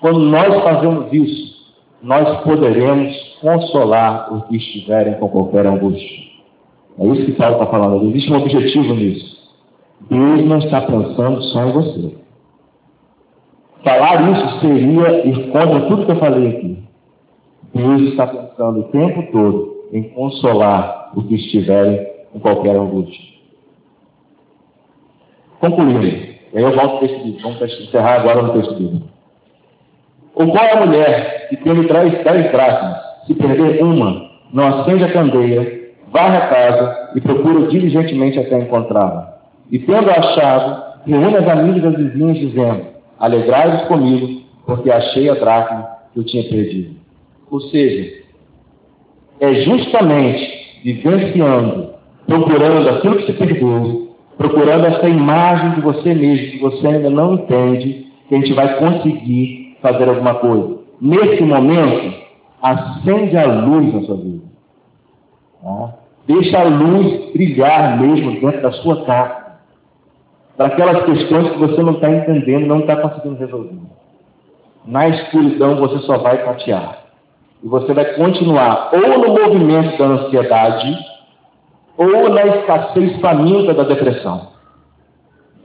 Quando 0.00 0.20
nós 0.20 0.62
fazemos 0.62 1.12
isso, 1.12 1.74
nós 2.02 2.42
poderemos 2.42 3.16
consolar 3.40 4.32
os 4.32 4.44
que 4.44 4.56
estiverem 4.56 5.14
com 5.14 5.28
qualquer 5.28 5.66
angústia. 5.66 6.30
É 6.98 7.06
isso 7.06 7.24
que 7.24 7.32
Paulo 7.32 7.54
está 7.54 7.66
falando. 7.66 8.10
Existe 8.10 8.32
um 8.32 8.36
objetivo 8.36 8.94
nisso. 8.94 9.40
Deus 10.08 10.44
não 10.46 10.58
está 10.58 10.82
pensando 10.82 11.42
só 11.44 11.64
em 11.64 11.72
você. 11.72 12.14
Falar 13.82 14.30
isso 14.30 14.60
seria 14.60 15.26
ir 15.26 15.50
contra 15.50 15.80
tudo 15.88 16.04
que 16.04 16.12
eu 16.12 16.16
falei 16.16 16.48
aqui. 16.48 16.82
Deus 17.74 18.02
está 18.02 18.26
pensando 18.26 18.80
o 18.80 18.84
tempo 18.84 19.32
todo 19.32 19.86
em 19.92 20.02
consolar 20.10 21.12
os 21.16 21.26
que 21.26 21.34
estiverem 21.34 22.06
com 22.32 22.40
qualquer 22.40 22.76
angústia. 22.76 23.24
Concluindo, 25.60 26.29
aí 26.58 26.62
eu 26.62 26.74
volto 26.74 26.94
ao 26.94 26.98
texto 27.00 27.18
bíblico. 27.18 27.42
Vamos 27.42 27.80
encerrar 27.80 28.20
agora 28.20 28.42
no 28.42 28.52
texto 28.52 28.74
bíblico. 28.74 29.08
O 30.34 30.46
qual 30.46 30.64
é 30.64 30.72
a 30.72 30.86
mulher 30.86 31.48
que 31.48 31.56
tendo 31.56 31.86
dez, 31.86 32.24
dez 32.24 32.52
dracmas, 32.52 32.98
se 33.26 33.34
perder 33.34 33.82
uma, 33.82 34.30
não 34.52 34.80
acende 34.80 35.04
a 35.04 35.12
candeia, 35.12 35.80
varre 36.12 36.36
a 36.36 36.46
casa 36.48 37.10
e 37.14 37.20
procura 37.20 37.66
diligentemente 37.68 38.38
até 38.38 38.58
encontrá-la. 38.58 39.38
E 39.70 39.78
tendo 39.78 40.10
achado, 40.10 40.82
reúne 41.06 41.36
as 41.36 41.48
amigas 41.48 41.82
e 41.82 41.86
as 41.86 41.96
vizinhas, 41.96 42.38
dizendo: 42.38 42.86
Alegrai-vos 43.18 43.82
comigo, 43.82 44.42
porque 44.66 44.90
achei 44.90 45.28
a 45.28 45.34
dracma 45.34 45.88
que 46.12 46.20
eu 46.20 46.24
tinha 46.24 46.48
perdido. 46.48 46.96
Ou 47.50 47.60
seja, 47.60 48.20
é 49.40 49.54
justamente 49.54 50.80
vivenciando, 50.84 51.90
procurando 52.26 52.88
aquilo 52.88 53.16
que 53.16 53.26
se 53.26 53.32
perdeu, 53.32 54.09
procurando 54.40 54.86
essa 54.86 55.06
imagem 55.06 55.72
de 55.72 55.82
você 55.82 56.14
mesmo, 56.14 56.52
que 56.52 56.58
você 56.60 56.86
ainda 56.86 57.10
não 57.10 57.34
entende, 57.34 58.06
que 58.26 58.34
a 58.34 58.38
gente 58.38 58.54
vai 58.54 58.74
conseguir 58.78 59.76
fazer 59.82 60.08
alguma 60.08 60.34
coisa. 60.36 60.78
Nesse 60.98 61.42
momento, 61.42 62.14
acende 62.62 63.36
a 63.36 63.44
luz 63.44 63.92
na 63.92 64.00
sua 64.00 64.16
vida. 64.16 64.44
Tá? 65.62 65.94
Deixa 66.26 66.58
a 66.58 66.64
luz 66.64 67.32
brilhar 67.34 68.00
mesmo 68.00 68.40
dentro 68.40 68.62
da 68.62 68.72
sua 68.72 69.04
casa. 69.04 69.40
Para 70.56 70.68
aquelas 70.68 71.04
questões 71.04 71.50
que 71.50 71.58
você 71.58 71.82
não 71.82 71.92
está 71.92 72.10
entendendo, 72.10 72.66
não 72.66 72.80
está 72.80 72.96
conseguindo 72.96 73.38
resolver. 73.38 73.76
Na 74.86 75.06
escuridão 75.06 75.76
você 75.76 75.98
só 75.98 76.16
vai 76.16 76.42
tatear. 76.42 76.98
E 77.62 77.68
você 77.68 77.92
vai 77.92 78.06
continuar 78.14 78.88
ou 78.94 79.18
no 79.18 79.34
movimento 79.34 79.98
da 79.98 80.04
ansiedade, 80.06 80.96
ou 82.00 82.30
na 82.30 82.46
escassez 82.46 83.20
faminta 83.20 83.74
da 83.74 83.82
depressão. 83.82 84.48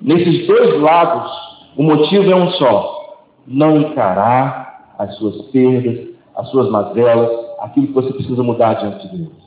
Nesses 0.01 0.45
dois 0.45 0.81
lados, 0.81 1.31
o 1.77 1.83
motivo 1.83 2.29
é 2.29 2.35
um 2.35 2.51
só: 2.51 3.15
não 3.47 3.77
encarar 3.77 4.91
as 4.99 5.15
suas 5.15 5.41
perdas, 5.47 6.09
as 6.35 6.49
suas 6.49 6.69
mazelas, 6.69 7.31
aquilo 7.61 7.87
que 7.87 7.93
você 7.93 8.11
precisa 8.11 8.43
mudar 8.43 8.73
diante 8.73 9.07
de 9.07 9.17
Deus. 9.17 9.45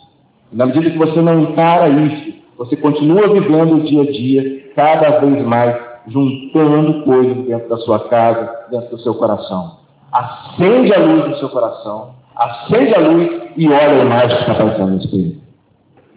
E 0.50 0.56
na 0.56 0.64
medida 0.64 0.90
que 0.90 0.96
você 0.96 1.20
não 1.20 1.42
encara 1.42 1.90
isso, 1.90 2.32
você 2.56 2.74
continua 2.74 3.28
vivendo 3.28 3.76
o 3.76 3.80
dia 3.80 4.02
a 4.02 4.10
dia, 4.10 4.72
cada 4.74 5.20
vez 5.20 5.44
mais 5.46 5.76
juntando 6.06 7.04
coisas 7.04 7.44
dentro 7.44 7.68
da 7.68 7.76
sua 7.78 8.08
casa, 8.08 8.50
dentro 8.70 8.96
do 8.96 9.02
seu 9.02 9.14
coração. 9.14 9.76
Acende 10.10 10.94
a 10.94 11.00
luz 11.00 11.24
do 11.26 11.36
seu 11.36 11.50
coração, 11.50 12.14
acende 12.34 12.94
a 12.94 12.98
luz 12.98 13.42
e 13.58 13.68
olha 13.68 14.00
a 14.00 14.04
imagem 14.04 14.36
que 14.36 14.40
está 14.40 14.52
aparecendo 14.52 14.90
no 14.92 14.96
espelho. 14.96 15.47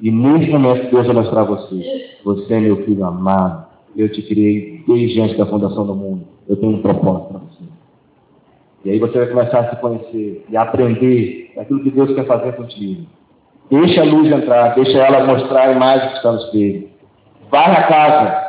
E 0.02 0.10
nesse 0.10 0.50
momento 0.50 0.90
Deus 0.90 1.06
vai 1.06 1.16
mostrar 1.16 1.42
a 1.42 1.46
você, 1.46 2.10
você 2.26 2.54
é 2.54 2.60
meu 2.60 2.84
filho 2.86 3.06
amado, 3.06 3.68
eu 3.96 4.12
te 4.12 4.22
criei 4.24 4.84
desde 4.88 5.22
antes 5.22 5.38
da 5.38 5.46
fundação 5.46 5.86
do 5.86 5.94
mundo, 5.94 6.24
eu 6.50 6.56
tenho 6.56 6.74
um 6.74 6.82
propósito 6.82 7.28
para 7.30 7.40
você. 7.40 7.64
E 8.84 8.90
aí 8.90 9.00
você 9.00 9.20
vai 9.20 9.28
começar 9.28 9.60
a 9.60 9.70
se 9.70 9.76
conhecer 9.76 10.44
e 10.50 10.58
aprender 10.58 11.54
aquilo 11.56 11.84
que 11.84 11.92
Deus 11.92 12.16
quer 12.16 12.26
fazer 12.26 12.54
contigo. 12.54 13.06
Deixa 13.70 14.02
a 14.02 14.06
luz 14.06 14.32
entrar, 14.32 14.74
deixa 14.74 14.98
ela 14.98 15.26
mostrar 15.26 15.70
a 15.70 15.72
imagem 15.72 16.10
que 16.10 16.16
está 16.16 16.32
no 16.32 16.40
espelho. 16.40 16.90
Varre 17.52 17.78
a 17.78 17.84
casa. 17.84 18.48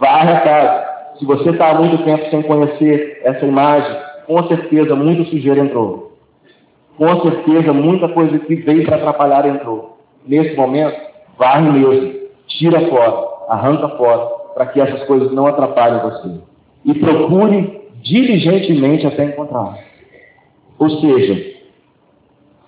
Varre 0.00 0.32
a 0.32 0.40
casa. 0.40 0.90
Se 1.18 1.24
você 1.24 1.50
está 1.50 1.70
há 1.70 1.74
muito 1.74 2.02
tempo 2.04 2.30
sem 2.30 2.42
conhecer 2.42 3.20
essa 3.24 3.44
imagem, 3.44 3.94
com 4.26 4.46
certeza 4.46 4.94
muita 4.94 5.24
sujeira 5.24 5.60
entrou. 5.60 6.12
Com 6.96 7.20
certeza 7.22 7.72
muita 7.72 8.08
coisa 8.08 8.38
que 8.38 8.54
veio 8.54 8.84
para 8.84 8.96
atrapalhar 8.96 9.46
entrou. 9.46 9.89
Nesse 10.30 10.54
momento, 10.54 10.96
varre 11.36 11.72
mesmo. 11.72 12.20
Tira 12.46 12.88
fora, 12.88 13.28
arranca 13.48 13.88
fora, 13.96 14.26
para 14.54 14.66
que 14.66 14.80
essas 14.80 15.02
coisas 15.04 15.32
não 15.32 15.48
atrapalhem 15.48 16.00
você. 16.02 16.40
E 16.84 16.94
procure 16.94 17.90
diligentemente 18.00 19.04
até 19.08 19.24
encontrar. 19.24 19.76
Ou 20.78 20.88
seja, 21.00 21.58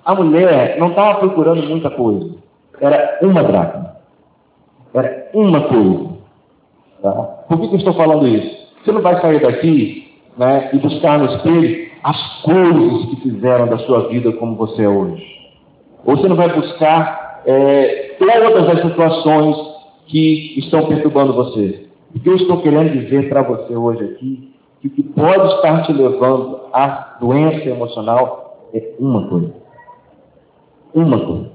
a 0.04 0.12
mulher 0.12 0.76
não 0.76 0.88
estava 0.88 1.20
procurando 1.20 1.62
muita 1.68 1.88
coisa. 1.90 2.34
Era 2.80 3.20
uma 3.22 3.44
dracma. 3.44 3.96
Era 4.92 5.30
uma 5.32 5.60
coisa. 5.60 6.10
Tá? 7.00 7.12
Por 7.48 7.60
que, 7.60 7.68
que 7.68 7.74
eu 7.74 7.78
estou 7.78 7.94
falando 7.94 8.26
isso? 8.26 8.72
Você 8.84 8.90
não 8.90 9.02
vai 9.02 9.20
sair 9.20 9.40
daqui 9.40 10.12
né, 10.36 10.70
e 10.72 10.78
buscar 10.78 11.16
no 11.16 11.26
espelho 11.26 11.92
as 12.02 12.42
coisas 12.42 13.06
que 13.06 13.16
fizeram 13.22 13.68
da 13.68 13.78
sua 13.78 14.08
vida 14.08 14.32
como 14.32 14.56
você 14.56 14.82
é 14.82 14.88
hoje. 14.88 15.24
Ou 16.04 16.16
você 16.16 16.26
não 16.26 16.34
vai 16.34 16.52
buscar 16.52 17.21
é, 17.46 18.16
as 18.70 18.82
situações 18.82 19.56
que 20.06 20.58
estão 20.58 20.86
perturbando 20.86 21.34
você. 21.34 21.86
O 22.14 22.20
que 22.20 22.28
eu 22.28 22.36
estou 22.36 22.60
querendo 22.60 22.92
dizer 22.92 23.28
para 23.28 23.42
você 23.42 23.74
hoje 23.74 24.04
aqui, 24.04 24.54
que 24.80 24.88
o 24.88 24.90
que 24.90 25.02
pode 25.02 25.54
estar 25.54 25.82
te 25.82 25.92
levando 25.92 26.60
à 26.72 27.16
doença 27.20 27.68
emocional 27.68 28.68
é 28.74 28.94
uma 28.98 29.28
coisa 29.28 29.62
uma 30.94 31.18
coisa. 31.24 31.50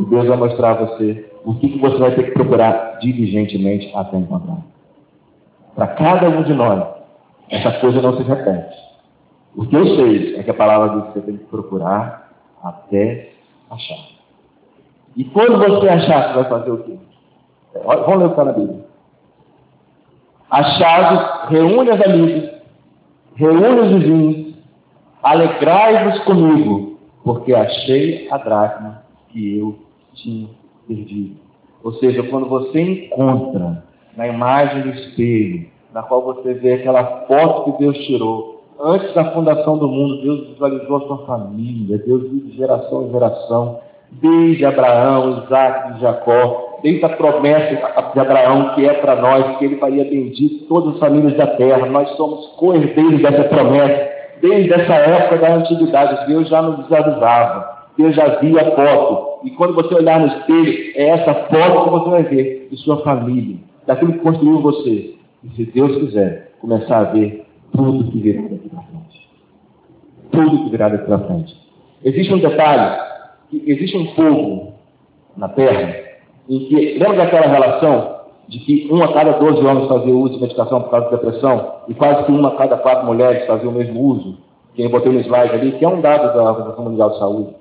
E 0.00 0.04
Deus 0.04 0.26
vai 0.26 0.36
mostrar 0.36 0.70
a 0.70 0.86
você 0.86 1.30
o 1.44 1.54
que, 1.54 1.68
que 1.68 1.78
você 1.78 1.96
vai 1.96 2.14
ter 2.14 2.24
que 2.24 2.30
procurar 2.32 2.98
diligentemente 3.00 3.90
até 3.94 4.16
encontrar. 4.16 4.58
Para 5.74 5.88
cada 5.88 6.28
um 6.28 6.42
de 6.42 6.54
nós, 6.54 6.84
essa 7.50 7.72
coisa 7.80 8.00
não 8.02 8.16
se 8.16 8.22
repete. 8.22 8.76
O 9.56 9.66
que 9.66 9.74
eu 9.74 9.96
sei 9.96 10.36
é 10.36 10.42
que 10.42 10.50
a 10.50 10.54
palavra 10.54 11.00
diz 11.00 11.08
que 11.08 11.12
você 11.14 11.26
tem 11.26 11.36
que 11.36 11.44
procurar 11.44 12.32
até 12.62 13.30
achar. 13.70 14.17
E 15.16 15.24
quando 15.24 15.58
você 15.58 15.88
achar, 15.88 16.28
você 16.28 16.34
vai 16.34 16.44
fazer 16.48 16.70
o 16.70 16.78
quê? 16.84 16.98
Vamos 17.84 18.08
ler 18.08 18.16
o 18.16 18.20
que 18.20 18.26
está 18.26 18.44
na 18.44 18.52
Bíblia. 18.52 18.88
Achado, 20.50 21.48
reúne 21.50 21.90
as 21.90 22.00
amigas, 22.00 22.50
reúne 23.34 23.80
os 23.80 23.92
vizinhos, 23.92 24.54
alegrai-vos 25.22 26.18
comigo, 26.24 26.98
porque 27.22 27.54
achei 27.54 28.28
a 28.30 28.38
dracma 28.38 29.02
que 29.28 29.58
eu 29.58 29.78
tinha 30.14 30.48
perdido. 30.86 31.36
Ou 31.84 31.92
seja, 31.94 32.22
quando 32.24 32.48
você 32.48 32.80
encontra 32.80 33.84
na 34.16 34.26
imagem 34.26 34.82
do 34.82 34.88
espelho, 34.90 35.68
na 35.92 36.02
qual 36.02 36.22
você 36.22 36.54
vê 36.54 36.74
aquela 36.74 37.26
foto 37.26 37.72
que 37.72 37.78
Deus 37.78 37.98
tirou, 37.98 38.64
antes 38.80 39.12
da 39.14 39.32
fundação 39.32 39.76
do 39.76 39.88
mundo, 39.88 40.22
Deus 40.22 40.48
visualizou 40.48 40.96
a 40.96 41.06
sua 41.06 41.26
família, 41.26 41.98
Deus 41.98 42.22
viu 42.22 42.40
de 42.40 42.56
geração 42.56 43.06
em 43.06 43.10
geração, 43.10 43.80
desde 44.12 44.64
Abraão, 44.64 45.44
Isaac 45.44 46.00
Jacó, 46.00 46.78
desde 46.82 47.04
a 47.04 47.08
promessa 47.10 47.76
de 48.14 48.20
Abraão 48.20 48.74
que 48.74 48.86
é 48.86 48.94
para 48.94 49.16
nós, 49.16 49.58
que 49.58 49.64
ele 49.64 49.76
faria 49.76 50.04
bendito 50.04 50.66
todas 50.66 50.94
as 50.94 51.00
famílias 51.00 51.36
da 51.36 51.46
terra, 51.46 51.86
nós 51.86 52.08
somos 52.16 52.46
co-herdeiros 52.56 53.22
dessa 53.22 53.44
promessa 53.44 54.18
desde 54.40 54.72
essa 54.72 54.94
época 54.94 55.38
da 55.38 55.54
antiguidade, 55.56 56.26
Deus 56.26 56.48
já 56.48 56.62
nos 56.62 56.90
avisava, 56.92 57.88
Deus 57.96 58.14
já 58.14 58.36
via 58.36 58.60
a 58.62 58.70
foto. 58.72 59.46
E 59.46 59.50
quando 59.50 59.74
você 59.74 59.94
olhar 59.94 60.20
no 60.20 60.26
espelho, 60.26 60.92
é 60.94 61.08
essa 61.08 61.34
foto 61.34 61.84
que 61.84 61.90
você 61.90 62.10
vai 62.10 62.22
ver 62.24 62.68
de 62.70 62.76
sua 62.78 63.02
família, 63.02 63.56
daquilo 63.86 64.14
que 64.14 64.18
construiu 64.20 64.60
você. 64.60 65.14
E 65.44 65.48
se 65.56 65.64
Deus 65.66 65.96
quiser, 65.98 66.52
começar 66.60 66.98
a 66.98 67.04
ver 67.04 67.44
tudo 67.72 68.10
que 68.10 68.18
virá 68.18 68.42
daqui 68.42 68.68
para 68.68 68.82
frente. 68.82 69.28
Tudo 70.32 70.64
que 70.64 70.70
virá 70.70 70.88
daqui 70.88 71.04
para 71.04 71.18
frente. 71.20 71.56
Existe 72.04 72.34
um 72.34 72.38
detalhe, 72.38 72.96
que 73.50 73.62
existe 73.66 73.96
um 73.96 74.06
povo 74.14 74.74
na 75.36 75.48
Terra, 75.48 75.94
em 76.48 76.58
que, 76.60 76.98
lembra 76.98 77.16
daquela 77.16 77.46
relação 77.46 78.18
de 78.48 78.58
que 78.60 78.88
um 78.90 79.02
a 79.02 79.12
cada 79.12 79.32
12 79.32 79.64
homens 79.64 79.88
fazia 79.88 80.14
uso 80.14 80.34
de 80.34 80.40
medicação 80.40 80.82
por 80.82 80.90
causa 80.90 81.06
de 81.06 81.16
depressão 81.16 81.74
e 81.86 81.94
quase 81.94 82.24
que 82.24 82.32
uma 82.32 82.48
a 82.48 82.56
cada 82.56 82.78
quatro 82.78 83.06
mulheres 83.06 83.46
fazia 83.46 83.68
o 83.68 83.72
mesmo 83.72 84.00
uso, 84.00 84.38
que 84.74 84.82
eu 84.82 84.90
botei 84.90 85.12
no 85.12 85.20
slide 85.20 85.54
ali, 85.54 85.72
que 85.72 85.84
é 85.84 85.88
um 85.88 86.00
dado 86.00 86.34
da 86.34 86.42
Organização 86.42 86.84
Mundial 86.84 87.10
de 87.10 87.18
Saúde. 87.18 87.56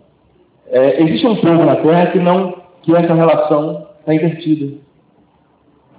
É, 0.70 1.02
existe 1.04 1.28
um 1.28 1.36
povo 1.36 1.66
na 1.66 1.76
Terra 1.78 2.08
que 2.08 2.20
não, 2.20 2.54
que 2.82 2.96
essa 2.96 3.14
relação 3.14 3.88
está 4.00 4.14
invertida. 4.14 4.78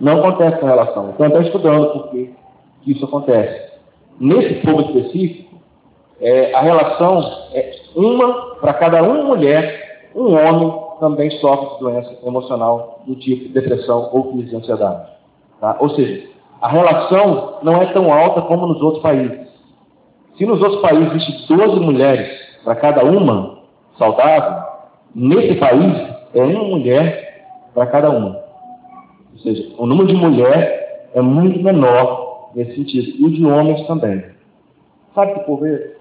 Não 0.00 0.18
acontece 0.18 0.56
essa 0.56 0.66
relação. 0.66 1.10
Então, 1.10 1.26
estou 1.26 1.42
estudando 1.42 1.92
por 1.92 2.10
que 2.10 2.30
isso 2.86 3.04
acontece. 3.04 3.72
Nesse 4.20 4.54
povo 4.66 4.82
específico, 4.82 5.56
é, 6.20 6.54
a 6.54 6.60
relação 6.60 7.20
é 7.52 7.72
uma 7.94 8.47
para 8.60 8.74
cada 8.74 9.02
uma 9.02 9.24
mulher, 9.24 10.10
um 10.14 10.34
homem 10.34 10.72
também 11.00 11.30
sofre 11.32 11.74
de 11.74 11.80
doença 11.80 12.18
emocional 12.24 13.00
do 13.06 13.14
tipo 13.16 13.52
depressão 13.52 14.08
ou 14.12 14.32
crise 14.32 14.50
de 14.50 14.56
ansiedade. 14.56 15.08
Tá? 15.60 15.76
Ou 15.80 15.90
seja, 15.90 16.28
a 16.60 16.68
relação 16.68 17.58
não 17.62 17.80
é 17.80 17.86
tão 17.92 18.12
alta 18.12 18.42
como 18.42 18.66
nos 18.66 18.82
outros 18.82 19.02
países. 19.02 19.48
Se 20.36 20.46
nos 20.46 20.60
outros 20.60 20.80
países 20.80 21.14
existem 21.14 21.56
12 21.56 21.80
mulheres 21.80 22.28
para 22.64 22.74
cada 22.76 23.04
uma 23.04 23.58
saudável, 23.96 24.62
nesse 25.14 25.54
país 25.56 26.14
é 26.34 26.42
uma 26.42 26.64
mulher 26.64 27.46
para 27.74 27.86
cada 27.86 28.10
uma. 28.10 28.40
Ou 29.32 29.38
seja, 29.40 29.74
o 29.78 29.86
número 29.86 30.08
de 30.08 30.14
mulher 30.14 31.10
é 31.14 31.20
muito 31.20 31.62
menor 31.62 32.50
nesse 32.54 32.74
sentido. 32.74 33.16
E 33.18 33.24
o 33.24 33.30
de 33.30 33.44
homens 33.44 33.86
também. 33.86 34.24
Sabe 35.14 35.34
que 35.34 35.40
povo 35.40 35.66
é? 35.66 35.92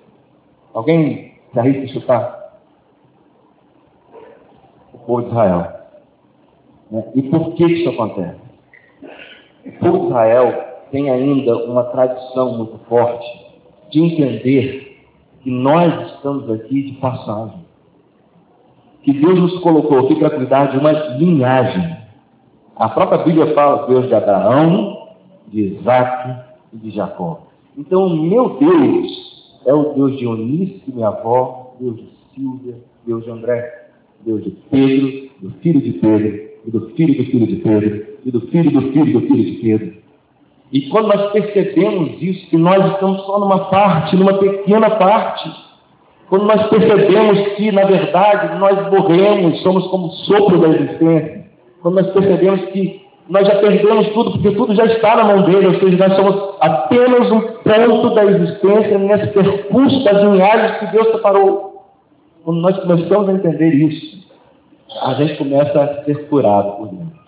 Alguém 0.73 1.33
se 1.51 1.59
arrisca 1.59 1.87
chutar? 1.87 2.36
O 5.07 5.15
povo 5.15 5.21
de 5.21 5.29
Israel. 5.29 5.67
Né? 6.91 7.03
E 7.15 7.21
por 7.23 7.53
que 7.53 7.65
isso 7.65 7.89
acontece? 7.89 8.35
O 9.65 9.71
povo 9.79 9.99
de 9.99 10.05
Israel 10.07 10.65
tem 10.91 11.09
ainda 11.09 11.55
uma 11.65 11.83
tradição 11.85 12.57
muito 12.57 12.77
forte 12.89 13.25
de 13.89 14.01
entender 14.01 15.05
que 15.41 15.49
nós 15.49 16.11
estamos 16.11 16.49
aqui 16.51 16.83
de 16.83 16.91
passagem. 16.99 17.65
Que 19.03 19.13
Deus 19.13 19.39
nos 19.39 19.59
colocou 19.59 19.99
aqui 19.99 20.15
para 20.15 20.31
cuidar 20.31 20.65
de 20.65 20.77
uma 20.77 20.91
linhagem. 20.91 21.97
A 22.75 22.89
própria 22.89 23.23
Bíblia 23.23 23.53
fala 23.53 23.87
Deus 23.87 24.07
de 24.07 24.13
Abraão, 24.13 25.07
de 25.47 25.61
Isaac 25.61 26.41
e 26.73 26.77
de 26.77 26.89
Jacó. 26.91 27.47
Então, 27.77 28.09
meu 28.09 28.57
Deus 28.57 29.61
é 29.65 29.73
o 29.73 29.93
Deus 29.93 30.17
de 30.17 30.25
Eunice, 30.25 30.83
minha 30.87 31.07
avó, 31.07 31.75
Deus 31.79 31.95
de 31.95 32.09
Silvia, 32.33 32.75
Deus 33.05 33.23
de 33.23 33.31
André, 33.31 33.86
Deus 34.25 34.43
de 34.43 34.51
Pedro, 34.69 35.29
do 35.41 35.51
filho 35.61 35.81
de 35.81 35.91
Pedro, 35.93 36.47
e 36.65 36.71
do 36.71 36.89
filho 36.95 37.15
do 37.15 37.23
filho 37.25 37.47
de 37.47 37.55
Pedro, 37.57 38.05
e 38.25 38.31
do 38.31 38.41
filho 38.41 38.71
do 38.71 38.81
filho 38.91 39.19
do 39.19 39.27
filho 39.27 39.45
de 39.45 39.51
Pedro. 39.61 39.93
E 40.71 40.81
quando 40.89 41.07
nós 41.07 41.31
percebemos 41.31 42.21
isso, 42.21 42.49
que 42.49 42.57
nós 42.57 42.93
estamos 42.93 43.25
só 43.25 43.39
numa 43.39 43.65
parte, 43.65 44.15
numa 44.15 44.33
pequena 44.33 44.89
parte, 44.91 45.49
quando 46.29 46.45
nós 46.45 46.67
percebemos 46.67 47.39
que, 47.55 47.71
na 47.71 47.85
verdade, 47.85 48.59
nós 48.59 48.91
morremos, 48.91 49.61
somos 49.61 49.87
como 49.87 50.09
sopro 50.09 50.59
da 50.59 50.69
existência, 50.69 51.45
quando 51.81 51.95
nós 51.95 52.07
percebemos 52.11 52.65
que 52.65 53.07
nós 53.29 53.45
já 53.45 53.55
perdemos 53.55 54.07
tudo, 54.09 54.31
porque 54.31 54.51
tudo 54.51 54.75
já 54.75 54.85
está 54.85 55.17
na 55.17 55.23
mão 55.25 55.41
dele, 55.43 55.67
ou 55.67 55.79
seja, 55.79 55.97
nós 55.97 56.15
somos 56.15 56.55
apenas 56.61 57.31
um 57.31 57.41
ponto 57.41 58.15
da 58.15 58.25
existência 58.25 58.97
nesse 58.97 59.27
percurso 59.27 60.03
das 60.03 60.21
linhagens 60.23 60.79
que 60.79 60.85
Deus 60.87 61.07
separou. 61.11 61.76
Quando 62.47 62.61
nós 62.61 62.79
começamos 62.79 63.27
a 63.27 63.33
entender 63.33 63.73
isso, 63.73 64.25
a 65.01 65.15
gente 65.15 65.35
começa 65.37 65.83
a 65.83 66.05
ser 66.05 66.29
curado 66.29 66.77
por 66.77 66.87
dentro. 66.87 67.19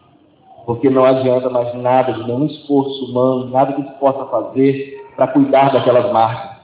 Porque 0.65 0.89
não 0.89 1.03
adianta 1.03 1.49
mais 1.49 1.73
nada 1.75 2.13
de 2.13 2.23
nenhum 2.23 2.45
esforço 2.45 3.03
humano, 3.03 3.49
nada 3.49 3.73
que 3.73 3.83
se 3.83 3.99
possa 3.99 4.25
fazer 4.27 5.05
para 5.17 5.27
cuidar 5.27 5.73
daquelas 5.73 6.09
marcas. 6.13 6.61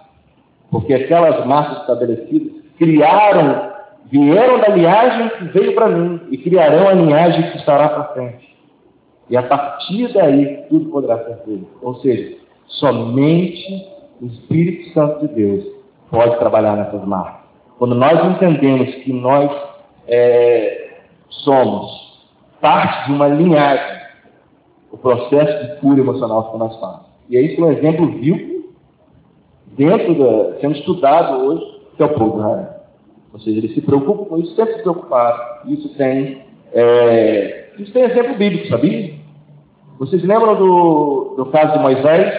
Porque 0.72 0.94
aquelas 0.94 1.46
marcas 1.46 1.82
estabelecidas 1.82 2.54
criaram, 2.78 3.74
vieram 4.06 4.58
da 4.62 4.70
linhagem 4.70 5.28
que 5.38 5.44
veio 5.60 5.76
para 5.76 5.90
mim 5.90 6.22
e 6.32 6.38
criarão 6.38 6.88
a 6.88 6.94
linhagem 6.94 7.52
que 7.52 7.58
estará 7.58 7.90
para 7.90 8.14
frente. 8.14 8.56
E 9.30 9.36
a 9.36 9.44
partir 9.44 10.14
daí 10.14 10.64
tudo 10.70 10.92
poderá 10.92 11.18
ser 11.26 11.44
feito. 11.44 11.68
Ou 11.82 11.96
seja, 11.96 12.38
somente 12.68 13.86
o 14.22 14.28
Espírito 14.28 14.94
Santo 14.94 15.28
de 15.28 15.34
Deus 15.34 15.66
pode 16.10 16.38
trabalhar 16.38 16.78
nessas 16.78 17.04
marcas. 17.04 17.45
Quando 17.78 17.96
nós 17.96 18.26
entendemos 18.26 18.94
que 18.96 19.12
nós 19.12 19.52
é, 20.08 21.00
somos 21.30 22.06
parte 22.62 23.08
de 23.08 23.14
uma 23.14 23.28
linhagem, 23.28 24.02
o 24.92 24.98
processo 24.98 25.68
de 25.68 25.80
cura 25.82 26.00
emocional 26.00 26.46
fica 26.46 26.58
mais 26.58 26.76
fácil. 26.78 27.06
E 27.30 27.38
é 27.38 27.42
isso 27.42 27.56
que 27.56 27.62
um 27.62 27.72
exemplo 27.72 28.08
vivo 28.08 28.56
dentro 29.78 30.16
da, 30.16 30.60
sendo 30.60 30.76
estudado 30.76 31.46
hoje, 31.46 31.82
que 31.98 32.04
é 32.04 32.06
o 32.06 32.14
povo 32.14 32.40
Israel. 32.40 32.76
Ou 33.34 33.40
seja, 33.40 33.58
eles 33.58 33.74
se 33.74 33.82
preocupam 33.82 34.26
com 34.26 34.38
isso, 34.38 34.56
sempre 34.56 34.76
se 34.76 34.82
preocuparam. 34.82 35.44
Isso 35.66 35.90
tem, 35.96 36.42
é, 36.74 37.70
isso 37.78 37.92
tem 37.92 38.04
exemplo 38.04 38.36
bíblico, 38.36 38.68
sabia? 38.70 39.14
Vocês 40.00 40.24
lembram 40.24 40.56
do, 40.56 41.36
do 41.38 41.46
caso 41.48 41.74
de 41.74 41.80
Moisés, 41.80 42.34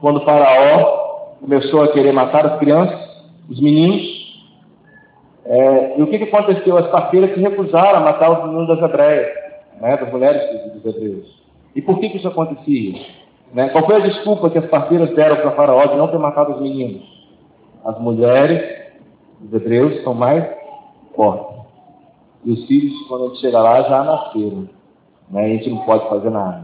quando 0.00 0.18
o 0.18 0.24
Faraó 0.24 1.36
começou 1.40 1.82
a 1.82 1.88
querer 1.88 2.12
matar 2.12 2.46
as 2.46 2.58
crianças, 2.58 2.98
os 3.48 3.60
meninos? 3.60 4.17
É, 5.48 5.98
e 5.98 6.02
o 6.02 6.06
que, 6.06 6.18
que 6.18 6.24
aconteceu? 6.24 6.76
As 6.76 6.88
parteiras 6.88 7.32
se 7.32 7.40
recusaram 7.40 8.00
a 8.00 8.02
matar 8.02 8.30
os 8.30 8.44
meninos 8.44 8.68
das 8.68 8.82
hebreias, 8.82 9.34
né, 9.80 9.96
das 9.96 10.12
mulheres 10.12 10.42
dos 10.74 10.84
hebreus. 10.84 11.42
E 11.74 11.80
por 11.80 11.98
que, 11.98 12.10
que 12.10 12.18
isso 12.18 12.28
acontecia? 12.28 13.00
Né? 13.54 13.70
Qual 13.70 13.86
foi 13.86 13.96
a 13.96 14.06
desculpa 14.06 14.50
que 14.50 14.58
as 14.58 14.66
parteiras 14.66 15.14
deram 15.14 15.36
para 15.36 15.52
Faraó 15.52 15.86
de 15.86 15.96
não 15.96 16.08
ter 16.08 16.18
matado 16.18 16.52
os 16.52 16.60
meninos? 16.60 17.02
As 17.82 17.98
mulheres 17.98 18.78
dos 19.40 19.54
hebreus 19.54 20.02
são 20.02 20.12
mais 20.12 20.44
fortes. 21.16 21.56
E 22.44 22.52
os 22.52 22.66
filhos, 22.66 22.92
quando 23.08 23.24
a 23.24 23.28
gente 23.28 23.40
chega 23.40 23.58
lá, 23.58 23.82
já 23.82 24.04
nasceram. 24.04 24.68
Né? 25.30 25.44
A 25.44 25.48
gente 25.48 25.70
não 25.70 25.78
pode 25.78 26.06
fazer 26.10 26.28
nada. 26.28 26.62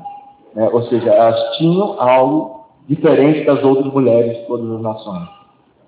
Né? 0.55 0.69
Ou 0.71 0.83
seja, 0.83 1.11
elas 1.11 1.57
tinham 1.57 1.99
algo 1.99 2.67
diferente 2.87 3.47
das 3.47 3.65
outras 3.65 3.91
mulheres 3.91 4.37
de 4.37 4.47
todas 4.47 4.71
as 4.71 4.81
nações. 4.83 5.29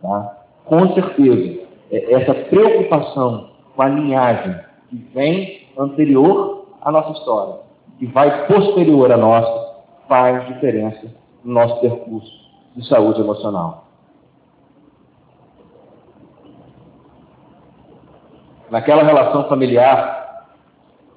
Tá? 0.00 0.38
Com 0.64 0.94
certeza, 0.94 1.55
essa 1.90 2.34
preocupação 2.34 3.50
com 3.74 3.82
a 3.82 3.88
linhagem 3.88 4.58
que 4.88 4.96
vem 5.14 5.66
anterior 5.78 6.66
à 6.82 6.90
nossa 6.90 7.12
história, 7.12 7.54
que 7.98 8.06
vai 8.06 8.46
posterior 8.46 9.10
à 9.12 9.16
nossa, 9.16 9.76
faz 10.08 10.46
diferença 10.46 11.12
no 11.44 11.54
nosso 11.54 11.80
percurso 11.80 12.32
de 12.74 12.86
saúde 12.86 13.20
emocional. 13.20 13.84
Naquela 18.70 19.04
relação 19.04 19.48
familiar, 19.48 20.46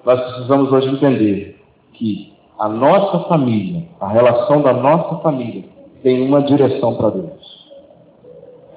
nós 0.05 0.21
precisamos 0.21 0.71
hoje 0.71 0.89
entender 0.89 1.63
que 1.93 2.33
a 2.59 2.69
nossa 2.69 3.27
família, 3.27 3.87
a 3.99 4.07
relação 4.07 4.61
da 4.61 4.73
nossa 4.73 5.15
família, 5.21 5.63
tem 6.03 6.25
uma 6.27 6.41
direção 6.41 6.95
para 6.95 7.09
Deus. 7.09 7.69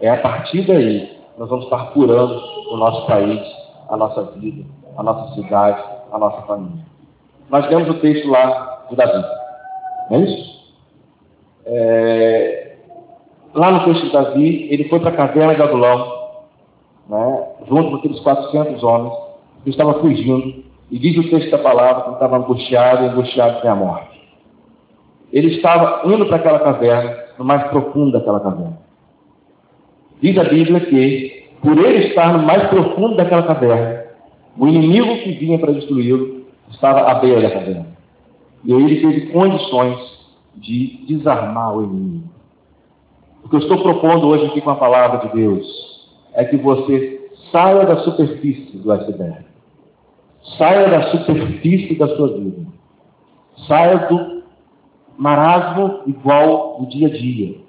É 0.00 0.10
a 0.10 0.16
partir 0.16 0.66
daí 0.66 1.21
nós 1.38 1.48
vamos 1.48 1.64
estar 1.64 1.92
curando 1.92 2.40
o 2.70 2.76
nosso 2.76 3.06
país, 3.06 3.40
a 3.88 3.96
nossa 3.96 4.22
vida, 4.36 4.64
a 4.96 5.02
nossa 5.02 5.34
cidade, 5.34 5.82
a 6.12 6.18
nossa 6.18 6.42
família. 6.42 6.84
Nós 7.50 7.66
temos 7.68 7.88
o 7.88 7.94
texto 7.94 8.28
lá 8.30 8.86
de 8.88 8.96
Davi, 8.96 9.24
não 10.10 10.18
é 10.18 10.20
isso? 10.20 10.62
É... 11.66 12.76
Lá 13.54 13.70
no 13.70 13.84
texto 13.84 14.06
de 14.06 14.12
Davi, 14.12 14.68
ele 14.70 14.88
foi 14.88 15.00
para 15.00 15.10
a 15.10 15.16
caverna 15.16 15.54
de 15.54 15.62
Adulão, 15.62 16.22
né, 17.08 17.48
junto 17.68 17.90
com 17.90 17.96
aqueles 17.96 18.20
400 18.20 18.82
homens, 18.82 19.14
que 19.64 19.70
estavam 19.70 19.94
fugindo, 20.00 20.64
e 20.90 20.98
diz 20.98 21.16
o 21.18 21.30
texto 21.30 21.50
da 21.50 21.58
palavra 21.58 22.02
que 22.02 22.08
ele 22.08 22.14
estava 22.14 22.36
angustiado 22.36 23.04
angustiado 23.04 23.60
sem 23.60 23.70
a 23.70 23.74
morte. 23.74 24.20
Ele 25.32 25.54
estava 25.56 26.02
indo 26.06 26.26
para 26.26 26.36
aquela 26.36 26.60
caverna, 26.60 27.16
no 27.38 27.44
mais 27.44 27.62
profundo 27.68 28.12
daquela 28.12 28.40
caverna. 28.40 28.81
Diz 30.22 30.38
a 30.38 30.44
Bíblia 30.44 30.78
que, 30.78 31.48
por 31.60 31.76
ele 31.76 32.06
estar 32.06 32.32
no 32.38 32.46
mais 32.46 32.68
profundo 32.68 33.16
daquela 33.16 33.42
caverna, 33.42 34.04
o 34.56 34.68
inimigo 34.68 35.16
que 35.18 35.32
vinha 35.32 35.58
para 35.58 35.72
destruí-lo 35.72 36.46
estava 36.70 37.10
à 37.10 37.14
beira 37.16 37.42
da 37.42 37.50
caverna. 37.50 37.86
E 38.64 38.72
ele 38.72 39.00
teve 39.00 39.32
condições 39.32 39.98
de 40.54 41.04
desarmar 41.08 41.76
o 41.76 41.82
inimigo. 41.82 42.30
O 43.44 43.48
que 43.48 43.56
eu 43.56 43.60
estou 43.60 43.82
propondo 43.82 44.28
hoje 44.28 44.46
aqui 44.46 44.60
com 44.60 44.70
a 44.70 44.76
palavra 44.76 45.26
de 45.26 45.34
Deus 45.34 45.66
é 46.34 46.44
que 46.44 46.56
você 46.56 47.28
saia 47.50 47.84
da 47.84 47.96
superfície 47.98 48.76
do 48.76 48.92
iceberg. 48.92 49.44
Saia 50.56 50.88
da 50.88 51.02
superfície 51.10 51.96
da 51.96 52.06
sua 52.16 52.28
vida. 52.28 52.64
Saia 53.66 54.06
do 54.06 54.42
marasmo 55.18 56.00
igual 56.06 56.78
do 56.78 56.86
dia 56.86 57.08
a 57.08 57.10
dia. 57.10 57.61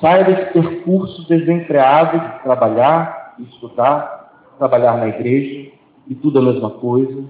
Saia 0.00 0.24
desse 0.24 0.52
percurso 0.52 1.26
desenfreado 1.26 2.18
de 2.18 2.42
trabalhar, 2.42 3.34
estudar, 3.38 4.52
trabalhar 4.58 4.98
na 4.98 5.08
igreja 5.08 5.72
e 6.08 6.14
tudo 6.14 6.38
a 6.38 6.42
mesma 6.42 6.70
coisa. 6.70 7.24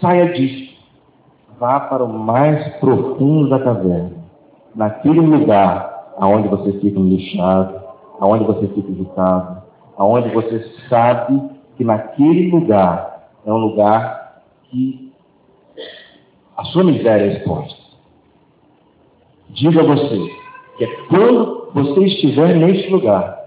Saia 0.00 0.32
disso. 0.32 0.72
Vá 1.58 1.80
para 1.80 2.04
o 2.04 2.12
mais 2.12 2.66
profundo 2.76 3.48
da 3.48 3.58
caverna. 3.58 4.12
Naquele 4.74 5.20
lugar 5.20 5.92
aonde 6.18 6.48
você 6.48 6.72
fica 6.80 7.00
lixado, 7.00 7.80
aonde 8.20 8.44
você 8.44 8.68
fica 8.68 8.90
irritado, 8.90 9.62
aonde 9.96 10.28
você 10.30 10.60
sabe 10.88 11.50
que 11.76 11.84
naquele 11.84 12.50
lugar 12.50 13.28
é 13.44 13.52
um 13.52 13.58
lugar 13.58 14.42
que 14.64 15.12
a 16.56 16.64
sua 16.64 16.84
miséria 16.84 17.24
é 17.24 17.38
exposta. 17.38 17.80
Diga 19.50 19.80
a 19.80 19.84
você 19.84 20.18
que 20.78 20.84
é 20.84 20.96
quando 21.08 21.61
você 21.74 22.04
estiver 22.04 22.54
neste 22.56 22.90
lugar, 22.90 23.40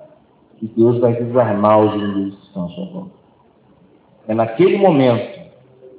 que 0.57 0.67
Deus 0.67 0.99
vai 0.99 1.13
desarmar 1.13 1.79
os 1.79 1.93
inimigos 1.95 2.39
que 2.39 2.47
estão 2.47 2.65
à 2.65 2.69
sua 2.69 2.85
volta. 2.85 3.11
É 4.27 4.33
naquele 4.33 4.77
momento 4.77 5.39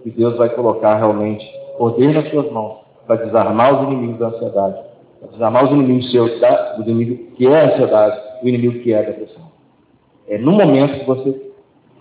que 0.03 0.11
Deus 0.11 0.37
vai 0.37 0.49
colocar 0.51 0.97
realmente 0.97 1.47
poder 1.79 2.13
nas 2.13 2.29
suas 2.31 2.51
mãos 2.51 2.79
para 3.07 3.25
desarmar 3.25 3.75
os 3.75 3.89
inimigos 3.89 4.19
da 4.19 4.29
ansiedade, 4.29 4.81
para 5.21 5.31
desarmar 5.31 5.65
os 5.65 5.71
inimigos 5.71 6.11
seus, 6.11 6.41
tá? 6.41 6.77
o 6.79 6.83
inimigo 6.83 7.33
que 7.37 7.47
é 7.47 7.61
a 7.61 7.73
ansiedade, 7.73 8.21
o 8.43 8.49
inimigo 8.49 8.81
que 8.81 8.93
é 8.93 8.99
a 8.99 9.03
depressão. 9.03 9.47
É 10.29 10.39
no 10.39 10.53
momento 10.53 10.99
que 10.99 11.07
você 11.07 11.53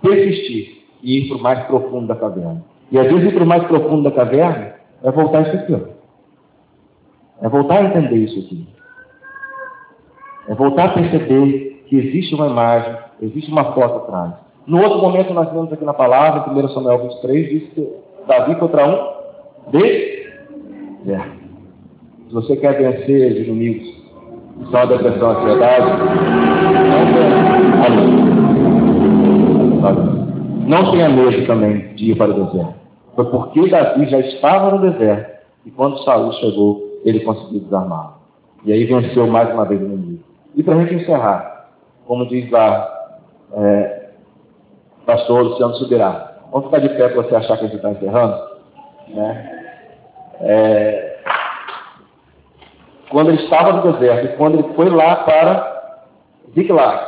persistir 0.01 0.83
e 1.03 1.19
ir 1.19 1.27
para 1.27 1.37
o 1.37 1.41
mais 1.41 1.63
profundo 1.65 2.07
da 2.07 2.15
caverna. 2.15 2.63
E 2.91 2.97
às 2.97 3.07
vezes 3.07 3.29
ir 3.29 3.33
para 3.33 3.43
o 3.43 3.47
mais 3.47 3.63
profundo 3.65 4.03
da 4.03 4.11
caverna 4.11 4.75
é 5.03 5.11
voltar 5.11 5.43
isso 5.43 5.55
aqui. 5.55 5.73
Ó. 5.73 5.95
É 7.45 7.49
voltar 7.49 7.79
a 7.79 7.83
entender 7.83 8.17
isso 8.17 8.39
aqui. 8.39 8.67
É 10.47 10.53
voltar 10.53 10.85
a 10.85 10.89
perceber 10.89 11.83
que 11.87 11.97
existe 11.97 12.35
uma 12.35 12.47
imagem, 12.47 12.95
existe 13.21 13.51
uma 13.51 13.73
foto 13.73 13.97
atrás. 13.97 14.33
No 14.67 14.81
outro 14.81 14.99
momento, 14.99 15.33
nós 15.33 15.51
vemos 15.51 15.71
aqui 15.71 15.85
na 15.85 15.93
palavra, 15.93 16.51
1 16.51 16.69
Samuel 16.69 16.99
23, 16.99 17.49
diz 17.49 17.69
que 17.69 17.87
Davi 18.27 18.55
contra 18.55 18.87
um 18.87 19.71
deserto. 19.71 21.45
Se 22.27 22.33
você 22.33 22.55
quer 22.57 22.77
vencer 22.77 23.33
os 23.33 23.47
inimigos, 23.47 24.03
são 24.71 24.79
a 24.79 24.85
depressão, 24.85 25.29
a 25.29 25.33
ansiedade, 25.33 25.91
não 30.67 30.91
tenha 30.91 31.09
medo 31.09 31.45
também 31.45 31.93
de 31.95 32.11
ir 32.11 32.17
para 32.17 32.31
o 32.31 32.45
deserto. 32.45 32.73
Foi 33.15 33.25
porque 33.25 33.69
Davi 33.69 34.07
já 34.07 34.19
estava 34.19 34.71
no 34.71 34.91
deserto 34.91 35.35
e 35.65 35.71
quando 35.71 36.03
Saul 36.03 36.31
chegou, 36.33 36.99
ele 37.03 37.19
conseguiu 37.19 37.61
desarmá-lo. 37.61 38.15
E 38.65 38.73
aí 38.73 38.83
venceu 38.85 39.27
mais 39.27 39.53
uma 39.53 39.65
vez 39.65 39.79
o 39.79 39.85
inimigo. 39.85 40.23
E 40.55 40.63
para 40.63 40.75
a 40.75 40.81
gente 40.81 40.95
encerrar, 40.95 41.67
como 42.07 42.27
diz 42.27 42.49
lá 42.49 43.17
é, 43.53 44.09
pastor 45.05 45.43
Luciano 45.43 45.75
Subirá, 45.75 46.37
vamos 46.51 46.67
ficar 46.67 46.79
de 46.79 46.89
pé 46.89 47.09
para 47.09 47.21
você 47.21 47.35
achar 47.35 47.57
que 47.57 47.65
a 47.65 47.67
gente 47.67 47.75
está 47.75 47.91
encerrando. 47.91 48.41
Né? 49.09 49.73
É, 50.41 51.17
quando 53.09 53.29
ele 53.29 53.43
estava 53.43 53.73
no 53.73 53.93
deserto 53.93 54.37
quando 54.37 54.59
ele 54.59 54.73
foi 54.73 54.89
lá 54.89 55.17
para 55.17 56.03
Ziklag. 56.53 57.05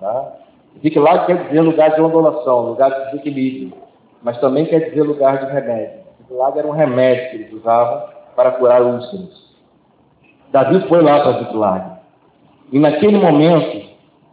Tá? 0.00 0.32
Quer 0.80 1.48
dizer 1.48 1.60
lugar 1.60 1.94
de 1.94 2.00
ondulação, 2.00 2.60
lugar 2.66 2.90
de 2.90 3.10
desequilíbrio, 3.10 3.72
mas 4.22 4.38
também 4.38 4.66
quer 4.66 4.90
dizer 4.90 5.02
lugar 5.02 5.38
de 5.38 5.52
remédio. 5.52 6.00
Ziklag 6.18 6.58
era 6.58 6.66
um 6.66 6.72
remédio 6.72 7.30
que 7.30 7.36
eles 7.36 7.52
usavam 7.52 8.08
para 8.34 8.52
curar 8.52 8.82
úlceras. 8.82 9.52
Davi 10.50 10.86
foi 10.88 11.02
lá 11.02 11.20
para 11.20 11.38
Ziklag. 11.38 11.91
E 12.72 12.78
naquele 12.78 13.18
momento, 13.18 13.82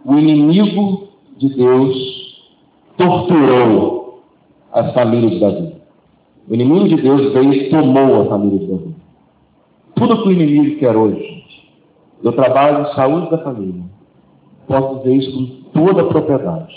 o 0.06 0.18
inimigo 0.18 1.10
de 1.38 1.50
Deus 1.50 2.46
torturou 2.98 4.24
as 4.72 4.94
famílias 4.94 5.34
de 5.34 5.40
Davi. 5.40 5.76
O 6.48 6.54
inimigo 6.54 6.88
de 6.88 7.02
Deus 7.02 7.34
veio 7.34 7.54
e 7.54 7.70
tomou 7.70 8.22
a 8.22 8.26
família 8.26 8.60
de 8.60 8.68
Davi. 8.68 8.96
Tudo 9.96 10.24
que 10.24 10.30
o 10.30 10.32
inimigo 10.32 10.80
quer 10.80 10.96
hoje, 10.96 11.20
gente. 11.20 11.70
Eu 12.24 12.32
trabalho 12.32 12.88
em 12.88 12.96
saúde 12.96 13.30
da 13.30 13.38
família. 13.40 13.84
Posso 14.68 15.00
dizer 15.00 15.16
isso 15.16 15.34
com 15.34 15.86
toda 15.86 16.04
a 16.04 16.06
propriedade. 16.06 16.76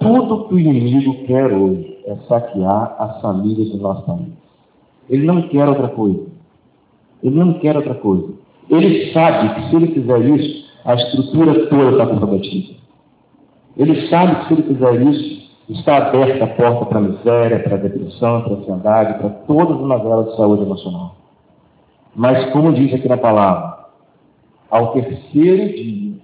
Tudo 0.00 0.48
que 0.48 0.54
o 0.54 0.58
inimigo 0.58 1.24
quer 1.26 1.52
hoje 1.52 1.98
é 2.06 2.16
saquear 2.28 2.96
as 2.98 3.20
famílias 3.20 3.70
do 3.70 3.78
nosso 3.78 4.02
país. 4.02 4.32
Ele 5.08 5.26
não 5.26 5.42
quer 5.42 5.68
outra 5.68 5.88
coisa. 5.88 6.26
Ele 7.22 7.38
não 7.38 7.52
quer 7.54 7.76
outra 7.76 7.94
coisa. 7.94 8.28
Ele 8.68 9.12
sabe 9.12 9.54
que 9.54 9.68
se 9.68 9.76
ele 9.76 9.88
fizer 9.88 10.20
isso, 10.20 10.61
a 10.84 10.94
estrutura 10.94 11.66
toda 11.68 11.90
está 11.92 12.06
comprometida. 12.06 12.74
Ele 13.76 14.08
sabe 14.08 14.36
que 14.36 14.46
se 14.46 14.52
ele 14.54 14.62
fizer 14.62 15.02
isso, 15.02 15.42
está 15.68 15.96
aberta 16.08 16.44
a 16.44 16.48
porta 16.48 16.86
para 16.86 16.98
a 16.98 17.02
miséria, 17.02 17.60
para 17.60 17.76
a 17.76 17.78
depressão, 17.78 18.42
para 18.42 18.52
a 18.52 18.56
ansiedade, 18.56 19.18
para 19.18 19.30
todas 19.30 19.76
as 19.76 19.82
mazelas 19.82 20.30
de 20.30 20.36
saúde 20.36 20.62
emocional. 20.62 21.16
Mas, 22.14 22.50
como 22.52 22.72
diz 22.72 22.92
aqui 22.92 23.08
na 23.08 23.16
palavra, 23.16 23.86
ao 24.70 24.92
terceiro 24.92 25.74
dia, 25.74 26.14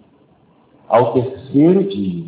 ao 0.89 1.13
terceiro 1.13 1.85
dia, 1.85 2.27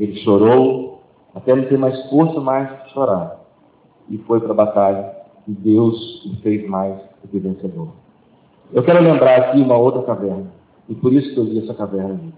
ele 0.00 0.16
chorou, 0.20 1.02
até 1.34 1.54
não 1.54 1.64
ter 1.64 1.78
mais 1.78 2.08
força 2.08 2.40
mais 2.40 2.68
de 2.84 2.90
chorar, 2.90 3.40
e 4.08 4.18
foi 4.18 4.40
para 4.40 4.52
a 4.52 4.54
batalha, 4.54 5.12
e 5.46 5.52
Deus 5.52 6.24
o 6.24 6.36
fez 6.42 6.68
mais 6.68 6.96
do 7.22 7.28
que 7.28 7.38
vencedor. 7.38 7.88
Eu 8.72 8.82
quero 8.82 9.02
lembrar 9.02 9.36
aqui 9.36 9.60
uma 9.60 9.76
outra 9.76 10.02
caverna, 10.02 10.57
e 10.88 10.94
por 10.94 11.12
isso 11.12 11.32
que 11.32 11.38
eu 11.38 11.44
li 11.44 11.58
essa 11.58 11.74
caverna 11.74 12.14
aqui. 12.14 12.32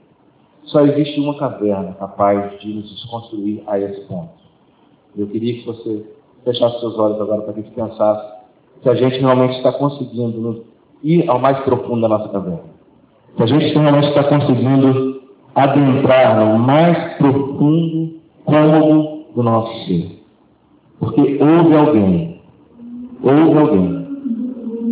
Só 0.64 0.80
existe 0.82 1.20
uma 1.20 1.36
caverna 1.38 1.94
capaz 1.94 2.60
de 2.60 2.74
nos 2.74 2.90
desconstruir 2.90 3.62
a 3.66 3.78
esse 3.78 4.00
ponto. 4.02 4.30
Eu 5.16 5.26
queria 5.26 5.54
que 5.54 5.66
você 5.66 6.04
fechasse 6.44 6.80
seus 6.80 6.98
olhos 6.98 7.20
agora 7.20 7.42
para 7.42 7.54
que 7.54 7.60
a 7.60 7.62
gente 7.62 7.74
pensasse 7.74 8.40
se 8.82 8.88
a 8.88 8.94
gente 8.94 9.18
realmente 9.18 9.56
está 9.56 9.72
conseguindo 9.72 10.64
ir 11.02 11.28
ao 11.28 11.38
mais 11.38 11.58
profundo 11.60 12.00
da 12.02 12.08
nossa 12.08 12.28
caverna. 12.28 12.70
Se 13.36 13.42
a 13.42 13.46
gente 13.46 13.76
realmente 13.76 14.08
está 14.08 14.24
conseguindo 14.24 15.22
adentrar 15.54 16.38
no 16.38 16.58
mais 16.58 17.16
profundo 17.18 18.20
cômodo 18.44 19.24
do 19.34 19.42
nosso 19.42 19.86
ser. 19.86 20.20
Porque 20.98 21.38
houve 21.40 21.76
alguém, 21.76 22.40
houve 23.22 23.58
alguém 23.58 24.06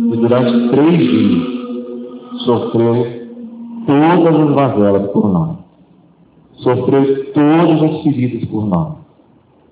que 0.09 0.17
durante 0.17 0.69
três 0.69 0.97
dias 0.97 2.43
sofreu 2.45 3.18
todas 3.89 4.35
as 4.35 4.49
mazelas 4.51 5.11
por 5.11 5.27
nós. 5.27 5.57
Sofreu 6.57 7.33
todas 7.33 7.83
as 7.83 8.03
feridas 8.03 8.47
por 8.47 8.67
nós. 8.67 8.93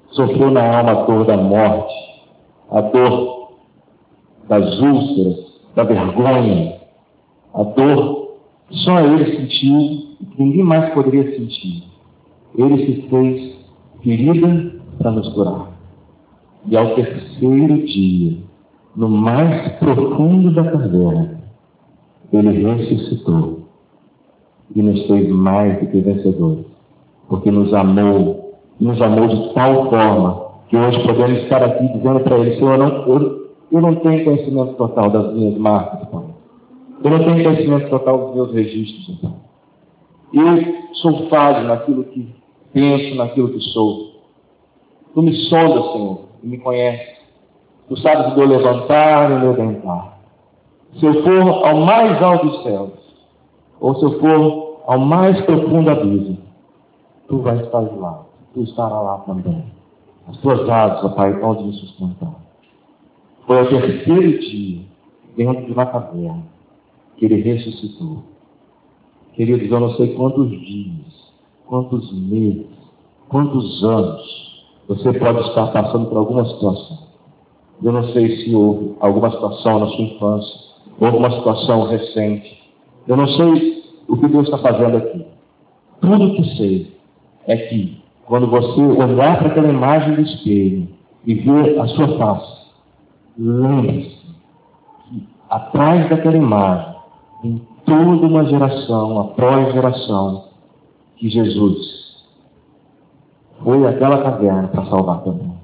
Sofreu 0.10 0.50
na 0.50 0.80
alma 0.80 0.92
a 0.92 1.04
dor 1.06 1.26
da 1.26 1.38
morte, 1.38 1.94
a 2.72 2.82
dor 2.82 3.52
das 4.50 4.80
úlceras, 4.80 5.62
da 5.76 5.84
vergonha, 5.84 6.80
a 7.54 7.64
dor, 7.64 8.38
só 8.72 9.00
ele 9.02 9.38
sentiu 9.38 9.80
e 10.20 10.26
que 10.26 10.44
ninguém 10.44 10.64
mais 10.64 10.92
poderia 10.96 11.38
sentir. 11.38 11.84
Ele 12.58 12.86
se 12.86 13.02
fez 13.10 13.56
ferida 14.02 14.82
para 14.98 15.12
nos 15.12 15.30
curar. 15.34 15.68
E 16.66 16.76
ao 16.76 16.96
terceiro 16.96 17.86
dia, 17.86 18.38
no 18.96 19.10
mais 19.10 19.74
profundo 19.74 20.52
da 20.56 20.64
caverna, 20.64 21.40
ele 22.34 22.64
ressuscitou 22.64 23.57
e 24.76 24.82
nos 24.82 25.06
fez 25.08 25.30
mais 25.30 25.80
do 25.80 25.88
que 25.88 26.00
vencedores, 26.00 26.66
porque 27.30 27.52
nos 27.52 27.74
amou, 27.74 28.58
nos 28.80 29.02
amou 29.02 29.28
de 29.28 29.54
tal 29.54 29.90
forma 29.90 30.48
que 30.70 30.76
hoje 30.76 31.02
podemos 31.06 31.44
estar 31.44 31.64
aqui 31.64 31.88
dizendo 31.94 32.20
para 32.22 32.38
ele, 32.38 32.56
Senhor, 32.56 32.78
não, 32.78 33.08
eu, 33.08 33.50
eu 33.72 33.82
não 33.82 33.96
tenho 33.96 34.24
conhecimento 34.24 34.74
total 34.74 35.10
das 35.10 35.34
minhas 35.34 35.58
marcas, 35.58 36.08
Pai. 36.10 36.24
Eu 37.04 37.12
não 37.12 37.20
tenho 37.20 37.44
conhecimento 37.44 37.90
total 37.90 38.18
dos 38.18 38.36
meus 38.36 38.52
registros, 38.54 39.18
Pai. 39.20 39.32
Eu 40.34 40.76
sou 40.96 41.28
falho 41.30 41.68
naquilo 41.68 42.04
que 42.04 42.36
penso, 42.74 43.16
naquilo 43.16 43.50
que 43.50 43.62
sou. 43.72 44.08
Tu 45.14 45.22
me 45.22 45.34
sondas, 45.50 45.94
Senhor, 45.94 46.20
e 46.44 46.48
me 46.48 46.58
conheces. 46.58 47.18
Tu 47.88 47.98
sabes 48.00 48.34
o 48.34 48.38
meu 48.38 48.48
levantar 48.48 49.32
e 49.32 49.34
o 49.36 49.40
meu 49.40 49.54
deitar. 49.54 50.18
Se 51.00 51.06
eu 51.06 51.24
for 51.24 51.66
ao 51.66 51.78
mais 51.78 52.22
alto 52.22 52.48
dos 52.48 52.64
céus, 52.64 53.07
ou 53.80 53.96
se 53.96 54.04
eu 54.04 54.20
for 54.20 54.82
ao 54.88 55.00
mais 55.00 55.40
profundo 55.42 55.90
abismo, 55.90 56.38
tu 57.28 57.40
vais 57.40 57.60
estar 57.62 57.80
lá. 57.80 58.26
Tu 58.54 58.62
estarás 58.64 59.04
lá 59.04 59.18
também. 59.20 59.64
As 60.28 60.38
tuas 60.38 60.68
asas, 60.70 61.14
Pai, 61.14 61.34
vão 61.34 61.62
me 61.62 61.74
sustentar. 61.74 62.36
Foi 63.46 63.60
ao 63.60 63.68
terceiro 63.68 64.40
dia, 64.40 64.82
dentro 65.36 65.66
de 65.66 65.72
uma 65.72 65.86
caverna, 65.86 66.44
que 67.16 67.26
ele 67.26 67.42
ressuscitou. 67.42 68.24
Queridos, 69.34 69.72
eu 69.72 69.80
não 69.80 69.92
sei 69.92 70.16
quantos 70.16 70.50
dias, 70.50 71.34
quantos 71.66 72.12
meses, 72.12 72.68
quantos 73.30 73.84
anos 73.84 74.48
você 74.88 75.14
pode 75.14 75.42
estar 75.48 75.68
passando 75.68 76.08
por 76.08 76.18
alguma 76.18 76.46
situação. 76.46 76.98
Eu 77.84 77.92
não 77.92 78.04
sei 78.12 78.38
se 78.38 78.56
houve 78.56 78.96
alguma 79.00 79.30
situação 79.30 79.80
na 79.80 79.88
sua 79.88 80.02
infância, 80.02 80.60
ou 81.00 81.08
alguma 81.08 81.32
situação 81.32 81.84
recente. 81.88 82.67
Eu 83.08 83.18
não 83.18 83.28
sei 83.28 83.84
o 84.08 84.18
que 84.18 84.28
Deus 84.28 84.46
está 84.46 84.58
fazendo 84.58 84.98
aqui. 84.98 85.26
Tudo 86.02 86.36
que 86.36 86.58
sei 86.58 86.98
é 87.48 87.58
que, 87.58 88.02
quando 88.26 88.48
você 88.48 88.82
olhar 88.82 89.38
para 89.38 89.48
aquela 89.48 89.70
imagem 89.70 90.16
do 90.16 90.22
espelho 90.22 90.88
e 91.26 91.34
ver 91.36 91.80
a 91.80 91.88
sua 91.88 92.18
face, 92.18 92.58
Lembre-se 93.38 94.18
que 95.04 95.30
atrás 95.48 96.10
daquela 96.10 96.38
imagem, 96.38 96.96
em 97.44 97.62
toda 97.86 98.26
uma 98.26 98.46
geração 98.46 99.20
após 99.20 99.74
geração, 99.74 100.46
que 101.18 101.30
Jesus 101.30 102.26
foi 103.64 103.86
àquela 103.88 104.24
caverna 104.24 104.68
para 104.70 104.86
salvar 104.86 105.22
também. 105.22 105.56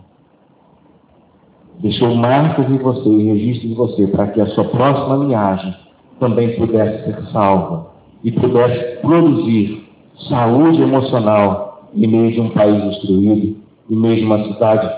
Deixou 1.80 2.14
marcas 2.14 2.70
em 2.70 2.78
você 2.78 3.10
registros 3.10 3.72
em 3.72 3.74
você 3.74 4.08
para 4.08 4.28
que 4.28 4.40
a 4.40 4.48
sua 4.48 4.66
próxima 4.66 5.16
linhagem 5.16 5.76
também 6.20 6.56
pudesse 6.56 7.06
ser 7.06 7.32
salva 7.32 7.88
e 8.24 8.32
pudesse 8.32 9.02
produzir 9.02 9.88
saúde 10.30 10.82
emocional 10.82 11.90
em 11.96 12.08
meio 12.08 12.32
de 12.32 12.42
um 12.42 12.50
país 12.50 12.84
destruído, 12.90 13.58
em 13.90 13.96
meio 13.96 14.18
de 14.18 14.26
uma 14.26 14.44
cidade 14.46 14.90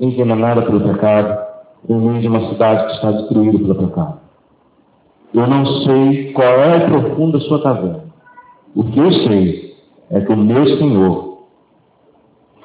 envenenada 0.00 0.62
pelo 0.62 0.80
pecado, 0.80 1.38
em 1.88 1.96
meio 1.96 2.20
de 2.20 2.28
uma 2.28 2.48
cidade 2.48 2.86
que 2.86 2.92
está 2.92 3.12
destruída 3.12 3.58
pelo 3.58 3.74
pecado. 3.74 4.20
Eu 5.32 5.46
não 5.46 5.64
sei 5.64 6.32
qual 6.32 6.48
é 6.48 6.76
o 6.76 6.88
profundo 6.88 7.38
da 7.38 7.44
sua 7.44 7.62
caverna. 7.62 8.04
O 8.74 8.84
que 8.84 8.98
eu 8.98 9.12
sei 9.12 9.74
é 10.10 10.20
que 10.20 10.32
o 10.32 10.36
meu 10.36 10.66
Senhor 10.78 11.44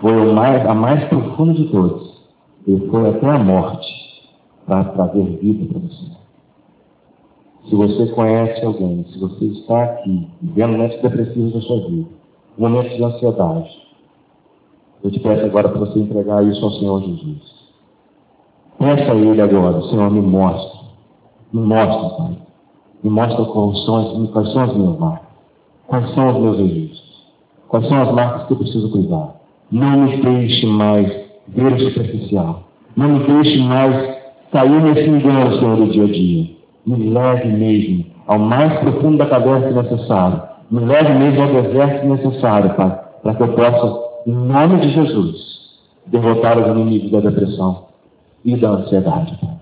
foi 0.02 0.34
mais, 0.34 0.66
a 0.66 0.74
mais 0.74 1.03
profunda 1.06 1.53
de 1.53 1.66
todos. 1.66 2.22
Ele 2.68 2.88
foi 2.90 3.10
até 3.10 3.30
a 3.30 3.38
morte 3.38 3.88
para 4.66 4.84
trazer 4.86 5.24
vida 5.41 5.66
para 5.72 5.80
você. 5.80 6.24
Se 7.70 7.76
você 7.76 8.06
conhece 8.08 8.64
alguém, 8.64 9.06
se 9.12 9.18
você 9.18 9.46
está 9.46 9.84
aqui, 9.84 10.28
vivendo 10.42 10.74
momentos 10.74 11.02
depressivos 11.02 11.54
da 11.54 11.62
sua 11.62 11.88
vida, 11.88 12.10
momentos 12.58 12.96
de 12.96 13.04
ansiedade, 13.04 13.86
eu 15.04 15.12
te 15.12 15.20
peço 15.20 15.46
agora 15.46 15.70
para 15.70 15.80
você 15.80 16.00
entregar 16.00 16.44
isso 16.44 16.64
ao 16.64 16.72
Senhor 16.72 17.02
Jesus. 17.02 17.56
Peça 18.78 19.12
a 19.12 19.16
Ele 19.16 19.42
agora, 19.42 19.82
Senhor, 19.84 20.12
me 20.12 20.22
mostra. 20.22 20.80
Me 21.52 21.62
mostra, 21.62 22.10
Pai. 22.18 22.38
Me 23.04 23.10
mostra 23.10 23.46
quais 23.46 23.86
são 23.86 23.96
as, 23.98 24.30
quais 24.32 24.52
são 24.52 24.62
as 24.62 24.76
minhas 24.76 25.00
marcas. 25.00 25.28
Quais 25.88 26.14
são 26.14 26.30
os 26.30 26.42
meus 26.42 26.58
registros. 26.58 27.26
Quais 27.68 27.88
são 27.88 28.02
as 28.02 28.12
marcas 28.14 28.48
que 28.48 28.54
eu 28.54 28.58
preciso 28.58 28.92
cuidar. 28.92 29.36
Não 29.72 30.02
me 30.02 30.18
deixe 30.18 30.66
mais 30.68 31.08
ver 31.48 31.74
o 31.74 31.80
superficial. 31.80 32.64
Não 32.96 33.10
me 33.10 33.20
deixe 33.26 33.58
mais 33.60 34.18
cair 34.52 34.82
nesse 34.82 35.10
engano, 35.10 35.60
Senhor, 35.60 35.78
do 35.78 35.88
dia 35.88 36.04
a 36.04 36.08
dia. 36.08 36.56
Me 36.86 37.10
leve 37.10 37.48
mesmo 37.49 38.06
ao 38.28 38.40
mais 38.40 38.74
profundo 38.80 39.18
da 39.18 39.26
caverna 39.26 39.82
necessário. 39.82 40.41
Me 40.72 40.80
leve 40.84 41.14
mesmo 41.14 41.41
ao 41.41 41.62
deserto 41.62 42.07
necessário, 42.07 42.74
Pai, 42.76 42.99
para 43.22 43.36
que 43.36 43.44
eu 43.44 43.48
possa, 43.49 43.99
em 44.28 44.34
nome 44.34 44.80
de 44.80 44.90
Jesus, 44.90 45.56
derrotar 46.07 46.57
os 46.57 46.68
inimigos 46.68 47.12
da 47.12 47.20
depressão 47.20 47.86
e 48.44 48.56
da 48.56 48.70
ansiedade, 48.70 49.38
Pai. 49.40 49.56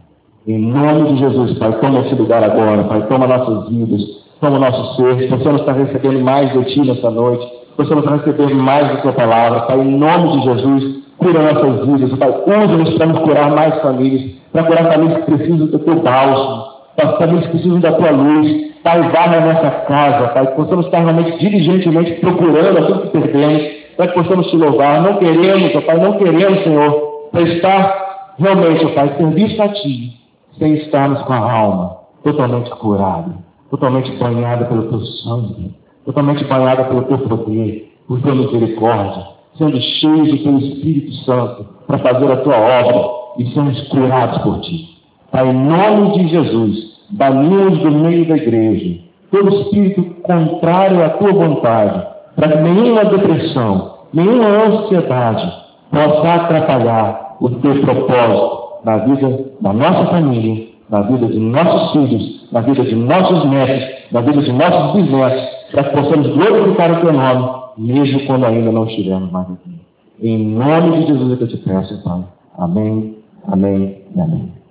Em 0.48 0.60
nome 0.60 1.14
de 1.14 1.20
Jesus, 1.20 1.58
Pai, 1.58 1.72
toma 1.80 2.00
esse 2.00 2.16
lugar 2.16 2.44
agora, 2.44 2.84
Pai, 2.86 3.06
toma 3.08 3.28
nossas 3.28 3.70
vidas, 3.70 4.02
toma 4.40 4.60
nosso 4.60 4.96
ser, 4.96 5.30
possamos 5.30 5.62
estar 5.62 5.74
recebendo 5.74 6.22
mais 6.22 6.52
de 6.52 6.74
Ti 6.74 6.82
nessa 6.82 7.10
noite, 7.10 7.50
possamos 7.78 8.06
receber 8.06 8.54
mais 8.54 8.88
da 8.88 9.02
Tua 9.02 9.14
palavra, 9.14 9.62
Pai, 9.62 9.80
em 9.80 9.98
nome 9.98 10.40
de 10.40 10.44
Jesus, 10.46 11.04
cura 11.18 11.54
nossas 11.54 11.86
vidas, 11.86 12.18
Pai, 12.18 12.30
usa-nos 12.48 12.94
para 12.96 13.14
curar 13.22 13.52
mais 13.52 13.82
famílias, 13.82 14.32
para 14.52 14.64
curar 14.64 14.92
famílias 14.92 15.24
que 15.24 15.32
precisam 15.32 15.68
do 15.68 15.80
Teu 15.80 16.02
bálsamo, 16.02 16.73
famílias 16.96 17.46
que 17.46 17.52
precisam 17.52 17.80
da 17.80 17.94
Tua 17.94 18.12
luz, 18.12 18.74
Pai, 18.84 19.02
vá 19.02 19.28
na 19.28 19.54
nossa 19.54 19.70
casa, 19.88 20.28
Pai, 20.30 20.48
que 20.48 20.56
possamos 20.56 20.86
estar 20.86 21.00
realmente 21.00 21.40
diligentemente 21.40 22.14
procurando 22.20 22.78
aquilo 22.78 23.02
que 23.02 23.08
perdemos, 23.10 23.64
para 23.98 24.08
que 24.08 24.14
possamos 24.14 24.48
Te 24.48 24.58
louvar, 24.58 25.02
não 25.02 25.18
queremos, 25.18 25.72
Pai, 25.86 25.98
não 25.98 26.14
queremos, 26.14 26.64
Senhor, 26.64 27.30
prestar 27.32 28.36
realmente, 28.38 28.86
Pai, 28.88 29.16
serviço 29.18 29.62
a 29.62 29.70
Ti, 29.70 30.14
sem 30.60 30.74
estarmos 30.76 31.22
com 31.24 31.34
a 31.34 31.52
alma 31.52 32.04
totalmente 32.24 32.70
curada, 32.72 33.32
totalmente 33.70 34.12
banhada 34.18 34.66
pelo 34.66 34.84
teu 34.90 35.02
sangue, 35.02 35.76
totalmente 36.06 36.44
banhada 36.46 36.86
pelo 36.86 37.04
teu 37.04 37.18
poder, 37.20 37.94
por 38.08 38.22
tua 38.22 38.36
misericórdia, 38.36 39.28
sendo 39.58 39.80
cheios 39.80 40.30
do 40.30 40.38
teu 40.44 40.58
Espírito 40.58 41.14
Santo 41.26 41.66
para 41.86 41.98
fazer 42.00 42.32
a 42.32 42.38
tua 42.38 42.56
obra 42.56 43.10
e 43.38 43.54
sermos 43.54 43.82
curados 43.90 44.42
por 44.42 44.62
ti. 44.62 44.93
Pai, 45.34 45.50
em 45.50 45.54
nome 45.54 46.12
de 46.14 46.28
Jesus, 46.30 46.94
banimos 47.10 47.80
do 47.80 47.92
meio 47.92 48.26
da 48.28 48.38
igreja 48.38 49.04
todo 49.34 49.50
espírito 49.50 50.04
contrário 50.22 51.04
à 51.04 51.10
tua 51.10 51.34
vontade, 51.34 52.06
para 52.36 52.50
que 52.50 52.58
nenhuma 52.60 53.04
depressão, 53.06 53.96
nenhuma 54.14 54.48
ansiedade 54.48 55.52
possa 55.90 56.34
atrapalhar 56.36 57.38
o 57.42 57.50
teu 57.50 57.82
propósito 57.82 58.64
na 58.86 58.98
vida 58.98 59.46
da 59.60 59.74
nossa 59.74 60.06
família, 60.12 60.68
na 60.88 61.02
vida 61.02 61.26
de 61.26 61.40
nossos 61.40 61.92
filhos, 61.94 62.48
na 62.52 62.62
vida 62.62 62.84
de 62.84 62.96
nossos 62.96 63.50
netos, 63.50 64.12
na 64.12 64.22
vida 64.22 64.40
de 64.40 64.52
nossos 64.52 65.02
bisnetos, 65.02 65.44
para 65.72 65.84
que 65.86 65.98
possamos 65.98 66.28
glorificar 66.28 66.92
o 66.92 67.02
teu 67.02 67.12
nome, 67.12 67.50
mesmo 67.80 68.24
quando 68.28 68.46
ainda 68.46 68.72
não 68.72 68.86
estivermos 68.86 69.32
mais 69.32 69.48
aqui. 69.50 69.80
Em 70.22 70.38
nome 70.46 71.00
de 71.00 71.08
Jesus 71.08 71.34
é 71.34 71.36
que 71.38 71.44
eu 71.44 71.48
te 71.48 71.58
peço, 71.58 72.04
Pai. 72.04 72.24
Amém, 72.60 73.18
amém 73.48 73.98
e 74.16 74.22
amém. 74.22 74.63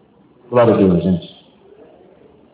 Glória 0.52 0.74
a 0.74 0.76
Deus, 0.76 1.02
gente. 1.02 1.31